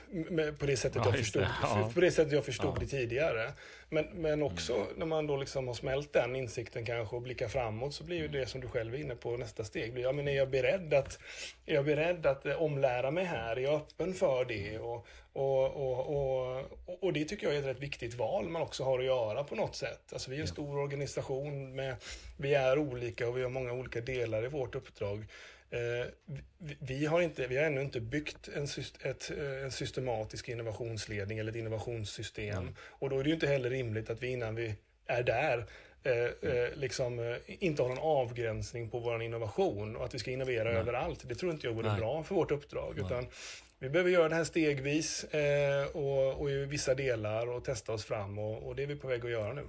På 0.59 0.67
det 0.67 0.77
sättet, 0.77 1.03
ja, 1.05 1.11
jag, 1.11 1.19
förstod, 1.19 1.43
det. 1.43 1.49
Ja. 1.63 1.91
På 1.95 2.01
det 2.01 2.11
sättet 2.11 2.33
jag 2.33 2.45
förstod 2.45 2.73
ja. 2.77 2.81
det 2.81 2.87
tidigare. 2.87 3.53
Men, 3.89 4.05
men 4.05 4.43
också 4.43 4.75
mm. 4.75 4.87
när 4.97 5.07
man 5.07 5.27
då 5.27 5.37
liksom 5.37 5.67
har 5.67 5.75
smält 5.75 6.13
den 6.13 6.37
insikten 6.37 6.87
kanske 6.87 7.17
och 7.17 7.23
blickar 7.23 7.49
framåt 7.49 7.95
så 7.95 8.05
blir 8.05 8.17
ju 8.17 8.29
det 8.29 8.47
som 8.47 8.61
du 8.61 8.69
själv 8.69 8.95
är 8.95 8.99
inne 8.99 9.15
på 9.15 9.37
nästa 9.37 9.65
steg. 9.65 9.99
Ja, 9.99 10.13
men 10.13 10.29
är, 10.29 10.37
jag 10.37 10.51
beredd 10.51 10.95
att, 10.95 11.19
är 11.67 11.75
jag 11.75 11.85
beredd 11.85 12.27
att 12.27 12.47
omlära 12.47 13.11
mig 13.11 13.25
här? 13.25 13.57
Är 13.57 13.61
jag 13.61 13.75
öppen 13.75 14.15
för 14.15 14.45
det? 14.45 14.79
Och, 14.79 15.07
och, 15.33 15.67
och, 15.67 16.17
och, 16.87 17.03
och 17.03 17.13
det 17.13 17.25
tycker 17.25 17.47
jag 17.47 17.57
är 17.57 17.61
ett 17.61 17.67
rätt 17.67 17.81
viktigt 17.81 18.15
val 18.15 18.49
man 18.49 18.63
också 18.63 18.85
har 18.85 18.99
att 18.99 19.05
göra 19.05 19.45
på 19.45 19.55
något 19.55 19.77
sätt. 19.77 20.13
Alltså 20.13 20.31
vi 20.31 20.37
är 20.37 20.41
en 20.41 20.47
stor 20.47 20.79
organisation, 20.79 21.77
med, 21.77 21.97
vi 22.37 22.55
är 22.55 22.79
olika 22.79 23.29
och 23.29 23.39
vi 23.39 23.43
har 23.43 23.51
många 23.51 23.73
olika 23.73 24.01
delar 24.01 24.45
i 24.45 24.49
vårt 24.49 24.75
uppdrag. 24.75 25.25
Eh, 25.71 26.07
vi, 26.79 27.07
har 27.07 27.21
inte, 27.21 27.47
vi 27.47 27.57
har 27.57 27.65
ännu 27.65 27.81
inte 27.81 28.01
byggt 28.01 28.49
en, 28.49 28.65
ett, 29.03 29.31
eh, 29.31 29.65
en 29.65 29.71
systematisk 29.71 30.49
innovationsledning 30.49 31.39
eller 31.39 31.51
ett 31.51 31.57
innovationssystem. 31.57 32.59
Mm. 32.59 32.75
Och 32.81 33.11
då 33.11 33.19
är 33.19 33.23
det 33.23 33.29
ju 33.29 33.35
inte 33.35 33.47
heller 33.47 33.71
rimligt 33.71 34.11
att 34.11 34.23
vi 34.23 34.29
innan 34.29 34.55
vi 34.55 34.75
är 35.07 35.23
där 35.23 35.67
eh, 36.03 36.51
eh, 36.53 36.75
liksom, 36.75 37.19
eh, 37.19 37.37
inte 37.47 37.83
har 37.83 37.89
någon 37.89 37.99
avgränsning 37.99 38.91
på 38.91 38.99
vår 38.99 39.23
innovation 39.23 39.97
och 39.97 40.05
att 40.05 40.15
vi 40.15 40.19
ska 40.19 40.31
innovera 40.31 40.71
Nej. 40.71 40.79
överallt. 40.79 41.29
Det 41.29 41.35
tror 41.35 41.53
inte 41.53 41.67
jag 41.67 41.75
vore 41.75 41.89
Nej. 41.89 42.01
bra 42.01 42.23
för 42.23 42.35
vårt 42.35 42.51
uppdrag. 42.51 42.99
Utan 42.99 43.27
vi 43.79 43.89
behöver 43.89 44.11
göra 44.11 44.29
det 44.29 44.35
här 44.35 44.45
stegvis 44.45 45.25
eh, 45.25 45.87
och, 45.87 46.41
och, 46.41 46.51
i 46.51 46.65
vissa 46.65 46.95
delar 46.95 47.47
och 47.47 47.65
testa 47.65 47.93
oss 47.93 48.05
fram 48.05 48.39
och, 48.39 48.69
och 48.69 48.77
det 48.77 48.83
är 48.83 48.87
vi 48.87 48.97
på 48.97 49.09
väg 49.09 49.25
att 49.25 49.31
göra 49.31 49.53
nu. 49.53 49.65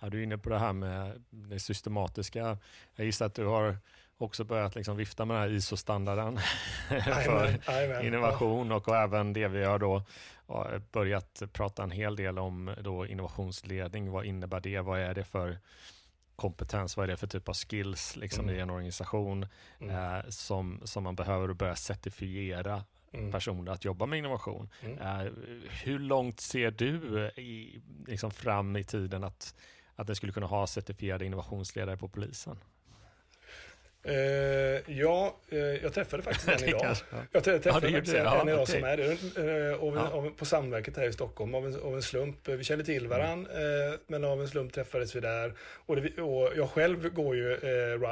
Ja, 0.00 0.08
du 0.08 0.18
är 0.18 0.22
inne 0.22 0.38
på 0.38 0.48
det 0.48 0.58
här 0.58 0.72
med 0.72 1.24
det 1.30 1.58
systematiska. 1.58 2.58
Jag 2.96 3.06
gissar 3.06 3.26
att 3.26 3.34
du 3.34 3.44
har 3.44 3.76
också 4.18 4.44
börjat 4.44 4.74
liksom 4.74 4.96
vifta 4.96 5.24
med 5.24 5.36
den 5.36 5.42
här 5.42 5.50
ISO-standarden 5.50 6.38
för 7.24 8.04
innovation 8.04 8.72
och, 8.72 8.88
och 8.88 8.96
även 8.96 9.32
det 9.32 9.48
vi 9.48 9.64
har 9.64 9.78
då 9.78 10.02
börjat 10.92 11.42
prata 11.52 11.82
en 11.82 11.90
hel 11.90 12.16
del 12.16 12.38
om 12.38 12.74
då 12.80 13.06
innovationsledning. 13.06 14.10
Vad 14.10 14.24
innebär 14.24 14.60
det? 14.60 14.80
Vad 14.80 15.00
är 15.00 15.14
det 15.14 15.24
för 15.24 15.58
kompetens? 16.36 16.96
Vad 16.96 17.04
är 17.04 17.08
det 17.08 17.16
för 17.16 17.26
typ 17.26 17.48
av 17.48 17.54
skills 17.54 18.16
liksom, 18.16 18.44
mm. 18.44 18.56
i 18.56 18.60
en 18.60 18.70
organisation 18.70 19.46
mm. 19.80 19.96
eh, 19.96 20.28
som, 20.28 20.80
som 20.84 21.04
man 21.04 21.16
behöver 21.16 21.52
börja 21.52 21.76
certifiera 21.76 22.84
mm. 23.12 23.32
personer 23.32 23.72
att 23.72 23.84
jobba 23.84 24.06
med 24.06 24.18
innovation. 24.18 24.68
Mm. 24.82 24.98
Eh, 24.98 25.32
hur 25.84 25.98
långt 25.98 26.40
ser 26.40 26.70
du 26.70 27.26
i, 27.36 27.80
liksom 28.06 28.30
fram 28.30 28.76
i 28.76 28.84
tiden 28.84 29.24
att, 29.24 29.54
att 29.94 30.06
det 30.06 30.14
skulle 30.14 30.32
kunna 30.32 30.46
ha 30.46 30.66
certifierade 30.66 31.26
innovationsledare 31.26 31.96
på 31.96 32.08
polisen? 32.08 32.58
Uh, 34.08 34.98
ja, 34.98 35.36
uh, 35.52 35.58
jag 35.58 35.92
träffade 35.92 36.22
faktiskt 36.22 36.48
en 36.48 36.64
idag. 36.68 36.96
Jag 37.32 37.44
träffade 37.44 37.68
ja, 37.68 37.92
faktiskt 37.92 38.16
en, 38.16 38.24
ja, 38.24 38.40
en 38.42 38.48
idag 38.48 38.68
som 38.68 38.84
är 38.84 38.96
det. 38.96 39.16
Ja. 39.80 40.08
av, 40.08 40.30
på 40.36 40.44
Samverket 40.44 40.96
här 40.96 41.08
i 41.08 41.12
Stockholm 41.12 41.54
av 41.54 41.66
en, 41.66 41.80
av 41.82 41.94
en 41.94 42.02
slump. 42.02 42.48
Vi 42.48 42.64
kände 42.64 42.84
till 42.84 43.08
varandra, 43.08 43.52
mm. 43.52 43.98
men 44.06 44.24
av 44.24 44.40
en 44.40 44.48
slump 44.48 44.72
träffades 44.72 45.16
vi 45.16 45.20
där. 45.20 45.54
Och, 45.86 45.96
det, 45.96 46.22
och 46.22 46.52
jag 46.56 46.70
själv 46.70 47.08
går 47.08 47.36
ju 47.36 47.58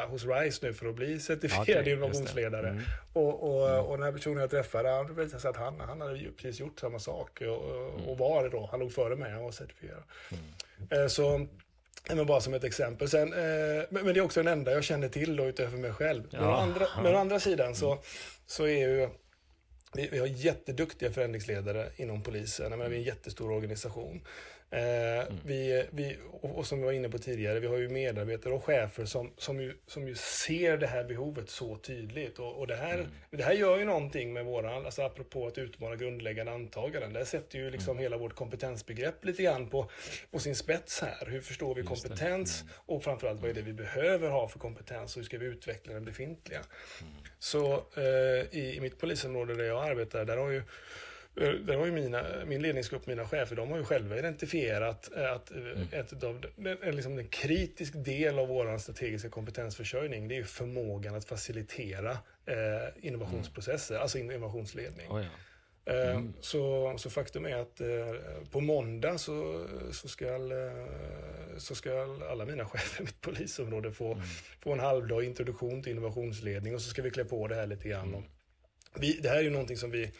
hos 0.08 0.24
RISE 0.26 0.66
nu 0.66 0.74
för 0.74 0.88
att 0.88 0.94
bli 0.94 1.20
certifierad 1.20 1.80
okay, 1.80 1.92
innovationsledare. 1.92 2.68
Mm. 2.68 2.82
Och, 3.12 3.42
och, 3.42 3.68
mm. 3.68 3.84
och 3.84 3.96
den 3.96 4.06
här 4.06 4.12
personen 4.12 4.40
jag 4.40 4.50
träffade, 4.50 4.88
han 4.88 5.14
berättade 5.14 5.48
att 5.48 5.56
han, 5.56 5.80
han 5.80 6.00
hade 6.00 6.18
precis 6.36 6.60
gjort 6.60 6.80
samma 6.80 6.98
sak 6.98 7.40
och, 7.40 7.48
och 7.48 8.00
mm. 8.00 8.16
var 8.16 8.44
det 8.44 8.50
då. 8.50 8.68
Han 8.70 8.80
låg 8.80 8.92
före 8.92 9.16
mig, 9.16 9.32
han 9.32 9.42
var 9.42 9.52
certifierad. 9.52 10.02
Mm. 10.90 11.08
Så 11.08 11.46
men 12.14 12.26
bara 12.26 12.40
som 12.40 12.54
ett 12.54 12.64
exempel. 12.64 13.08
Sen, 13.08 13.32
eh, 13.32 13.84
men, 13.90 14.04
det 14.04 14.20
är 14.20 14.20
också 14.20 14.42
den 14.42 14.52
enda 14.52 14.72
jag 14.72 14.84
känner 14.84 15.08
till 15.08 15.36
då 15.36 15.44
utöver 15.44 15.78
mig 15.78 15.92
själv. 15.92 16.22
Ja. 16.30 16.40
Men, 16.40 16.48
å 16.48 16.52
andra, 16.52 16.86
men 17.02 17.14
å 17.14 17.18
andra 17.18 17.40
sidan 17.40 17.74
så, 17.74 17.98
så 18.46 18.64
är 18.64 18.88
ju 18.88 19.08
vi, 19.92 20.08
vi 20.12 20.18
har 20.18 20.26
jätteduktiga 20.26 21.10
förändringsledare 21.10 21.88
inom 21.96 22.22
polisen. 22.22 22.78
Men 22.78 22.90
vi 22.90 22.96
är 22.96 23.00
en 23.00 23.06
jättestor 23.06 23.50
organisation. 23.50 24.20
Eh, 24.70 25.18
mm. 25.20 25.40
vi, 25.44 25.86
vi, 25.90 26.16
och, 26.40 26.66
som 26.66 26.78
vi 26.78 26.84
var 26.84 26.92
inne 26.92 27.08
på 27.08 27.18
tidigare, 27.18 27.60
vi 27.60 27.66
har 27.66 27.76
ju 27.76 27.88
medarbetare 27.88 28.54
och 28.54 28.64
chefer 28.64 29.04
som, 29.04 29.32
som, 29.36 29.60
ju, 29.60 29.74
som 29.86 30.08
ju 30.08 30.14
ser 30.14 30.76
det 30.76 30.86
här 30.86 31.04
behovet 31.04 31.50
så 31.50 31.76
tydligt. 31.76 32.38
Och, 32.38 32.58
och 32.58 32.66
det, 32.66 32.76
här, 32.76 32.94
mm. 32.94 33.06
det 33.30 33.42
här 33.42 33.52
gör 33.52 33.78
ju 33.78 33.84
någonting 33.84 34.32
med 34.32 34.44
våran, 34.44 34.86
alltså 34.86 35.02
apropå 35.02 35.46
att 35.46 35.58
utmana 35.58 35.96
grundläggande 35.96 36.52
antaganden. 36.52 37.12
Det 37.12 37.26
sätter 37.26 37.58
ju 37.58 37.70
liksom 37.70 37.90
mm. 37.90 38.02
hela 38.02 38.16
vårt 38.16 38.34
kompetensbegrepp 38.34 39.24
lite 39.24 39.42
grann 39.42 39.68
på, 39.68 39.90
på 40.30 40.38
sin 40.38 40.56
spets 40.56 41.00
här. 41.00 41.26
Hur 41.30 41.40
förstår 41.40 41.74
vi 41.74 41.82
kompetens? 41.82 42.62
Mm. 42.62 42.72
Och 42.86 43.04
framförallt 43.04 43.40
vad 43.40 43.50
är 43.50 43.54
det 43.54 43.62
vi 43.62 43.72
behöver 43.72 44.30
ha 44.30 44.48
för 44.48 44.58
kompetens 44.58 45.16
och 45.16 45.20
hur 45.20 45.26
ska 45.26 45.38
vi 45.38 45.46
utveckla 45.46 45.94
den 45.94 46.04
befintliga? 46.04 46.60
Mm. 47.00 47.12
Så 47.38 47.74
eh, 47.74 48.58
i, 48.58 48.74
i 48.76 48.80
mitt 48.80 48.98
polisområde 48.98 49.54
där 49.54 49.64
jag 49.64 49.90
arbetar, 49.90 50.24
där 50.24 50.36
har 50.36 50.50
ju 50.50 50.62
där 51.36 51.76
har 51.76 51.86
ju 51.86 51.92
mina, 51.92 52.24
min 52.46 52.62
ledningsgrupp, 52.62 53.06
mina 53.06 53.24
chefer, 53.24 53.56
de 53.56 53.70
har 53.70 53.78
ju 53.78 53.84
själva 53.84 54.18
identifierat 54.18 55.12
att 55.12 55.50
eh, 55.50 55.58
mm. 55.58 55.88
ett 55.92 56.24
av, 56.24 56.44
en, 56.82 56.96
liksom 56.96 57.18
en 57.18 57.28
kritisk 57.28 57.92
del 57.96 58.38
av 58.38 58.48
vår 58.48 58.78
strategiska 58.78 59.28
kompetensförsörjning, 59.28 60.28
det 60.28 60.34
är 60.34 60.36
ju 60.36 60.44
förmågan 60.44 61.14
att 61.14 61.24
facilitera 61.24 62.10
eh, 62.46 63.06
innovationsprocesser, 63.06 63.94
mm. 63.94 64.02
alltså 64.02 64.18
innovationsledning. 64.18 65.10
Oh 65.10 65.22
ja. 65.22 65.28
Eh, 65.92 66.10
mm. 66.10 66.32
Så, 66.40 66.94
så 66.98 67.10
faktum 67.10 67.46
är 67.46 67.56
att 67.56 67.80
eh, 67.80 67.88
på 68.50 68.60
måndag 68.60 69.18
så, 69.18 69.66
så, 69.92 70.08
ska, 70.08 70.26
eh, 70.26 70.86
så 71.58 71.74
ska 71.74 72.18
alla 72.30 72.44
mina 72.44 72.66
chefer 72.66 73.02
i 73.02 73.04
mitt 73.04 73.20
polisområde 73.20 73.92
få, 73.92 74.12
mm. 74.12 74.24
få 74.60 74.72
en 74.72 74.80
halvdag 74.80 75.24
introduktion 75.24 75.82
till 75.82 75.92
innovationsledning 75.92 76.74
och 76.74 76.82
så 76.82 76.90
ska 76.90 77.02
vi 77.02 77.10
klä 77.10 77.24
på 77.24 77.48
det 77.48 77.54
här 77.54 77.66
lite 77.66 77.88
grann. 77.88 78.08
Mm. 78.08 78.22
Vi, 78.94 79.12
det 79.22 79.28
här 79.28 79.36
är 79.36 79.42
ju 79.42 79.50
någonting 79.50 79.76
som 79.76 79.90
vi 79.90 80.12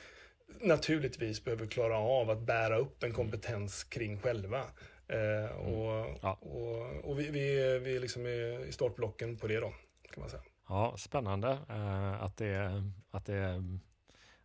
naturligtvis 0.61 1.45
behöver 1.45 1.67
klara 1.67 1.99
av 1.99 2.31
att 2.31 2.41
bära 2.41 2.77
upp 2.77 3.03
en 3.03 3.13
kompetens 3.13 3.85
kring 3.85 4.19
själva. 4.21 4.63
Eh, 5.09 5.57
och, 5.57 5.93
mm. 5.93 6.19
ja. 6.23 6.39
och, 6.41 7.11
och, 7.11 7.19
vi, 7.19 7.31
vi, 7.31 7.79
vi 7.79 7.99
liksom 7.99 8.27
är 8.27 8.65
i 8.65 8.73
startblocken 8.73 9.37
på 9.37 9.47
det 9.47 9.61
då, 9.61 9.73
kan 10.11 10.21
man 10.21 10.31
säga. 10.31 10.43
Ja, 10.69 10.95
spännande 10.97 11.59
eh, 11.69 12.23
att 12.23 12.37
det, 12.37 12.83
att 13.11 13.27
det 13.27 13.63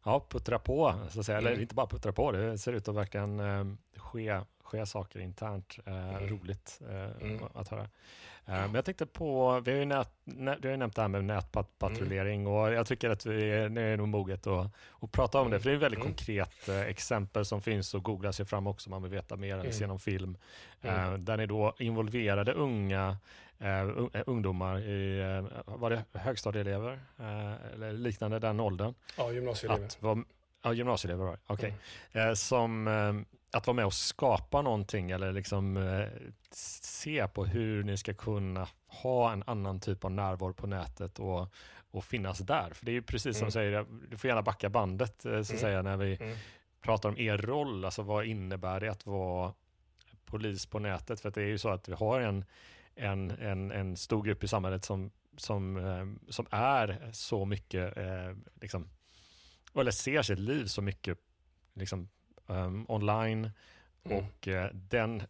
ja, 0.03 0.25
puttrar 0.29 0.59
på, 0.59 0.93
så 1.09 1.19
att 1.19 1.25
säga. 1.25 1.37
Mm. 1.37 1.51
eller 1.51 1.61
inte 1.61 1.75
bara 1.75 1.87
puttrar 1.87 2.11
på, 2.11 2.31
det 2.31 2.57
ser 2.57 2.73
ut 2.73 2.87
att 2.87 2.95
verkligen 2.95 3.39
eh, 3.39 3.65
ske, 3.97 4.41
ske 4.63 4.85
saker 4.85 5.19
internt. 5.19 5.77
Eh, 5.85 6.15
mm. 6.15 6.27
Roligt 6.27 6.81
eh, 6.89 7.21
mm. 7.21 7.43
att 7.53 7.67
höra. 7.67 7.89
Eh, 8.45 8.53
men 8.53 8.73
jag 8.73 8.85
tänkte 8.85 9.05
på, 9.05 9.59
vi 9.59 9.71
har 9.71 9.79
ju, 9.79 9.85
nät, 9.85 10.09
nät, 10.23 10.63
har 10.63 10.71
ju 10.71 10.77
nämnt 10.77 10.95
det 10.95 11.01
här 11.01 11.09
med 11.09 11.23
nätpatrullering 11.23 12.41
mm. 12.41 12.53
och 12.53 12.73
jag 12.73 12.87
tycker 12.87 13.09
att 13.09 13.25
vi 13.25 13.51
är, 13.51 13.69
det 13.69 13.81
är 13.81 13.97
nog 13.97 14.07
moget 14.07 14.47
att, 14.47 14.71
att 14.99 15.11
prata 15.11 15.41
om 15.41 15.51
det, 15.51 15.59
för 15.59 15.69
det 15.69 15.73
är 15.73 15.75
ett 15.75 15.83
väldigt 15.83 15.99
mm. 15.99 16.13
konkret 16.13 16.69
eh, 16.69 16.81
exempel 16.81 17.45
som 17.45 17.61
finns 17.61 17.93
och 17.93 18.03
googla 18.03 18.33
sig 18.33 18.45
fram 18.45 18.67
också 18.67 18.89
om 18.89 18.91
man 18.91 19.01
vill 19.01 19.11
veta 19.11 19.35
mer 19.35 19.53
eller 19.53 19.63
mm. 19.63 19.73
se 19.73 19.87
någon 19.87 19.99
film. 19.99 20.37
Mm. 20.81 21.13
Eh, 21.13 21.19
där 21.19 21.37
ni 21.37 21.45
då 21.45 21.75
involverade 21.77 22.53
unga 22.53 23.17
Uh, 23.63 24.07
ungdomar 24.25 24.79
i, 24.79 25.21
uh, 25.21 25.61
var 25.65 25.89
det 25.89 26.03
högstadieelever 26.13 26.99
uh, 27.19 27.73
eller 27.73 27.93
liknande 27.93 28.39
den 28.39 28.59
åldern? 28.59 28.93
Ja, 29.17 29.31
gymnasieelever. 29.31 29.85
Att 29.85 30.01
var, 30.01 30.23
ja, 30.61 30.73
gymnasieelever 30.73 31.25
var 31.25 31.31
det. 31.31 31.53
Okay. 31.53 31.73
Mm. 32.13 32.35
som 32.35 32.87
att 33.51 33.67
vara 33.67 33.75
med 33.75 33.85
och 33.85 33.93
skapa 33.93 34.61
någonting 34.61 35.11
eller 35.11 35.31
liksom 35.31 35.77
eh, 35.77 36.07
se 36.51 37.27
på 37.27 37.45
hur 37.45 37.83
ni 37.83 37.97
ska 37.97 38.13
kunna 38.13 38.67
ha 38.87 39.31
en 39.31 39.43
annan 39.47 39.79
typ 39.79 40.05
av 40.05 40.11
närvaro 40.11 40.53
på 40.53 40.67
nätet 40.67 41.19
och, 41.19 41.53
och 41.91 42.05
finnas 42.05 42.39
där. 42.39 42.69
För 42.73 42.85
det 42.85 42.91
är 42.91 42.93
ju 42.93 43.01
precis 43.01 43.37
som 43.37 43.43
mm. 43.43 43.47
du 43.47 43.51
säger, 43.51 43.85
du 44.09 44.17
får 44.17 44.27
gärna 44.27 44.41
backa 44.41 44.69
bandet 44.69 45.25
eh, 45.25 45.31
så 45.31 45.39
att 45.39 45.49
mm. 45.49 45.59
säga 45.59 45.81
när 45.81 45.97
vi 45.97 46.15
mm. 46.15 46.37
pratar 46.81 47.09
om 47.09 47.17
er 47.17 47.37
roll, 47.37 47.85
alltså 47.85 48.01
vad 48.01 48.25
innebär 48.25 48.79
det 48.79 48.91
att 48.91 49.05
vara 49.05 49.53
polis 50.25 50.65
på 50.65 50.79
nätet? 50.79 51.19
För 51.21 51.31
det 51.31 51.41
är 51.41 51.47
ju 51.47 51.57
så 51.57 51.69
att 51.69 51.89
vi 51.89 51.93
har 51.93 52.19
en, 52.19 52.45
en, 52.95 53.31
en, 53.31 53.71
en 53.71 53.97
stor 53.97 54.23
grupp 54.23 54.43
i 54.43 54.47
samhället 54.47 54.85
som, 54.85 55.11
som, 55.37 55.77
eh, 55.77 56.31
som 56.31 56.45
är 56.51 57.09
så 57.11 57.45
mycket, 57.45 57.97
eh, 57.97 58.35
liksom, 58.61 58.89
eller 59.75 59.91
ser 59.91 60.21
sitt 60.21 60.39
liv 60.39 60.65
så 60.65 60.81
mycket 60.81 61.17
liksom, 61.73 62.09
um, 62.51 62.85
online. 62.87 63.51
Mm. 64.03 64.17
Och 64.17 64.47
uh, 64.47 64.65
den, 64.73 65.23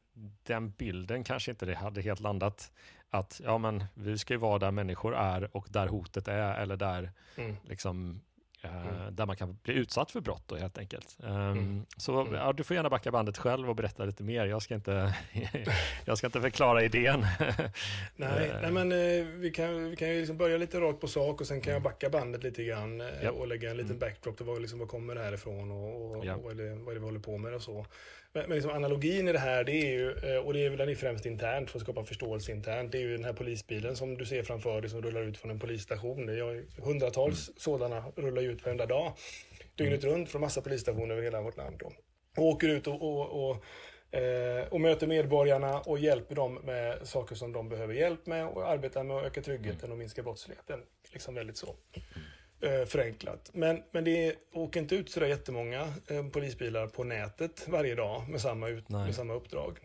den 0.43 0.69
bilden 0.69 1.23
kanske 1.23 1.51
inte 1.51 1.65
det 1.65 1.75
hade 1.75 2.01
helt 2.01 2.19
landat. 2.19 2.71
Att 3.09 3.41
ja, 3.43 3.57
men 3.57 3.83
vi 3.93 4.17
ska 4.17 4.33
ju 4.33 4.39
vara 4.39 4.59
där 4.59 4.71
människor 4.71 5.15
är 5.15 5.57
och 5.57 5.67
där 5.69 5.87
hotet 5.87 6.27
är 6.27 6.55
eller 6.55 6.77
där 6.77 7.11
mm. 7.37 7.55
liksom 7.63 8.21
Eh, 8.21 8.30
mm. 8.61 9.15
Där 9.15 9.25
man 9.25 9.35
kan 9.35 9.57
bli 9.63 9.73
utsatt 9.73 10.11
för 10.11 10.21
brott 10.21 10.43
då, 10.45 10.55
helt 10.55 10.77
enkelt. 10.77 11.17
Um, 11.19 11.31
mm. 11.31 11.85
Så 11.97 12.21
mm. 12.21 12.33
ja, 12.33 12.53
du 12.53 12.63
får 12.63 12.75
gärna 12.75 12.89
backa 12.89 13.11
bandet 13.11 13.37
själv 13.37 13.69
och 13.69 13.75
berätta 13.75 14.05
lite 14.05 14.23
mer. 14.23 14.45
Jag 14.45 14.61
ska 14.61 14.75
inte, 14.75 15.15
jag 16.05 16.17
ska 16.17 16.27
inte 16.27 16.41
förklara 16.41 16.83
idén. 16.83 17.25
nej, 18.15 18.49
eh. 18.49 18.61
nej, 18.61 18.71
men 18.71 18.91
eh, 18.91 19.25
vi 19.25 19.51
kan, 19.51 19.89
vi 19.89 19.95
kan 19.95 20.09
ju 20.09 20.19
liksom 20.19 20.37
börja 20.37 20.57
lite 20.57 20.79
rakt 20.79 21.01
på 21.01 21.07
sak 21.07 21.41
och 21.41 21.47
sen 21.47 21.61
kan 21.61 21.73
jag 21.73 21.79
mm. 21.79 21.91
backa 21.91 22.09
bandet 22.09 22.43
lite 22.43 22.63
grann 22.63 23.01
eh, 23.01 23.29
och 23.29 23.47
lägga 23.47 23.71
en 23.71 23.77
liten 23.77 23.91
mm. 23.91 23.99
backdrop 23.99 24.37
till 24.37 24.45
vad, 24.45 24.61
liksom, 24.61 24.79
vad 24.79 24.87
kommer 24.87 25.15
det 25.15 25.21
här 25.21 25.33
ifrån 25.33 25.71
och, 25.71 26.17
och, 26.17 26.25
ja. 26.25 26.35
och 26.35 26.43
vad, 26.43 26.59
är 26.59 26.63
det, 26.63 26.75
vad 26.75 26.89
är 26.89 26.93
det 26.93 26.99
vi 26.99 27.05
håller 27.05 27.19
på 27.19 27.37
med 27.37 27.53
och 27.53 27.61
så. 27.61 27.85
Men, 28.33 28.49
men 28.49 28.55
liksom 28.55 28.71
analogin 28.71 29.27
i 29.27 29.31
det 29.31 29.39
här, 29.39 29.63
det 29.63 29.71
är 29.71 29.91
ju, 29.91 30.11
eh, 30.11 30.45
och 30.45 30.53
det 30.53 30.65
är 30.65 30.69
väl 30.69 30.77
den 30.77 30.89
är 30.89 30.95
främst 30.95 31.25
internt 31.25 31.69
för 31.69 31.79
att 31.79 31.83
skapa 31.83 32.03
förståelse 32.03 32.51
internt, 32.51 32.91
det 32.91 32.97
är 32.97 33.01
ju 33.01 33.17
den 33.17 33.25
här 33.25 33.33
polisbilen 33.33 33.95
som 33.95 34.17
du 34.17 34.25
ser 34.25 34.43
framför 34.43 34.81
dig 34.81 34.89
som 34.89 35.01
rullar 35.01 35.21
ut 35.21 35.37
från 35.37 35.51
en 35.51 35.59
polisstation. 35.59 36.25
Det 36.25 36.33
är 36.33 36.81
hundratals 36.81 37.47
mm. 37.47 37.57
sådana 37.57 38.03
rullar 38.15 38.41
ut 38.41 38.65
varenda 38.65 38.85
dag, 38.85 39.13
dygnet 39.75 40.03
mm. 40.03 40.15
runt 40.15 40.29
från 40.29 40.41
massa 40.41 40.61
polisstationer 40.61 41.11
över 41.11 41.23
hela 41.23 41.41
vårt 41.41 41.57
land. 41.57 41.75
Då. 41.79 41.91
Och 42.37 42.45
åker 42.45 42.67
ut 42.67 42.87
och, 42.87 43.01
och, 43.01 43.49
och 43.49 43.65
eh, 44.17 44.67
och 44.69 44.81
möter 44.81 45.07
medborgarna 45.07 45.79
och 45.79 45.99
hjälper 45.99 46.35
dem 46.35 46.53
med 46.53 47.07
saker 47.07 47.35
som 47.35 47.53
de 47.53 47.69
behöver 47.69 47.93
hjälp 47.93 48.25
med 48.25 48.47
och 48.47 48.69
arbetar 48.69 49.03
med 49.03 49.17
att 49.17 49.23
öka 49.23 49.41
tryggheten 49.41 49.79
mm. 49.79 49.91
och 49.91 49.97
minska 49.97 50.23
brottsligheten. 50.23 50.79
Liksom 51.13 51.35
väldigt 51.35 51.57
så. 51.57 51.75
Mm 52.61 52.81
eh, 52.81 52.85
förenklat. 52.85 53.49
Men, 53.53 53.83
men 53.91 54.03
det 54.03 54.35
åker 54.53 54.79
inte 54.79 54.95
ut 54.95 55.09
sådär 55.09 55.27
jättemånga 55.27 55.93
eh, 56.07 56.27
polisbilar 56.27 56.87
på 56.87 57.03
nätet 57.03 57.67
varje 57.67 57.95
dag 57.95 58.29
med 58.29 58.41
samma, 58.41 58.69
ut, 58.69 58.89
med 58.89 59.15
samma 59.15 59.33
uppdrag. 59.33 59.79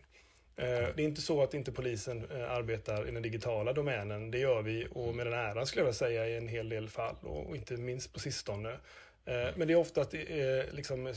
Eh, 0.57 0.65
det 0.67 1.03
är 1.03 1.05
inte 1.05 1.21
så 1.21 1.43
att 1.43 1.55
inte 1.55 1.73
polisen 1.73 2.27
eh, 2.31 2.53
arbetar 2.53 3.09
i 3.09 3.11
den 3.11 3.23
digitala 3.23 3.73
domänen. 3.73 4.31
Det 4.31 4.39
gör 4.39 4.62
vi 4.62 4.87
och 4.91 5.15
med 5.15 5.27
den 5.27 5.35
äran 5.35 5.67
skulle 5.67 5.81
jag 5.81 5.85
vilja 5.85 5.99
säga 5.99 6.29
i 6.29 6.37
en 6.37 6.49
hel 6.49 6.69
del 6.69 6.89
fall 6.89 7.17
och 7.23 7.57
inte 7.57 7.77
minst 7.77 8.12
på 8.12 8.21
sistone. 8.21 8.79
Men 9.57 9.69
det 9.69 9.75
är 9.75 9.77
oftast 9.77 10.12
liksom 10.71 11.15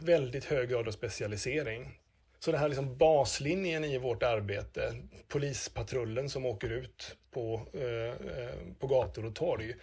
väldigt 0.00 0.44
hög 0.44 0.68
grad 0.68 0.88
av 0.88 0.92
specialisering. 0.92 1.98
Så 2.38 2.52
det 2.52 2.58
här 2.58 2.68
liksom 2.68 2.96
baslinjen 2.96 3.84
i 3.84 3.98
vårt 3.98 4.22
arbete, 4.22 4.94
polispatrullen 5.28 6.30
som 6.30 6.46
åker 6.46 6.72
ut 6.72 7.16
på, 7.30 7.60
på 8.78 8.86
gator 8.86 9.26
och 9.26 9.34
torg, 9.34 9.74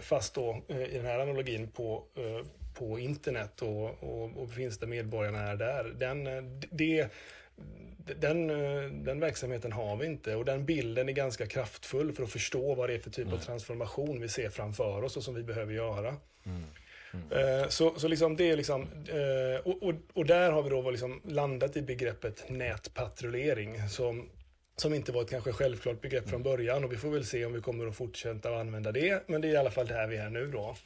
fast 0.00 0.34
då 0.34 0.62
eh, 0.68 0.82
i 0.82 0.96
den 0.96 1.06
här 1.06 1.18
analogin 1.18 1.68
på, 1.68 2.04
eh, 2.16 2.46
på 2.74 2.98
internet 2.98 3.62
och, 3.62 4.02
och, 4.02 4.36
och 4.36 4.50
finns 4.50 4.78
det 4.78 4.86
medborgarna 4.86 5.38
är 5.38 5.56
där. 5.56 5.84
Den, 5.84 6.24
det, 6.70 7.08
den, 8.16 8.48
den 9.04 9.20
verksamheten 9.20 9.72
har 9.72 9.96
vi 9.96 10.06
inte 10.06 10.34
och 10.34 10.44
den 10.44 10.64
bilden 10.64 11.08
är 11.08 11.12
ganska 11.12 11.46
kraftfull 11.46 12.12
för 12.12 12.22
att 12.22 12.30
förstå 12.30 12.74
vad 12.74 12.88
det 12.88 12.94
är 12.94 12.98
för 12.98 13.10
typ 13.10 13.26
mm. 13.26 13.34
av 13.34 13.38
transformation 13.38 14.20
vi 14.20 14.28
ser 14.28 14.50
framför 14.50 15.04
oss 15.04 15.16
och 15.16 15.22
som 15.22 15.34
vi 15.34 15.42
behöver 15.42 15.72
göra. 15.72 16.16
Mm. 16.46 16.64
Mm. 17.12 17.70
Så, 17.70 17.98
så 17.98 18.08
liksom 18.08 18.36
det 18.36 18.50
är 18.50 18.56
liksom, 18.56 18.86
och, 19.64 19.82
och, 19.82 19.94
och, 20.12 20.26
där 20.26 20.50
har 20.50 20.62
vi 20.62 20.70
då 20.70 20.90
liksom 20.90 21.20
landat 21.24 21.76
i 21.76 21.82
begreppet 21.82 22.48
nätpatrullering 22.48 23.88
som 23.88 24.28
som 24.80 24.94
inte 24.94 25.12
var 25.12 25.22
ett 25.22 25.30
kanske 25.30 25.52
självklart 25.52 26.00
begrepp 26.00 26.28
från 26.28 26.42
början 26.42 26.84
och 26.84 26.92
vi 26.92 26.96
får 26.96 27.10
väl 27.10 27.24
se 27.24 27.44
om 27.44 27.52
vi 27.52 27.60
kommer 27.60 27.86
att 27.86 27.96
fortsätta 27.96 28.56
använda 28.56 28.92
det. 28.92 29.28
Men 29.28 29.40
det 29.40 29.48
är 29.48 29.52
i 29.52 29.56
alla 29.56 29.70
fall 29.70 29.86
där 29.86 30.06
vi 30.06 30.16
är 30.16 30.30
nu 30.30 30.50
då. 30.50 30.76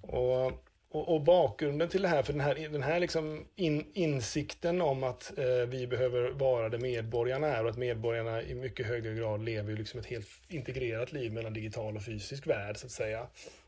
Och, 0.00 0.46
och, 0.90 1.14
och 1.14 1.20
bakgrunden 1.20 1.88
till 1.88 2.02
det 2.02 2.08
här, 2.08 2.22
för 2.22 2.32
den 2.32 2.40
här, 2.40 2.68
den 2.68 2.82
här 2.82 3.00
liksom 3.00 3.44
in, 3.56 3.86
insikten 3.94 4.80
om 4.80 5.04
att 5.04 5.38
eh, 5.38 5.68
vi 5.68 5.86
behöver 5.86 6.30
vara 6.30 6.68
där 6.68 6.78
medborgarna 6.78 7.46
är 7.46 7.64
och 7.64 7.70
att 7.70 7.78
medborgarna 7.78 8.42
i 8.42 8.54
mycket 8.54 8.86
högre 8.86 9.14
grad 9.14 9.44
lever 9.44 9.72
liksom 9.72 10.00
ett 10.00 10.06
helt 10.06 10.28
integrerat 10.48 11.12
liv 11.12 11.32
mellan 11.32 11.52
digital 11.52 11.96
och 11.96 12.04
fysisk 12.04 12.46
värld 12.46 12.76
så 12.76 12.86
att 12.86 12.92
säga. 12.92 13.26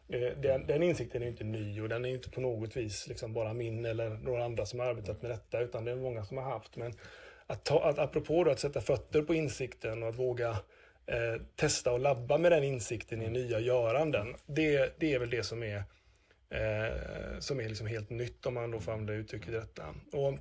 Eh, 0.08 0.38
den, 0.38 0.66
den, 0.66 0.82
insikten 0.82 1.22
är 1.22 1.26
inte 1.26 1.44
ny 1.44 1.80
och 1.80 1.88
den 1.88 2.04
är 2.04 2.08
inte 2.08 2.30
på 2.30 2.40
något 2.40 2.76
vis 2.76 3.08
liksom 3.08 3.32
bara 3.32 3.52
min 3.52 3.84
eller 3.84 4.08
några 4.08 4.44
andra 4.44 4.66
som 4.66 4.80
har 4.80 4.86
arbetat 4.86 5.22
med 5.22 5.30
detta 5.30 5.60
utan 5.60 5.84
det 5.84 5.90
är 5.90 5.96
många 5.96 6.24
som 6.24 6.36
har 6.36 6.44
haft. 6.44 6.76
Men 6.76 6.94
att, 7.46 7.64
ta, 7.64 7.88
att 7.88 7.98
apropå 7.98 8.44
då, 8.44 8.50
att 8.50 8.60
sätta 8.60 8.80
fötter 8.80 9.22
på 9.22 9.34
insikten 9.34 10.02
och 10.02 10.08
att 10.08 10.18
våga 10.18 10.50
eh, 11.06 11.42
testa 11.56 11.92
och 11.92 12.00
labba 12.00 12.38
med 12.38 12.52
den 12.52 12.64
insikten 12.64 13.22
i 13.22 13.30
nya 13.30 13.60
göranden. 13.60 14.34
Det, 14.46 14.94
det 14.98 15.14
är 15.14 15.18
väl 15.18 15.30
det 15.30 15.42
som 15.42 15.62
är, 15.62 15.76
eh, 16.50 17.38
som 17.38 17.60
är 17.60 17.68
liksom 17.68 17.86
helt 17.86 18.10
nytt 18.10 18.46
om 18.46 18.54
man 18.54 18.70
då 18.70 18.80
får 18.80 18.92
använda 18.92 19.12
uttrycket 19.12 19.48
i 19.48 19.52
detta. 19.52 19.94
Och, 20.12 20.38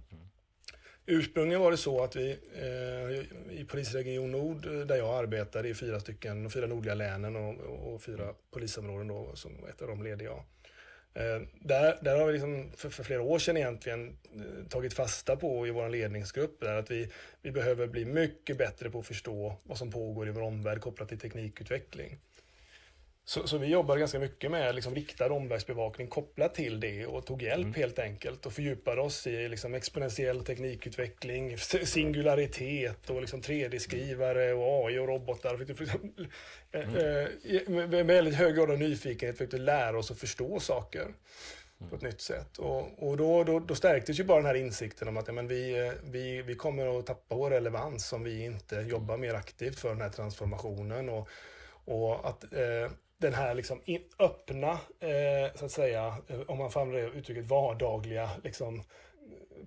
Ursprungligen 1.08 1.62
var 1.62 1.72
det 1.72 1.78
så 1.78 2.04
att 2.04 2.16
vi 2.16 2.38
eh, 2.54 3.60
i 3.60 3.66
polisregion 3.66 4.32
Nord, 4.32 4.66
eh, 4.66 4.72
där 4.72 4.96
jag 4.96 5.16
arbetar, 5.16 5.64
det 5.64 5.70
är 5.70 5.74
fyra 5.74 6.00
stycken, 6.00 6.44
de 6.44 6.50
fyra 6.50 6.68
nordliga 6.68 6.96
länen 6.96 7.36
och, 7.36 7.94
och 7.94 8.02
fyra 8.02 8.34
polisområden 8.52 9.08
då, 9.08 9.32
som 9.36 9.66
ett 9.70 9.82
av 9.82 9.88
dem 9.88 10.04
leder 10.04 10.26
jag. 10.26 10.44
Eh, 11.16 11.42
där, 11.60 11.98
där 12.02 12.18
har 12.18 12.26
vi 12.26 12.34
liksom 12.34 12.72
för, 12.78 12.90
för, 12.90 13.04
flera 13.04 13.22
år 13.22 13.40
sedan 13.40 13.58
egentligen 13.58 14.18
eh, 14.36 14.68
tagit 14.70 14.94
fasta 14.94 15.36
på 15.36 15.68
i 15.68 15.72
vår 15.72 15.90
ledningsgrupp 15.90 16.60
där 16.60 16.76
att 16.76 16.92
vi, 16.92 17.10
vi 17.42 17.52
behöver 17.52 17.88
bli 17.88 18.06
mycket 18.06 18.58
bättre 18.58 18.90
på 18.90 19.00
att 19.00 19.08
förstå 19.08 19.56
vad 19.64 19.78
som 19.78 19.92
pågår 19.92 20.28
i 20.28 20.32
vår 20.32 20.42
omvärld 20.42 20.82
kopplat 20.82 21.10
till 21.10 21.20
teknikutveckling. 21.20 22.18
Så, 23.28 23.48
så 23.48 23.58
vi 23.58 23.68
jobbar 23.68 23.98
ganska 23.98 24.20
mycket 24.20 24.52
med 24.52 24.76
liksom 24.76 24.96
riktad 24.96 25.32
omvärldsbevakning 25.32 26.08
kopplat 26.08 26.56
till 26.56 26.80
det 26.80 27.06
och 27.06 27.26
tog 27.26 27.42
hjälp 27.42 27.64
mm. 27.64 27.74
helt 27.74 28.00
enkelt 28.00 28.46
och 28.46 28.54
fördjupade 28.54 29.02
oss 29.02 29.28
i 29.28 29.48
liksom 29.48 29.74
exponentiell 29.74 30.46
teknikutveckling, 30.46 31.58
singularitet 31.58 33.10
och 33.10 33.22
liksom 33.22 33.42
3D-skrivare 33.42 34.54
och 34.54 34.88
AI 34.88 35.00
och 35.00 35.08
robotar. 35.08 35.54
Mm. 36.72 36.96
Eh, 36.96 37.70
med 37.70 38.06
väldigt 38.06 38.36
hög 38.36 38.56
grad 38.56 38.72
av 38.72 38.80
nyfikenhet 38.80 39.38
försökte 39.38 39.58
lära 39.58 40.00
oss 40.00 40.12
att 40.12 40.20
förstå 40.20 40.60
saker 40.60 41.02
mm. 41.02 41.90
på 41.90 41.96
ett 41.96 42.02
nytt 42.02 42.22
sätt. 42.22 42.58
Och, 42.58 43.04
och 43.10 43.18
då, 43.18 43.44
då, 43.44 43.60
då, 43.60 43.76
stärktes 43.76 44.20
ju 44.20 44.24
bara 44.24 44.38
den 44.38 44.46
här 44.46 44.56
insikten 44.56 45.08
om 45.08 45.18
att 45.18 45.28
ja, 45.28 45.34
men 45.34 45.48
vi, 45.48 45.88
eh, 45.88 45.94
vi, 46.04 46.42
vi 46.42 46.56
kommer 46.56 47.00
att 47.00 47.06
tappa 47.06 47.36
vår 47.36 47.50
relevans 47.50 48.14
om 48.14 48.24
vi 48.24 48.46
inte 48.46 48.76
jobbar 48.76 49.18
mer 49.18 49.34
aktivt 49.34 49.80
för 49.80 49.90
den 49.90 50.02
här 50.02 50.10
transformationen. 50.10 51.10
Och, 51.10 51.30
och 51.86 52.30
att 52.30 52.44
eh, 52.54 52.92
den 53.18 53.34
här 53.34 53.56
liksom 53.56 53.82
öppna, 54.20 54.72
eh, 55.00 55.56
så 55.56 55.66
att 55.66 55.72
säga, 55.72 56.18
eh, 56.28 56.42
om 56.48 56.58
man 56.58 56.72
får 56.72 56.82
använda 56.82 57.14
uttrycket, 57.14 57.46
vardagliga 57.46 58.30
liksom, 58.44 58.84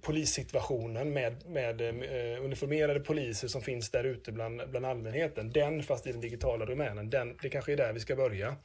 polissituationen 0.01 1.13
med, 1.13 1.47
med 1.47 1.81
eh, 1.81 2.45
uniformerade 2.45 3.01
poliser 3.01 3.49
som 3.49 3.63
finns 3.63 3.91
där 3.91 4.05
ute 4.05 4.33
bland, 4.33 4.71
bland 4.71 4.87
allmänheten. 4.87 5.53
Den, 5.53 5.83
fast 5.83 6.07
i 6.07 6.13
den 6.13 6.21
digitala 6.21 6.65
domänen, 6.65 7.11
den, 7.11 7.37
det 7.43 7.49
kanske 7.49 7.73
är 7.73 7.77
där 7.77 7.93
vi 7.93 8.01
ska 8.01 8.17
börja. 8.17 8.57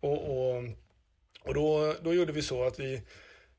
Och, 0.00 0.12
och, 0.12 0.64
och 1.44 1.54
då, 1.54 1.94
då 2.02 2.14
gjorde 2.14 2.32
vi 2.32 2.42
så 2.42 2.64
att 2.64 2.80
vi 2.80 2.94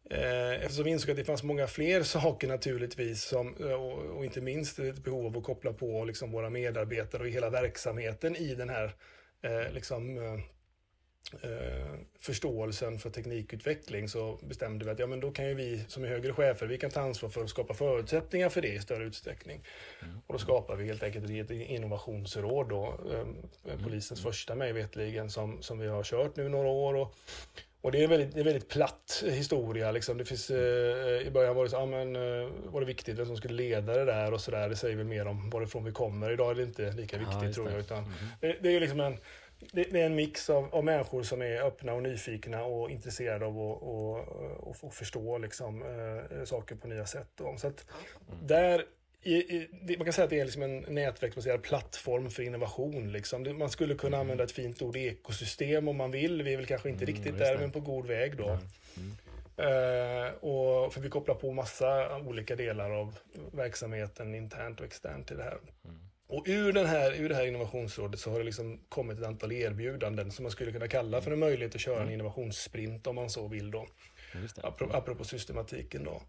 eh, 0.09 0.63
Eftersom 0.63 0.83
vi 0.83 0.91
insåg 0.91 1.11
att 1.11 1.17
det 1.17 1.25
fanns 1.25 1.43
många 1.43 1.67
fler 1.67 2.03
saker 2.03 2.47
naturligtvis, 2.47 3.23
som, 3.23 3.55
eh, 3.59 3.73
och, 4.15 4.25
inte 4.25 4.41
minst 4.41 4.79
ett 4.79 5.03
behov 5.03 5.25
av 5.25 5.37
att 5.37 5.43
koppla 5.43 5.73
på 5.73 6.05
liksom 6.05 6.31
våra 6.31 6.49
medarbetare 6.49 7.23
och 7.23 7.29
hela 7.29 7.49
verksamheten 7.49 8.35
i 8.35 8.55
den 8.55 8.69
här 8.69 8.95
liksom, 9.71 10.19
eh, 11.33 11.99
förståelsen 12.19 12.99
för 12.99 13.09
teknikutveckling 13.09 14.09
så 14.09 14.39
bestämde 14.41 14.85
vi 14.85 14.91
att 14.91 14.99
ja, 14.99 15.07
men 15.07 15.19
då 15.19 15.31
kan 15.31 15.47
ju 15.47 15.53
vi 15.53 15.83
som 15.87 16.03
är 16.03 16.07
högre 16.07 16.33
chefer, 16.33 16.67
vi 16.67 16.77
kan 16.77 16.91
ta 16.91 17.01
ansvar 17.01 17.29
för 17.29 17.43
att 17.43 17.49
skapa 17.49 17.73
förutsättningar 17.73 18.49
för 18.49 18.61
det 18.61 18.73
i 18.73 18.79
större 18.79 19.03
utsträckning. 19.03 19.63
Mm. 20.01 20.21
Och 20.27 20.33
då 20.33 20.39
skapar 20.39 20.75
vi 20.75 20.85
helt 20.85 21.03
enkelt 21.03 21.29
ett 21.29 21.51
innovationsråd 21.51 22.69
då, 22.69 22.99
eh, 23.11 23.19
mm. 23.73 23.83
polisens 23.83 24.19
mm. 24.19 24.31
första 24.31 24.55
mig 24.55 24.73
vetligen 24.73 25.29
som, 25.29 25.61
som 25.61 25.79
vi 25.79 25.87
har 25.87 26.03
kört 26.03 26.35
nu 26.35 26.49
några 26.49 26.67
år. 26.67 26.95
Och, 26.95 27.15
och 27.81 27.91
det 27.91 28.03
är 28.03 28.07
väldigt, 28.07 28.33
det 28.33 28.39
är 28.39 28.43
väldigt 28.43 28.69
platt 28.69 29.23
historia. 29.27 29.91
Liksom. 29.91 30.17
Det 30.17 30.25
finns, 30.25 30.49
eh, 30.49 31.27
I 31.27 31.31
början 31.33 31.55
var 31.55 31.63
det, 31.63 31.69
så, 31.69 31.75
ja, 31.75 31.85
men, 31.85 32.15
eh, 32.15 32.49
var 32.65 32.79
det 32.79 32.87
viktigt 32.87 33.17
vem 33.17 33.25
som 33.25 33.37
skulle 33.37 33.53
leda 33.53 33.93
det 33.93 34.05
där 34.05 34.33
och 34.33 34.41
sådär. 34.41 34.69
Det 34.69 34.75
säger 34.75 34.95
väl 34.95 35.05
mer 35.05 35.27
om 35.27 35.49
varifrån 35.49 35.83
vi 35.83 35.91
kommer. 35.91 36.31
Idag 36.31 36.51
är 36.51 36.55
det 36.55 36.63
inte 36.63 36.91
lika 36.91 37.17
viktigt 37.17 37.43
ja, 37.43 37.53
tror 37.53 37.69
jag. 37.69 37.79
Utan 37.79 37.97
mm. 37.97 38.13
det, 38.41 38.57
det, 38.61 38.75
är 38.75 38.79
liksom 38.79 38.99
en, 38.99 39.17
det, 39.59 39.83
det, 39.83 40.01
är 40.01 40.05
en 40.05 40.15
mix 40.15 40.49
av, 40.49 40.75
av, 40.75 40.83
människor 40.83 41.23
som 41.23 41.41
är 41.41 41.61
öppna 41.61 41.93
och 41.93 42.03
nyfikna 42.03 42.63
och 42.63 42.89
intresserade 42.89 43.45
av 43.45 43.51
att 43.51 43.81
och, 43.81 44.67
och, 44.67 44.83
och 44.83 44.93
förstå 44.93 45.37
liksom, 45.37 45.81
äh, 45.81 46.43
saker 46.43 46.75
på 46.75 46.87
nya 46.87 47.05
sätt. 47.05 47.27
Då. 47.35 47.55
Så 47.57 47.67
att 47.67 47.85
mm. 48.27 48.47
där, 48.47 48.85
i, 49.21 49.33
i, 49.33 49.69
man 49.97 50.05
kan 50.05 50.13
säga 50.13 50.23
att 50.23 50.29
det 50.29 50.39
är 50.39 50.45
liksom 50.45 50.63
en 50.63 50.85
nätverksbaserad 50.87 51.61
plattform 51.61 52.29
för 52.29 52.43
innovation. 52.43 53.11
Liksom. 53.11 53.57
Man 53.57 53.69
skulle 53.69 53.95
kunna 53.95 54.17
mm. 54.17 54.19
använda 54.19 54.43
ett 54.43 54.51
fint 54.51 54.81
ord 54.81 54.95
ekosystem 54.95 55.87
om 55.87 55.97
man 55.97 56.11
vill. 56.11 56.43
Vi 56.43 56.53
är 56.53 56.57
väl 56.57 56.65
kanske 56.65 56.89
inte 56.89 57.03
mm, 57.03 57.15
riktigt 57.15 57.37
där, 57.37 57.57
men 57.57 57.71
på 57.71 57.79
god 57.79 58.05
väg 58.05 58.37
då. 58.37 58.59
Uh, 59.59 60.33
och 60.33 60.93
för 60.93 61.01
vi 61.01 61.09
kopplar 61.09 61.35
på 61.35 61.51
massa 61.51 62.17
olika 62.17 62.55
delar 62.55 62.91
av 62.91 63.19
verksamheten 63.51 64.35
internt 64.35 64.79
och 64.79 64.85
externt 64.85 65.27
till 65.27 65.37
det 65.37 65.43
här. 65.43 65.57
Mm. 65.85 66.08
Och 66.29 66.43
ur, 66.47 66.71
den 66.71 66.85
här, 66.85 67.11
ur 67.13 67.29
det 67.29 67.35
här 67.35 67.45
innovationsrådet 67.45 68.19
så 68.19 68.31
har 68.31 68.39
det 68.39 68.45
liksom 68.45 68.79
kommit 68.89 69.19
ett 69.19 69.25
antal 69.25 69.51
erbjudanden 69.51 70.31
som 70.31 70.43
man 70.43 70.51
skulle 70.51 70.71
kunna 70.71 70.87
kalla 70.87 71.21
för 71.21 71.31
en 71.31 71.39
möjlighet 71.39 71.75
att 71.75 71.81
köra 71.81 71.95
en 71.95 72.01
mm. 72.01 72.13
innovationssprint 72.13 73.07
om 73.07 73.15
man 73.15 73.29
så 73.29 73.47
vill 73.47 73.71
då. 73.71 73.87
Apropå, 74.63 74.97
apropå 74.97 75.23
systematiken 75.23 76.03
då. 76.03 76.21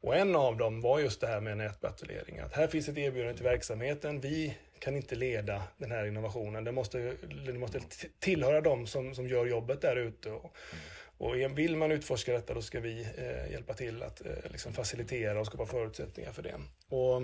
Och 0.00 0.16
en 0.16 0.36
av 0.36 0.56
dem 0.56 0.80
var 0.80 0.98
just 0.98 1.20
det 1.20 1.26
här 1.26 1.40
med 1.40 1.56
nätbatulering. 1.56 2.38
Att 2.38 2.52
här 2.52 2.66
finns 2.66 2.88
ett 2.88 2.98
erbjudande 2.98 3.36
till 3.36 3.44
verksamheten. 3.44 4.20
Vi 4.20 4.56
kan 4.78 4.96
inte 4.96 5.14
leda 5.14 5.62
den 5.78 5.90
här 5.90 6.06
innovationen. 6.06 6.64
Den 6.64 6.74
måste, 6.74 7.12
den 7.46 7.60
måste 7.60 7.80
tillhöra 8.18 8.60
dem 8.60 8.86
som, 8.86 9.14
som 9.14 9.28
gör 9.28 9.46
jobbet 9.46 9.80
där 9.80 9.96
ute. 9.96 10.30
Och, 10.30 10.54
mm. 10.72 11.52
och 11.52 11.58
vill 11.58 11.76
man 11.76 11.92
utforska 11.92 12.32
detta 12.32 12.54
då 12.54 12.62
ska 12.62 12.80
vi 12.80 13.00
eh, 13.00 13.52
hjälpa 13.52 13.74
till 13.74 14.02
att 14.02 14.26
eh, 14.26 14.32
liksom 14.50 14.72
facilitera 14.72 15.40
och 15.40 15.46
skapa 15.46 15.66
förutsättningar 15.66 16.32
för 16.32 16.42
det. 16.42 16.54
Och 16.88 17.22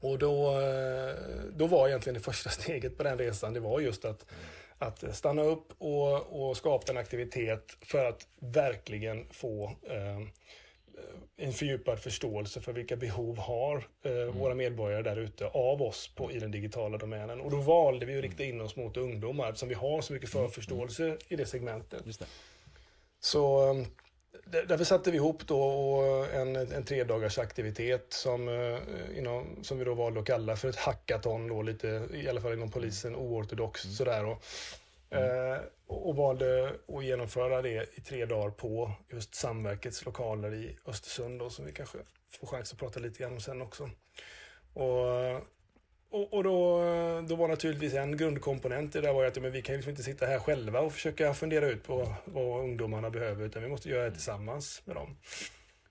och 0.00 0.18
då, 0.18 0.60
eh, 0.60 1.14
då 1.52 1.66
var 1.66 1.88
egentligen 1.88 2.14
det 2.14 2.20
första 2.20 2.50
steget 2.60 2.96
på 2.96 3.02
den 3.02 3.18
resan, 3.18 3.52
det 3.52 3.60
var 3.60 3.80
just 3.80 4.04
att, 4.04 4.26
att 4.78 5.16
stanna 5.16 5.42
upp 5.42 5.72
och, 5.78 6.48
och 6.48 6.56
skapa 6.56 6.92
en 6.92 6.98
aktivitet 6.98 7.76
för 7.80 8.04
att 8.04 8.26
verkligen 8.40 9.26
få 9.30 9.76
eh, 9.82 10.20
en 11.36 11.52
fördjupad 11.52 11.98
förståelse 11.98 12.60
för 12.60 12.72
vilka 12.72 12.96
behov 12.96 13.38
har 13.38 13.76
eh, 14.02 14.12
mm. 14.12 14.38
våra 14.38 14.54
medborgare 14.54 15.02
där 15.02 15.16
ute 15.16 15.46
av 15.46 15.82
oss 15.82 16.14
på, 16.14 16.32
i 16.32 16.38
den 16.38 16.50
digitala 16.50 16.98
domänen. 16.98 17.40
Och 17.40 17.50
då 17.50 17.56
valde 17.56 18.06
vi 18.06 18.16
att 18.16 18.22
rikta 18.22 18.44
in 18.44 18.60
oss 18.60 18.76
mot 18.76 18.96
ungdomar 18.96 19.48
eftersom 19.48 19.68
vi 19.68 19.74
har 19.74 20.00
så 20.00 20.12
mycket 20.12 20.30
förförståelse 20.30 21.16
i 21.28 21.36
det 21.36 21.46
segmentet. 21.46 22.18
Det. 22.18 22.26
Så 23.20 23.70
eh, 23.70 23.86
därför 24.52 24.84
satte 24.84 25.10
vi 25.10 25.16
ihop 25.16 25.46
då 25.46 26.00
en, 26.32 26.56
en 26.56 26.84
tre 26.84 27.04
dagars 27.04 27.38
aktivitet 27.38 28.06
som, 28.12 28.48
eh, 28.48 28.78
inom, 29.18 29.64
som 29.64 29.78
vi 29.78 29.84
då 29.84 29.94
valde 29.94 30.20
att 30.20 30.26
kalla 30.26 30.56
för 30.56 30.68
ett 30.68 30.76
hackathon, 30.76 31.48
då, 31.48 31.62
lite, 31.62 32.08
i 32.14 32.28
alla 32.28 32.40
fall 32.40 32.52
inom 32.52 32.70
polisen, 32.70 33.16
oortodoxt 33.16 33.84
mm. 33.84 33.94
sådär. 33.94 34.24
Och, 34.24 34.42
mm. 35.10 35.52
eh, 35.52 35.58
och 35.86 36.16
valde 36.16 36.72
att 36.88 37.04
genomföra 37.04 37.62
det 37.62 37.86
i 37.94 38.00
tre 38.00 38.26
dagar 38.26 38.50
på 38.50 38.92
just 39.12 39.34
Samverkets 39.34 40.04
lokaler 40.04 40.54
i 40.54 40.78
Östersund 40.86 41.38
då, 41.38 41.50
som 41.50 41.64
vi 41.64 41.72
kanske 41.72 41.98
får 42.30 42.46
chans 42.46 42.72
att 42.72 42.78
prata 42.78 43.00
lite 43.00 43.22
grann 43.22 43.32
om 43.32 43.40
sen 43.40 43.62
också. 43.62 43.90
Och 44.74 45.06
och, 46.12 46.34
och 46.34 46.44
då, 46.44 46.80
då 47.28 47.36
var 47.36 47.48
naturligtvis 47.48 47.94
en 47.94 48.16
grundkomponent 48.16 48.96
i 48.96 49.00
det 49.00 49.12
var 49.12 49.24
att 49.24 49.42
men 49.42 49.52
vi 49.52 49.62
kan 49.62 49.74
liksom 49.74 49.90
inte 49.90 50.02
sitta 50.02 50.26
här 50.26 50.38
själva 50.38 50.80
och 50.80 50.92
försöka 50.92 51.34
fundera 51.34 51.66
ut 51.66 51.84
på 51.84 52.14
vad 52.24 52.60
ungdomarna 52.60 53.10
behöver, 53.10 53.44
utan 53.44 53.62
vi 53.62 53.68
måste 53.68 53.88
göra 53.88 54.04
det 54.04 54.10
tillsammans 54.10 54.82
med 54.84 54.96
dem. 54.96 55.16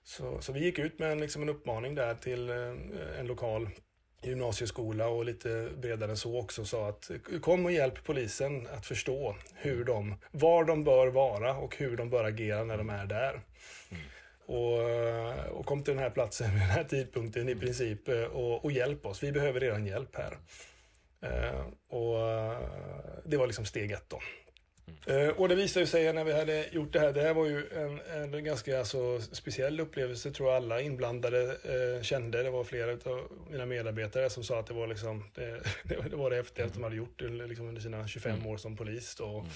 Så, 0.04 0.40
så 0.40 0.52
vi 0.52 0.64
gick 0.64 0.78
ut 0.78 0.98
med 0.98 1.12
en, 1.12 1.20
liksom 1.20 1.42
en 1.42 1.48
uppmaning 1.48 1.94
där 1.94 2.14
till 2.14 2.50
eh, 2.50 2.56
en 3.20 3.26
lokal 3.26 3.68
gymnasieskola 4.22 5.08
och 5.08 5.24
lite 5.24 5.68
bredare 5.76 6.10
än 6.10 6.16
så 6.16 6.38
också 6.38 6.64
sa 6.64 6.88
att 6.88 7.10
kom 7.40 7.64
och 7.64 7.72
hjälp 7.72 8.04
polisen 8.04 8.66
att 8.66 8.86
förstå 8.86 9.36
hur 9.54 9.84
de, 9.84 10.14
var 10.30 10.64
de 10.64 10.84
bör 10.84 11.06
vara 11.06 11.56
och 11.56 11.76
hur 11.76 11.96
de 11.96 12.10
bör 12.10 12.24
agera 12.24 12.64
när 12.64 12.78
de 12.78 12.90
är 12.90 13.06
där. 13.06 13.40
Mm 13.90 14.02
och, 14.46 14.90
eh, 14.90 15.44
och 15.46 15.66
kom 15.66 15.82
till 15.82 15.94
den 15.94 16.02
här 16.02 16.10
platsen 16.10 16.50
vid 16.50 16.60
den 16.60 16.70
här 16.70 16.84
tidpunkten 16.84 17.48
i 17.48 17.54
princip 17.54 18.08
eh, 18.08 18.22
och, 18.22 18.64
och 18.64 18.72
hjälp 18.72 19.06
oss. 19.06 19.22
Vi 19.22 19.32
behöver 19.32 19.60
redan 19.60 19.86
hjälp 19.86 20.16
här. 20.16 20.38
Uh, 21.24 21.66
och 21.88 22.18
det 23.24 23.36
var 23.36 23.46
liksom 23.46 23.64
steg 23.64 23.90
ett 23.90 24.04
då. 24.08 24.20
Mm. 25.06 25.34
och 25.36 25.48
det 25.48 25.54
visade 25.54 25.86
sig 25.86 26.12
när 26.12 26.24
vi 26.24 26.32
hade 26.32 26.66
gjort 26.72 26.92
det 26.92 27.00
här, 27.00 27.12
det 27.12 27.22
här 27.22 27.34
var 27.34 27.46
ju 27.46 27.68
en, 27.72 28.00
en 28.34 28.44
ganska 28.44 28.78
alltså, 28.78 29.20
speciell 29.20 29.80
upplevelse 29.80 30.30
tror 30.30 30.48
jag 30.48 30.56
alla 30.56 30.80
inblandade 30.80 31.42
uh, 31.46 32.02
kände. 32.02 32.42
Det 32.42 32.50
var 32.50 32.64
flera 32.64 32.92
av 32.92 33.28
mina 33.50 33.66
medarbetare 33.66 34.30
som 34.30 34.44
sa 34.44 34.58
att 34.58 34.66
det 34.66 34.74
var 34.74 34.86
liksom, 34.86 35.30
det, 35.34 35.62
det 36.10 36.16
var 36.16 36.30
det 36.30 36.36
häftigaste 36.36 36.78
de 36.78 36.84
hade 36.84 36.96
gjort 36.96 37.20
liksom, 37.20 37.68
under 37.68 37.80
sina 37.80 38.08
25 38.08 38.34
mm. 38.34 38.46
år 38.46 38.56
som 38.56 38.76
polis. 38.76 39.14
Då. 39.14 39.46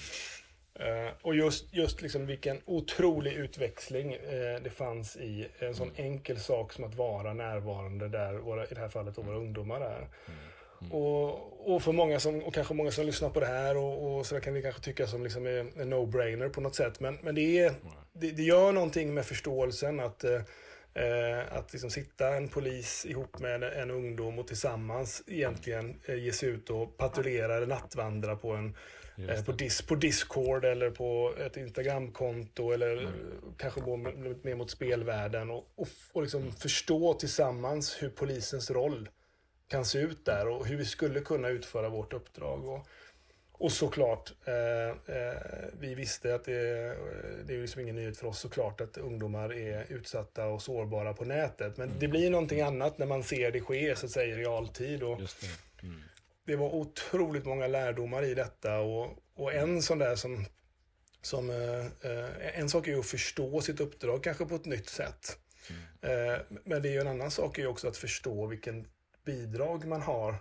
Mm. 0.79 1.05
Uh, 1.05 1.11
och 1.21 1.35
just, 1.35 1.73
just 1.73 2.01
liksom 2.01 2.25
vilken 2.25 2.61
otrolig 2.65 3.33
utväxling 3.33 4.15
uh, 4.15 4.63
det 4.63 4.69
fanns 4.69 5.17
i 5.17 5.47
en 5.59 5.75
sån 5.75 5.89
mm. 5.89 6.11
enkel 6.11 6.39
sak 6.39 6.73
som 6.73 6.83
att 6.83 6.95
vara 6.95 7.33
närvarande 7.33 8.07
där 8.07 8.33
våra, 8.33 8.65
i 8.65 8.73
det 8.73 8.79
här 8.79 8.89
fallet 8.89 9.17
våra 9.17 9.37
ungdomar 9.37 9.81
är. 9.81 9.97
Mm. 9.97 10.39
Mm. 10.81 10.91
Och, 10.91 11.75
och, 11.75 11.83
för 11.83 11.91
många 11.91 12.19
som, 12.19 12.43
och 12.43 12.53
kanske 12.53 12.73
många 12.73 12.91
som 12.91 13.05
lyssnar 13.05 13.29
på 13.29 13.39
det 13.39 13.45
här 13.45 13.77
och, 13.77 14.17
och 14.17 14.25
så 14.25 14.39
kan 14.39 14.53
det 14.53 14.61
kanske 14.61 14.81
tycka 14.81 15.07
som 15.07 15.23
liksom 15.23 15.45
är 15.45 15.59
en 15.81 15.93
no-brainer 15.93 16.49
på 16.49 16.61
något 16.61 16.75
sätt. 16.75 16.99
Men, 16.99 17.17
men 17.21 17.35
det, 17.35 17.59
är, 17.59 17.73
det, 18.13 18.31
det 18.31 18.43
gör 18.43 18.71
någonting 18.71 19.13
med 19.13 19.25
förståelsen 19.25 19.99
att 19.99 20.23
uh, 20.23 20.41
att 21.49 21.73
liksom 21.73 21.89
sitta 21.89 22.35
en 22.35 22.47
polis 22.47 23.05
ihop 23.05 23.39
med 23.39 23.63
en 23.63 23.91
ungdom 23.91 24.39
och 24.39 24.47
tillsammans 24.47 25.23
egentligen 25.27 25.99
ge 26.07 26.31
sig 26.31 26.49
ut 26.49 26.69
och 26.69 26.97
patrullera 26.97 27.55
eller 27.55 27.67
nattvandra 27.67 28.35
på 28.35 28.51
en 28.51 28.75
Eh, 29.17 29.43
på, 29.43 29.51
dis, 29.51 29.81
på 29.81 29.95
Discord 29.95 30.65
eller 30.65 30.89
på 30.89 31.33
ett 31.45 31.57
Instagramkonto 31.57 32.71
eller 32.71 32.97
mm. 32.97 33.11
kanske 33.57 33.81
gå 33.81 33.97
mer 33.97 34.55
mot 34.55 34.71
spelvärlden 34.71 35.49
och, 35.49 35.71
och, 35.75 35.87
och 36.11 36.21
liksom 36.21 36.41
mm. 36.41 36.53
förstå 36.53 37.13
tillsammans 37.13 37.97
hur 38.01 38.09
polisens 38.09 38.71
roll 38.71 39.09
kan 39.67 39.85
se 39.85 39.99
ut 39.99 40.25
där 40.25 40.47
och 40.47 40.65
hur 40.65 40.77
vi 40.77 40.85
skulle 40.85 41.19
kunna 41.19 41.49
utföra 41.49 41.89
vårt 41.89 42.13
uppdrag. 42.13 42.69
Och, 42.69 42.87
och 43.51 43.71
såklart, 43.71 44.33
eh, 44.45 45.15
eh, 45.15 45.37
vi 45.79 45.95
visste 45.95 46.35
att 46.35 46.45
det, 46.45 46.97
det 47.45 47.55
är 47.55 47.61
liksom 47.61 47.81
ingen 47.81 47.95
nyhet 47.95 48.17
för 48.17 48.27
oss 48.27 48.39
såklart 48.39 48.81
att 48.81 48.97
ungdomar 48.97 49.53
är 49.53 49.85
utsatta 49.89 50.45
och 50.45 50.61
sårbara 50.61 51.13
på 51.13 51.25
nätet. 51.25 51.77
Men 51.77 51.91
det 51.99 52.07
blir 52.07 52.29
någonting 52.29 52.61
annat 52.61 52.97
när 52.97 53.05
man 53.05 53.23
ser 53.23 53.51
det 53.51 53.61
ske 53.61 53.95
så 53.95 54.05
att 54.05 54.11
säga, 54.11 54.35
i 54.35 54.39
realtid. 54.39 55.03
Och. 55.03 55.19
Mm. 55.83 56.01
Det. 56.47 56.55
var 56.55 56.75
otroligt 56.75 57.45
många 57.45 57.67
lärdomar 57.67 58.23
i 58.23 58.33
detta 58.33 58.79
och, 58.79 59.17
och 59.35 59.53
en 59.53 59.81
sån 59.81 59.99
där 59.99 60.15
som, 60.15 60.45
som 61.21 61.49
eh, 61.49 62.11
eh 62.11 62.59
en 62.59 62.69
sak 62.69 62.87
är 62.87 62.97
att 62.97 63.05
förstå 63.05 63.61
sitt 63.61 63.79
uppdrag 63.79 64.23
kanske 64.23 64.45
på 64.45 64.55
ett 64.55 64.65
nytt 64.65 64.89
sätt. 64.89 65.37
Mm. 65.69 66.29
Eh, 66.31 66.39
men 66.63 66.81
det 66.81 66.89
är 66.89 66.93
ju 66.93 66.99
en 66.99 67.07
annan 67.07 67.31
sak 67.31 67.59
är 67.59 67.67
också 67.67 67.87
att 67.87 67.97
förstå 67.97 68.45
vilken 68.45 68.87
bidrag 69.25 69.85
man 69.85 70.01
har 70.01 70.35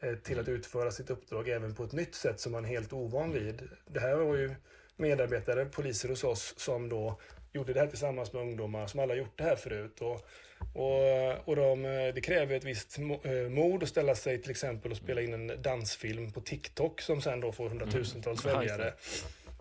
Eh, 0.00 0.14
till 0.14 0.40
att 0.40 0.48
utföra 0.48 0.90
sitt 0.90 1.10
uppdrag 1.10 1.48
även 1.48 1.74
på 1.74 1.84
ett 1.84 1.92
nytt 1.92 2.14
sätt 2.14 2.40
som 2.40 2.52
man 2.52 2.64
är 2.64 2.68
helt 2.68 2.92
ovan 2.92 3.32
vid. 3.32 3.68
Det 3.86 4.00
här 4.00 4.14
var 4.14 4.36
ju 4.36 4.54
medarbetare, 4.96 5.64
poliser 5.64 6.08
hos 6.08 6.24
oss, 6.24 6.54
som 6.56 6.88
då 6.88 7.20
gjorde 7.52 7.72
det 7.72 7.80
här 7.80 7.86
tillsammans 7.86 8.32
med 8.32 8.42
ungdomar 8.42 8.86
som 8.86 9.00
alla 9.00 9.14
gjort 9.14 9.38
det 9.38 9.44
här 9.44 9.56
förut. 9.56 10.00
Och, 10.00 10.28
och, 10.74 11.48
och 11.48 11.56
de, 11.56 11.84
eh, 11.84 12.14
det 12.14 12.20
kräver 12.20 12.56
ett 12.56 12.64
visst 12.64 12.98
eh, 12.98 13.32
mod 13.32 13.82
att 13.82 13.88
ställa 13.88 14.14
sig 14.14 14.42
till 14.42 14.50
exempel 14.50 14.90
och 14.90 14.96
spela 14.96 15.20
in 15.20 15.34
en 15.34 15.62
dansfilm 15.62 16.32
på 16.32 16.40
TikTok 16.40 17.00
som 17.00 17.22
sen 17.22 17.40
då 17.40 17.52
får 17.52 17.68
hundratusentals 17.68 18.44
mm. 18.44 18.56
följare. 18.56 18.94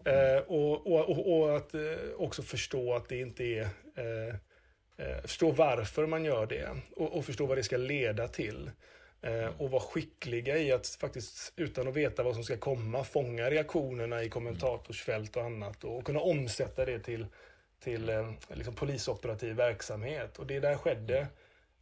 Eh, 0.05 0.39
och, 0.47 0.87
och, 0.87 1.39
och, 1.39 1.57
att 1.57 1.73
eh, 1.73 1.81
också 2.17 2.41
förstå 2.41 2.93
att 2.93 3.09
det 3.09 3.19
inte 3.19 3.43
är 3.43 3.61
eh, 4.97 5.21
förstå 5.21 5.51
varför 5.51 6.05
man 6.05 6.25
gör 6.25 6.45
det 6.45 6.69
och, 6.95 7.17
och 7.17 7.25
förstå 7.25 7.45
vad 7.45 7.57
det 7.57 7.63
ska 7.63 7.77
leda 7.77 8.27
till. 8.27 8.71
Eh, 9.21 9.61
och 9.61 9.71
vara 9.71 9.81
skickliga 9.81 10.57
i 10.57 10.71
att 10.71 10.87
faktiskt, 10.87 11.53
utan 11.55 11.87
att 11.87 11.95
veta 11.95 12.23
vad 12.23 12.33
som 12.33 12.43
ska 12.43 12.57
komma, 12.57 13.03
fånga 13.03 13.49
reaktionerna 13.49 14.23
i 14.23 14.29
kommentatorsfält 14.29 15.35
och 15.35 15.43
annat 15.43 15.83
och 15.83 16.05
kunna 16.05 16.19
omsätta 16.19 16.85
det 16.85 16.99
till, 16.99 17.25
till 17.79 18.09
eh, 18.09 18.31
liksom 18.49 18.75
polisoperativ 18.75 19.55
verksamhet. 19.55 20.39
Och 20.39 20.47
det 20.47 20.59
där 20.59 20.75
skedde 20.77 21.27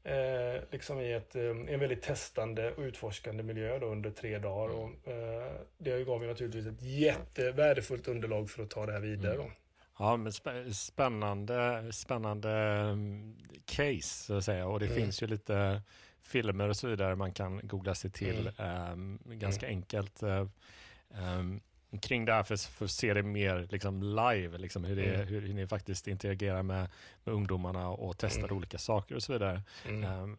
eh, 0.04 0.64
liksom 0.72 1.00
i 1.00 1.14
ett, 1.14 1.36
eh, 1.36 1.44
en 1.44 1.80
väldigt 1.80 2.02
testande 2.02 2.72
och 2.72 2.82
utforskande 2.82 3.44
miljö 3.44 3.80
då 3.80 3.86
under 3.88 4.12
tre 4.12 4.40
dagar. 4.40 4.76
Och, 4.76 5.08
eh, 5.08 5.52
det 5.78 6.04
gav 6.04 6.22
ju 6.22 6.28
naturligtvis 6.28 6.68
ett 6.68 6.82
jättevärdefullt 6.82 8.08
underlag 8.08 8.50
för 8.50 8.64
att 8.64 8.70
ta 8.70 8.86
det 8.86 8.92
här 8.92 9.00
vidare. 9.00 9.38
Då. 9.38 9.52
Ja, 10.00 10.18
men 10.18 10.34
spännande, 10.74 11.90
spännande 11.94 12.52
mm, 12.52 13.38
case 13.66 14.26
så 14.26 14.38
att 14.38 14.46
säga. 14.46 14.68
Och 14.68 14.80
det 14.80 14.86
mm. 14.86 14.98
finns 14.98 15.24
ju 15.24 15.28
lite 15.28 15.82
filmer 16.22 16.70
och 16.70 16.78
så 16.78 16.88
vidare 16.88 17.16
man 17.16 17.34
kan 17.34 17.68
googla 17.68 17.96
sig 17.96 18.12
till 18.12 18.52
mm. 18.58 18.92
um, 18.92 19.20
ganska 19.40 19.66
mm. 19.66 19.78
enkelt. 19.78 20.24
Um, 20.24 21.62
kring 22.00 22.26
det 22.26 22.34
här 22.34 22.44
för, 22.44 22.58
för 22.58 22.86
att 22.86 22.92
se 22.92 23.14
det 23.14 23.24
mer 23.24 23.68
liksom 23.72 24.04
live, 24.04 24.58
liksom 24.58 24.84
hur, 24.84 24.96
det, 24.96 25.16
mm. 25.16 25.28
hur, 25.28 25.42
hur, 25.42 25.54
ni 25.54 25.68
faktiskt 25.68 26.08
interagerar 26.08 26.64
med, 26.64 26.90
med 27.24 27.36
ungdomarna 27.36 27.90
och 27.90 28.18
testar 28.18 28.44
mm. 28.44 28.58
olika 28.58 28.78
saker 28.78 29.16
och 29.16 29.24
så 29.24 29.34
vidare. 29.34 29.62
Um, 29.88 30.38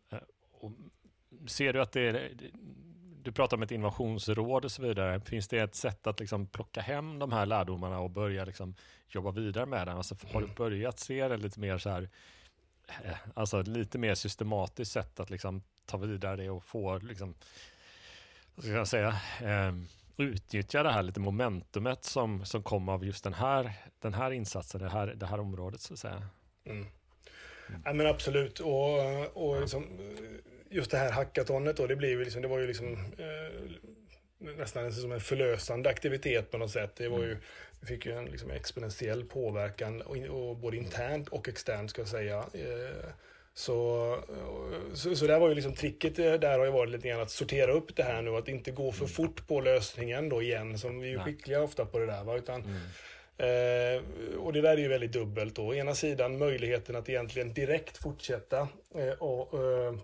och 0.61 0.73
ser 1.47 1.73
du 1.73 1.83
att 1.83 1.93
det 1.93 2.01
är, 2.01 2.31
du 3.27 3.33
pratar 3.33 3.57
om 3.57 3.63
ett 3.63 3.71
innovationsråd 3.71 4.65
och 4.65 4.73
så 4.73 4.83
vidare. 4.83 5.21
Finns 5.21 5.49
det 5.49 5.59
ett 5.59 5.75
sätt 5.75 6.07
att 6.07 6.21
liksom 6.21 6.47
plocka 6.47 6.81
hem 6.81 7.19
de 7.19 7.33
här 7.33 7.47
lärdomarna 7.47 7.99
och 7.99 8.11
börja 8.11 8.45
liksom 8.45 8.75
jobba 9.09 9.31
vidare 9.31 9.67
med 9.67 9.87
den? 9.87 9.97
Alltså, 9.97 10.17
har 10.33 10.41
du 10.41 10.47
mm. 10.47 10.55
börjat 10.55 10.99
se 10.99 11.29
det 11.29 11.37
lite 11.37 11.61
mer 11.61 11.79
så 11.79 11.91
här, 11.91 12.09
eh, 13.05 13.17
alltså 13.35 13.63
lite 13.63 13.99
mer 13.99 14.15
systematiskt 14.15 14.93
sätt 14.93 15.21
att 15.21 15.31
liksom 15.31 15.63
ta 15.87 15.97
vidare 15.97 16.37
det 16.37 16.51
och 16.51 16.65
få, 16.65 16.99
liksom, 16.99 17.35
vad 18.55 18.65
ska 18.65 18.75
jag 18.75 18.89
säga, 18.89 19.09
eh, 19.41 19.75
utnyttja 20.17 20.83
det 20.83 20.91
här 20.91 21.03
lite 21.03 21.21
momentumet 21.21 22.05
som, 22.05 22.45
som 22.45 22.63
kom 22.63 22.89
av 22.89 23.05
just 23.05 23.25
den 23.25 23.35
här, 23.35 23.73
den 23.99 24.15
här 24.15 24.31
insatsen, 24.31 24.81
det 24.81 24.89
här, 24.89 25.07
det 25.07 25.27
här 25.27 25.41
området 25.41 25.81
så 25.81 25.93
att 25.93 25.99
säga. 25.99 26.29
Mm. 26.67 26.87
Mm. 27.69 27.83
Ja, 27.85 27.93
men 27.93 28.07
absolut, 28.07 28.61
och, 28.61 29.37
och 29.37 29.61
liksom, 29.61 29.87
just 30.71 30.91
det 30.91 30.97
här 30.97 31.13
hackatonet 31.13 31.77
då, 31.77 31.87
det, 31.87 31.97
blev 31.97 32.21
liksom, 32.21 32.43
det 32.43 32.49
var 32.49 32.59
ju 32.59 32.67
liksom 32.67 32.93
eh, 33.19 34.53
nästan 34.57 34.93
som 34.93 35.13
en 35.13 35.21
förlösande 35.21 35.91
aktivitet 35.91 36.51
på 36.51 36.59
något 36.59 36.71
sätt. 36.71 36.97
Det 36.97 37.09
var 37.09 37.23
ju, 37.23 37.37
vi 37.81 37.87
fick 37.87 38.07
ju 38.07 38.13
en 38.13 38.25
liksom, 38.25 38.51
exponentiell 38.51 39.25
påverkan, 39.25 40.03
och, 40.03 40.17
och 40.17 40.57
både 40.57 40.77
internt 40.77 41.29
och 41.29 41.49
externt 41.49 41.91
ska 41.91 42.01
jag 42.01 42.09
säga. 42.09 42.39
Eh, 42.39 43.11
så, 43.59 44.19
så, 44.95 45.17
så 45.17 45.27
där 45.27 45.39
var 45.39 45.49
ju 45.49 45.55
liksom 45.55 45.75
tricket 45.75 46.19
eh, 46.19 46.33
där 46.33 46.59
har 46.59 46.65
ju 46.65 46.71
varit 46.71 46.91
lite 46.91 47.09
grann 47.09 47.21
att 47.21 47.31
sortera 47.31 47.73
upp 47.73 47.97
det 47.97 48.03
här 48.03 48.23
nu, 48.23 48.31
att 48.31 48.49
inte 48.49 48.71
gå 48.71 48.93
för 48.93 49.05
mm. 49.05 49.09
fort 49.09 49.47
på 49.47 49.61
lösningen 49.61 50.29
då 50.29 50.43
igen, 50.43 50.79
som 50.79 51.01
vi 51.01 51.15
är 51.15 51.19
skickliga 51.19 51.63
ofta 51.63 51.85
på 51.85 51.99
det 51.99 52.07
där. 52.07 52.25
Va? 52.25 52.37
Utan, 52.37 52.63
mm. 52.63 52.77
Eh, 53.39 54.03
och 54.39 54.53
det 54.53 54.61
där 54.61 54.73
är 54.73 54.77
ju 54.77 54.89
väldigt 54.89 55.13
dubbelt 55.13 55.55
då. 55.55 55.67
Å 55.67 55.75
ena 55.75 55.95
sidan 55.95 56.39
möjligheten 56.39 56.97
att 56.97 57.09
egentligen 57.09 57.55
direkt 57.55 57.97
fortsätta 57.97 58.69
eh, 58.95 59.13
och 59.19 59.65
eh, 59.65 59.95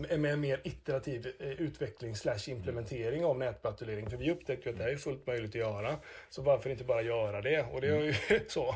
med 0.00 0.32
en 0.32 0.40
mer 0.40 0.60
iterativ 0.64 1.32
eh, 1.38 1.48
utveckling 1.48 2.16
slash 2.16 2.38
implementering 2.48 3.24
av 3.24 3.38
nätpatrullering. 3.38 4.10
För 4.10 4.16
vi 4.16 4.30
upptäckte 4.30 4.68
ju 4.68 4.72
att 4.72 4.78
det 4.78 4.84
här 4.84 4.90
är 4.90 4.96
fullt 4.96 5.26
möjligt 5.26 5.50
att 5.50 5.54
göra. 5.54 5.96
Så 6.30 6.42
varför 6.42 6.70
inte 6.70 6.84
bara 6.84 7.02
göra 7.02 7.40
det? 7.40 7.62
Och 7.72 7.80
det 7.80 7.88
är 7.88 8.00
ju 8.00 8.14
så. 8.48 8.74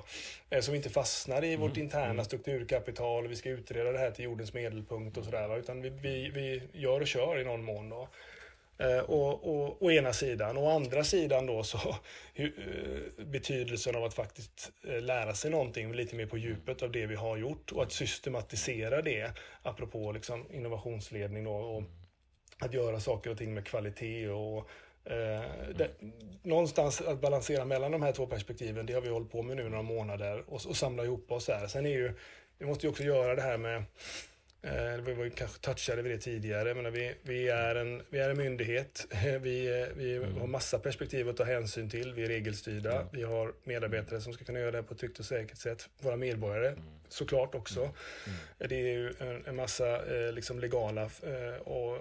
Eh, 0.51 0.71
vi 0.71 0.77
inte 0.77 0.91
fastnar 0.91 1.45
i 1.45 1.57
vårt 1.57 1.77
mm. 1.77 1.83
interna 1.83 2.05
mm. 2.05 2.25
strukturkapital 2.25 3.25
och 3.25 3.31
vi 3.31 3.37
ska 3.37 3.51
utreda 3.51 3.93
det 3.93 3.99
här 3.99 4.11
till 4.11 4.25
jordens 4.25 4.55
medelpunkt 4.55 5.17
och 5.17 5.25
sådär. 5.25 5.59
Utan 5.59 5.83
vi, 5.83 5.91
vi, 5.91 6.31
vi 6.35 6.63
gör 6.73 7.01
och 7.01 7.07
kör 7.07 7.41
i 7.41 7.45
någon 7.45 7.65
mån 7.65 7.89
då. 7.89 8.09
Eh, 8.79 8.99
och, 8.99 9.45
och, 9.45 9.83
å 9.83 9.91
ena 9.91 10.13
sidan. 10.13 10.57
Å 10.57 10.71
andra 10.71 11.05
sidan 11.05 11.47
då 11.47 11.63
så 11.63 11.79
hur, 12.35 12.53
eh, 12.59 13.25
betydelsen 13.25 13.97
av 13.97 14.05
att 14.05 14.15
faktiskt 14.15 14.73
eh, 14.89 15.01
lära 15.01 15.35
sig 15.35 15.51
någonting 15.51 15.93
lite 15.93 16.17
mer 16.17 16.27
på 16.27 16.39
djupet 16.39 16.83
av 16.83 16.93
det 16.93 17.07
vi 17.07 17.15
har 17.15 17.37
gjort 17.37 17.73
och 17.73 17.83
att 17.83 17.93
systematisera 17.93 19.03
det 19.03 19.33
apropå 19.63 20.13
liksom 20.13 20.47
innovationsledning 20.53 21.45
då, 21.45 21.53
och 21.53 21.83
att 22.59 22.75
göra 22.75 23.01
saker 23.01 23.31
och 23.31 23.39
ting 23.39 23.55
med 23.55 23.67
kvalitet 23.67 24.29
och 24.29 24.69
eh, 25.05 25.43
det, 25.75 25.91
någonstans 26.43 27.01
att 27.01 27.21
balansera 27.21 27.65
mellan 27.65 27.93
de 27.93 28.03
här 28.03 28.13
två 28.13 28.27
perspektiven, 28.27 28.87
det 28.87 28.93
har 28.93 29.01
vi 29.01 29.09
hållit 29.09 29.33
på 29.33 29.43
med 29.43 29.57
nu 29.57 29.69
några 29.69 29.83
månader 29.83 30.45
och, 30.47 30.67
och 30.67 30.77
samla 30.77 31.05
ihop 31.05 31.33
oss 31.33 31.49
här. 31.49 31.67
Sen 31.67 31.87
är 31.87 31.91
ju, 31.91 32.13
vi 32.59 32.67
måste 32.67 32.87
ju 32.87 32.91
också 32.91 33.03
göra 33.03 33.35
det 33.35 33.43
här 33.43 33.57
med 33.57 33.85
vi 35.07 35.13
var 35.13 35.29
kanske 35.29 35.59
touchade 35.61 36.03
vid 36.03 36.13
det 36.13 36.19
tidigare, 36.19 36.75
men 36.75 36.93
vi, 36.93 37.15
vi, 37.23 37.49
är 37.49 37.75
en, 37.75 38.03
vi 38.11 38.19
är 38.19 38.31
en 38.31 38.37
myndighet. 38.37 39.07
Vi, 39.41 39.87
vi 39.97 40.17
mm. 40.17 40.37
har 40.37 40.47
massa 40.47 40.79
perspektiv 40.79 41.29
att 41.29 41.37
ta 41.37 41.45
hänsyn 41.45 41.91
till. 41.91 42.15
Vi 42.15 42.25
är 42.25 42.29
regelstyrda. 42.29 42.93
Mm. 42.93 43.07
Vi 43.13 43.23
har 43.23 43.53
medarbetare 43.65 44.21
som 44.21 44.33
ska 44.33 44.45
kunna 44.45 44.59
göra 44.59 44.71
det 44.71 44.83
på 44.83 44.95
ett 44.95 45.01
tryggt 45.01 45.19
och 45.19 45.25
säkert 45.25 45.59
sätt. 45.59 45.89
Våra 46.01 46.17
medborgare 46.17 46.69
mm. 46.69 46.83
såklart 47.09 47.55
också. 47.55 47.81
Mm. 47.81 47.95
mm. 48.27 48.69
Det 48.69 48.75
är 48.75 48.95
ju 48.95 49.13
en, 49.19 49.47
en 49.47 49.57
massa 49.57 50.17
eh, 50.17 50.33
liksom 50.33 50.59
legala 50.59 51.03
eh, 51.03 51.61
och, 51.65 51.99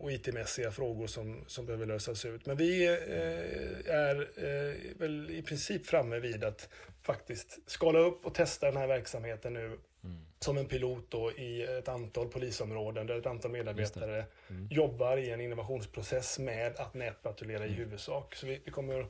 och 0.00 0.12
IT-mässiga 0.12 0.70
frågor 0.70 1.06
som, 1.06 1.44
som 1.46 1.66
behöver 1.66 1.86
lösas 1.86 2.24
ut. 2.24 2.46
Men 2.46 2.56
vi 2.56 2.86
är 3.86 4.28
väl 4.98 5.30
i 5.30 5.42
princip 5.42 5.86
framme 5.86 6.18
vid 6.18 6.44
att 6.44 6.68
faktiskt 7.02 7.58
skala 7.66 7.98
upp 7.98 8.26
och 8.26 8.34
testa 8.34 8.66
den 8.66 8.76
här 8.76 8.86
verksamheten 8.86 9.54
nu 9.54 9.78
Mm. 10.04 10.16
Som 10.38 10.58
en 10.58 10.66
pilot 10.66 11.10
då 11.10 11.32
i 11.32 11.62
ett 11.62 11.88
antal 11.88 12.28
polisområden 12.28 13.06
där 13.06 13.18
ett 13.18 13.26
antal 13.26 13.50
medarbetare 13.50 14.24
mm. 14.50 14.68
jobbar 14.70 15.16
i 15.16 15.30
en 15.30 15.40
innovationsprocess 15.40 16.38
med 16.38 16.76
att 16.76 16.94
nätpatrullera 16.94 17.64
mm. 17.64 17.70
i 17.70 17.72
huvudsak. 17.72 18.34
Så 18.34 18.46
vi, 18.46 18.60
vi, 18.64 18.70
kommer 18.70 19.00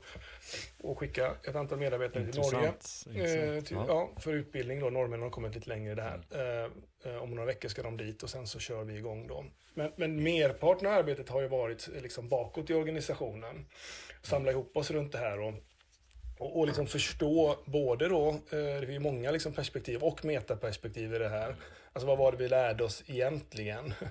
att 0.83 0.97
skicka 0.97 1.35
ett 1.43 1.55
antal 1.55 1.79
medarbetare 1.79 2.31
till 2.31 2.41
Norge 2.41 2.67
eh, 2.67 3.63
till, 3.63 3.77
ja. 3.77 3.85
ja. 3.87 4.21
för 4.21 4.33
utbildning. 4.33 4.79
Då. 4.79 4.89
Norrmännen 4.89 5.23
har 5.23 5.29
kommit 5.29 5.55
lite 5.55 5.69
längre 5.69 5.91
i 5.91 5.95
det 5.95 6.01
här. 6.01 6.21
Mm. 6.31 6.71
Eh, 7.05 7.23
om 7.23 7.29
några 7.31 7.45
veckor 7.45 7.69
ska 7.69 7.83
de 7.83 7.97
dit 7.97 8.23
och 8.23 8.29
sen 8.29 8.47
så 8.47 8.59
kör 8.59 8.83
vi 8.83 8.97
igång 8.97 9.27
då. 9.27 9.45
Men, 9.73 9.91
men 9.95 10.23
merparten 10.23 10.87
av 10.87 10.93
arbetet 10.93 11.29
har 11.29 11.41
ju 11.41 11.47
varit 11.47 11.87
liksom 12.01 12.29
bakåt 12.29 12.69
i 12.69 12.73
organisationen. 12.73 13.65
Samla 14.21 14.51
ihop 14.51 14.77
oss 14.77 14.91
runt 14.91 15.11
det 15.11 15.17
här 15.17 15.39
och 15.39 15.53
och, 16.41 16.59
och 16.59 16.67
liksom 16.67 16.87
förstå 16.87 17.57
både 17.65 18.07
då, 18.07 18.29
eh, 18.29 18.81
det 18.81 18.95
är 18.95 18.99
många 18.99 19.31
liksom 19.31 19.53
perspektiv 19.53 20.03
och 20.03 20.25
metaperspektiv 20.25 21.13
i 21.13 21.17
det 21.17 21.29
här. 21.29 21.55
Alltså 21.93 22.07
vad 22.07 22.17
var 22.17 22.31
det 22.31 22.37
vi 22.37 22.47
lärde 22.47 22.83
oss 22.83 23.03
egentligen? 23.07 23.93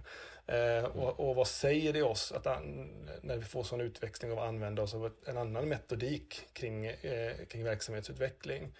Eh, 0.47 0.85
och, 0.85 1.29
och, 1.29 1.37
vad 1.37 1.47
säger 1.47 1.93
det 1.93 2.03
oss 2.03 2.33
att 2.33 2.47
an, 2.47 2.91
när 3.23 3.37
vi 3.37 3.45
får 3.45 3.63
sån 3.63 3.81
utväxling 3.81 4.33
av 4.33 4.39
att 4.39 4.49
använda 4.49 4.83
oss 4.83 4.95
av 4.95 5.11
en 5.27 5.39
annan 5.39 5.69
metodik 5.69 6.41
kring, 6.53 6.87
eh, 6.87 7.33
kring 7.49 7.65
verksamhetsutveckling? 7.65 8.77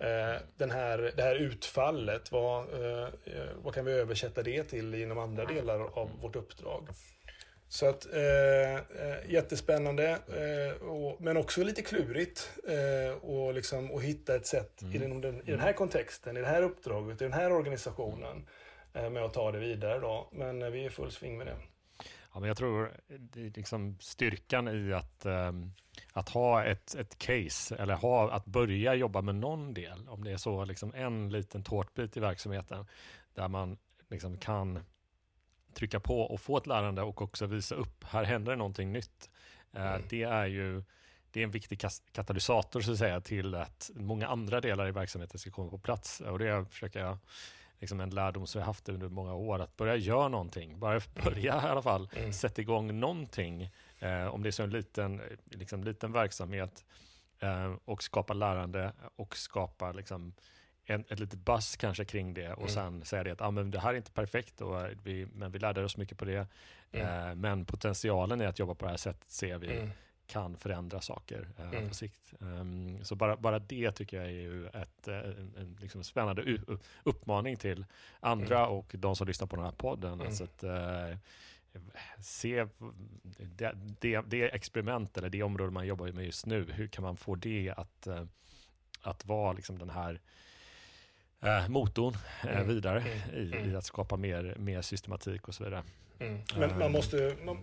Eh, 0.00 0.40
den 0.56 0.70
här, 0.70 1.12
det 1.16 1.22
här 1.22 1.34
utfallet, 1.36 2.32
vad, 2.32 2.66
vad 3.54 3.74
kan 3.74 3.84
vi 3.84 3.92
översätta 3.92 4.42
det 4.42 4.64
till 4.64 4.94
inom 4.94 5.18
andra 5.18 5.44
delar 5.44 5.98
av 5.98 6.10
vårt 6.20 6.36
uppdrag? 6.36 6.88
Så 7.68 7.86
att 7.86 8.06
eh, 8.14 8.74
eh, 8.74 9.30
jättespännande, 9.30 10.10
eh, 10.10 10.88
och, 10.88 11.20
men 11.20 11.36
också 11.36 11.64
lite 11.64 11.82
klurigt. 11.82 12.50
Eh, 12.68 13.16
och 13.16 13.54
liksom, 13.54 13.90
och 13.90 14.02
hitta 14.02 14.36
ett 14.36 14.46
sätt 14.46 14.82
mm. 14.82 14.94
i, 14.94 15.20
den, 15.20 15.40
i 15.48 15.50
den 15.50 15.60
här 15.60 15.72
kontexten, 15.72 16.36
i 16.36 16.40
det 16.40 16.46
här 16.46 16.62
uppdraget, 16.62 17.20
i 17.20 17.24
den 17.24 17.32
här 17.32 17.52
organisationen. 17.52 18.46
Eh, 18.96 19.10
med 19.10 19.22
att 19.22 19.34
ta 19.34 19.52
det 19.52 19.58
vidare 19.58 20.00
då. 20.00 20.28
Men 20.32 20.62
eh, 20.62 20.70
vi 20.70 20.84
är 20.84 20.90
full 20.90 21.12
sving 21.12 21.38
med 21.38 21.46
det. 21.46 21.56
Ja, 22.34 22.40
men 22.40 22.48
jag 22.48 22.56
tror 22.56 22.92
liksom 23.34 23.96
styrkan 24.00 24.68
i 24.68 24.92
att, 24.92 25.26
um, 25.26 25.72
att 26.12 26.28
ha 26.28 26.64
ett, 26.64 26.94
ett 26.94 27.18
case 27.18 27.76
eller 27.76 27.94
ha, 27.94 28.30
att 28.30 28.46
börja 28.46 28.94
jobba 28.94 29.22
med 29.22 29.34
någon 29.34 29.74
del, 29.74 30.08
om 30.08 30.24
det 30.24 30.32
är 30.32 30.36
så 30.36 30.64
liksom 30.64 30.94
en 30.94 31.30
liten 31.30 31.62
tårtbit 31.62 32.16
i 32.16 32.20
verksamheten 32.20 32.86
där 33.34 33.48
man 33.48 33.78
liksom 34.10 34.38
kan 34.38 34.84
trycka 35.76 36.00
på 36.00 36.20
och 36.20 36.40
få 36.40 36.56
ett 36.56 36.66
lärande 36.66 37.02
och 37.02 37.22
också 37.22 37.46
visa 37.46 37.74
upp, 37.74 38.04
här 38.04 38.24
händer 38.24 38.52
det 38.52 38.56
någonting 38.56 38.92
nytt. 38.92 39.30
Uh, 39.76 39.86
mm. 39.86 40.02
Det 40.08 40.22
är 40.22 40.46
ju 40.46 40.82
det 41.30 41.40
är 41.40 41.44
en 41.44 41.50
viktig 41.50 41.80
katalysator 42.12 42.80
så 42.80 42.92
att 42.92 42.98
säga 42.98 43.20
till 43.20 43.54
att 43.54 43.90
många 43.94 44.26
andra 44.26 44.60
delar 44.60 44.88
i 44.88 44.90
verksamheten 44.90 45.38
ska 45.38 45.50
komma 45.50 45.70
på 45.70 45.78
plats 45.78 46.20
och 46.20 46.38
det 46.38 46.66
försöker 46.70 47.00
jag 47.00 47.18
liksom 47.80 48.00
en 48.00 48.10
lärdom 48.10 48.46
som 48.46 48.58
jag 48.58 48.66
haft 48.66 48.88
under 48.88 49.08
många 49.08 49.34
år, 49.34 49.58
att 49.58 49.76
börja 49.76 49.96
göra 49.96 50.28
någonting. 50.28 50.78
Bara 50.78 51.00
börja 51.24 51.56
i 51.56 51.66
alla 51.66 51.82
fall, 51.82 52.08
mm. 52.16 52.32
sätta 52.32 52.62
igång 52.62 53.00
någonting. 53.00 53.70
Eh, 53.98 54.26
om 54.26 54.42
det 54.42 54.48
är 54.48 54.50
så 54.50 54.62
en 54.62 54.70
liten, 54.70 55.22
liksom, 55.44 55.84
liten 55.84 56.12
verksamhet 56.12 56.84
eh, 57.40 57.74
och 57.84 58.02
skapa 58.02 58.34
lärande 58.34 58.92
och 59.16 59.36
skapa 59.36 59.92
liksom, 59.92 60.32
en, 60.86 61.04
ett 61.08 61.20
litet 61.20 61.38
buzz 61.38 61.76
kanske 61.76 62.04
kring 62.04 62.34
det 62.34 62.52
och 62.52 62.58
mm. 62.58 62.68
sen 62.68 63.04
säga 63.04 63.24
det 63.24 63.30
att 63.30 63.40
ah, 63.40 63.50
men 63.50 63.70
det 63.70 63.80
här 63.80 63.90
är 63.90 63.96
inte 63.96 64.12
perfekt, 64.12 64.60
och 64.60 64.86
vi, 65.02 65.26
men 65.34 65.52
vi 65.52 65.58
lärde 65.58 65.84
oss 65.84 65.96
mycket 65.96 66.18
på 66.18 66.24
det. 66.24 66.46
Mm. 66.92 67.28
Eh, 67.28 67.34
men 67.34 67.64
potentialen 67.64 68.40
i 68.40 68.46
att 68.46 68.58
jobba 68.58 68.74
på 68.74 68.84
det 68.84 68.90
här 68.90 68.96
sättet 68.96 69.30
ser 69.30 69.58
vi 69.58 69.76
mm 69.76 69.90
kan 70.26 70.56
förändra 70.56 71.00
saker 71.00 71.48
eh, 71.58 71.68
mm. 71.68 71.88
på 71.88 71.94
sikt. 71.94 72.34
Um, 72.38 73.04
så 73.04 73.14
bara, 73.14 73.36
bara 73.36 73.58
det 73.58 73.92
tycker 73.92 74.16
jag 74.16 74.26
är 74.26 74.30
ju 74.30 74.66
ett, 74.66 75.08
eh, 75.08 75.18
en, 75.18 75.54
en 75.56 75.76
liksom 75.80 76.04
spännande 76.04 76.58
uppmaning 77.02 77.56
till 77.56 77.84
andra 78.20 78.58
mm. 78.58 78.70
och 78.70 78.94
de 78.98 79.16
som 79.16 79.26
lyssnar 79.26 79.46
på 79.46 79.56
den 79.56 79.64
här 79.64 79.72
podden. 79.72 80.12
Mm. 80.12 80.26
Alltså 80.26 80.44
att, 80.44 80.64
uh, 80.64 81.16
se 82.20 82.66
det, 83.38 83.72
det, 84.00 84.20
det, 84.26 84.54
experiment 84.54 85.18
eller 85.18 85.28
det 85.28 85.42
område 85.42 85.70
man 85.70 85.86
jobbar 85.86 86.12
med 86.12 86.24
just 86.24 86.46
nu, 86.46 86.66
hur 86.72 86.86
kan 86.86 87.04
man 87.04 87.16
få 87.16 87.34
det 87.34 87.74
att, 87.76 88.06
uh, 88.06 88.22
att 89.00 89.26
vara 89.26 89.52
liksom 89.52 89.78
den 89.78 89.90
här 89.90 90.20
uh, 91.44 91.68
motorn 91.68 92.14
mm. 92.42 92.68
vidare 92.68 93.00
mm. 93.00 93.34
I, 93.34 93.56
i, 93.56 93.62
mm. 93.62 93.76
att 93.76 93.84
skapa 93.84 94.16
mer, 94.16 94.54
mer 94.58 94.82
systematik 94.82 95.48
och 95.48 95.54
så 95.54 95.64
vidare. 95.64 95.82
Men 96.56 96.78
man 96.78 96.92
måste, 96.92 97.36
man, 97.44 97.58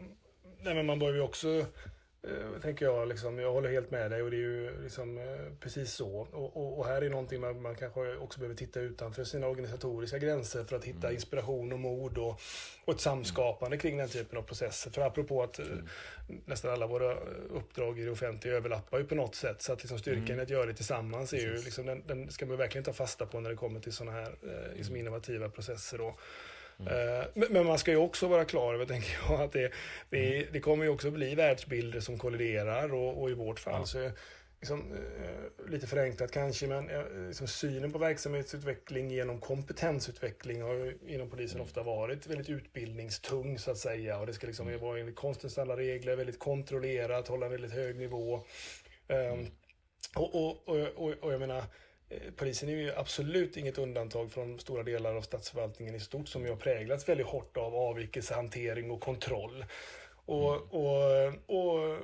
nej 0.62 0.76
men 0.76 0.86
man 0.86 1.00
bör 1.00 1.14
ju 1.14 1.22
också 1.22 1.48
Eh, 1.48 1.66
tänker 2.62 2.86
jag, 2.86 3.08
liksom, 3.08 3.40
jag 3.40 3.52
håller 3.52 3.70
helt 3.70 3.92
med 3.92 4.12
dig 4.12 4.22
och 4.22 4.32
det 4.32 4.38
är 4.38 4.40
ju 4.40 4.84
liksom, 4.84 5.18
eh, 5.18 5.24
precis 5.60 5.94
så. 5.94 6.28
Och, 6.32 6.58
och, 6.58 6.80
och, 6.80 6.86
här 6.86 7.02
är 7.02 7.10
någonting 7.10 7.42
man, 7.42 7.62
man 7.62 7.76
kanske 7.76 8.16
också 8.16 8.40
behöver 8.40 8.56
titta 8.56 8.80
utanför 8.80 9.24
sina 9.24 9.48
organisatoriska 9.48 10.18
gränser 10.18 10.64
för 10.64 10.76
att 10.76 10.84
hitta 10.84 11.08
mm. 11.08 11.14
inspiration 11.14 11.74
och 11.74 11.80
mod 11.80 12.18
och, 12.18 12.42
och 12.86 12.94
ett 12.94 13.00
samskapande 13.02 13.78
kring 13.78 13.98
den 13.98 14.10
typen 14.10 14.38
av 14.38 14.42
processer. 14.42 14.92
För 14.92 15.02
apropå 15.02 15.44
att 15.44 15.60
eh, 15.60 15.66
mm. 15.66 15.86
nästan 16.46 16.72
alla 16.72 16.88
våra 16.88 17.14
uppdrag 17.50 18.00
i 18.00 18.04
det 18.04 18.12
offentliga 18.12 18.54
överlappar 18.54 18.98
ju 18.98 19.06
på 19.06 19.16
något 19.16 19.36
sätt. 19.36 19.62
Så 19.62 19.74
att 19.74 19.84
liksom 19.84 20.00
styrkan 20.00 20.26
mm. 20.26 20.40
i 20.40 20.42
att 20.42 20.50
göra 20.50 20.66
det 20.66 20.74
tillsammans 20.74 21.34
är 21.34 21.38
ju, 21.38 21.54
liksom, 21.54 21.86
den, 21.86 22.04
den, 22.08 22.32
ska 22.32 22.46
man 22.46 22.58
verkligen 22.58 22.86
ta 22.86 22.94
fasta 22.94 23.26
på 23.26 23.40
när 23.40 23.50
det 23.50 23.56
kommer 23.56 23.80
till 23.80 23.94
sådana 23.94 24.18
här 24.18 24.36
eh, 24.44 24.76
liksom 24.76 24.96
mm. 24.96 25.08
innovativa 25.08 25.50
processer. 25.50 26.02
Och, 26.02 26.20
Mm. 26.88 27.48
Men 27.50 27.66
man 27.66 27.80
ska 27.80 27.92
ju 27.92 27.98
också 27.98 28.28
vara 28.28 28.46
klar 28.46 28.74
över, 28.74 28.86
tänker 28.94 29.18
jag, 29.30 29.42
att 29.42 29.52
det, 29.52 29.72
det, 30.10 30.36
mm. 30.36 30.48
det 30.52 30.60
kommer 30.60 30.84
ju 30.84 30.90
också 30.90 31.12
bli 31.12 31.36
världsbilder 31.36 32.00
som 32.00 32.18
kolliderar 32.18 32.94
och, 32.94 33.22
och 33.22 33.30
i 33.30 33.34
vårt 33.34 33.60
fall 33.60 33.80
ja. 33.80 33.86
så 33.86 34.12
liksom, 34.60 34.92
eh, 34.92 35.72
lite 35.72 35.88
förenklat 35.88 36.32
kanske, 36.32 36.68
men 36.68 36.90
liksom 37.28 37.48
synen 37.48 37.92
på 37.92 37.98
verksamhetsutveckling 37.98 39.12
genom 39.12 39.40
kompetensutveckling 39.40 40.62
har 40.62 40.74
ju 40.74 40.98
inom 41.08 41.30
polisen 41.30 41.58
mm. 41.58 41.68
ofta 41.68 41.84
varit 41.84 42.28
väldigt 42.28 42.50
utbildningstung 42.50 43.60
så 43.60 43.72
att 43.72 43.78
säga. 43.78 44.20
Och 44.20 44.26
det 44.26 44.34
ska 44.34 44.48
liksom 44.48 44.68
mm. 44.68 44.80
vara 44.80 45.00
enligt 45.00 45.16
konstens 45.16 45.58
alla 45.58 45.78
regler, 45.78 46.16
väldigt 46.16 46.40
kontrollerat, 46.40 47.28
hålla 47.28 47.46
en 47.46 47.52
väldigt 47.52 47.74
hög 47.74 47.96
nivå. 47.96 48.44
Um, 49.08 49.48
och, 50.16 50.36
och, 50.36 50.70
och, 50.96 51.14
och, 51.22 51.34
jag 51.34 51.40
menar, 51.40 51.58
Eh, 51.60 51.68
polisen 52.36 52.70
är 52.70 52.74
ju 52.74 52.96
absolut 52.96 53.58
inget 53.58 53.78
undantag 53.78 54.32
från 54.32 54.60
stora 54.60 54.84
delar 54.84 55.16
av 55.16 55.22
statsförvaltningen 55.22 55.96
i 55.96 56.00
stort 56.00 56.28
som 56.28 56.44
ju 56.44 56.50
har 56.50 56.58
präglats 56.58 57.10
väldigt 57.10 57.28
hårt 57.28 57.58
av 57.58 57.76
avvikelsehantering 57.76 58.92
och 58.92 59.02
kontroll. 59.02 59.66
Och, 60.26 60.54
mm. 60.54 60.68
och, 60.70 61.02
och, 61.46 61.98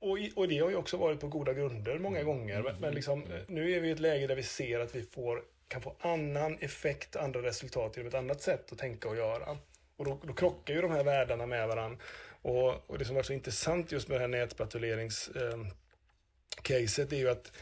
och, 0.00 0.18
och, 0.36 0.48
det 0.48 0.58
har 0.58 0.70
ju 0.70 0.76
också 0.76 0.96
varit 0.96 1.20
på 1.20 1.28
goda 1.28 1.52
grunder 1.52 1.98
många 1.98 2.20
mm. 2.20 2.26
gånger. 2.26 2.76
Men, 2.80 2.94
liksom, 2.94 3.22
mm. 3.22 3.44
nu 3.48 3.72
är 3.72 3.80
vi 3.80 3.88
i 3.88 3.90
ett 3.90 4.00
läge 4.00 4.26
där 4.26 4.36
vi 4.36 4.42
ser 4.42 4.80
att 4.80 4.94
vi 4.94 5.02
får, 5.02 5.42
kan 5.68 5.82
få 5.82 5.96
annan 6.00 6.58
effekt, 6.58 7.16
andra 7.16 7.42
resultat 7.42 7.96
genom 7.96 8.08
ett 8.08 8.14
annat 8.14 8.42
sätt 8.42 8.72
att 8.72 8.78
tänka 8.78 9.08
och 9.08 9.16
göra. 9.16 9.58
Och 9.96 10.04
då, 10.04 10.18
då 10.22 10.32
krockar 10.32 10.74
ju 10.74 10.82
de 10.82 10.90
här 10.90 11.04
världarna 11.04 11.46
med 11.46 11.68
varandra. 11.68 11.98
Och, 12.42 12.90
och 12.90 12.98
det 12.98 13.04
som 13.04 13.16
var 13.16 13.22
så 13.22 13.32
intressant 13.32 13.92
just 13.92 14.08
med 14.08 14.16
det 14.16 14.20
här 14.20 14.28
nätpatrulleringscaset 14.28 17.12
eh, 17.12 17.18
är 17.18 17.22
ju 17.22 17.28
att 17.28 17.52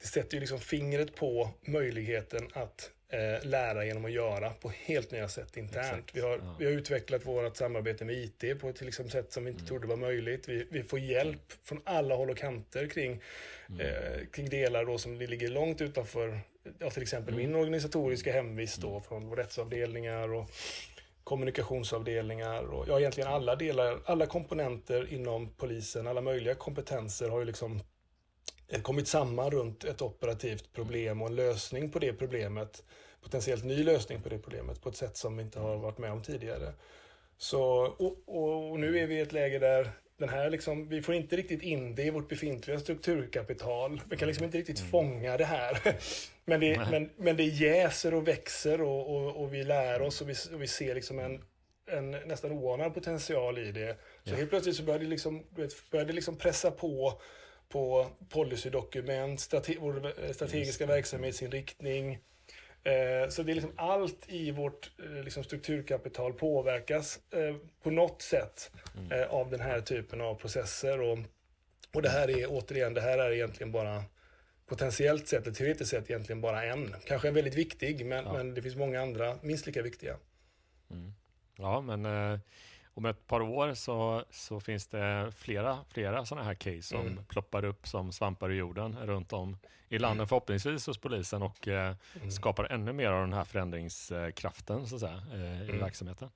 det 0.00 0.06
sätter 0.06 0.34
ju 0.34 0.40
liksom 0.40 0.60
fingret 0.60 1.14
på 1.14 1.50
möjligheten 1.66 2.48
att 2.52 2.90
eh, 3.08 3.48
lära 3.48 3.84
genom 3.84 4.04
att 4.04 4.12
göra 4.12 4.50
på 4.50 4.68
helt 4.68 5.10
nya 5.10 5.28
sätt 5.28 5.56
internt. 5.56 6.10
Vi 6.12 6.20
har, 6.20 6.30
ja. 6.30 6.56
vi 6.58 6.64
har 6.64 6.72
utvecklat 6.72 7.26
vårt 7.26 7.56
samarbete 7.56 8.04
med 8.04 8.14
IT 8.14 8.60
på 8.60 8.68
ett 8.68 8.80
liksom, 8.80 9.10
sätt 9.10 9.32
som 9.32 9.44
vi 9.44 9.50
inte 9.50 9.60
mm. 9.60 9.68
trodde 9.68 9.86
var 9.86 9.96
möjligt. 9.96 10.48
Vi, 10.48 10.66
vi 10.70 10.82
får 10.82 10.98
hjälp 10.98 11.52
från 11.64 11.80
alla 11.84 12.14
håll 12.14 12.30
och 12.30 12.36
kanter 12.36 12.86
kring, 12.86 13.22
mm. 13.68 13.80
eh, 13.80 14.26
kring 14.32 14.48
delar 14.48 14.84
då 14.84 14.98
som 14.98 15.16
ligger 15.16 15.48
långt 15.48 15.80
utanför 15.80 16.40
ja, 16.78 16.90
till 16.90 17.02
exempel 17.02 17.34
mm. 17.34 17.46
min 17.46 17.60
organisatoriska 17.60 18.32
hemvist 18.32 18.80
då, 18.80 18.90
mm. 18.90 19.02
från 19.02 19.36
rättsavdelningar 19.36 20.34
och 20.34 20.50
kommunikationsavdelningar 21.24 22.62
och 22.62 22.88
ja, 22.88 22.98
egentligen 22.98 23.28
alla 23.28 23.56
delar, 23.56 23.98
alla 24.04 24.26
komponenter 24.26 25.12
inom 25.12 25.54
polisen, 25.56 26.06
alla 26.06 26.20
möjliga 26.20 26.54
kompetenser 26.54 27.28
har 27.28 27.38
ju 27.38 27.44
liksom 27.44 27.80
kommit 28.82 29.08
samman 29.08 29.50
runt 29.50 29.84
ett 29.84 30.02
operativt 30.02 30.72
problem 30.72 31.22
och 31.22 31.28
en 31.28 31.36
lösning 31.36 31.90
på 31.90 31.98
det 31.98 32.12
problemet, 32.12 32.82
potentiellt 33.22 33.64
ny 33.64 33.84
lösning 33.84 34.22
på 34.22 34.28
det 34.28 34.38
problemet 34.38 34.82
på 34.82 34.88
ett 34.88 34.96
sätt 34.96 35.16
som 35.16 35.36
vi 35.36 35.42
inte 35.42 35.60
har 35.60 35.76
varit 35.76 35.98
med 35.98 36.12
om 36.12 36.22
tidigare. 36.22 36.72
Så, 37.38 37.60
och, 37.98 38.70
och, 38.70 38.80
nu 38.80 38.98
är 38.98 39.06
vi 39.06 39.14
i 39.14 39.20
ett 39.20 39.32
läge 39.32 39.58
där 39.58 39.90
den 40.18 40.28
här 40.28 40.50
liksom, 40.50 40.88
vi 40.88 41.02
får 41.02 41.14
inte 41.14 41.36
riktigt 41.36 41.62
in 41.62 41.94
det 41.94 42.02
i 42.02 42.10
vårt 42.10 42.28
befintliga 42.28 42.78
strukturkapital. 42.78 44.00
Vi 44.10 44.16
kan 44.16 44.28
liksom 44.28 44.44
inte 44.44 44.58
riktigt 44.58 44.78
mm. 44.78 44.90
fånga 44.90 45.36
det 45.36 45.44
här. 45.44 45.96
Men 46.44 46.60
det, 46.60 46.90
men, 46.90 47.10
men 47.16 47.36
det 47.36 47.44
jäser 47.44 48.14
och 48.14 48.28
växer 48.28 48.80
och, 48.80 49.16
och, 49.16 49.42
och 49.42 49.54
vi 49.54 49.64
lär 49.64 50.02
oss 50.02 50.20
och 50.20 50.28
vi, 50.28 50.34
och 50.54 50.62
vi 50.62 50.66
ser 50.66 50.94
liksom 50.94 51.18
en, 51.18 51.42
en 51.86 52.10
nästan 52.10 52.52
oanad 52.52 52.94
potential 52.94 53.58
i 53.58 53.72
det. 53.72 53.96
Så 54.24 54.34
helt 54.34 54.50
plötsligt 54.50 54.76
så 54.76 54.82
börjar 54.82 55.00
det 55.00 55.06
liksom, 55.06 55.44
börjar 55.90 56.04
det 56.04 56.12
liksom 56.12 56.36
pressa 56.36 56.70
på 56.70 57.20
på 57.68 58.06
policydokument, 58.28 59.40
strate 59.40 59.74
strategiska 60.32 60.86
verksamhetsinriktning. 60.86 62.18
Eh, 62.82 63.28
så 63.28 63.42
det 63.42 63.52
är 63.52 63.54
liksom 63.54 63.72
allt 63.76 64.24
i 64.28 64.50
vårt 64.50 64.90
eh, 64.98 65.24
liksom 65.24 65.44
strukturkapital 65.44 66.32
påverkas 66.32 67.20
eh, 67.30 67.56
på 67.82 67.90
något 67.90 68.22
sätt 68.22 68.70
mm. 68.96 69.30
av 69.30 69.50
den 69.50 69.60
här 69.60 69.80
typen 69.80 70.20
av 70.20 70.34
processer. 70.34 71.00
Och, 71.00 71.18
och 71.92 72.02
det 72.02 72.08
här 72.08 72.30
är 72.30 72.46
återigen, 72.50 72.94
det 72.94 73.00
här 73.00 73.18
är 73.18 73.32
egentligen 73.32 73.72
bara 73.72 74.04
potentiellt 74.66 75.28
sett, 75.28 75.42
eller 75.42 75.54
teoretiskt 75.54 75.90
sett 75.90 76.10
egentligen 76.10 76.40
bara 76.40 76.64
en. 76.64 76.94
Kanske 77.06 77.28
en 77.28 77.34
väldigt 77.34 77.54
viktig, 77.54 78.06
men, 78.06 78.24
ja. 78.24 78.32
men 78.32 78.54
det 78.54 78.62
finns 78.62 78.76
många 78.76 79.00
andra 79.00 79.38
minst 79.42 79.66
lika 79.66 79.82
viktiga. 79.82 80.16
Mm. 80.90 81.14
Ja, 81.56 81.80
men 81.80 82.04
om 82.98 83.04
ett 83.04 83.26
par 83.26 83.40
år 83.40 83.74
så, 83.74 84.24
så 84.30 84.60
finns 84.60 84.86
det 84.86 85.32
flera, 85.36 85.78
flera 85.88 86.24
sådana 86.24 86.46
här 86.46 86.54
case 86.54 86.82
som 86.82 87.00
mm. 87.00 87.24
ploppar 87.24 87.64
upp 87.64 87.88
som 87.88 88.12
svampar 88.12 88.52
i 88.52 88.54
jorden 88.54 88.96
runt 89.02 89.32
om 89.32 89.56
i 89.88 89.98
landet 89.98 90.16
mm. 90.16 90.28
förhoppningsvis 90.28 90.86
hos 90.86 90.98
polisen 90.98 91.42
och 91.42 91.68
eh, 91.68 91.94
mm. 92.16 92.30
skapar 92.30 92.64
ännu 92.64 92.92
mer 92.92 93.10
av 93.10 93.20
den 93.20 93.32
här 93.32 93.44
förändringskraften 93.44 94.86
så 94.86 94.94
att 94.94 95.00
säga, 95.00 95.22
eh, 95.32 95.62
i 95.62 95.68
mm. 95.68 95.78
verksamheten. 95.78 96.28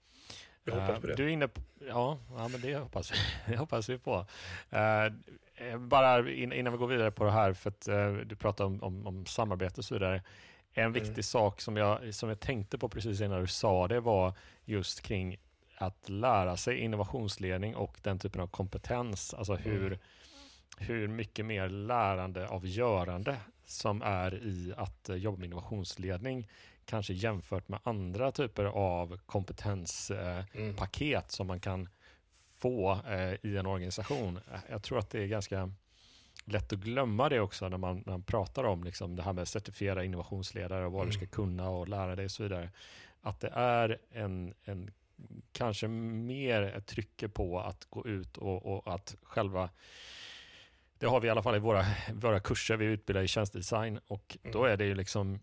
Jag 0.64 0.74
hoppas 0.74 1.00
på 1.00 1.06
det. 1.06 1.14
Du 1.14 1.24
är 1.24 1.28
inne 1.28 1.48
på, 1.48 1.60
ja, 1.88 2.18
ja 2.36 2.48
men 2.48 2.60
det 2.60 2.76
hoppas 2.76 3.12
vi, 3.12 3.16
det 3.52 3.56
hoppas 3.56 3.88
vi 3.88 3.98
på. 3.98 4.26
Uh, 4.72 5.78
bara 5.78 6.30
innan 6.30 6.72
vi 6.72 6.78
går 6.78 6.86
vidare 6.86 7.10
på 7.10 7.24
det 7.24 7.30
här, 7.30 7.52
för 7.52 7.70
att 7.70 7.88
du 8.28 8.36
pratar 8.36 8.64
om, 8.64 8.82
om, 8.82 9.06
om, 9.06 9.26
samarbete 9.26 9.80
och 9.80 9.84
så 9.84 9.94
vidare. 9.94 10.22
En 10.72 10.84
mm. 10.84 10.92
viktig 10.92 11.24
sak 11.24 11.60
som 11.60 11.76
jag, 11.76 12.14
som 12.14 12.28
jag 12.28 12.40
tänkte 12.40 12.78
på 12.78 12.88
precis 12.88 13.20
innan 13.20 13.40
du 13.40 13.46
sa 13.46 13.88
det 13.88 14.00
var 14.00 14.34
just 14.64 15.00
kring 15.00 15.38
att 15.82 16.08
lära 16.08 16.56
sig 16.56 16.78
innovationsledning 16.78 17.76
och 17.76 17.98
den 18.02 18.18
typen 18.18 18.40
av 18.40 18.46
kompetens, 18.46 19.34
alltså 19.34 19.54
hur, 19.54 19.86
mm. 19.86 19.98
hur 20.78 21.08
mycket 21.08 21.46
mer 21.46 21.68
lärande 21.68 22.48
av 22.48 22.66
görande 22.66 23.36
som 23.64 24.02
är 24.02 24.34
i 24.34 24.74
att 24.76 25.10
jobba 25.14 25.38
med 25.38 25.46
innovationsledning, 25.46 26.48
kanske 26.84 27.12
jämfört 27.12 27.68
med 27.68 27.80
andra 27.82 28.32
typer 28.32 28.64
av 28.64 29.18
kompetenspaket 29.26 31.12
mm. 31.12 31.28
som 31.28 31.46
man 31.46 31.60
kan 31.60 31.88
få 32.58 32.98
eh, 33.08 33.34
i 33.42 33.56
en 33.56 33.66
organisation. 33.66 34.40
Jag 34.68 34.82
tror 34.82 34.98
att 34.98 35.10
det 35.10 35.22
är 35.22 35.26
ganska 35.26 35.70
lätt 36.44 36.72
att 36.72 36.78
glömma 36.78 37.28
det 37.28 37.40
också 37.40 37.68
när 37.68 37.78
man, 37.78 38.02
när 38.06 38.12
man 38.12 38.22
pratar 38.22 38.64
om 38.64 38.84
liksom 38.84 39.16
det 39.16 39.22
här 39.22 39.32
med 39.32 39.48
certifiera 39.48 40.04
innovationsledare 40.04 40.86
och 40.86 40.92
vad 40.92 41.02
mm. 41.02 41.10
du 41.10 41.16
ska 41.18 41.26
kunna 41.26 41.68
och 41.68 41.88
lära 41.88 42.16
dig 42.16 42.24
och 42.24 42.30
så 42.30 42.42
vidare. 42.42 42.70
Att 43.22 43.40
det 43.40 43.48
är 43.54 43.98
en, 44.10 44.54
en 44.64 44.90
kanske 45.52 45.88
mer 45.88 46.80
trycker 46.80 47.28
på 47.28 47.60
att 47.60 47.86
gå 47.90 48.06
ut 48.06 48.36
och, 48.36 48.66
och, 48.66 48.94
att 48.94 49.16
själva 49.22 49.70
det 50.98 51.06
har 51.06 51.20
vi 51.20 51.26
i 51.28 51.30
alla 51.30 51.42
fall 51.42 51.56
i 51.56 51.58
våra, 51.58 51.84
våra 52.12 52.40
kurser, 52.40 52.76
vi 52.76 52.84
utbildar 52.84 53.22
i 53.22 53.28
tjänstedesign 53.28 54.00
och 54.06 54.38
mm. 54.42 54.52
då 54.52 54.64
är 54.64 54.76
det 54.76 54.84
ju 54.84 54.94
liksom 54.94 55.40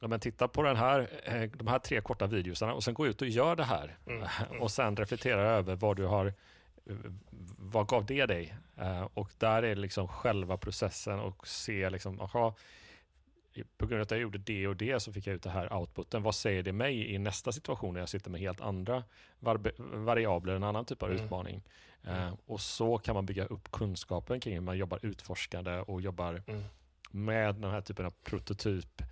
Ja, 0.00 0.08
men 0.08 0.20
titta 0.20 0.48
på 0.48 0.62
den 0.62 0.76
här, 0.76 1.08
eh, 1.24 1.42
de 1.42 1.66
här 1.66 1.78
tre 1.78 2.00
korta 2.00 2.26
videosarna 2.26 2.74
och 2.74 2.84
sen 2.84 2.94
gå 2.94 3.06
ut 3.06 3.22
och 3.22 3.28
gör 3.28 3.56
det 3.56 3.64
här. 3.64 3.98
Mm. 4.06 4.28
Mm. 4.50 4.62
Och 4.62 4.70
sen 4.70 4.96
reflektera 4.96 5.42
över 5.42 5.76
vad 5.76 5.96
du 5.96 6.04
har, 6.04 6.34
vad 7.58 7.88
gav 7.88 8.06
det 8.06 8.26
dig? 8.26 8.54
Uh, 8.80 9.08
och 9.14 9.30
där 9.38 9.62
är 9.62 9.76
liksom 9.76 10.08
själva 10.08 10.56
processen 10.56 11.20
och 11.20 11.48
se 11.48 11.90
liksom, 11.90 12.20
aha, 12.20 12.54
på 13.64 13.86
grund 13.86 14.00
av 14.00 14.02
att 14.02 14.10
jag 14.10 14.20
gjorde 14.20 14.38
det 14.38 14.68
och 14.68 14.76
det 14.76 15.00
så 15.00 15.12
fick 15.12 15.26
jag 15.26 15.34
ut 15.34 15.42
det 15.42 15.50
här 15.50 15.72
outputen. 15.72 16.22
Vad 16.22 16.34
säger 16.34 16.62
det 16.62 16.72
mig 16.72 17.14
i 17.14 17.18
nästa 17.18 17.52
situation 17.52 17.94
när 17.94 18.00
jag 18.00 18.08
sitter 18.08 18.30
med 18.30 18.40
helt 18.40 18.60
andra 18.60 19.04
variabler, 19.78 20.54
en 20.54 20.64
annan 20.64 20.84
typ 20.84 21.02
av 21.02 21.10
mm. 21.10 21.24
utmaning? 21.24 21.62
Uh, 22.08 22.34
och 22.46 22.60
så 22.60 22.98
kan 22.98 23.14
man 23.14 23.26
bygga 23.26 23.44
upp 23.44 23.70
kunskapen 23.70 24.40
kring 24.40 24.54
hur 24.54 24.60
man 24.60 24.78
jobbar 24.78 24.98
utforskande 25.02 25.78
och 25.78 26.00
jobbar 26.00 26.42
mm. 26.46 26.64
med 27.10 27.54
den 27.54 27.70
här 27.70 27.80
typen 27.80 28.06
av 28.06 28.14
prototyp 28.22 29.02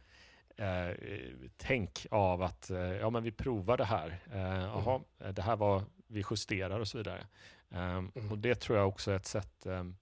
eh, 0.56 0.96
tänk 1.56 2.06
av 2.10 2.42
att 2.42 2.70
eh, 2.70 2.78
ja, 2.78 3.10
men 3.10 3.22
vi 3.22 3.32
provar 3.32 3.76
det 3.76 3.84
här. 3.84 4.18
Eh, 4.32 4.76
aha, 4.76 5.02
mm. 5.20 5.34
Det 5.34 5.42
här 5.42 5.56
var, 5.56 5.82
vi 6.06 6.24
justerar 6.30 6.80
och 6.80 6.88
så 6.88 6.98
vidare. 6.98 7.26
Um, 7.68 8.12
mm. 8.14 8.32
Och 8.32 8.38
det 8.38 8.54
tror 8.54 8.78
jag 8.78 8.88
också 8.88 9.10
är 9.10 9.16
ett 9.16 9.26
sätt 9.26 9.66
um, 9.66 9.96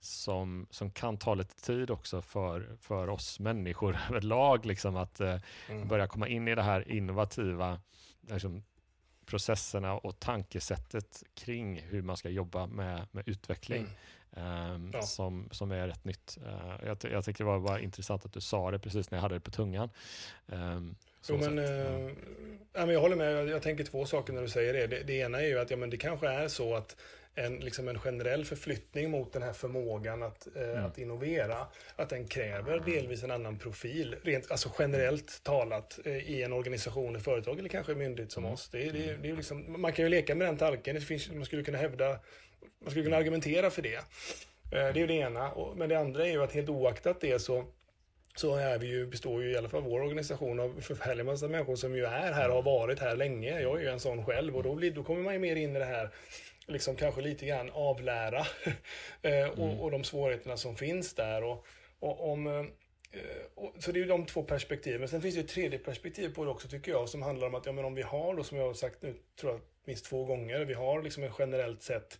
som, 0.00 0.66
som 0.70 0.90
kan 0.90 1.16
ta 1.16 1.34
lite 1.34 1.60
tid 1.60 1.90
också 1.90 2.22
för, 2.22 2.76
för 2.80 3.08
oss 3.08 3.40
människor 3.40 3.98
överlag, 4.10 4.66
liksom 4.66 4.96
att 4.96 5.20
uh, 5.20 5.36
mm. 5.68 5.88
börja 5.88 6.06
komma 6.06 6.28
in 6.28 6.48
i 6.48 6.54
det 6.54 6.62
här 6.62 6.90
innovativa 6.90 7.80
liksom, 8.20 8.62
processerna 9.26 9.94
och 9.94 10.18
tankesättet 10.20 11.22
kring 11.34 11.80
hur 11.80 12.02
man 12.02 12.16
ska 12.16 12.28
jobba 12.28 12.66
med, 12.66 13.06
med 13.10 13.28
utveckling. 13.28 13.80
Mm. 13.80 13.92
Um, 14.38 14.90
ja. 14.94 15.02
som, 15.02 15.48
som 15.50 15.72
är 15.72 15.88
rätt 15.88 16.04
nytt. 16.04 16.38
Uh, 16.46 16.86
jag, 16.86 16.98
jag 17.12 17.24
tycker 17.24 17.44
det 17.44 17.50
var, 17.50 17.58
var 17.58 17.78
intressant 17.78 18.24
att 18.24 18.32
du 18.32 18.40
sa 18.40 18.70
det 18.70 18.78
precis 18.78 19.10
när 19.10 19.18
jag 19.18 19.22
hade 19.22 19.34
det 19.34 19.40
på 19.40 19.50
tungan. 19.50 19.90
Um, 20.46 20.96
jo, 21.28 21.36
men, 21.36 21.56
ja, 22.72 22.86
men 22.86 22.90
jag 22.90 23.00
håller 23.00 23.16
med, 23.16 23.32
jag, 23.32 23.48
jag, 23.48 23.62
tänker 23.62 23.84
två 23.84 24.06
saker 24.06 24.32
när 24.32 24.42
du 24.42 24.48
säger 24.48 24.72
det. 24.72 24.86
Det, 24.86 25.02
det 25.02 25.12
ena 25.12 25.42
är 25.42 25.46
ju 25.46 25.58
att 25.58 25.70
ja, 25.70 25.76
men 25.76 25.90
det 25.90 25.96
kanske 25.96 26.28
är 26.28 26.48
så 26.48 26.74
att 26.74 26.96
en, 27.38 27.60
liksom 27.60 27.88
en 27.88 27.98
generell 27.98 28.44
förflyttning 28.44 29.10
mot 29.10 29.32
den 29.32 29.42
här 29.42 29.52
förmågan 29.52 30.22
att, 30.22 30.48
eh, 30.56 30.62
mm. 30.62 30.84
att 30.84 30.98
innovera, 30.98 31.66
att 31.96 32.08
den 32.08 32.28
kräver 32.28 32.80
delvis 32.80 33.22
en 33.22 33.30
annan 33.30 33.58
profil, 33.58 34.16
rent, 34.22 34.50
alltså 34.50 34.70
generellt 34.78 35.42
talat, 35.42 35.98
eh, 36.04 36.30
i 36.30 36.42
en 36.42 36.52
organisation, 36.52 37.16
ett 37.16 37.24
företag 37.24 37.58
eller 37.58 37.68
kanske 37.68 37.92
en 37.92 37.98
myndighet 37.98 38.32
som 38.32 38.44
mm. 38.44 38.54
oss. 38.54 38.68
Det, 38.72 38.90
det, 38.90 39.16
det 39.22 39.30
är 39.30 39.36
liksom, 39.36 39.80
man 39.80 39.92
kan 39.92 40.04
ju 40.04 40.08
leka 40.08 40.34
med 40.34 40.46
den 40.46 40.56
tanken, 40.56 40.94
det 40.94 41.00
finns, 41.00 41.30
man 41.30 41.44
skulle 41.44 41.62
kunna 41.62 41.78
hävda 41.78 42.18
man 42.78 42.90
skulle 42.90 43.04
kunna 43.04 43.16
argumentera 43.16 43.70
för 43.70 43.82
det. 43.82 43.96
Eh, 43.96 44.02
det 44.70 44.78
är 44.78 44.96
ju 44.96 45.06
det 45.06 45.14
ena. 45.14 45.50
Men 45.76 45.88
det 45.88 45.98
andra 45.98 46.26
är 46.26 46.30
ju 46.30 46.42
att 46.42 46.52
helt 46.52 46.68
oaktat 46.68 47.20
det 47.20 47.38
så 47.38 47.64
så 48.36 48.56
är 48.56 48.78
vi 48.78 48.86
ju, 48.86 49.06
består 49.06 49.42
ju 49.42 49.50
i 49.50 49.56
alla 49.56 49.68
fall 49.68 49.82
vår 49.82 50.00
organisation 50.00 50.60
av 50.60 50.80
förfärliga 50.80 51.24
massa 51.24 51.48
människor 51.48 51.76
som 51.76 51.96
ju 51.96 52.04
är 52.04 52.32
här 52.32 52.48
och 52.48 52.54
har 52.54 52.62
varit 52.62 52.98
här 52.98 53.16
länge. 53.16 53.60
Jag 53.60 53.76
är 53.76 53.82
ju 53.82 53.88
en 53.88 54.00
sån 54.00 54.24
själv 54.24 54.56
och 54.56 54.62
då, 54.62 54.74
blir, 54.74 54.90
då 54.90 55.04
kommer 55.04 55.22
man 55.22 55.32
ju 55.32 55.38
mer 55.38 55.56
in 55.56 55.76
i 55.76 55.78
det 55.78 55.84
här, 55.84 56.10
liksom 56.66 56.96
kanske 56.96 57.20
lite 57.20 57.46
grann 57.46 57.70
avlära 57.70 58.40
eh, 59.22 59.48
och, 59.48 59.68
mm. 59.68 59.80
och 59.80 59.90
de 59.90 60.04
svårigheterna 60.04 60.56
som 60.56 60.76
finns 60.76 61.14
där. 61.14 61.44
Och, 61.44 61.66
och 61.98 62.32
om, 62.32 62.46
eh, 62.46 63.20
och, 63.54 63.74
så 63.78 63.92
det 63.92 63.98
är 63.98 64.00
ju 64.00 64.08
de 64.08 64.26
två 64.26 64.42
perspektiven. 64.42 65.08
Sen 65.08 65.22
finns 65.22 65.34
det 65.34 65.40
ett 65.40 65.48
tredje 65.48 65.78
perspektiv 65.78 66.34
på 66.34 66.44
det 66.44 66.50
också 66.50 66.68
tycker 66.68 66.92
jag 66.92 67.08
som 67.08 67.22
handlar 67.22 67.46
om 67.46 67.54
att 67.54 67.66
ja, 67.66 67.72
men 67.72 67.84
om 67.84 67.94
vi 67.94 68.02
har 68.02 68.36
då 68.36 68.44
som 68.44 68.58
jag 68.58 68.66
har 68.66 68.74
sagt 68.74 69.02
nu 69.02 69.14
tror 69.40 69.52
jag 69.52 69.60
minst 69.84 70.04
två 70.04 70.24
gånger, 70.24 70.64
vi 70.64 70.74
har 70.74 71.02
liksom 71.02 71.22
en 71.22 71.32
generellt 71.38 71.82
sett 71.82 72.18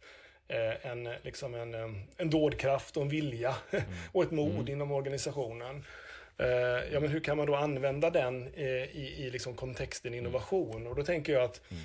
Eh, 0.49 0.90
en, 0.90 1.09
liksom 1.22 1.55
en, 1.55 1.74
eh, 1.74 2.03
en 2.16 2.30
dådkraft 2.30 2.97
och 2.97 3.03
en 3.03 3.09
vilja 3.09 3.55
mm. 3.70 3.84
och 4.12 4.22
ett 4.22 4.30
mod 4.30 4.51
mm. 4.51 4.68
inom 4.68 4.92
organisationen. 4.92 5.84
Eh, 6.38 6.47
ja, 6.92 7.01
men 7.01 7.09
hur 7.09 7.20
kan 7.20 7.36
man 7.36 7.47
då 7.47 7.57
använda 7.57 8.11
den 8.11 8.49
i, 8.55 9.14
i 9.18 9.30
liksom 9.30 9.55
kontexten 9.55 10.12
mm. 10.12 10.24
innovation? 10.24 10.86
Och 10.86 10.97
då 10.97 11.03
tänker 11.03 11.32
jag 11.32 11.42
att 11.42 11.70
mm. 11.70 11.82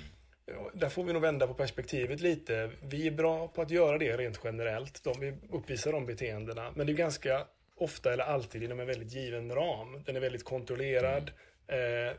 Där 0.72 0.88
får 0.88 1.04
vi 1.04 1.12
nog 1.12 1.22
vända 1.22 1.46
på 1.46 1.54
perspektivet 1.54 2.20
lite. 2.20 2.70
Vi 2.82 3.06
är 3.06 3.10
bra 3.10 3.48
på 3.48 3.62
att 3.62 3.70
göra 3.70 3.98
det 3.98 4.16
rent 4.16 4.40
generellt. 4.44 5.04
De, 5.04 5.20
vi 5.20 5.34
uppvisar 5.52 5.92
de 5.92 6.06
beteendena. 6.06 6.72
Men 6.74 6.86
det 6.86 6.92
är 6.92 6.94
ganska 6.94 7.46
ofta 7.76 8.12
eller 8.12 8.24
alltid 8.24 8.62
inom 8.62 8.80
en 8.80 8.86
väldigt 8.86 9.12
given 9.12 9.54
ram. 9.54 10.02
Den 10.06 10.16
är 10.16 10.20
väldigt 10.20 10.44
kontrollerad. 10.44 11.30
Mm. 11.68 12.08
Eh, 12.08 12.12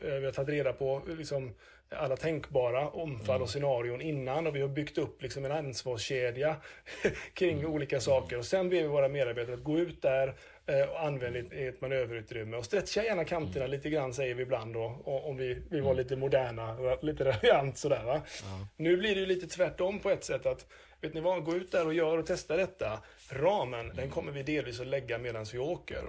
vi 0.00 0.24
har 0.24 0.32
tagit 0.32 0.48
reda 0.48 0.72
på 0.72 1.02
liksom, 1.18 1.54
alla 1.90 2.16
tänkbara 2.16 2.88
omfall 2.88 3.34
mm. 3.34 3.42
och 3.42 3.50
scenarion 3.50 4.00
innan 4.00 4.46
och 4.46 4.56
vi 4.56 4.60
har 4.60 4.68
byggt 4.68 4.98
upp 4.98 5.22
liksom 5.22 5.44
en 5.44 5.52
ansvarskedja 5.52 6.56
kring 7.34 7.58
mm. 7.58 7.72
olika 7.72 8.00
saker. 8.00 8.38
Och 8.38 8.44
sen 8.44 8.68
ber 8.68 8.76
vi 8.76 8.88
våra 8.88 9.08
medarbetare 9.08 9.54
att 9.54 9.64
gå 9.64 9.78
ut 9.78 10.02
där 10.02 10.34
eh, 10.70 10.88
och 10.88 11.04
använda 11.04 11.38
ett 11.38 11.80
manöverutrymme 11.80 12.56
och 12.56 12.64
stretcha 12.64 13.02
gärna 13.02 13.24
kanterna 13.24 13.64
mm. 13.64 13.76
lite 13.76 13.90
grann 13.90 14.14
säger 14.14 14.34
vi 14.34 14.42
ibland 14.42 14.74
då, 14.74 15.02
om 15.04 15.36
vi, 15.36 15.62
vi 15.70 15.80
var 15.80 15.90
mm. 15.90 16.02
lite 16.02 16.16
moderna, 16.16 16.96
lite 17.02 17.24
raljant 17.24 17.78
sådär 17.78 18.04
va. 18.04 18.22
Ja. 18.42 18.66
Nu 18.76 18.96
blir 18.96 19.14
det 19.14 19.20
ju 19.20 19.26
lite 19.26 19.46
tvärtom 19.46 19.98
på 19.98 20.10
ett 20.10 20.24
sätt 20.24 20.46
att 20.46 20.66
Vet 21.02 21.14
ni 21.14 21.20
vad, 21.20 21.44
gå 21.44 21.54
ut 21.54 21.72
där 21.72 21.86
och 21.86 21.94
gör 21.94 22.18
och 22.18 22.26
testa 22.26 22.56
detta. 22.56 23.02
Ramen, 23.30 23.88
den 23.88 23.98
mm. 23.98 24.10
kommer 24.10 24.32
vi 24.32 24.42
delvis 24.42 24.80
att 24.80 24.86
lägga 24.86 25.18
medan 25.18 25.46
vi 25.52 25.58
åker. 25.58 26.04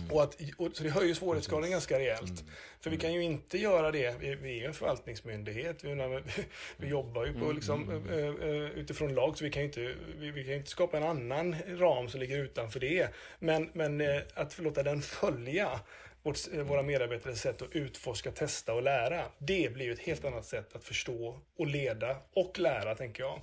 Mm. 0.00 0.12
Och 0.12 0.22
att, 0.22 0.36
och, 0.56 0.76
så 0.76 0.82
det 0.82 0.90
höjer 0.90 1.14
svårighetsgraden 1.14 1.70
ganska 1.70 1.98
rejält. 1.98 2.40
Mm. 2.40 2.52
För 2.80 2.90
vi 2.90 2.96
kan 2.96 3.14
ju 3.14 3.22
inte 3.22 3.58
göra 3.58 3.90
det, 3.90 4.14
vi, 4.20 4.34
vi 4.34 4.64
är 4.64 4.68
en 4.68 4.74
förvaltningsmyndighet, 4.74 5.84
vi, 5.84 6.20
vi, 6.76 6.88
jobbar 6.88 7.26
ju 7.26 7.32
på, 7.32 7.44
mm. 7.44 7.54
liksom, 7.54 7.90
uh, 7.90 8.70
utifrån 8.70 9.14
lag, 9.14 9.38
så 9.38 9.44
vi 9.44 9.50
kan 9.50 9.62
ju 9.62 9.66
inte, 9.66 9.94
vi, 10.18 10.30
vi, 10.30 10.44
kan 10.44 10.54
inte 10.54 10.70
skapa 10.70 10.96
en 10.96 11.02
annan 11.02 11.56
ram 11.68 12.08
som 12.08 12.20
ligger 12.20 12.38
utanför 12.38 12.80
det. 12.80 13.08
Men, 13.38 13.70
men 13.72 14.00
uh, 14.00 14.20
att 14.34 14.58
låta 14.58 14.82
den 14.82 15.02
följa 15.02 15.80
vårt, 16.22 16.48
våra 16.66 16.82
medarbetares 16.82 17.40
sätt 17.40 17.62
att 17.62 17.72
utforska, 17.72 18.30
testa 18.30 18.74
och 18.74 18.82
lära. 18.82 19.22
Det 19.38 19.72
blir 19.72 19.86
ju 19.86 19.92
ett 19.92 19.98
helt 19.98 20.24
annat 20.24 20.44
sätt 20.44 20.76
att 20.76 20.84
förstå 20.84 21.40
och 21.56 21.66
leda 21.66 22.16
och 22.34 22.58
lära, 22.58 22.94
tänker 22.94 23.22
jag. 23.22 23.40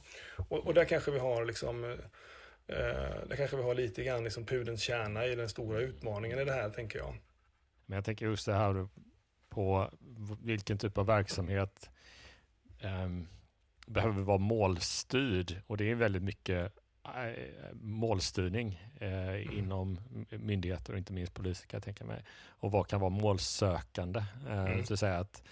Och, 0.49 0.67
och 0.67 0.73
där 0.73 0.85
kanske 0.85 1.11
vi 1.11 1.19
har 1.19 1.45
liksom 1.45 1.97
Eh, 2.67 3.27
det 3.29 3.37
kanske 3.37 3.57
vi 3.57 3.63
har 3.63 3.75
lite 3.75 4.03
grann 4.03 4.23
liksom 4.23 4.45
pudens 4.45 4.81
kärna 4.81 5.25
i 5.25 5.35
den 5.35 5.49
stora 5.49 5.79
utmaningen 5.79 6.39
i 6.39 6.45
det 6.45 6.53
här, 6.53 6.69
tänker 6.69 6.99
jag. 6.99 7.15
Men 7.85 7.95
jag 7.95 8.05
tänker 8.05 8.25
just 8.25 8.45
det 8.45 8.53
här 8.53 8.87
på 9.49 9.89
vilken 10.39 10.77
typ 10.77 10.97
av 10.97 11.05
verksamhet 11.05 11.89
eh, 12.79 13.09
behöver 13.87 14.21
vara 14.21 14.37
målstyrd 14.37 15.61
och 15.67 15.77
det 15.77 15.91
är 15.91 15.95
väldigt 15.95 16.23
mycket 16.23 16.73
eh, 17.05 17.73
målstyrning 17.73 18.81
eh, 18.99 19.29
mm. 19.29 19.57
inom 19.57 19.99
myndigheter 20.29 20.93
och 20.93 20.99
inte 20.99 21.13
minst 21.13 21.33
poliser 21.33 21.67
kan 21.67 21.77
jag 21.77 21.83
tänka 21.83 22.05
mig. 22.05 22.23
Och 22.47 22.71
vad 22.71 22.87
kan 22.87 22.99
vara 22.99 23.09
målsökande? 23.09 24.23
Eh, 24.47 24.65
mm. 24.65 24.85
Så 24.85 24.93
att 24.93 24.99
säga 24.99 25.19
att 25.19 25.43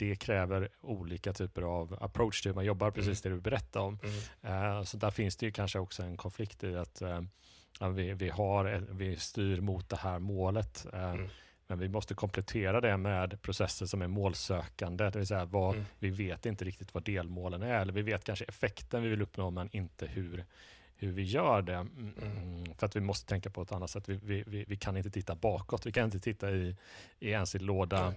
det 0.00 0.16
kräver 0.16 0.68
olika 0.80 1.32
typer 1.32 1.62
av 1.62 1.98
approach 2.00 2.40
till 2.42 2.50
hur 2.50 2.54
man 2.54 2.64
jobbar, 2.64 2.90
precis 2.90 3.24
mm. 3.24 3.36
det 3.36 3.38
du 3.38 3.50
berättade 3.50 3.84
om. 3.84 3.98
Mm. 4.42 4.76
Uh, 4.76 4.84
så 4.84 4.96
där 4.96 5.10
finns 5.10 5.36
det 5.36 5.46
ju 5.46 5.52
kanske 5.52 5.78
också 5.78 6.02
en 6.02 6.16
konflikt 6.16 6.64
i 6.64 6.76
att 6.76 7.02
uh, 7.02 7.90
vi, 7.90 8.12
vi, 8.12 8.28
har, 8.28 8.86
vi 8.90 9.16
styr 9.16 9.60
mot 9.60 9.88
det 9.88 9.96
här 9.96 10.18
målet. 10.18 10.86
Uh, 10.94 11.04
mm. 11.04 11.28
Men 11.66 11.78
vi 11.78 11.88
måste 11.88 12.14
komplettera 12.14 12.80
det 12.80 12.96
med 12.96 13.42
processer 13.42 13.86
som 13.86 14.02
är 14.02 14.06
målsökande, 14.06 15.04
det 15.04 15.18
vill 15.18 15.26
säga 15.26 15.44
vad, 15.44 15.74
mm. 15.74 15.86
vi 15.98 16.10
vet 16.10 16.46
inte 16.46 16.64
riktigt 16.64 16.94
vad 16.94 17.04
delmålen 17.04 17.62
är, 17.62 17.80
eller 17.80 17.92
vi 17.92 18.02
vet 18.02 18.24
kanske 18.24 18.44
effekten 18.44 19.02
vi 19.02 19.08
vill 19.08 19.22
uppnå, 19.22 19.50
men 19.50 19.68
inte 19.72 20.06
hur, 20.06 20.44
hur 20.96 21.12
vi 21.12 21.22
gör 21.22 21.62
det. 21.62 21.74
Mm. 21.74 22.14
mm. 22.22 22.74
För 22.78 22.86
att 22.86 22.96
vi 22.96 23.00
måste 23.00 23.28
tänka 23.28 23.50
på 23.50 23.62
ett 23.62 23.72
annat 23.72 23.90
sätt. 23.90 24.08
Vi, 24.08 24.44
vi, 24.46 24.64
vi, 24.68 24.76
kan 24.76 24.96
inte 24.96 25.10
titta 25.10 25.34
bakåt. 25.34 25.86
Vi 25.86 25.92
kan 25.92 26.04
inte 26.04 26.20
titta 26.20 26.50
i, 26.50 26.76
i 27.18 27.30
ens 27.30 27.54
i 27.54 27.58
låda 27.58 28.14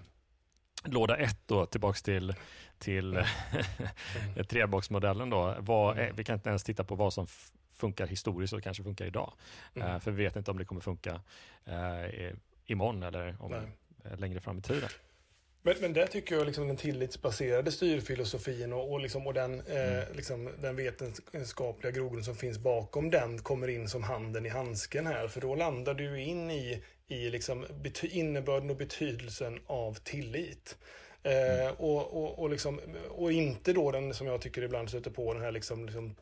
låda 0.84 1.18
ett 1.18 1.40
då, 1.46 1.66
tillbaks 1.66 2.02
till, 2.02 2.36
till 2.78 3.14
mm. 3.14 3.26
treboxmodellen 4.50 5.30
då. 5.30 5.56
Vad, 5.60 5.98
mm. 5.98 6.16
Vi 6.16 6.24
kan 6.24 6.34
inte 6.34 6.50
ens 6.50 6.64
titta 6.64 6.84
på 6.84 6.96
vad 6.96 7.14
som 7.14 7.28
funkar 7.72 8.08
historiskt 8.08 8.54
och 8.54 8.64
kanske 8.64 8.84
funkar 8.84 9.06
idag. 9.06 9.34
Mm. 9.74 9.88
Uh, 9.88 10.00
för 10.00 10.12
vi 10.12 10.24
vet 10.24 10.36
inte 10.36 10.52
om 10.52 10.58
det 10.58 10.66
kommer 10.66 10.82
funka 10.82 11.22
uh, 11.68 12.34
imorgon 12.66 13.04
eller 13.04 13.36
om, 13.40 13.54
uh, 13.54 13.62
längre 14.18 14.40
fram 14.40 14.58
i 14.58 14.62
tiden. 14.62 14.90
Men, 15.66 15.76
men 15.82 15.94
där 15.94 16.08
tycker 16.08 16.36
jag 16.36 16.46
liksom 16.46 16.68
den 16.68 16.78
tillitsbaserade 16.78 17.72
styrfilosofin 17.72 18.74
och, 18.74 18.92
och, 18.92 19.00
liksom, 19.00 19.28
och 19.28 19.34
den, 19.34 19.62
eh, 19.68 19.94
mm. 19.94 20.16
liksom, 20.16 20.50
den 20.62 20.76
vetenskapliga 20.76 21.92
grogrunden 21.92 22.24
som 22.24 22.36
finns 22.36 22.58
bakom 22.58 23.10
den 23.10 23.40
kommer 23.40 23.68
in 23.68 23.90
som 23.90 24.04
handen 24.04 24.46
i 24.46 24.50
handsken 24.50 25.08
här. 25.08 25.28
För 25.28 25.42
då 25.42 25.56
landar 25.56 25.94
du 25.94 26.22
in 26.22 26.52
i 26.52 26.84
i 27.08 27.30
liksom 27.30 27.66
innebörden 28.02 28.70
och 28.70 28.76
betydelsen 28.76 29.60
av 29.68 29.94
tillit. 29.94 30.78
Eh, 31.24 31.62
mm. 31.62 31.76
och, 31.78 32.24
och, 32.24 32.40
och, 32.40 32.50
liksom, 32.50 32.80
och 33.10 33.32
inte 33.32 33.74
då 33.74 33.92
den 33.92 34.14
som 34.14 34.28
jag 34.28 34.42
tycker 34.42 34.62
ibland 34.62 34.90
stöter 34.90 35.12
på, 35.12 35.34
den 35.34 35.44
här 35.44 35.52
liksom, 35.52 35.86
liksom 35.86 36.16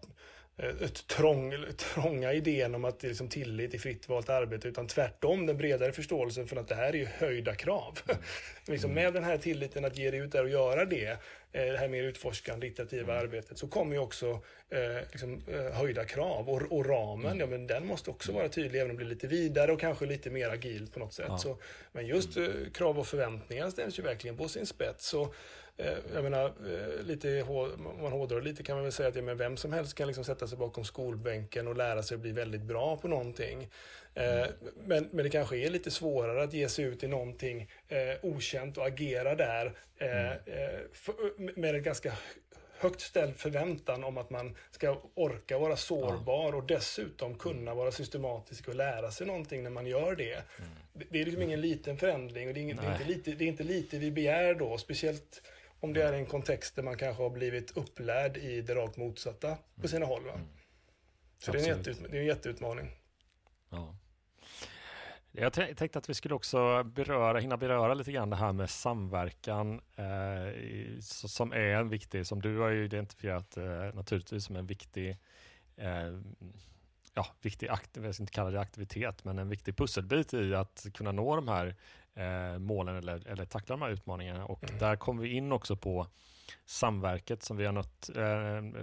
ett 0.62 1.08
trång, 1.08 1.54
trånga 1.94 2.34
idén 2.34 2.76
om 2.76 2.86
att 2.86 3.00
det 3.00 3.08
är 3.08 3.10
liksom 3.10 3.30
tillit 3.30 3.72
till 3.72 3.80
fritt 3.80 4.10
valt 4.10 4.30
arbete, 4.30 4.68
utan 4.68 4.88
tvärtom 4.88 5.46
den 5.46 5.58
bredare 5.58 5.92
förståelsen 5.92 6.48
för 6.48 6.56
att 6.56 6.68
det 6.68 6.76
här 6.76 6.96
är 6.96 7.06
höjda 7.06 7.56
krav. 7.56 8.00
Mm. 8.68 8.74
liksom 8.74 8.94
med 8.94 9.14
den 9.14 9.24
här 9.24 9.38
tilliten 9.38 9.86
att 9.86 9.98
ge 9.98 10.12
dig 10.12 10.20
ut 10.20 10.32
där 10.32 10.44
och 10.44 10.50
göra 10.50 10.86
det, 10.86 11.18
det 11.52 11.78
här 11.78 11.88
mer 11.88 12.04
utforskande, 12.04 12.68
iterativa 12.68 13.14
mm. 13.14 13.26
arbetet, 13.26 13.58
så 13.58 13.68
kommer 13.68 13.94
ju 13.94 14.00
också 14.00 14.40
eh, 14.70 15.02
liksom, 15.12 15.42
höjda 15.74 16.06
krav. 16.06 16.50
Och, 16.50 16.62
och 16.72 16.86
ramen, 16.86 17.26
mm. 17.26 17.40
ja 17.40 17.46
men 17.46 17.68
den 17.68 17.86
måste 17.86 18.10
också 18.10 18.32
vara 18.32 18.50
tydlig, 18.50 18.80
även 18.80 18.92
om 18.92 18.98
det 18.98 19.06
blir 19.06 19.16
lite 19.16 19.28
vidare 19.28 19.72
och 19.72 19.80
kanske 19.80 20.06
lite 20.06 20.30
mer 20.30 20.50
agilt 20.50 20.94
på 20.94 21.00
något 21.00 21.14
sätt. 21.14 21.26
Ja. 21.30 21.38
Så, 21.38 21.58
men 21.92 22.08
just 22.08 22.38
eh, 22.38 22.46
krav 22.74 23.00
och 23.00 23.08
förväntningar 23.08 23.70
ställs 23.70 24.00
ju 24.00 24.04
verkligen 24.04 24.38
på 24.38 24.48
sin 24.48 24.66
spets. 24.66 25.08
Så, 25.08 25.24
Eh, 25.24 25.61
jag 26.14 26.24
menar, 26.24 26.46
eh, 26.46 27.04
lite, 27.04 27.46
man 28.02 28.12
hårdrar 28.12 28.42
lite 28.42 28.64
kan 28.64 28.76
man 28.76 28.84
väl 28.84 28.92
säga 28.92 29.10
att 29.10 29.16
ja, 29.16 29.22
men 29.22 29.38
vem 29.38 29.58
som 29.58 29.74
helst 29.74 29.96
kan 29.96 30.08
liksom 30.08 30.24
sätta 30.24 30.48
sig 30.48 30.58
bakom 30.58 30.84
skolbänken 30.84 31.68
och 31.68 31.78
lära 31.78 32.04
sig 32.04 32.16
att 32.16 32.22
bli 32.22 32.32
väldigt 32.32 32.62
bra 32.62 32.98
på 32.98 33.08
någonting. 33.08 33.70
Mm. 34.16 34.50
Men, 34.86 35.10
men 35.12 35.24
det 35.24 35.30
kanske 35.30 35.58
är 35.58 35.70
lite 35.70 35.92
svårare 35.92 36.44
att 36.44 36.54
ge 36.54 36.70
sig 36.70 36.86
ut 36.86 37.04
i 37.04 37.08
någonting 37.08 37.70
eh, 37.88 37.98
okänt 38.22 38.78
och 38.78 38.88
agera 38.88 39.36
där 39.36 39.66
eh, 39.98 40.38
för, 40.94 41.14
med 41.60 41.76
en 41.76 41.84
ganska 41.84 42.14
högt 42.82 43.02
ställd 43.02 43.36
förväntan 43.36 44.04
om 44.04 44.18
att 44.18 44.30
man 44.30 44.56
ska 44.72 45.02
orka 45.14 45.58
vara 45.58 45.76
sårbar 45.76 46.56
och 46.56 46.64
dessutom 46.64 47.36
kunna 47.36 47.74
vara 47.74 47.92
systematisk 47.92 48.68
och 48.68 48.76
lära 48.76 49.12
sig 49.12 49.28
någonting 49.28 49.64
när 49.64 49.70
man 49.70 49.86
gör 49.86 50.16
det. 50.16 50.34
Mm. 50.34 50.70
Det 51.10 51.22
är 51.22 51.26
liksom 51.26 51.42
ingen 51.42 51.62
liten 51.62 51.98
förändring 51.98 52.48
och 52.48 52.54
det 52.54 52.60
är, 52.60 52.62
ingen, 52.62 52.78
det 52.78 52.88
är, 52.88 52.92
inte, 52.92 53.06
lite, 53.06 53.32
det 53.32 53.44
är 53.44 53.48
inte 53.48 53.64
lite 53.64 53.98
vi 53.98 54.12
begär 54.12 54.54
då, 54.54 54.78
speciellt 54.78 55.42
om 55.82 55.94
det 55.94 56.04
är 56.04 56.14
en 56.14 56.26
kontext 56.26 56.76
där 56.76 56.84
man 56.84 56.98
kanske 56.98 57.24
har 57.24 57.30
blivit 57.30 57.78
upplärd 57.78 58.38
i 58.38 58.62
det 58.62 58.76
rakt 58.76 58.98
motsatta 58.98 59.58
på 59.82 59.88
sina 59.88 60.06
håll. 60.06 60.26
Va? 60.26 60.34
Mm. 60.34 60.48
Så 61.38 61.52
det 61.52 61.58
är, 61.58 61.62
en 61.62 61.78
jätteut, 61.78 62.00
det 62.12 62.18
är 62.18 62.22
en 62.22 62.28
jätteutmaning. 62.28 62.92
Ja. 63.70 63.96
Jag 65.32 65.54
tänkte 65.54 66.00
att 66.00 66.10
vi 66.10 66.14
skulle 66.14 66.36
också 66.36 66.84
beröra, 66.84 67.40
hinna 67.40 67.58
beröra 67.58 67.94
lite 67.94 68.12
grann 68.12 68.30
det 68.30 68.36
här 68.36 68.54
med 68.54 68.70
samverkan 68.70 69.82
eh, 69.96 71.00
som 71.02 71.54
är 71.54 71.76
en 71.76 71.90
viktig, 71.90 72.28
som 72.28 72.42
du 72.42 72.58
har 72.58 72.70
ju 72.70 72.86
identifierat 72.86 73.58
eh, 73.58 73.94
naturligtvis 73.94 74.46
som 74.46 74.56
en 74.56 74.66
viktig 74.66 75.18
eh, 75.76 76.12
ja, 77.14 77.28
viktig, 77.42 77.68
jag 77.68 78.14
ska 78.14 78.24
inte 78.24 78.34
kalla 78.34 78.52
det 78.52 78.60
aktivitet, 78.60 79.24
men 79.24 79.40
en 79.40 79.50
viktig 79.50 79.78
pusselbit 79.78 80.34
i 80.34 80.56
att 80.56 80.86
kunna 80.94 81.12
nå 81.12 81.36
de 81.36 81.48
här 81.48 81.76
eh, 82.16 82.60
målen 82.60 82.96
eller, 82.96 83.28
eller 83.28 83.46
tackla 83.46 83.78
de 83.78 83.82
här 83.82 83.90
utmaningarna. 83.90 84.46
Och 84.46 84.64
mm. 84.64 84.80
där 84.80 84.96
kommer 84.96 85.24
vi 85.24 85.30
in 85.30 85.52
också 85.52 85.76
på 85.76 86.08
samverket 86.66 87.44
som 87.44 87.58
vi 87.58 87.66
har 87.66 87.74
nött, 87.74 88.10
eh, 88.16 88.82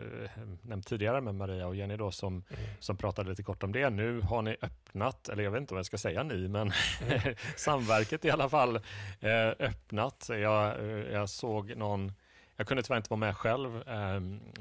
nämnt 0.63 0.87
tidigare 0.87 1.21
med 1.21 1.35
Maria 1.35 1.67
och 1.67 1.77
Jenny 1.77 1.97
då, 1.97 2.11
som, 2.11 2.33
mm. 2.33 2.45
som 2.81 2.97
pratade 2.97 3.31
lite 3.31 3.43
kort 3.43 3.63
om 3.63 3.73
det. 3.73 3.91
Nu 3.91 4.21
har 4.21 4.43
ni 4.43 4.57
öppnat, 4.63 5.29
eller 5.29 5.45
jag 5.45 5.51
vet 5.51 5.61
inte 5.61 5.75
vad 5.75 5.79
jag 5.79 5.87
ska 5.87 5.99
säga 5.99 6.23
ni, 6.23 6.49
men 6.49 6.73
mm. 7.03 7.35
samverket 7.57 8.25
i 8.25 8.31
alla 8.31 8.49
fall 8.49 8.77
eh, 9.21 9.49
öppnat. 9.59 10.27
Jag, 10.29 10.81
eh, 10.81 11.13
jag 11.13 11.29
såg 11.29 11.77
någon, 11.77 12.13
jag 12.57 12.67
kunde 12.67 12.83
tyvärr 12.83 12.97
inte 12.97 13.11
vara 13.11 13.21
med 13.21 13.37
själv 13.37 13.89
eh, 13.89 14.21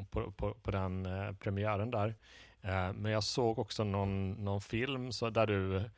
på, 0.10 0.32
på, 0.32 0.54
på, 0.54 0.72
den 0.72 1.06
eh, 1.06 1.32
premiären 1.32 1.92
där, 1.92 2.16
eh, 2.62 2.94
men 2.94 3.12
jag 3.12 3.24
såg 3.24 3.60
också 3.60 3.84
någon, 3.84 4.32
någon 4.32 4.62
film 4.62 5.12
så 5.12 5.30
där 5.30 5.48
du 5.48 5.90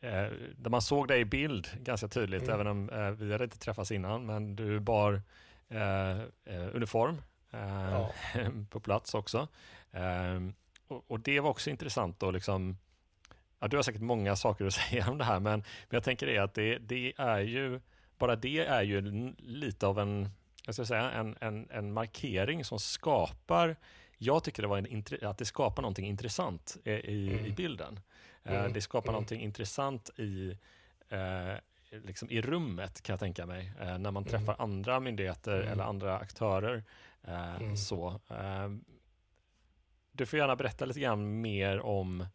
Eh, 0.00 0.26
där 0.56 0.70
man 0.70 0.82
såg 0.82 1.08
dig 1.08 1.20
i 1.20 1.24
bild 1.24 1.68
ganska 1.80 2.08
tydligt, 2.08 2.42
mm. 2.42 2.54
även 2.54 2.66
om 2.66 2.90
eh, 2.90 3.10
vi 3.10 3.32
hade 3.32 3.44
inte 3.44 3.58
träffats 3.58 3.92
innan, 3.92 4.26
men 4.26 4.56
du 4.56 4.80
bar 4.80 5.22
eh, 5.68 6.20
eh 6.20 6.74
uniform 6.74 7.22
eh, 7.50 7.90
ja. 7.90 8.12
på 8.70 8.80
plats 8.80 9.14
också. 9.14 9.48
Ehm, 9.92 10.54
och, 10.88 11.04
och, 11.10 11.20
det 11.20 11.40
var 11.40 11.50
också 11.50 11.70
intressant 11.70 12.20
då, 12.20 12.30
liksom, 12.30 12.78
ja, 13.58 13.68
du 13.68 13.76
har 13.76 13.82
säkert 13.82 14.00
många 14.00 14.36
saker 14.36 14.64
att 14.66 14.74
säga 14.90 15.10
om 15.10 15.18
det 15.18 15.24
här, 15.24 15.40
men, 15.40 15.58
men 15.60 15.96
jag 15.96 16.04
tänker 16.04 16.26
det 16.26 16.38
att 16.38 16.54
det, 16.54 16.78
det 16.78 17.12
är 17.16 17.40
ju, 17.40 17.80
bara 18.18 18.36
det 18.36 18.58
är 18.58 18.82
ju 18.82 19.00
lite 19.38 19.86
av 19.86 19.98
en, 19.98 20.30
jag 20.64 20.74
ska 20.74 20.84
säga, 20.84 21.10
en, 21.10 21.36
en, 21.40 21.70
en 21.70 21.92
markering 21.92 22.64
som 22.64 22.78
skapar 22.78 23.76
jag 24.18 24.44
tycker 24.44 24.62
det 24.62 24.68
var 24.68 24.78
en, 24.78 25.04
att 25.22 25.38
det 25.38 25.44
skapar 25.44 25.82
någonting 25.82 26.06
intressant 26.06 26.76
i, 26.84 26.90
i, 26.90 27.32
mm. 27.32 27.46
i 27.46 27.52
bilden. 27.52 28.00
Eh, 28.48 28.60
mm. 28.60 28.72
Det 28.72 28.80
skapar 28.80 29.08
mm. 29.08 29.12
någonting 29.12 29.40
intressant 29.40 30.10
i, 30.16 30.58
eh, 31.08 31.54
liksom 31.90 32.30
i 32.30 32.40
rummet 32.40 33.02
kan 33.02 33.12
jag 33.12 33.20
tänka 33.20 33.46
mig. 33.46 33.72
Eh, 33.80 33.86
när 33.86 34.10
man 34.10 34.16
mm. 34.16 34.24
träffar 34.24 34.54
mm. 34.54 34.56
andra 34.58 35.00
myndigheter 35.00 35.60
eller 35.60 35.84
andra 35.84 36.18
aktörer. 36.18 36.84
Mm. 37.26 37.76
Så, 37.76 38.20
du 40.12 40.26
får 40.26 40.38
gärna 40.38 40.56
berätta 40.56 40.84
lite 40.84 41.00
grann 41.00 41.40
mer 41.40 41.80
om 41.80 42.26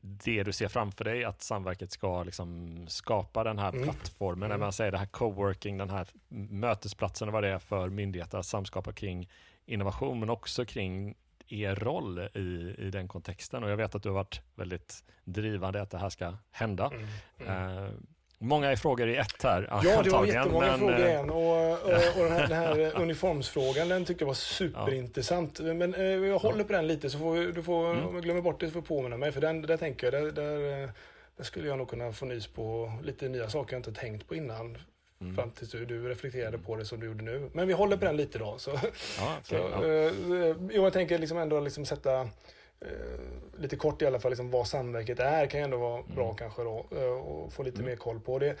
det 0.00 0.42
du 0.42 0.52
ser 0.52 0.68
framför 0.68 1.04
dig, 1.04 1.24
att 1.24 1.42
Samverket 1.42 1.90
ska 1.90 2.22
liksom 2.22 2.78
skapa 2.88 3.44
den 3.44 3.58
här 3.58 3.68
mm. 3.68 3.82
plattformen, 3.82 4.42
mm. 4.42 4.50
när 4.50 4.66
man 4.66 4.72
säger 4.72 4.92
det 4.92 4.98
här 4.98 5.06
coworking, 5.06 5.78
den 5.78 5.90
här 5.90 6.08
mötesplatsen 6.28 7.28
och 7.28 7.32
vad 7.34 7.42
det 7.42 7.48
är 7.48 7.58
för 7.58 7.88
myndigheter 7.88 8.38
att 8.38 8.46
samskapa 8.46 8.92
kring 8.92 9.28
innovation, 9.64 10.20
men 10.20 10.30
också 10.30 10.64
kring 10.64 11.14
er 11.52 11.74
roll 11.74 12.18
i, 12.18 12.74
i 12.78 12.90
den 12.90 13.08
kontexten. 13.08 13.64
Och 13.64 13.70
jag 13.70 13.76
vet 13.76 13.94
att 13.94 14.02
du 14.02 14.08
har 14.08 14.16
varit 14.16 14.40
väldigt 14.54 15.04
drivande 15.24 15.82
att 15.82 15.90
det 15.90 15.98
här 15.98 16.08
ska 16.08 16.34
hända. 16.50 16.90
Mm, 16.94 17.08
mm. 17.46 17.84
Uh, 17.84 17.90
många 18.38 18.76
frågor 18.76 19.08
i 19.08 19.16
ett 19.16 19.42
här. 19.42 19.68
Ja, 19.84 20.02
det 20.02 20.10
var 20.10 20.26
jättemånga 20.26 20.66
men, 20.66 20.78
frågor 20.78 21.06
igen. 21.06 21.28
Eh, 21.28 21.36
och, 21.36 21.72
och, 21.72 22.22
och 22.22 22.24
den, 22.24 22.32
här, 22.32 22.48
den 22.48 22.58
här 22.58 23.00
uniformsfrågan, 23.00 23.88
den 23.88 24.04
tyckte 24.04 24.22
jag 24.22 24.26
var 24.26 24.34
superintressant. 24.34 25.60
Men 25.60 25.94
uh, 25.94 26.26
jag 26.26 26.38
håller 26.38 26.64
på 26.64 26.72
den 26.72 26.86
lite, 26.86 27.10
så 27.10 27.18
får 27.18 27.32
vi, 27.32 27.52
du 27.52 27.62
får, 27.62 27.90
mm. 27.90 28.06
om 28.06 28.14
jag 28.14 28.24
glömmer 28.24 28.40
bort 28.40 28.60
det 28.60 28.66
så 28.66 28.72
får 28.72 28.80
du 28.80 28.86
påminna 28.86 29.16
mig. 29.16 29.32
För 29.32 29.40
den, 29.40 29.62
där 29.62 29.76
tänker 29.76 30.12
jag, 30.12 30.24
där, 30.24 30.32
där, 30.32 30.90
där 31.36 31.44
skulle 31.44 31.68
jag 31.68 31.78
nog 31.78 31.88
kunna 31.88 32.12
få 32.12 32.26
nys 32.26 32.46
på 32.46 32.92
lite 33.02 33.28
nya 33.28 33.50
saker 33.50 33.74
jag 33.74 33.78
inte 33.78 33.92
tänkt 33.92 34.28
på 34.28 34.34
innan. 34.34 34.78
Mm. 35.22 35.34
Fram 35.34 35.50
tills 35.50 35.70
du, 35.70 35.84
du 35.84 36.08
reflekterade 36.08 36.58
på 36.58 36.76
det 36.76 36.84
som 36.84 37.00
du 37.00 37.06
gjorde 37.06 37.24
nu. 37.24 37.50
Men 37.52 37.68
vi 37.68 37.74
håller 37.74 37.96
på 37.96 38.04
den 38.04 38.16
lite 38.16 38.38
då. 38.38 38.58
Så, 38.58 38.70
ja, 38.70 39.36
okay, 39.40 39.42
så, 39.44 39.54
ja. 39.54 39.86
Eh, 39.86 40.56
jag 40.72 40.92
tänker 40.92 41.18
liksom 41.18 41.38
ändå 41.38 41.60
liksom 41.60 41.84
sätta 41.84 42.20
eh, 42.20 42.28
lite 43.58 43.76
kort 43.76 44.02
i 44.02 44.06
alla 44.06 44.20
fall, 44.20 44.30
liksom 44.30 44.50
vad 44.50 44.68
samverket 44.68 45.20
är 45.20 45.46
kan 45.46 45.60
ju 45.60 45.64
ändå 45.64 45.76
vara 45.76 46.00
mm. 46.00 46.14
bra 46.14 46.34
kanske 46.34 46.62
då. 46.62 46.86
Eh, 46.96 47.04
och 47.04 47.52
få 47.52 47.62
lite 47.62 47.78
mm. 47.78 47.90
mer 47.90 47.96
koll 47.96 48.20
på 48.20 48.38
det. 48.38 48.56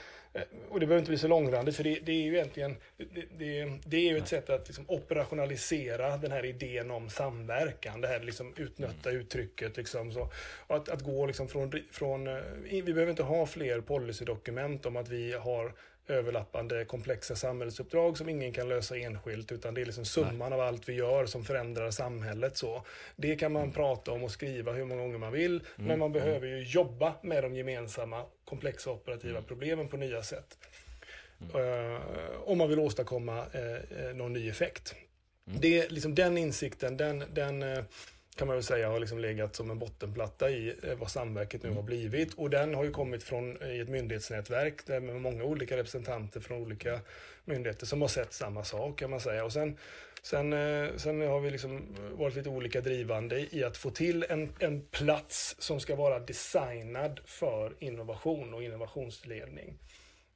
Och 0.68 0.80
det 0.80 0.86
behöver 0.86 0.98
inte 0.98 1.10
bli 1.10 1.18
så 1.18 1.28
långrandigt 1.28 1.76
för 1.76 1.84
det, 1.84 1.98
det 2.02 2.12
är 2.12 2.22
ju 2.22 2.34
egentligen 2.34 2.76
det, 2.96 3.24
det, 3.38 3.78
det, 3.84 3.96
är 3.96 4.10
ju 4.12 4.18
ett 4.18 4.28
sätt 4.28 4.50
att 4.50 4.68
liksom 4.68 4.84
operationalisera 4.88 6.16
den 6.16 6.32
här 6.32 6.44
idén 6.44 6.90
om 6.90 7.10
samverkan. 7.10 8.00
Det 8.00 8.08
här 8.08 8.20
liksom 8.20 8.54
utnötta 8.56 9.10
mm. 9.10 9.22
uttrycket. 9.22 9.76
Liksom 9.76 10.12
så. 10.12 10.28
Och 10.66 10.76
att, 10.76 10.88
att 10.88 11.02
gå 11.02 11.26
liksom 11.26 11.48
från, 11.48 11.72
från, 11.90 12.28
vi 12.62 12.82
behöver 12.82 13.10
inte 13.10 13.22
ha 13.22 13.46
fler 13.46 13.80
policydokument 13.80 14.86
om 14.86 14.96
att 14.96 15.08
vi 15.08 15.32
har 15.32 15.74
överlappande 16.08 16.84
komplexa 16.84 17.36
samhällsuppdrag 17.36 18.18
som 18.18 18.28
ingen 18.28 18.52
kan 18.52 18.68
lösa 18.68 18.96
enskilt 18.96 19.52
utan 19.52 19.74
det 19.74 19.80
är 19.80 19.84
liksom 19.84 20.04
summan 20.04 20.50
Nej. 20.50 20.52
av 20.52 20.60
allt 20.60 20.88
vi 20.88 20.92
gör 20.92 21.26
som 21.26 21.44
förändrar 21.44 21.90
samhället. 21.90 22.56
Så. 22.56 22.82
Det 23.16 23.36
kan 23.36 23.52
man 23.52 23.62
mm. 23.62 23.74
prata 23.74 24.12
om 24.12 24.24
och 24.24 24.30
skriva 24.30 24.72
hur 24.72 24.84
många 24.84 25.02
gånger 25.02 25.18
man 25.18 25.32
vill 25.32 25.52
mm. 25.52 25.88
men 25.88 25.98
man 25.98 26.12
behöver 26.12 26.46
ju 26.46 26.62
jobba 26.62 27.14
med 27.22 27.44
de 27.44 27.54
gemensamma 27.54 28.24
komplexa 28.44 28.90
operativa 28.90 29.38
mm. 29.38 29.44
problemen 29.44 29.88
på 29.88 29.96
nya 29.96 30.22
sätt. 30.22 30.58
Uh, 31.54 32.00
om 32.44 32.58
man 32.58 32.68
vill 32.68 32.78
åstadkomma 32.78 33.38
uh, 33.38 34.14
någon 34.14 34.32
ny 34.32 34.48
effekt. 34.48 34.94
Mm. 35.46 35.60
Det, 35.60 35.90
liksom 35.90 36.14
den 36.14 36.38
insikten, 36.38 36.96
den, 36.96 37.24
den 37.32 37.62
uh, 37.62 37.84
kan 38.36 38.46
man 38.46 38.56
väl 38.56 38.64
säga 38.64 38.88
har 38.88 39.00
liksom 39.00 39.18
legat 39.18 39.56
som 39.56 39.70
en 39.70 39.78
bottenplatta 39.78 40.50
i 40.50 40.74
vad 40.98 41.10
Samverket 41.10 41.62
nu 41.62 41.70
har 41.70 41.82
blivit. 41.82 42.34
Och 42.34 42.50
den 42.50 42.74
har 42.74 42.84
ju 42.84 42.90
kommit 42.90 43.22
från 43.22 43.62
i 43.62 43.78
ett 43.78 43.88
myndighetsnätverk 43.88 44.86
där 44.86 45.00
med 45.00 45.20
många 45.20 45.44
olika 45.44 45.76
representanter 45.76 46.40
från 46.40 46.62
olika 46.62 47.00
myndigheter 47.44 47.86
som 47.86 48.00
har 48.00 48.08
sett 48.08 48.32
samma 48.32 48.64
sak 48.64 48.98
kan 48.98 49.10
man 49.10 49.20
säga. 49.20 49.44
Och 49.44 49.52
sen, 49.52 49.78
sen, 50.22 50.54
sen 50.96 51.20
har 51.20 51.40
vi 51.40 51.50
liksom 51.50 51.96
varit 52.12 52.34
lite 52.34 52.48
olika 52.48 52.80
drivande 52.80 53.54
i 53.56 53.64
att 53.64 53.76
få 53.76 53.90
till 53.90 54.26
en, 54.28 54.52
en 54.58 54.82
plats 54.86 55.56
som 55.58 55.80
ska 55.80 55.96
vara 55.96 56.18
designad 56.18 57.20
för 57.24 57.72
innovation 57.78 58.54
och 58.54 58.62
innovationsledning. 58.62 59.78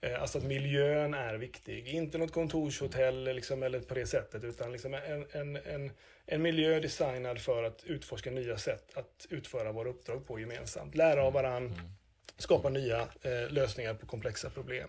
Eh, 0.01 0.23
alltså 0.23 0.39
att 0.39 0.45
miljön 0.45 1.15
är 1.15 1.35
viktig. 1.35 1.89
Inte 1.89 2.19
något 2.19 2.33
kontorshotell 2.33 3.25
liksom, 3.25 3.63
eller 3.63 3.81
på 3.81 3.95
det 3.95 4.07
sättet 4.07 4.45
utan 4.45 4.73
liksom 4.73 4.95
en, 4.95 5.27
en, 5.33 5.57
en, 5.57 5.91
en 6.27 6.43
miljö 6.43 6.81
designad 6.81 7.41
för 7.41 7.63
att 7.63 7.85
utforska 7.85 8.31
nya 8.31 8.59
sätt 8.59 8.85
att 8.95 9.27
utföra 9.31 9.73
våra 9.73 9.89
uppdrag 9.89 10.27
på 10.27 10.41
gemensamt. 10.41 10.95
Lära 10.95 11.23
av 11.23 11.33
varann, 11.33 11.67
mm. 11.67 11.79
skapa 12.39 12.69
nya 12.69 13.01
eh, 13.01 13.51
lösningar 13.51 13.95
på 13.95 14.07
komplexa 14.07 14.51
problem. 14.51 14.89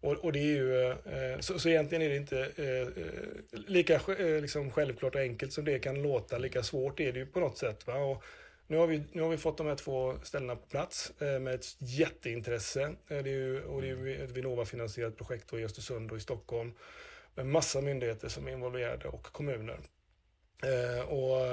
Och, 0.00 0.12
och 0.12 0.32
det 0.32 0.38
är 0.38 0.56
ju, 0.56 0.90
eh, 0.90 1.40
så, 1.40 1.58
så 1.58 1.68
egentligen 1.68 2.02
är 2.02 2.08
det 2.08 2.16
inte 2.16 2.40
eh, 2.56 3.04
eh 3.04 3.60
lika 3.66 3.94
eh, 3.94 4.40
liksom 4.40 4.70
självklart 4.70 5.14
och 5.14 5.20
enkelt 5.20 5.52
som 5.52 5.64
det 5.64 5.78
kan 5.78 6.02
låta, 6.02 6.38
lika 6.38 6.62
svårt 6.62 7.00
är 7.00 7.12
det 7.12 7.18
ju 7.18 7.26
på 7.26 7.40
något 7.40 7.58
sätt. 7.58 7.86
Va? 7.86 7.94
Och, 7.94 8.24
nu 8.70 8.76
har, 8.76 8.86
vi, 8.86 9.02
nu 9.12 9.22
har 9.22 9.28
vi 9.28 9.36
fått 9.36 9.56
de 9.56 9.66
här 9.66 9.74
två 9.74 10.14
ställena 10.22 10.56
på 10.56 10.66
plats 10.66 11.12
eh, 11.20 11.38
med 11.38 11.54
ett 11.54 11.76
jätteintresse. 11.78 12.82
Eh, 12.82 12.94
det 13.08 13.30
är 13.30 13.34
ju, 13.34 13.64
och 13.64 13.82
det 13.82 13.88
är 13.88 14.24
ett 14.24 14.30
Vinnova-finansierat 14.30 15.16
projekt 15.16 15.52
i 15.52 15.64
Östersund 15.64 16.10
och 16.10 16.16
i 16.16 16.20
Stockholm 16.20 16.72
med 17.34 17.46
massa 17.46 17.80
myndigheter 17.80 18.28
som 18.28 18.46
är 18.46 18.52
involverade 18.52 19.08
och 19.08 19.22
kommuner. 19.22 19.78
Eh, 20.62 21.08
och 21.08 21.46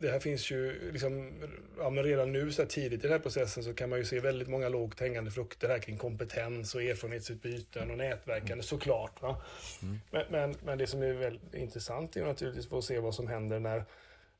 det 0.00 0.10
här 0.10 0.20
finns 0.20 0.50
ju, 0.50 0.92
liksom, 0.92 1.32
ja, 1.78 1.90
men 1.90 2.04
redan 2.04 2.32
nu 2.32 2.52
så 2.52 2.62
här 2.62 2.68
tidigt 2.68 3.00
i 3.00 3.02
den 3.02 3.12
här 3.12 3.18
processen 3.18 3.64
så 3.64 3.74
kan 3.74 3.90
man 3.90 3.98
ju 3.98 4.04
se 4.04 4.20
väldigt 4.20 4.48
många 4.48 4.68
lågt 4.68 5.00
hängande 5.00 5.30
frukter 5.30 5.68
här 5.68 5.78
kring 5.78 5.98
kompetens 5.98 6.74
och 6.74 6.82
erfarenhetsutbyten 6.82 7.90
och 7.90 7.98
nätverkande 7.98 8.64
såklart. 8.64 9.22
Va? 9.22 9.42
Mm. 9.82 10.00
Men, 10.10 10.24
men, 10.30 10.54
men, 10.64 10.78
det 10.78 10.86
som 10.86 11.02
är 11.02 11.12
väldigt 11.12 11.54
intressant 11.54 12.16
är 12.16 12.24
naturligtvis 12.24 12.72
att 12.72 12.84
se 12.84 12.98
vad 12.98 13.14
som 13.14 13.26
händer 13.26 13.60
när, 13.60 13.84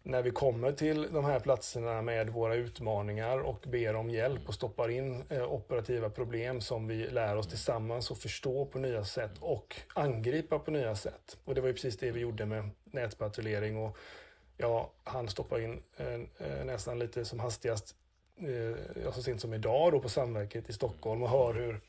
när 0.03 0.23
vi 0.23 0.31
kommer 0.31 0.73
till 0.73 1.09
de 1.13 1.25
här 1.25 1.41
platserna 1.41 2.03
med 2.03 2.31
våra 2.31 2.55
utmaningar 2.55 3.39
och 3.39 3.65
ber 3.67 3.97
om 3.97 4.11
hjälp 4.11 4.49
och 4.49 4.55
stoppar 4.55 4.89
in 4.89 5.25
eh, 5.29 5.53
operativa 5.53 6.11
problem 6.11 6.61
som 6.61 6.89
vi 6.89 7.07
lär 7.07 7.37
oss 7.37 7.49
tillsammans 7.49 8.11
och 8.11 8.19
förstå 8.19 8.67
på 8.67 8.79
nya 8.79 9.05
sätt 9.05 9.33
och 9.41 9.77
angripa 9.95 10.59
på 10.59 10.71
nya 10.71 10.95
sätt. 10.95 11.39
Och 11.45 11.55
det 11.55 11.61
var 11.61 11.69
ju 11.69 11.75
precis 11.75 11.99
det 11.99 12.11
vi 12.11 12.21
gjorde 12.21 12.47
med 12.47 12.71
nätpatrullering 12.85 13.77
och 13.77 13.99
ja, 14.57 14.93
han 15.05 15.29
stoppar 15.29 15.61
in 15.61 15.83
eh, 15.97 16.15
eh, 16.15 16.65
nästan 16.65 16.99
lite 16.99 17.25
som 17.25 17.41
hastigast, 17.41 17.97
eh, 18.39 19.11
så 19.13 19.23
sent 19.23 19.41
som 19.41 19.55
idag 19.55 19.93
då 19.93 20.01
på 20.01 20.09
Samverket 20.09 20.71
i 20.71 20.73
Stockholm 20.73 21.23
och 21.23 21.31
hör 21.31 21.55
hur 21.55 21.81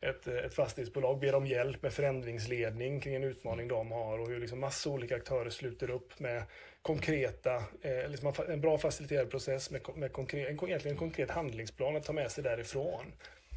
ett, 0.00 0.26
ett 0.26 0.54
fastighetsbolag 0.54 1.18
ber 1.18 1.34
om 1.34 1.46
hjälp 1.46 1.82
med 1.82 1.92
förändringsledning 1.92 3.00
kring 3.00 3.14
en 3.14 3.24
utmaning 3.24 3.68
de 3.68 3.92
har 3.92 4.18
och 4.18 4.28
hur 4.28 4.40
liksom 4.40 4.60
massa 4.60 4.90
olika 4.90 5.16
aktörer 5.16 5.50
sluter 5.50 5.90
upp 5.90 6.20
med 6.20 6.42
konkreta, 6.82 7.54
eh, 7.82 8.08
liksom 8.08 8.32
en 8.48 8.60
bra 8.60 8.78
faciliterad 8.78 9.30
process 9.30 9.70
med, 9.70 9.80
med 9.94 10.12
konkret, 10.12 10.48
en, 10.48 10.68
egentligen 10.68 10.94
en 10.94 10.98
konkret 10.98 11.30
handlingsplan 11.30 11.96
att 11.96 12.04
ta 12.04 12.12
med 12.12 12.30
sig 12.30 12.44
därifrån. 12.44 13.12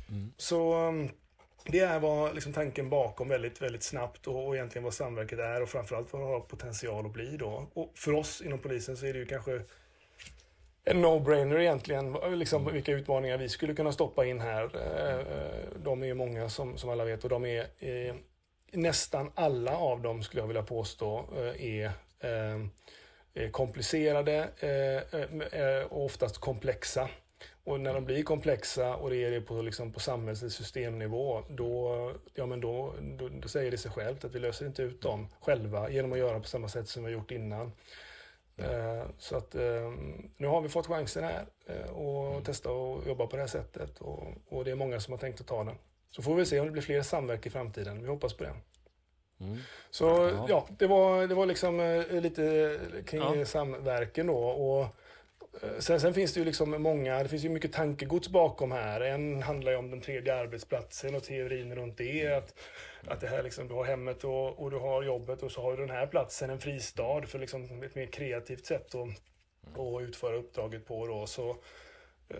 Mm. 0.09 0.33
Så 0.37 0.73
mm, 0.73 1.09
det 1.65 1.79
är 1.79 1.99
vad 1.99 2.33
liksom, 2.35 2.53
tanken 2.53 2.89
bakom 2.89 3.27
väldigt, 3.27 3.61
väldigt 3.61 3.83
snabbt 3.83 4.27
och, 4.27 4.47
och 4.47 4.55
egentligen 4.55 4.83
vad 4.83 4.93
samverket 4.93 5.39
är 5.39 5.61
och 5.61 5.69
framförallt 5.69 6.13
vad 6.13 6.21
det 6.21 6.25
har 6.25 6.39
potential 6.39 7.05
att 7.05 7.13
bli 7.13 7.37
då. 7.37 7.67
Och 7.73 7.91
för 7.95 8.13
oss 8.13 8.41
inom 8.41 8.59
polisen 8.59 8.97
så 8.97 9.05
är 9.05 9.13
det 9.13 9.19
ju 9.19 9.25
kanske 9.25 9.61
en 10.83 11.05
no-brainer 11.05 11.59
egentligen, 11.59 12.17
liksom, 12.39 12.61
mm. 12.61 12.73
vilka 12.73 12.91
utmaningar 12.91 13.37
vi 13.37 13.49
skulle 13.49 13.73
kunna 13.73 13.91
stoppa 13.91 14.25
in 14.25 14.39
här. 14.39 14.69
Eh, 14.75 15.19
eh, 15.19 15.65
de 15.83 16.03
är 16.03 16.07
ju 16.07 16.13
många 16.13 16.49
som, 16.49 16.77
som 16.77 16.89
alla 16.89 17.05
vet 17.05 17.23
och 17.23 17.29
de 17.29 17.45
är 17.45 17.67
eh, 17.79 18.15
nästan 18.71 19.31
alla 19.35 19.77
av 19.77 20.01
dem 20.01 20.23
skulle 20.23 20.41
jag 20.41 20.47
vilja 20.47 20.63
påstå 20.63 21.25
är 21.57 21.91
komplicerade 23.51 24.49
och 25.89 26.05
oftast 26.05 26.37
komplexa. 26.37 27.09
Och 27.63 27.79
när 27.79 27.93
de 27.93 28.05
blir 28.05 28.23
komplexa 28.23 28.95
och 28.95 29.09
det 29.09 29.23
är 29.23 29.31
det 29.31 29.41
på, 29.41 29.61
liksom, 29.61 29.91
på 29.91 29.99
samhälls 29.99 30.41
eller 30.41 30.49
systemnivå, 30.49 31.43
då, 31.49 32.11
ja, 32.33 32.45
men 32.45 32.61
då, 32.61 32.93
då, 33.01 33.29
då, 33.29 33.47
säger 33.47 33.71
det 33.71 33.77
sig 33.77 33.91
självt 33.91 34.25
att 34.25 34.35
vi 34.35 34.39
löser 34.39 34.65
inte 34.65 34.81
ut 34.81 35.01
dem 35.01 35.27
själva 35.39 35.89
genom 35.89 36.13
att 36.13 36.19
göra 36.19 36.39
på 36.39 36.47
samma 36.47 36.67
sätt 36.67 36.87
som 36.87 37.03
vi 37.03 37.11
har 37.11 37.19
gjort 37.19 37.31
innan. 37.31 37.71
Eh, 38.57 39.05
så 39.17 39.37
att 39.37 39.55
eh, 39.55 39.91
nu 40.37 40.47
har 40.47 40.61
vi 40.61 40.69
fått 40.69 40.87
chansen 40.87 41.23
här 41.23 41.45
eh, 41.65 41.91
och 41.91 42.31
mm. 42.31 42.43
testa 42.43 42.69
att 42.69 43.07
jobba 43.07 43.27
på 43.27 43.35
det 43.35 43.41
här 43.41 43.47
sättet 43.47 43.99
och, 43.99 44.27
och, 44.47 44.65
det 44.65 44.71
är 44.71 44.75
många 44.75 44.99
som 44.99 45.11
har 45.11 45.19
tänkt 45.19 45.41
att 45.41 45.47
ta 45.47 45.63
den. 45.63 45.75
Så 46.09 46.21
får 46.21 46.35
vi 46.35 46.45
se 46.45 46.59
om 46.59 46.65
det 46.65 46.71
blir 46.71 46.81
fler 46.81 47.01
samverk 47.01 47.45
i 47.45 47.49
framtiden. 47.49 48.01
Vi 48.01 48.07
hoppas 48.07 48.33
på 48.33 48.43
det. 48.43 48.53
Mm. 49.39 49.57
Så 49.89 50.05
ja. 50.05 50.45
ja, 50.49 50.67
det 50.77 50.87
var, 50.87 51.27
det 51.27 51.35
var 51.35 51.45
liksom 51.45 51.79
eh, 51.79 52.21
lite 52.21 52.77
kring 53.05 53.21
ja. 53.21 53.45
samverken 53.45 54.27
då. 54.27 54.37
Och, 54.37 54.95
Eh, 55.61 55.79
sen, 55.79 55.99
sen, 55.99 56.13
finns 56.13 56.33
det 56.33 56.39
ju 56.39 56.45
liksom 56.45 56.81
många, 56.81 57.23
det 57.23 57.29
finns 57.29 57.45
ju 57.45 57.49
mycket 57.49 57.73
tankegods 57.73 58.29
bakom 58.29 58.71
här. 58.71 59.01
En 59.01 59.41
handlar 59.41 59.71
ju 59.71 59.77
om 59.77 59.91
den 59.91 60.01
tredje 60.01 60.35
arbetsplatsen 60.35 61.15
och 61.15 61.23
teorin 61.23 61.75
runt 61.75 61.97
det. 61.97 62.27
Att, 62.27 62.55
att 63.07 63.21
det 63.21 63.27
här 63.27 63.43
liksom, 63.43 63.67
du 63.67 63.73
har 63.73 63.83
hemmet 63.83 64.23
och, 64.23 64.59
och 64.59 64.71
du 64.71 64.77
har 64.77 65.03
jobbet 65.03 65.43
och 65.43 65.51
så 65.51 65.61
har 65.61 65.71
du 65.71 65.77
den 65.77 65.95
här 65.95 66.07
platsen, 66.07 66.49
en 66.49 66.59
fristad 66.59 67.21
för 67.27 67.39
liksom 67.39 67.83
ett 67.83 67.95
mer 67.95 68.05
kreativt 68.05 68.65
sätt 68.65 68.95
att, 68.95 69.09
att 69.79 70.01
utföra 70.01 70.35
uppdraget 70.35 70.85
på. 70.85 71.07
Då. 71.07 71.27
Så, 71.27 71.49
eh, 72.29 72.37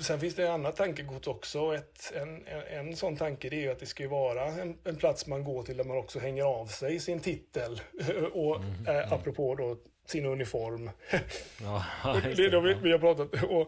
sen 0.00 0.20
finns 0.20 0.34
det 0.34 0.52
annat 0.52 0.76
tankegods 0.76 1.26
också. 1.26 1.74
Ett, 1.74 2.12
en, 2.14 2.46
en, 2.46 2.62
en 2.78 2.96
sån 2.96 3.16
tanke 3.16 3.48
det 3.48 3.56
är 3.56 3.60
ju 3.60 3.70
att 3.70 3.78
det 3.78 3.86
ska 3.86 4.08
vara 4.08 4.44
en, 4.44 4.78
en, 4.84 4.96
plats 4.96 5.26
man 5.26 5.44
går 5.44 5.62
till 5.62 5.76
där 5.76 5.84
man 5.84 5.96
också 5.96 6.18
hänger 6.18 6.42
av 6.42 6.66
sig 6.66 7.00
sin 7.00 7.20
titel. 7.20 7.80
och 8.32 8.56
mm, 8.56 8.86
eh, 8.86 9.12
apropå 9.12 9.54
då 9.54 9.76
sin 10.10 10.26
uniform. 10.26 10.90
Ja, 11.62 11.84
det 12.36 12.44
är 12.44 12.60
vi, 12.60 12.74
vi 12.82 12.92
har 12.92 12.98
pratat 12.98 13.42
och, 13.42 13.60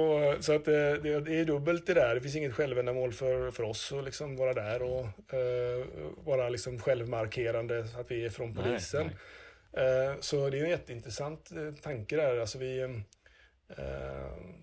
och, 0.00 0.44
Så 0.44 0.54
att 0.54 0.64
det, 0.64 1.20
det, 1.20 1.40
är 1.40 1.44
dubbelt 1.44 1.86
det 1.86 1.94
där. 1.94 2.14
Det 2.14 2.20
finns 2.20 2.36
inget 2.36 2.54
självändamål 2.54 3.12
för, 3.12 3.50
för 3.50 3.62
oss 3.62 3.92
att 3.92 4.04
liksom 4.04 4.36
vara 4.36 4.52
där 4.52 4.82
och 4.82 5.04
uh, 5.04 5.86
vara 6.24 6.48
liksom 6.48 6.78
självmarkerande 6.78 7.86
att 7.98 8.10
vi 8.10 8.24
är 8.24 8.30
från 8.30 8.54
polisen. 8.54 9.06
Nej, 9.06 9.16
nej. 9.72 10.08
Uh, 10.08 10.20
så 10.20 10.50
det 10.50 10.58
är 10.58 10.64
en 10.64 10.70
jätteintressant 10.70 11.50
uh, 11.56 11.74
tanke 11.74 12.16
där. 12.16 12.40
Alltså 12.40 12.58
vi, 12.58 12.82
uh, 12.82 13.00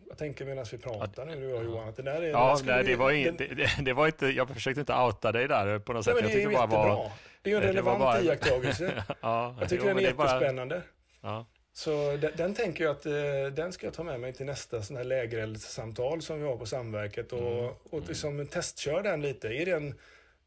jag 0.07 0.17
tänker 0.17 0.45
medan 0.45 0.65
vi 0.71 0.77
pratar 0.77 1.25
nu, 1.25 1.35
du 1.35 1.53
och 1.53 1.63
Johan, 1.63 1.89
att 1.89 1.95
det 1.95 2.03
där 2.03 2.21
är... 2.21 2.27
Ja, 2.27 2.59
nej, 2.63 2.83
det, 2.83 2.95
var 2.95 3.11
in, 3.11 3.35
det, 3.37 3.69
det, 3.81 3.93
var 3.93 4.07
inte, 4.07 4.27
jag 4.27 4.49
försökte 4.49 4.79
inte 4.79 4.93
outa 4.93 5.31
dig 5.31 5.47
där 5.47 5.79
på 5.79 5.93
något 5.93 6.05
sätt. 6.05 6.13
Nej, 6.13 6.23
men 6.23 6.31
det 6.31 6.41
jag 6.41 6.53
är 6.53 6.55
jättebra. 6.55 6.95
Var, 6.95 7.11
det 7.41 7.49
är 7.49 7.51
ju 7.51 7.57
en 7.57 7.67
relevant 7.67 7.99
bara... 7.99 8.21
iakttagelse. 8.21 9.03
ja, 9.21 9.55
jag 9.59 9.69
tycker 9.69 9.83
jo, 9.83 9.87
den 9.87 9.97
är 9.97 10.01
jättespännande. 10.01 10.81
Bara... 11.21 11.31
Ja. 11.31 11.45
Så 11.73 12.17
den, 12.17 12.31
den, 12.35 12.53
tänker 12.53 12.83
jag 12.83 12.91
att 12.91 13.05
eh, 13.05 13.13
den 13.55 13.73
ska 13.73 13.87
jag 13.87 13.93
ta 13.93 14.03
med 14.03 14.19
mig 14.19 14.33
till 14.33 14.45
nästa 14.45 14.81
sån 14.81 14.97
här 14.97 15.03
lägereldssamtal 15.03 16.21
som 16.21 16.39
vi 16.39 16.47
har 16.47 16.57
på 16.57 16.65
Samverket 16.65 17.33
och, 17.33 17.59
mm. 17.59 17.73
och 17.89 18.07
liksom 18.07 18.47
testkör 18.47 19.03
den 19.03 19.21
lite. 19.21 19.47
Är 19.47 19.65
det 19.65 19.71
en 19.71 19.95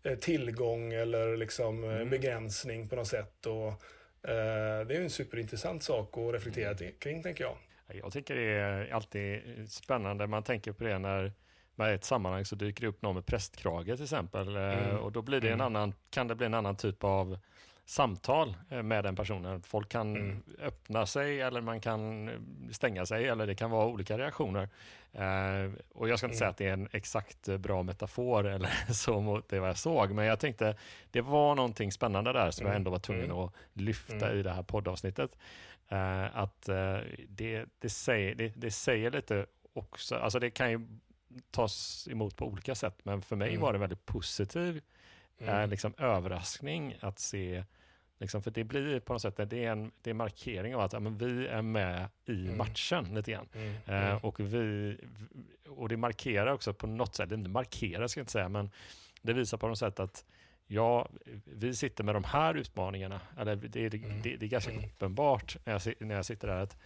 eh, 0.02 0.18
tillgång 0.18 0.92
eller 0.92 1.36
liksom 1.36 1.84
eh, 1.84 1.90
mm. 1.90 2.10
begränsning 2.10 2.88
på 2.88 2.96
något 2.96 3.08
sätt? 3.08 3.46
Och, 3.46 3.68
eh, 4.30 4.86
det 4.86 4.96
är 4.96 5.00
en 5.00 5.10
superintressant 5.10 5.82
sak 5.82 6.18
att 6.18 6.34
reflektera 6.34 6.70
mm. 6.70 6.92
kring, 6.98 7.22
tänker 7.22 7.44
jag. 7.44 7.56
Jag 7.94 8.12
tycker 8.12 8.34
det 8.34 8.42
är 8.42 8.92
alltid 8.92 9.42
spännande. 9.70 10.26
Man 10.26 10.42
tänker 10.42 10.72
på 10.72 10.84
det 10.84 10.98
när 10.98 11.32
med 11.74 11.94
ett 11.94 12.04
sammanhang 12.04 12.44
så 12.44 12.56
dyker 12.56 12.80
det 12.80 12.88
upp 12.88 13.02
någon 13.02 13.14
med 13.14 13.26
prästkrage 13.26 13.84
till 13.84 14.02
exempel. 14.02 14.56
Mm. 14.56 14.96
Och 14.96 15.12
då 15.12 15.22
blir 15.22 15.40
det 15.40 15.48
en 15.48 15.54
mm. 15.54 15.66
annan, 15.66 15.94
kan 16.10 16.28
det 16.28 16.34
bli 16.34 16.46
en 16.46 16.54
annan 16.54 16.76
typ 16.76 17.04
av 17.04 17.38
samtal 17.90 18.56
eh, 18.68 18.82
med 18.82 19.04
den 19.04 19.16
personen. 19.16 19.62
Folk 19.62 19.88
kan 19.88 20.16
mm. 20.16 20.42
öppna 20.58 21.06
sig 21.06 21.40
eller 21.40 21.60
man 21.60 21.80
kan 21.80 22.30
stänga 22.72 23.06
sig 23.06 23.28
eller 23.28 23.46
det 23.46 23.54
kan 23.54 23.70
vara 23.70 23.86
olika 23.86 24.18
reaktioner. 24.18 24.68
Eh, 25.12 25.72
och 25.94 26.08
jag 26.08 26.18
ska 26.18 26.26
inte 26.26 26.34
mm. 26.34 26.38
säga 26.38 26.48
att 26.48 26.56
det 26.56 26.68
är 26.68 26.72
en 26.72 26.88
exakt 26.92 27.48
bra 27.58 27.82
metafor 27.82 28.46
eller 28.46 28.70
så 28.92 29.20
mot 29.20 29.48
det 29.48 29.56
jag 29.56 29.78
såg, 29.78 30.10
men 30.10 30.24
jag 30.24 30.40
tänkte 30.40 30.76
det 31.10 31.20
var 31.20 31.54
någonting 31.54 31.92
spännande 31.92 32.32
där 32.32 32.50
som 32.50 32.66
mm. 32.66 32.72
jag 32.72 32.76
ändå 32.76 32.90
var 32.90 32.98
tvungen 32.98 33.24
mm. 33.24 33.36
att 33.36 33.52
lyfta 33.72 34.26
mm. 34.26 34.38
i 34.38 34.42
det 34.42 34.52
här 34.52 34.62
poddavsnittet. 34.62 35.38
Eh, 35.88 36.36
att 36.36 36.68
eh, 36.68 36.98
det, 37.28 37.64
det, 37.78 37.90
säger, 37.90 38.34
det, 38.34 38.52
det 38.56 38.70
säger 38.70 39.10
lite 39.10 39.46
också, 39.72 40.16
alltså 40.16 40.38
det 40.38 40.50
kan 40.50 40.70
ju 40.70 40.86
tas 41.50 42.08
emot 42.10 42.36
på 42.36 42.46
olika 42.46 42.74
sätt, 42.74 42.98
men 43.02 43.22
för 43.22 43.36
mig 43.36 43.48
mm. 43.48 43.60
var 43.60 43.72
det 43.72 43.78
väldigt 43.78 44.06
positiv 44.06 44.80
liksom, 45.68 45.94
överraskning 45.98 46.96
att 47.00 47.18
se 47.18 47.64
Liksom, 48.20 48.42
för 48.42 48.50
det 48.50 48.64
blir 48.64 49.00
på 49.00 49.12
något 49.12 49.22
sätt 49.22 49.36
det 49.36 49.64
är 49.64 49.72
en 49.72 49.92
det 50.02 50.10
är 50.10 50.14
markering 50.14 50.74
av 50.74 50.80
att 50.80 50.92
ja, 50.92 51.00
men 51.00 51.18
vi 51.18 51.46
är 51.46 51.62
med 51.62 52.08
i 52.26 52.44
mm. 52.46 52.58
matchen 52.58 53.14
lite 53.14 53.30
grann. 53.30 53.48
Mm. 53.52 53.74
Eh, 53.86 54.10
mm. 54.10 54.18
och, 54.18 54.40
vi, 54.40 54.96
och 55.68 55.88
det 55.88 55.96
markerar 55.96 56.52
också 56.52 56.74
på 56.74 56.86
något 56.86 57.14
sätt, 57.14 57.28
det 57.28 57.36
markerar 57.36 58.06
ska 58.06 58.20
jag 58.20 58.22
inte 58.22 58.32
säga, 58.32 58.48
men 58.48 58.70
det 59.22 59.32
visar 59.32 59.58
på 59.58 59.68
något 59.68 59.78
sätt 59.78 60.00
att 60.00 60.24
ja, 60.66 61.08
vi 61.44 61.74
sitter 61.74 62.04
med 62.04 62.14
de 62.14 62.24
här 62.24 62.54
utmaningarna. 62.54 63.20
Eller 63.38 63.56
det, 63.56 63.86
är, 63.86 63.94
mm. 63.94 64.22
det, 64.22 64.36
det 64.36 64.46
är 64.46 64.50
ganska 64.50 64.72
mm. 64.72 64.84
uppenbart 64.84 65.56
när 65.64 65.72
jag, 65.72 65.94
när 66.06 66.14
jag 66.14 66.24
sitter 66.24 66.48
där 66.48 66.56
att, 66.56 66.76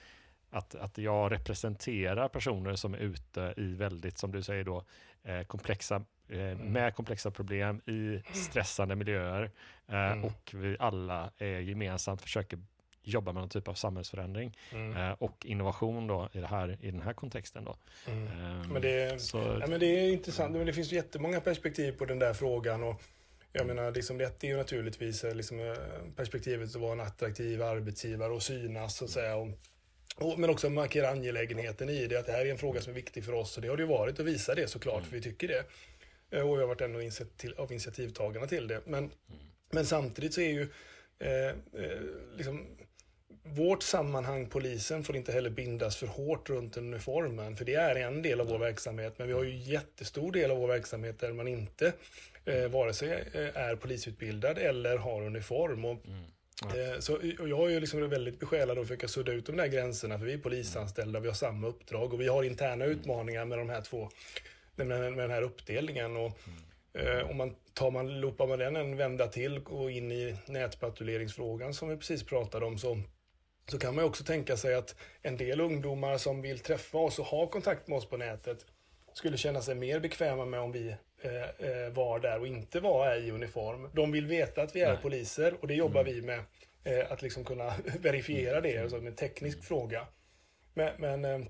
att, 0.50 0.74
att 0.74 0.98
jag 0.98 1.32
representerar 1.32 2.28
personer 2.28 2.74
som 2.74 2.94
är 2.94 2.98
ute 2.98 3.54
i 3.56 3.74
väldigt, 3.74 4.18
som 4.18 4.32
du 4.32 4.42
säger 4.42 4.64
då, 4.64 4.84
eh, 5.22 5.42
komplexa. 5.42 6.04
Med 6.56 6.94
komplexa 6.94 7.30
problem 7.30 7.80
i 7.86 8.22
stressande 8.32 8.96
miljöer 8.96 9.50
eh, 9.88 10.12
mm. 10.12 10.24
och 10.24 10.54
vi 10.54 10.76
alla 10.78 11.30
gemensamt 11.38 12.22
försöker 12.22 12.58
jobba 13.04 13.32
med 13.32 13.40
någon 13.40 13.48
typ 13.48 13.68
av 13.68 13.74
samhällsförändring 13.74 14.56
mm. 14.72 14.96
Eh, 14.96 15.12
och 15.18 15.46
innovation 15.46 16.06
då 16.06 16.28
i, 16.32 16.38
det 16.38 16.46
här, 16.46 16.78
i 16.80 16.90
den 16.90 17.02
här 17.02 17.12
kontexten. 17.12 17.64
Då. 17.64 17.76
Mm. 18.06 18.22
Um, 18.22 18.72
men, 18.72 18.82
det, 18.82 19.22
så, 19.22 19.58
ja, 19.60 19.66
men 19.66 19.80
det 19.80 19.86
är 19.86 20.12
intressant, 20.12 20.56
men 20.56 20.66
det 20.66 20.72
finns 20.72 20.92
jättemånga 20.92 21.40
perspektiv 21.40 21.92
på 21.92 22.04
den 22.04 22.18
där 22.18 22.34
frågan. 22.34 22.82
Och 22.82 23.02
jag 23.52 23.66
menar, 23.66 23.90
liksom, 23.90 24.18
det 24.18 24.44
är 24.44 24.48
ju 24.48 24.56
naturligtvis 24.56 25.22
liksom, 25.22 25.76
perspektivet 26.16 26.68
att 26.68 26.80
vara 26.80 26.92
en 26.92 27.00
attraktiv 27.00 27.62
arbetsgivare 27.62 28.32
och 28.32 28.42
synas 28.42 28.96
så 28.96 29.04
att 29.04 29.10
säga. 29.10 29.36
Och, 29.36 29.48
och, 30.16 30.38
men 30.38 30.50
också 30.50 30.70
markera 30.70 31.10
angelägenheten 31.10 31.88
i 31.88 32.06
det, 32.06 32.18
att 32.18 32.26
det 32.26 32.32
här 32.32 32.46
är 32.46 32.50
en 32.50 32.58
fråga 32.58 32.80
som 32.80 32.90
är 32.90 32.94
viktig 32.94 33.24
för 33.24 33.32
oss. 33.32 33.56
Och 33.56 33.62
det 33.62 33.68
har 33.68 33.76
det 33.76 33.82
ju 33.82 33.88
varit 33.88 34.20
att 34.20 34.26
visa 34.26 34.54
det 34.54 34.68
såklart, 34.68 34.98
mm. 34.98 35.10
för 35.10 35.16
vi 35.16 35.22
tycker 35.22 35.48
det. 35.48 35.64
Eh, 36.34 36.50
och 36.50 36.56
jag 36.56 36.62
har 36.62 36.66
varit 36.66 36.80
en 36.80 36.94
av 37.56 37.72
initiativtagarna 37.72 38.46
till 38.46 38.68
det. 38.68 38.80
Men, 38.84 39.04
mm. 39.04 39.10
men 39.70 39.86
samtidigt 39.86 40.34
så 40.34 40.40
är 40.40 40.52
ju 40.52 40.68
eh, 41.18 41.48
eh, 41.82 42.00
liksom, 42.36 42.66
vårt 43.42 43.82
sammanhang, 43.82 44.46
polisen, 44.46 45.04
får 45.04 45.16
inte 45.16 45.32
heller 45.32 45.50
bindas 45.50 45.96
för 45.96 46.06
hårt 46.06 46.50
runt 46.50 46.76
uniformen. 46.76 47.56
För 47.56 47.64
det 47.64 47.74
är 47.74 47.96
en 47.96 48.22
del 48.22 48.40
av 48.40 48.46
vår 48.46 48.58
verksamhet. 48.58 49.14
Men 49.18 49.26
vi 49.26 49.32
har 49.32 49.44
ju 49.44 49.56
jättestor 49.56 50.32
del 50.32 50.50
av 50.50 50.58
vår 50.58 50.68
verksamhet 50.68 51.18
där 51.20 51.32
man 51.32 51.48
inte 51.48 51.92
eh, 52.44 52.68
vare 52.68 52.94
sig 52.94 53.10
eh, 53.32 53.56
är 53.56 53.76
polisutbildad 53.76 54.58
eller 54.58 54.96
har 54.96 55.22
uniform. 55.22 55.84
Och, 55.84 55.98
mm. 56.06 56.24
Så, 56.98 57.14
och 57.14 57.48
jag 57.48 57.66
är 57.66 57.70
ju 57.70 57.80
liksom 57.80 58.10
väldigt 58.10 58.40
besjälad 58.40 58.78
att 58.78 58.84
försöka 58.84 59.08
sudda 59.08 59.32
ut 59.32 59.46
de 59.46 59.56
där 59.56 59.66
gränserna, 59.66 60.18
för 60.18 60.26
vi 60.26 60.32
är 60.32 60.38
polisanställda, 60.38 61.20
vi 61.20 61.28
har 61.28 61.34
samma 61.34 61.66
uppdrag 61.66 62.12
och 62.12 62.20
vi 62.20 62.28
har 62.28 62.42
interna 62.42 62.84
utmaningar 62.84 63.44
med 63.44 63.58
de 63.58 63.68
här 63.68 63.80
två, 63.80 64.10
med, 64.76 64.88
med 64.88 65.18
den 65.18 65.30
här 65.30 65.42
uppdelningen. 65.42 66.16
Och, 66.16 66.38
eh, 66.98 67.30
om 67.30 67.36
man 67.36 67.56
tar 67.74 67.90
man, 67.90 68.20
loopar 68.20 68.46
man 68.46 68.58
den 68.58 68.76
en 68.76 68.96
vända 68.96 69.26
till 69.26 69.58
och 69.58 69.90
in 69.90 70.12
i 70.12 70.36
nätpatrulleringsfrågan 70.46 71.74
som 71.74 71.88
vi 71.88 71.96
precis 71.96 72.22
pratade 72.22 72.66
om, 72.66 72.78
så, 72.78 72.98
så 73.70 73.78
kan 73.78 73.94
man 73.94 74.04
också 74.04 74.24
tänka 74.24 74.56
sig 74.56 74.74
att 74.74 74.96
en 75.22 75.36
del 75.36 75.60
ungdomar 75.60 76.18
som 76.18 76.42
vill 76.42 76.58
träffa 76.58 76.98
oss 76.98 77.18
och 77.18 77.26
ha 77.26 77.46
kontakt 77.46 77.88
med 77.88 77.98
oss 77.98 78.08
på 78.08 78.16
nätet 78.16 78.66
skulle 79.12 79.36
känna 79.36 79.62
sig 79.62 79.74
mer 79.74 80.00
bekväma 80.00 80.44
med 80.44 80.60
om 80.60 80.72
vi 80.72 80.96
eh, 81.22 81.42
eh, 81.42 81.92
var 81.92 82.20
där 82.20 82.40
och 82.40 82.46
inte 82.46 82.80
var 82.80 83.16
i 83.16 83.30
uniform. 83.30 83.88
De 83.92 84.12
vill 84.12 84.26
veta 84.26 84.62
att 84.62 84.76
vi 84.76 84.80
är 84.80 84.92
Nej. 84.92 85.02
poliser 85.02 85.54
och 85.60 85.68
det 85.68 85.74
jobbar 85.74 86.00
mm. 86.00 86.14
vi 86.14 86.22
med. 86.22 86.44
Eh, 86.84 87.12
att 87.12 87.22
liksom 87.22 87.44
kunna 87.44 87.74
verifiera 88.00 88.60
det, 88.60 88.78
alltså 88.78 88.96
en 88.96 89.14
teknisk 89.14 89.56
mm. 89.56 89.66
fråga. 89.66 90.06
Men, 90.74 90.92
men 90.98 91.24
eh, 91.24 91.46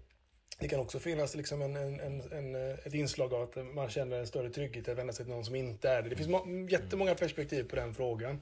det 0.58 0.68
kan 0.68 0.80
också 0.80 0.98
finnas 0.98 1.34
liksom 1.34 1.62
en, 1.62 1.76
en, 1.76 2.00
en, 2.32 2.54
eh, 2.54 2.76
ett 2.84 2.94
inslag 2.94 3.34
av 3.34 3.42
att 3.42 3.74
man 3.74 3.88
känner 3.88 4.18
en 4.18 4.26
större 4.26 4.50
trygghet 4.50 4.88
att 4.88 4.98
vända 4.98 5.12
sig 5.12 5.24
till 5.24 5.34
någon 5.34 5.44
som 5.44 5.54
inte 5.54 5.90
är 5.90 6.02
det. 6.02 6.08
Det 6.08 6.16
finns 6.16 6.72
jättemånga 6.72 7.14
perspektiv 7.14 7.64
på 7.64 7.76
den 7.76 7.94
frågan. 7.94 8.40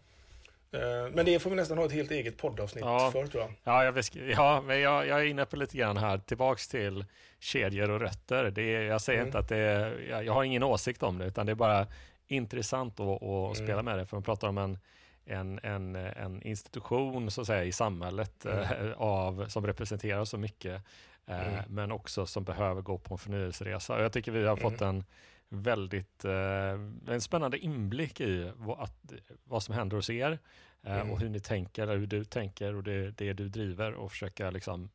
Eh, 0.73 1.11
men 1.13 1.27
det 1.27 1.39
får 1.39 1.51
vi 1.51 1.57
nästan 1.57 1.79
ha 1.79 1.85
ett 1.85 1.93
helt 1.93 2.11
eget 2.11 2.37
poddavsnitt 2.37 2.85
ja. 2.85 3.11
för 3.13 3.27
tror 3.27 3.43
jag. 3.43 3.53
Ja, 3.65 3.85
jag, 3.85 4.05
ja 4.15 4.63
men 4.67 4.81
jag, 4.81 5.07
jag, 5.07 5.21
är 5.21 5.25
inne 5.25 5.45
på 5.45 5.57
lite 5.57 5.77
grann 5.77 5.97
här, 5.97 6.19
tillbaks 6.19 6.69
till 6.69 7.05
kedjor 7.39 7.91
och 7.91 8.01
rötter. 8.01 8.51
Det 8.51 8.63
är, 8.63 8.83
jag 8.83 9.01
säger 9.01 9.19
mm. 9.19 9.29
inte 9.29 9.39
att 9.39 9.49
det 9.49 9.57
är, 9.57 10.07
jag, 10.11 10.25
jag, 10.25 10.33
har 10.33 10.45
ingen 10.45 10.63
åsikt 10.63 11.03
om 11.03 11.19
det, 11.19 11.27
utan 11.27 11.47
det 11.47 11.53
är 11.53 11.57
bara 11.57 11.87
intressant 12.27 13.01
att, 13.01 13.23
att 13.23 13.23
mm. 13.23 13.55
spela 13.55 13.83
med 13.83 13.99
det. 13.99 14.07
För 14.07 14.17
man 14.17 14.23
pratar 14.23 14.49
om 14.49 14.59
en, 14.59 14.79
en, 15.25 15.61
en, 15.63 15.97
en 15.97 16.43
institution 16.43 17.31
så 17.31 17.41
att 17.41 17.47
säga, 17.47 17.65
i 17.65 17.73
samhället 17.73 18.45
mm. 18.45 18.59
äh, 18.59 18.93
av, 18.97 19.49
som 19.49 19.67
representerar 19.67 20.25
så 20.25 20.39
mycket, 20.39 20.83
äh, 21.27 21.49
mm. 21.49 21.65
men 21.69 21.93
också 21.93 22.27
som 22.27 22.45
behöver 22.45 22.83
gå 22.83 22.99
på 22.99 23.15
en 23.15 23.19
förnyelseresa. 23.19 23.95
Och 23.95 24.03
jag 24.03 24.13
tycker 24.13 24.33
vi 24.33 24.47
har 24.47 24.57
fått 24.57 24.81
mm. 24.81 24.97
en 24.97 25.05
väldigt 25.49 26.25
eh, 26.25 27.13
en 27.15 27.21
spännande 27.21 27.59
inblick 27.59 28.21
i 28.21 28.53
vad, 28.57 28.81
att, 28.81 29.13
vad 29.45 29.63
som 29.63 29.75
händer 29.75 29.97
hos 29.97 30.11
er 30.11 30.39
eh, 30.83 30.95
mm. 30.95 31.11
och 31.11 31.21
hur 31.21 31.29
ni 31.29 31.41
tänker, 31.41 31.87
hur 31.87 32.07
du 32.07 32.25
tänker 32.25 32.75
och 32.75 32.83
det, 32.83 33.11
det 33.11 33.33
du 33.33 33.49
driver 33.49 33.95
och 33.95 34.11
försöka 34.11 34.51
liksom 34.51 34.91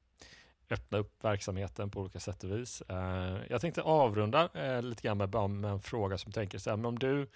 öppna 0.69 0.97
upp 0.97 1.23
verksamheten 1.23 1.89
på 1.89 2.01
olika 2.01 2.19
sätt 2.19 2.43
och 2.43 2.51
vis. 2.51 2.81
Eh, 2.81 3.37
jag 3.49 3.61
tänkte 3.61 3.81
avrunda 3.81 4.49
eh, 4.53 4.81
lite 4.81 5.01
grann 5.01 5.17
med, 5.17 5.49
med 5.49 5.71
en 5.71 5.79
fråga 5.79 6.17
som 6.17 6.31
tänker 6.31 6.57
så 6.57 6.69
här, 6.69 6.77
men 6.77 6.85
om 6.85 6.99
du 6.99 7.27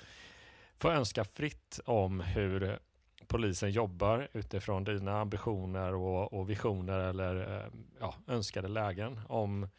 får 0.81 0.91
önska 0.91 1.23
fritt 1.23 1.79
om 1.85 2.19
hur 2.19 2.79
polisen 3.27 3.71
jobbar 3.71 4.27
utifrån 4.33 4.83
dina 4.83 5.21
ambitioner 5.21 5.93
och, 5.93 6.33
och 6.33 6.49
visioner 6.49 6.99
eller 6.99 7.57
eh, 7.57 7.65
ja, 7.99 8.15
önskade 8.27 8.67
lägen 8.67 9.21
om 9.27 9.69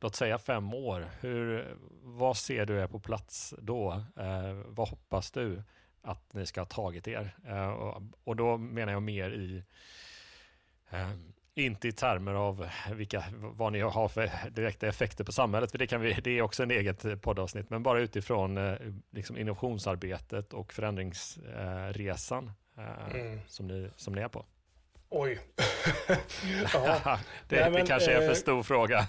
låt 0.00 0.14
säga 0.14 0.38
fem 0.38 0.74
år, 0.74 1.08
hur, 1.20 1.74
vad 2.02 2.36
ser 2.36 2.66
du 2.66 2.80
är 2.80 2.86
på 2.86 3.00
plats 3.00 3.54
då? 3.58 3.92
Eh, 4.16 4.52
vad 4.66 4.88
hoppas 4.88 5.30
du 5.30 5.62
att 6.02 6.32
ni 6.32 6.46
ska 6.46 6.60
ha 6.60 6.66
tagit 6.66 7.08
er? 7.08 7.36
Eh, 7.46 7.70
och, 7.70 8.02
och, 8.24 8.36
då 8.36 8.56
menar 8.56 8.92
jag 8.92 9.02
mer 9.02 9.30
i, 9.30 9.64
eh, 10.90 11.10
inte 11.54 11.88
i 11.88 11.92
termer 11.92 12.34
av 12.34 12.68
vilka, 12.92 13.24
vad 13.32 13.72
ni 13.72 13.80
har 13.80 14.08
för 14.08 14.30
direkta 14.50 14.86
effekter 14.86 15.24
på 15.24 15.32
samhället, 15.32 15.70
för 15.70 15.78
det, 15.78 15.86
kan 15.86 16.00
vi, 16.00 16.12
det 16.12 16.38
är 16.38 16.42
också 16.42 16.62
en 16.62 16.70
eget 16.70 17.22
poddavsnitt, 17.22 17.70
men 17.70 17.82
bara 17.82 18.00
utifrån 18.00 18.58
eh, 18.58 18.74
liksom 19.10 19.38
innovationsarbetet 19.38 20.52
och 20.52 20.72
förändringsresan 20.72 22.52
eh, 22.78 23.20
mm. 23.20 23.40
som, 23.48 23.66
ni, 23.66 23.90
som 23.96 24.14
ni 24.14 24.20
är 24.20 24.28
på. 24.28 24.44
Oj. 25.08 25.38
ja. 26.72 27.18
det, 27.48 27.60
nej, 27.60 27.70
men, 27.70 27.72
det 27.72 27.86
kanske 27.86 28.12
är 28.12 28.16
en 28.16 28.22
för 28.22 28.28
eh, 28.28 28.34
stor 28.34 28.62
fråga. 28.62 29.06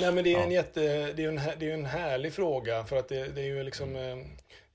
nej, 0.00 0.12
men 0.12 0.24
det 0.24 0.34
är 0.34 0.42
en 0.42 0.50
jätte, 0.50 1.12
det 1.12 1.24
är 1.24 1.28
en, 1.28 1.40
det 1.58 1.70
är 1.70 1.74
en 1.74 1.86
härlig 1.86 2.34
fråga 2.34 2.84
för 2.84 2.96
att 2.96 3.08
det, 3.08 3.28
det 3.28 3.40
är 3.40 3.46
ju 3.46 3.62
liksom 3.62 3.96
mm. 3.96 4.26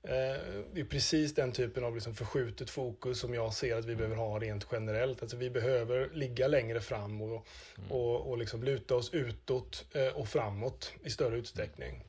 Eh, 0.06 0.40
det 0.72 0.80
är 0.80 0.84
precis 0.84 1.34
den 1.34 1.52
typen 1.52 1.84
av 1.84 1.94
liksom 1.94 2.14
förskjutet 2.14 2.70
fokus 2.70 3.20
som 3.20 3.34
jag 3.34 3.54
ser 3.54 3.76
att 3.76 3.84
vi 3.84 3.96
behöver 3.96 4.16
ha 4.16 4.38
rent 4.38 4.66
generellt. 4.72 5.22
Alltså 5.22 5.36
vi 5.36 5.50
behöver 5.50 6.10
ligga 6.14 6.48
längre 6.48 6.80
fram 6.80 7.22
och, 7.22 7.46
mm. 7.78 7.92
och, 7.92 8.30
och 8.30 8.38
liksom 8.38 8.62
luta 8.62 8.94
oss 8.94 9.14
utåt 9.14 9.84
eh, 9.92 10.16
och 10.16 10.28
framåt 10.28 10.92
i 11.02 11.10
större 11.10 11.36
utsträckning. 11.36 12.04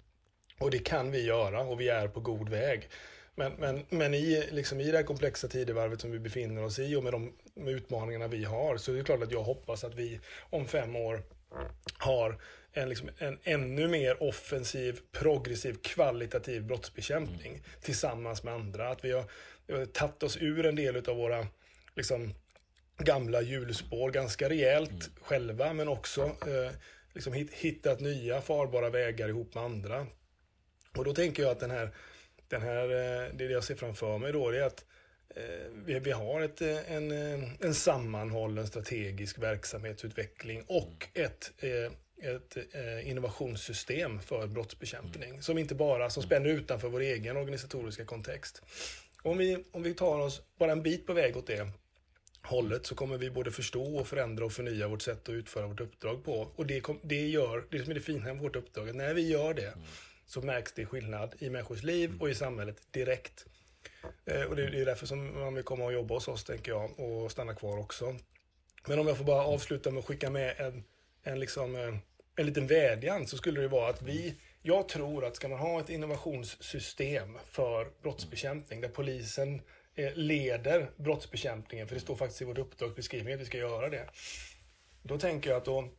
Och 0.60 0.72
det 0.72 0.80
kan 0.80 1.12
vi 1.12 1.26
göra 1.26 1.62
och 1.62 1.82
vi 1.82 1.90
är 1.90 2.08
på 2.08 2.20
god 2.20 2.50
väg. 2.50 2.90
Men, 3.36 3.54
men, 3.54 3.86
men 3.90 4.14
i, 4.14 4.48
liksom 4.52 4.82
i 4.82 4.92
det 4.92 4.98
här 4.98 5.04
komplexa 5.04 5.48
tidevarvet 5.48 6.02
som 6.02 6.12
vi 6.12 6.20
befinner 6.20 6.64
oss 6.64 6.80
i 6.80 6.96
och 6.96 7.04
med 7.04 7.14
de 7.14 7.34
med 7.54 7.74
utmaningarna 7.74 8.28
vi 8.28 8.44
har 8.44 8.78
så 8.78 8.92
är 8.92 8.96
det 8.96 9.04
klart 9.04 9.24
att 9.24 9.32
jag 9.32 9.44
hoppas 9.44 9.84
att 9.84 9.96
vi 9.96 10.20
om 10.50 10.68
fem 10.68 10.96
år 10.96 11.24
har 11.98 12.42
en, 12.74 12.90
liksom, 12.90 13.10
en 13.18 13.40
ännu 13.44 13.88
mer 13.88 14.24
offensiv, 14.24 15.00
progressiv, 15.12 15.78
kvalitativ 15.84 16.64
brottsbekämpning 16.64 17.52
mm. 17.52 17.64
tillsammans 17.82 18.44
med 18.44 18.54
andra. 18.54 18.90
Att 18.90 19.06
vi 19.06 19.12
har, 19.12 19.26
har 19.72 19.86
tagit 19.86 20.24
oss 20.24 20.38
ur 20.38 20.66
en 20.66 20.76
del 20.76 21.10
av 21.10 21.18
våra 21.18 21.48
liksom, 21.96 22.34
gamla 22.98 23.42
hjulspår 23.42 24.12
ganska 24.12 24.50
rejält 24.50 24.90
mm. 24.90 25.12
själva 25.22 25.74
men 25.74 25.88
också 25.88 26.24
eh, 26.24 26.72
liksom 27.14 27.34
hittat 27.52 28.00
nya 28.00 28.42
farbara 28.42 28.90
vägar 28.90 29.30
ihop 29.30 29.56
med 29.56 29.64
andra. 29.64 30.08
Och 30.98 31.04
då 31.04 31.14
tänker 31.14 31.44
jag 31.44 31.52
att 31.52 31.60
den 31.60 31.72
här 31.72 31.92
den 32.48 32.62
här, 32.62 32.84
eh, 32.84 33.34
det 33.34 33.44
jag 33.44 33.64
ser 33.64 33.76
framför 33.76 34.18
mig 34.18 34.32
då, 34.32 34.52
det 34.52 34.60
är 34.60 34.68
att 34.68 34.86
eh, 35.36 36.00
vi, 36.02 36.12
har 36.12 36.42
ett, 36.42 36.62
eh, 36.62 36.92
en, 36.92 37.12
en 37.62 37.74
sammanhållen 37.74 38.68
strategisk 38.68 39.38
verksamhetsutveckling 39.40 40.64
och 40.68 41.08
ett, 41.14 41.52
ett 42.24 42.58
eh, 42.76 43.10
innovationssystem 43.10 44.20
för 44.22 44.48
brottsbekämpning 44.48 45.30
mm. 45.30 45.42
som 45.42 45.58
inte 45.58 45.76
bara 45.76 46.10
som 46.10 46.24
spänner 46.24 46.50
utanför 46.50 46.90
vår 46.90 47.00
egen 47.00 47.38
organisatoriska 47.38 48.06
kontext. 48.06 48.62
Om 49.24 49.38
vi, 49.38 49.64
om 49.72 49.84
vi 49.84 49.94
tar 49.94 50.20
oss 50.20 50.42
bara 50.58 50.72
en 50.72 50.84
bit 50.84 51.06
på 51.08 51.14
väg 51.14 51.38
åt 51.38 51.48
det 51.48 51.72
hållet 52.42 52.86
så 52.86 52.96
kommer 52.96 53.18
vi 53.18 53.30
både 53.30 53.52
förstå 53.52 53.98
och 53.98 54.08
förändra 54.08 54.46
och 54.46 54.54
förnya 54.54 54.88
vårt 54.88 55.02
sätt 55.02 55.30
att 55.30 55.36
utföra 55.36 55.68
vårt 55.68 55.82
uppdrag 55.82 56.24
på. 56.24 56.52
Och 56.56 56.66
det, 56.66 56.84
det 57.04 57.28
gör, 57.28 57.66
det 57.72 57.80
som 57.80 57.92
är 57.92 57.96
det 57.96 58.02
fina 58.02 58.34
med 58.34 58.44
vårt 58.44 58.56
uppdrag, 58.56 58.90
att 58.90 58.96
när 58.96 59.14
vi 59.14 59.30
gör 59.30 59.54
det 59.54 59.68
mm 59.68 59.80
så 60.28 60.42
märks 60.42 60.72
det 60.74 60.86
skillnad 60.86 61.36
i 61.40 61.50
människors 61.50 61.84
liv 61.84 62.18
och 62.20 62.30
i 62.30 62.36
samhället 62.36 62.82
direkt. 62.92 63.46
Eh, 64.26 64.42
och 64.42 64.56
det 64.56 64.64
är 64.64 64.86
därför 64.86 65.06
som 65.06 65.40
man 65.40 65.56
vill 65.56 65.64
komma 65.64 65.86
och 65.86 65.94
jobba 65.94 66.14
hos 66.14 66.28
oss, 66.28 66.44
tänker 66.44 66.72
jag, 66.72 67.00
och 67.00 67.32
stanna 67.32 67.56
kvar 67.56 67.78
också. 67.78 68.16
Men 68.88 69.00
om 69.00 69.08
jag 69.08 69.18
får 69.18 69.26
bara 69.26 69.44
avsluta 69.44 69.92
med 69.92 70.00
att 70.00 70.06
skicka 70.06 70.30
med 70.30 70.56
en, 70.58 70.84
en, 71.28 71.40
liksom, 71.40 71.76
eh, 71.76 71.96
en 72.36 72.46
liten 72.46 72.68
vädjan 72.68 73.28
så 73.28 73.38
skulle 73.38 73.62
det 73.62 73.68
vara 73.68 73.90
att 73.90 74.02
vi, 74.02 74.36
jag 74.62 74.90
tror 74.90 75.26
att 75.26 75.36
ska 75.36 75.48
man 75.48 75.60
ha 75.60 75.80
ett 75.80 75.90
innovationssystem 75.90 77.38
för 77.50 77.88
brottsbekämpning 78.02 78.82
där 78.82 78.90
polisen 78.90 79.62
eh, 79.96 80.14
leder 80.16 80.90
brottsbekämpningen, 80.98 81.88
för 81.88 81.96
det 81.96 82.02
står 82.02 82.16
faktiskt 82.16 82.42
i 82.42 82.46
vårt 82.46 82.58
uppdragsbeskrivning 82.58 83.34
att 83.34 83.40
vi 83.40 83.46
ska 83.46 83.58
göra 83.58 83.90
det. 83.90 84.10
Då 85.04 85.18
tänker 85.18 85.50
jag 85.50 85.58
att 85.58 85.66
då 85.66 85.90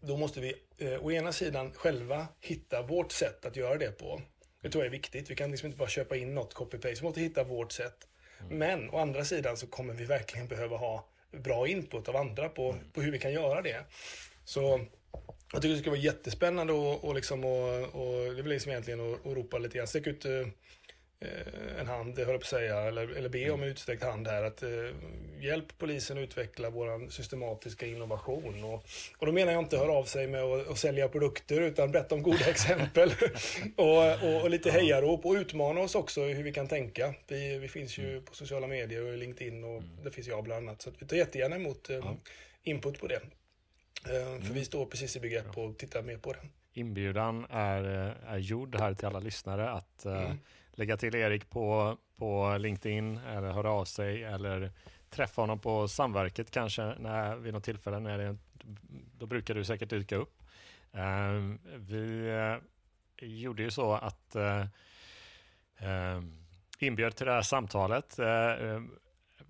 då 0.00 0.16
måste 0.16 0.40
vi 0.40 0.54
eh, 0.78 1.04
å 1.04 1.12
ena 1.12 1.32
sidan 1.32 1.72
själva 1.72 2.28
hitta 2.40 2.82
vårt 2.82 3.12
sätt 3.12 3.44
att 3.44 3.56
göra 3.56 3.78
det 3.78 3.98
på. 3.98 4.20
Det 4.62 4.70
tror 4.70 4.84
jag 4.84 4.86
är 4.86 4.98
viktigt. 4.98 5.30
Vi 5.30 5.34
kan 5.34 5.50
liksom 5.50 5.66
inte 5.66 5.78
bara 5.78 5.88
köpa 5.88 6.16
in 6.16 6.34
något 6.34 6.54
copy-paste. 6.54 7.00
Vi 7.00 7.02
måste 7.02 7.20
hitta 7.20 7.44
vårt 7.44 7.72
sätt. 7.72 8.08
Mm. 8.40 8.58
Men 8.58 8.90
å 8.90 8.98
andra 8.98 9.24
sidan 9.24 9.56
så 9.56 9.66
kommer 9.66 9.94
vi 9.94 10.04
verkligen 10.04 10.48
behöva 10.48 10.76
ha 10.76 11.08
bra 11.32 11.68
input 11.68 12.08
av 12.08 12.16
andra 12.16 12.48
på, 12.48 12.72
mm. 12.72 12.90
på 12.92 13.00
hur 13.00 13.12
vi 13.12 13.18
kan 13.18 13.32
göra 13.32 13.62
det. 13.62 13.84
Så 14.46 14.80
jag 15.52 15.62
tycker 15.62 15.74
det 15.74 15.78
skulle 15.80 15.96
vara 15.96 16.04
jättespännande 16.04 16.72
och, 16.72 17.04
och, 17.04 17.14
liksom, 17.14 17.44
och, 17.44 17.78
och 17.78 18.34
det 18.34 18.42
blir 18.42 18.54
liksom 18.54 18.72
egentligen 18.72 19.14
att, 19.14 19.26
att 19.26 19.36
ropa 19.36 19.58
lite 19.58 19.78
grann. 19.78 19.86
Stick 19.86 20.06
ut 20.06 20.24
eh, 20.24 20.48
en 21.80 21.86
hand, 21.86 22.18
höll 22.18 22.28
jag 22.28 22.40
på 22.40 22.44
att 22.44 22.44
säga, 22.44 22.80
eller, 22.80 23.08
eller 23.08 23.28
be 23.28 23.50
om 23.50 23.62
en 23.62 23.68
utsträckt 23.68 24.02
hand 24.02 24.28
här. 24.28 24.42
Att 24.42 24.62
eh, 24.62 24.68
hjälp 25.40 25.78
polisen 25.78 26.18
utveckla 26.18 26.70
vår 26.70 27.10
systematiska 27.10 27.86
innovation. 27.86 28.64
Och, 28.64 28.86
och 29.18 29.26
då 29.26 29.32
menar 29.32 29.52
jag 29.52 29.62
inte 29.62 29.78
höra 29.78 29.92
av 29.92 30.04
sig 30.04 30.26
med 30.26 30.42
att, 30.42 30.68
att 30.68 30.78
sälja 30.78 31.08
produkter 31.08 31.60
utan 31.60 31.92
berätta 31.92 32.14
om 32.14 32.22
goda 32.22 32.44
exempel. 32.50 33.12
och, 33.76 34.24
och, 34.24 34.42
och, 34.42 34.50
lite 34.50 34.70
hejarop 34.70 35.26
och 35.26 35.32
utmana 35.32 35.80
oss 35.80 35.94
också 35.94 36.22
hur 36.22 36.42
vi 36.42 36.52
kan 36.52 36.68
tänka. 36.68 37.14
Vi, 37.28 37.58
vi 37.58 37.68
finns 37.68 37.98
ju 37.98 38.10
mm. 38.10 38.24
på 38.24 38.34
sociala 38.34 38.66
medier 38.66 39.02
och 39.02 39.18
LinkedIn 39.18 39.64
och 39.64 39.70
mm. 39.70 40.04
det 40.04 40.10
finns 40.10 40.26
jag 40.26 40.44
bland 40.44 40.68
annat. 40.68 40.82
Så 40.82 40.90
vi 40.98 41.06
tar 41.06 41.16
jättegärna 41.16 41.56
emot 41.56 41.90
eh, 41.90 42.12
input 42.62 43.00
på 43.00 43.06
det. 43.06 43.20
Eh, 44.06 44.24
för 44.24 44.36
mm. 44.36 44.52
vi 44.52 44.64
står 44.64 44.86
precis 44.86 45.16
i 45.16 45.20
begrepp 45.20 45.58
att 45.58 45.78
titta 45.78 46.02
mer 46.02 46.16
på 46.16 46.32
det. 46.32 46.38
Inbjudan 46.72 47.46
är, 47.50 47.82
är 48.26 48.38
gjord 48.38 48.76
här 48.76 48.94
till 48.94 49.06
alla 49.06 49.20
lyssnare 49.20 49.70
att 49.70 50.06
eh, 50.06 50.24
mm 50.24 50.38
lägga 50.76 50.96
till 50.96 51.14
Erik 51.14 51.50
på, 51.50 51.96
på 52.16 52.56
LinkedIn 52.58 53.16
eller 53.16 53.52
höra 53.52 53.70
av 53.70 53.84
sig 53.84 54.24
eller 54.24 54.72
träffa 55.10 55.42
honom 55.42 55.58
på 55.58 55.88
Samverket 55.88 56.50
kanske 56.50 56.82
när, 56.98 57.36
vid 57.36 57.54
något 57.54 57.64
tillfälle. 57.64 58.00
När 58.00 58.18
det, 58.18 58.36
då 59.18 59.26
brukar 59.26 59.54
du 59.54 59.64
säkert 59.64 59.90
dyka 59.90 60.16
upp. 60.16 60.42
Uh, 60.94 61.56
vi 61.76 62.30
uh, 62.30 62.56
gjorde 63.28 63.62
ju 63.62 63.70
så 63.70 63.92
att 63.92 64.36
uh, 64.36 66.22
inbjöd 66.78 67.16
till 67.16 67.26
det 67.26 67.32
här 67.32 67.42
samtalet 67.42 68.18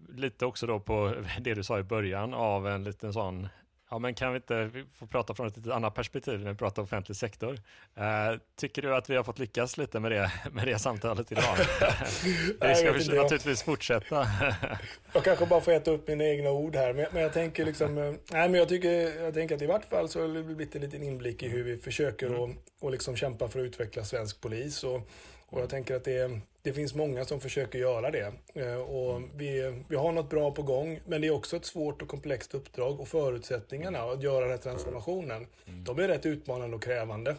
lite 0.09 0.47
också 0.47 0.67
då 0.67 0.81
på 0.81 1.15
det 1.41 1.55
du 1.55 1.65
sa 1.65 1.79
i 1.79 1.83
början 1.83 2.35
av 2.35 2.69
en 2.69 2.85
liten 2.85 3.13
sån 3.13 3.49
Ja, 3.91 3.99
men 3.99 4.15
kan 4.15 4.33
vi 4.33 4.37
inte 4.37 4.71
få 4.99 5.07
prata 5.07 5.35
från 5.35 5.47
ett 5.47 5.57
lite 5.57 5.75
annat 5.75 5.95
perspektiv 5.95 6.41
när 6.41 6.51
vi 6.51 6.57
pratar 6.59 6.83
offentlig 6.83 7.17
sektor? 7.17 7.53
Uh, 7.53 8.39
tycker 8.57 8.83
du 8.83 8.97
att 8.97 9.11
vi 9.11 9.17
har 9.17 9.25
fått 9.25 9.39
lyckas 9.39 9.79
lite 9.79 10.01
med 10.01 10.13
det, 10.13 10.31
med 10.53 10.67
det 10.67 10.79
samtalet 10.79 11.33
idag? 11.33 11.57
vi 12.61 12.75
ska 12.75 12.93
vi 13.13 13.17
naturligtvis 13.17 13.63
fortsätta. 13.63 14.27
jag 15.13 15.25
kanske 15.25 15.47
bara 15.47 15.61
får 15.61 15.73
äta 15.73 15.91
upp 15.91 16.09
mina 16.09 16.25
egna 16.25 16.51
ord 16.51 16.77
här, 16.77 16.93
men, 16.93 17.07
men 17.13 17.23
jag 17.23 17.33
tänker 17.33 17.65
liksom, 17.65 17.99
uh, 17.99 18.15
nej 18.31 18.49
men 18.49 18.55
jag 18.55 18.69
tycker, 18.69 19.23
jag 19.23 19.35
tänker 19.35 19.55
att 19.55 19.63
i 19.63 19.67
vart 19.67 19.85
fall 19.85 20.09
så 20.09 20.21
har 20.21 20.29
det 20.29 20.43
blivit 20.43 20.75
en 20.75 20.81
liten 20.81 21.03
inblick 21.03 21.43
i 21.43 21.49
hur 21.49 21.63
vi 21.63 21.77
försöker 21.77 22.27
mm. 22.27 22.41
och, 22.41 22.51
och 22.81 22.91
liksom 22.91 23.17
kämpa 23.17 23.49
för 23.49 23.61
att 23.61 23.67
utveckla 23.67 24.05
svensk 24.05 24.41
polis 24.41 24.85
och, 24.85 25.01
och 25.47 25.61
jag 25.61 25.69
tänker 25.69 25.97
att 25.97 26.05
det, 26.05 26.41
det 26.63 26.73
finns 26.73 26.95
många 26.95 27.25
som 27.25 27.41
försöker 27.41 27.79
göra 27.79 28.11
det. 28.11 28.33
Eh, 28.55 28.77
och 28.77 29.23
vi, 29.35 29.83
vi 29.89 29.97
har 29.97 30.13
något 30.13 30.31
bra 30.31 30.51
på 30.51 30.63
gång, 30.63 31.01
men 31.07 31.21
det 31.21 31.27
är 31.27 31.31
också 31.31 31.57
ett 31.57 31.65
svårt 31.65 32.03
och 32.03 32.09
komplext 32.09 32.55
uppdrag 32.55 33.01
och 33.01 33.09
förutsättningarna 33.09 33.99
att 33.99 34.23
göra 34.23 34.41
den 34.41 34.51
här 34.51 34.59
transformationen, 34.59 35.47
de 35.65 35.99
är 35.99 36.09
rätt 36.09 36.27
utmanande 36.27 36.77
och 36.77 36.83
krävande. 36.83 37.37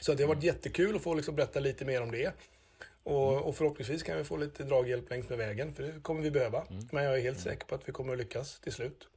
Så 0.00 0.14
det 0.14 0.22
har 0.22 0.28
varit 0.28 0.42
jättekul 0.42 0.96
att 0.96 1.02
få 1.02 1.14
liksom 1.14 1.36
berätta 1.36 1.60
lite 1.60 1.84
mer 1.84 2.02
om 2.02 2.10
det. 2.10 2.32
Och, 3.02 3.48
och, 3.48 3.56
förhoppningsvis 3.56 4.02
kan 4.02 4.16
vi 4.16 4.24
få 4.24 4.36
lite 4.36 4.64
draghjälp 4.64 5.10
längs 5.10 5.28
med 5.28 5.38
vägen, 5.38 5.74
för 5.74 5.82
det 5.82 6.00
kommer 6.02 6.22
vi 6.22 6.30
behöva. 6.30 6.64
Men 6.90 7.04
jag 7.04 7.18
är 7.18 7.22
helt 7.22 7.40
säker 7.40 7.66
på 7.66 7.74
att 7.74 7.88
vi 7.88 7.92
kommer 7.92 8.12
att 8.12 8.18
lyckas 8.18 8.60
till 8.60 8.72
slut. 8.72 9.08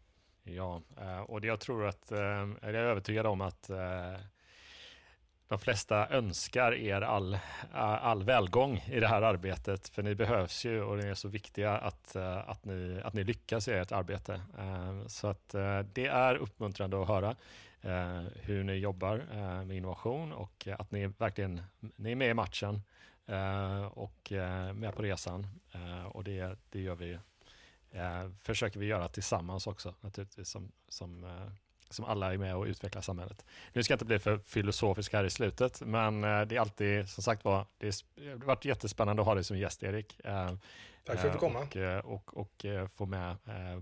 Ja, 0.44 0.82
eh, 0.98 1.22
och 1.22 1.46
jag 1.46 1.60
tror 1.60 1.86
att, 1.86 2.12
eh, 2.12 2.20
jag 2.62 2.70
är 2.70 2.74
övertygad 2.74 3.26
om 3.26 3.42
att 3.42 3.70
de 5.50 5.60
flesta 5.60 6.08
önskar 6.10 6.72
er 6.72 7.02
all, 7.02 7.34
eh, 7.34 7.40
all 8.06 8.24
välgång 8.24 8.78
i 8.78 9.00
det 9.00 9.08
här 9.08 9.22
arbetet, 9.22 9.90
för 9.90 10.04
ni 10.04 10.16
behövs 10.16 10.66
ju 10.66 10.84
och 10.84 10.98
ni 10.98 11.06
är 11.06 11.14
så 11.14 11.28
viktiga 11.28 11.78
att, 11.78 12.16
eh, 12.16 12.50
att, 12.50 12.66
ni, 12.66 13.02
att 13.04 13.14
ni 13.14 13.24
lyckas 13.24 13.68
i 13.68 13.72
ert 13.72 13.92
arbete. 13.92 14.42
Eh, 14.58 15.08
så 15.08 15.28
att 15.28 15.50
det 15.94 16.08
är 16.08 16.36
uppmuntrande 16.36 17.02
att 17.02 17.08
höra 17.08 17.36
hur 18.36 18.64
ni 18.64 18.74
jobbar 18.74 19.18
med 19.66 19.78
innovation 19.78 20.34
och 20.34 20.68
att 20.80 20.92
ni 20.92 21.08
verkligen 21.08 21.62
ni 21.80 22.12
är 22.12 22.16
med 22.16 22.30
i 22.30 22.34
matchen 22.34 22.82
och 23.92 24.32
med 24.74 24.96
på 24.96 25.02
resan. 25.02 25.48
Och 26.12 26.24
det, 26.24 26.60
det 26.70 26.82
gör 26.82 26.96
vi, 26.96 27.20
försöker 28.40 28.80
vi 28.80 28.86
göra 28.86 29.08
tillsammans 29.08 29.68
också 29.68 29.94
naturligtvis 30.02 30.50
som, 30.50 30.72
som 30.90 31.26
som 31.90 32.06
alla 32.06 32.34
är 32.34 32.38
med 32.38 32.56
och 32.56 32.66
utvecklar 32.66 33.02
samhället. 33.02 33.46
Nu 33.74 33.84
ska 33.84 33.92
jag 33.92 33.96
inte 33.96 34.06
bli 34.06 34.20
för 34.20 34.38
filosofisk 34.38 35.14
här 35.14 35.24
i 35.24 35.30
slutet, 35.30 35.82
men 35.82 36.24
eh, 36.24 36.42
det 36.42 36.56
är 36.56 36.60
alltid, 36.60 37.10
som 37.10 37.24
sagt 37.24 37.46
var, 37.46 37.66
det 37.78 38.04
har 38.20 38.46
varit 38.46 38.66
jättespännande 38.66 39.22
att 39.22 39.26
ha 39.26 39.36
dig 39.36 39.44
som 39.44 39.58
gäst, 39.58 39.84
Erik. 39.84 40.20
Eh, 40.24 40.52
Tack 41.04 41.20
för 41.20 41.28
att 41.28 41.34
du 41.34 41.40
komma. 41.40 41.60
Och, 42.04 42.38
och, 42.38 42.38
och, 42.38 42.66
få 42.90 43.06
med 43.06 43.38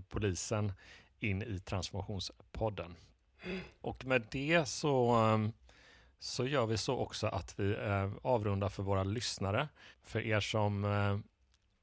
polisen 0.08 0.72
in 1.20 1.42
i 1.42 1.58
transformationspodden. 1.58 2.94
Mm. 3.44 3.60
Och 3.80 4.04
med 4.04 4.26
det 4.30 4.68
så, 4.68 5.16
så 6.18 6.46
gör 6.46 6.66
vi 6.66 6.76
så 6.76 6.96
också 6.96 7.26
att 7.26 7.54
vi 7.58 7.76
avrundar 8.22 8.68
för 8.68 8.82
våra 8.82 9.04
lyssnare. 9.04 9.68
För 10.02 10.20
er 10.20 10.40
som 10.40 10.84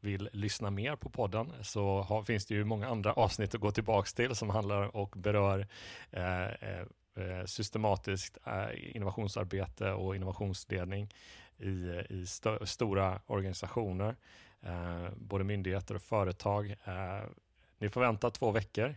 vill 0.05 0.29
lyssna 0.33 0.69
mer 0.69 0.95
på 0.95 1.09
podden 1.09 1.53
så 1.61 2.01
har, 2.01 2.23
finns 2.23 2.45
det 2.45 2.55
ju 2.55 2.63
många 2.63 2.87
andra 2.87 3.13
avsnitt 3.13 3.55
att 3.55 3.61
gå 3.61 3.71
tillbaka 3.71 4.07
till 4.15 4.35
som 4.35 4.49
handlar 4.49 4.95
och 4.95 5.13
berör 5.17 5.67
eh, 6.11 6.45
eh, 6.45 6.85
eh 7.15 7.45
systematiskt 7.45 8.37
eh, 8.45 8.95
innovationsarbete 8.95 9.91
och 9.91 10.15
innovationsledning 10.15 11.09
i, 11.57 12.01
i 12.09 12.23
st 12.23 12.49
stora 12.65 13.21
organisationer, 13.25 14.15
eh, 14.61 15.07
både 15.15 15.43
myndigheter 15.43 15.95
och 15.95 16.01
företag. 16.01 16.75
Eh, 16.83 17.29
ni 17.77 17.89
får 17.89 18.01
vänta 18.01 18.31
två 18.31 18.51
veckor 18.51 18.95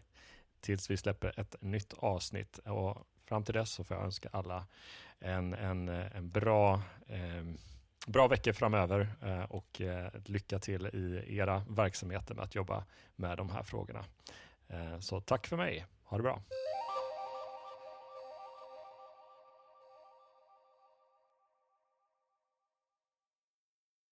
tills 0.60 0.90
vi 0.90 0.96
släpper 0.96 1.40
ett 1.40 1.56
nytt 1.60 1.92
avsnitt 1.92 2.58
och 2.58 3.06
fram 3.24 3.44
till 3.44 3.54
dess 3.54 3.70
så 3.70 3.84
får 3.84 3.96
jag 3.96 4.04
önska 4.04 4.28
alla 4.32 4.66
en, 5.18 5.54
en, 5.54 5.88
en 5.88 6.30
bra 6.30 6.82
eh, 7.06 7.44
bra 8.08 8.28
veckor 8.28 8.52
framöver 8.52 9.08
eh, 9.22 9.42
och 9.42 9.80
eh, 9.80 10.08
lycka 10.24 10.58
till 10.58 10.86
i 10.86 11.36
era 11.38 11.62
verksamheter 11.68 12.34
med 12.34 12.44
att 12.44 12.54
jobba 12.54 12.84
med 13.16 13.36
de 13.36 13.50
här 13.50 13.62
frågorna. 13.62 14.04
Eh, 14.68 14.98
så 14.98 15.20
tack 15.20 15.46
för 15.46 15.56
mig. 15.56 15.86
Ha 16.04 16.16
det 16.16 16.22
bra. 16.22 16.42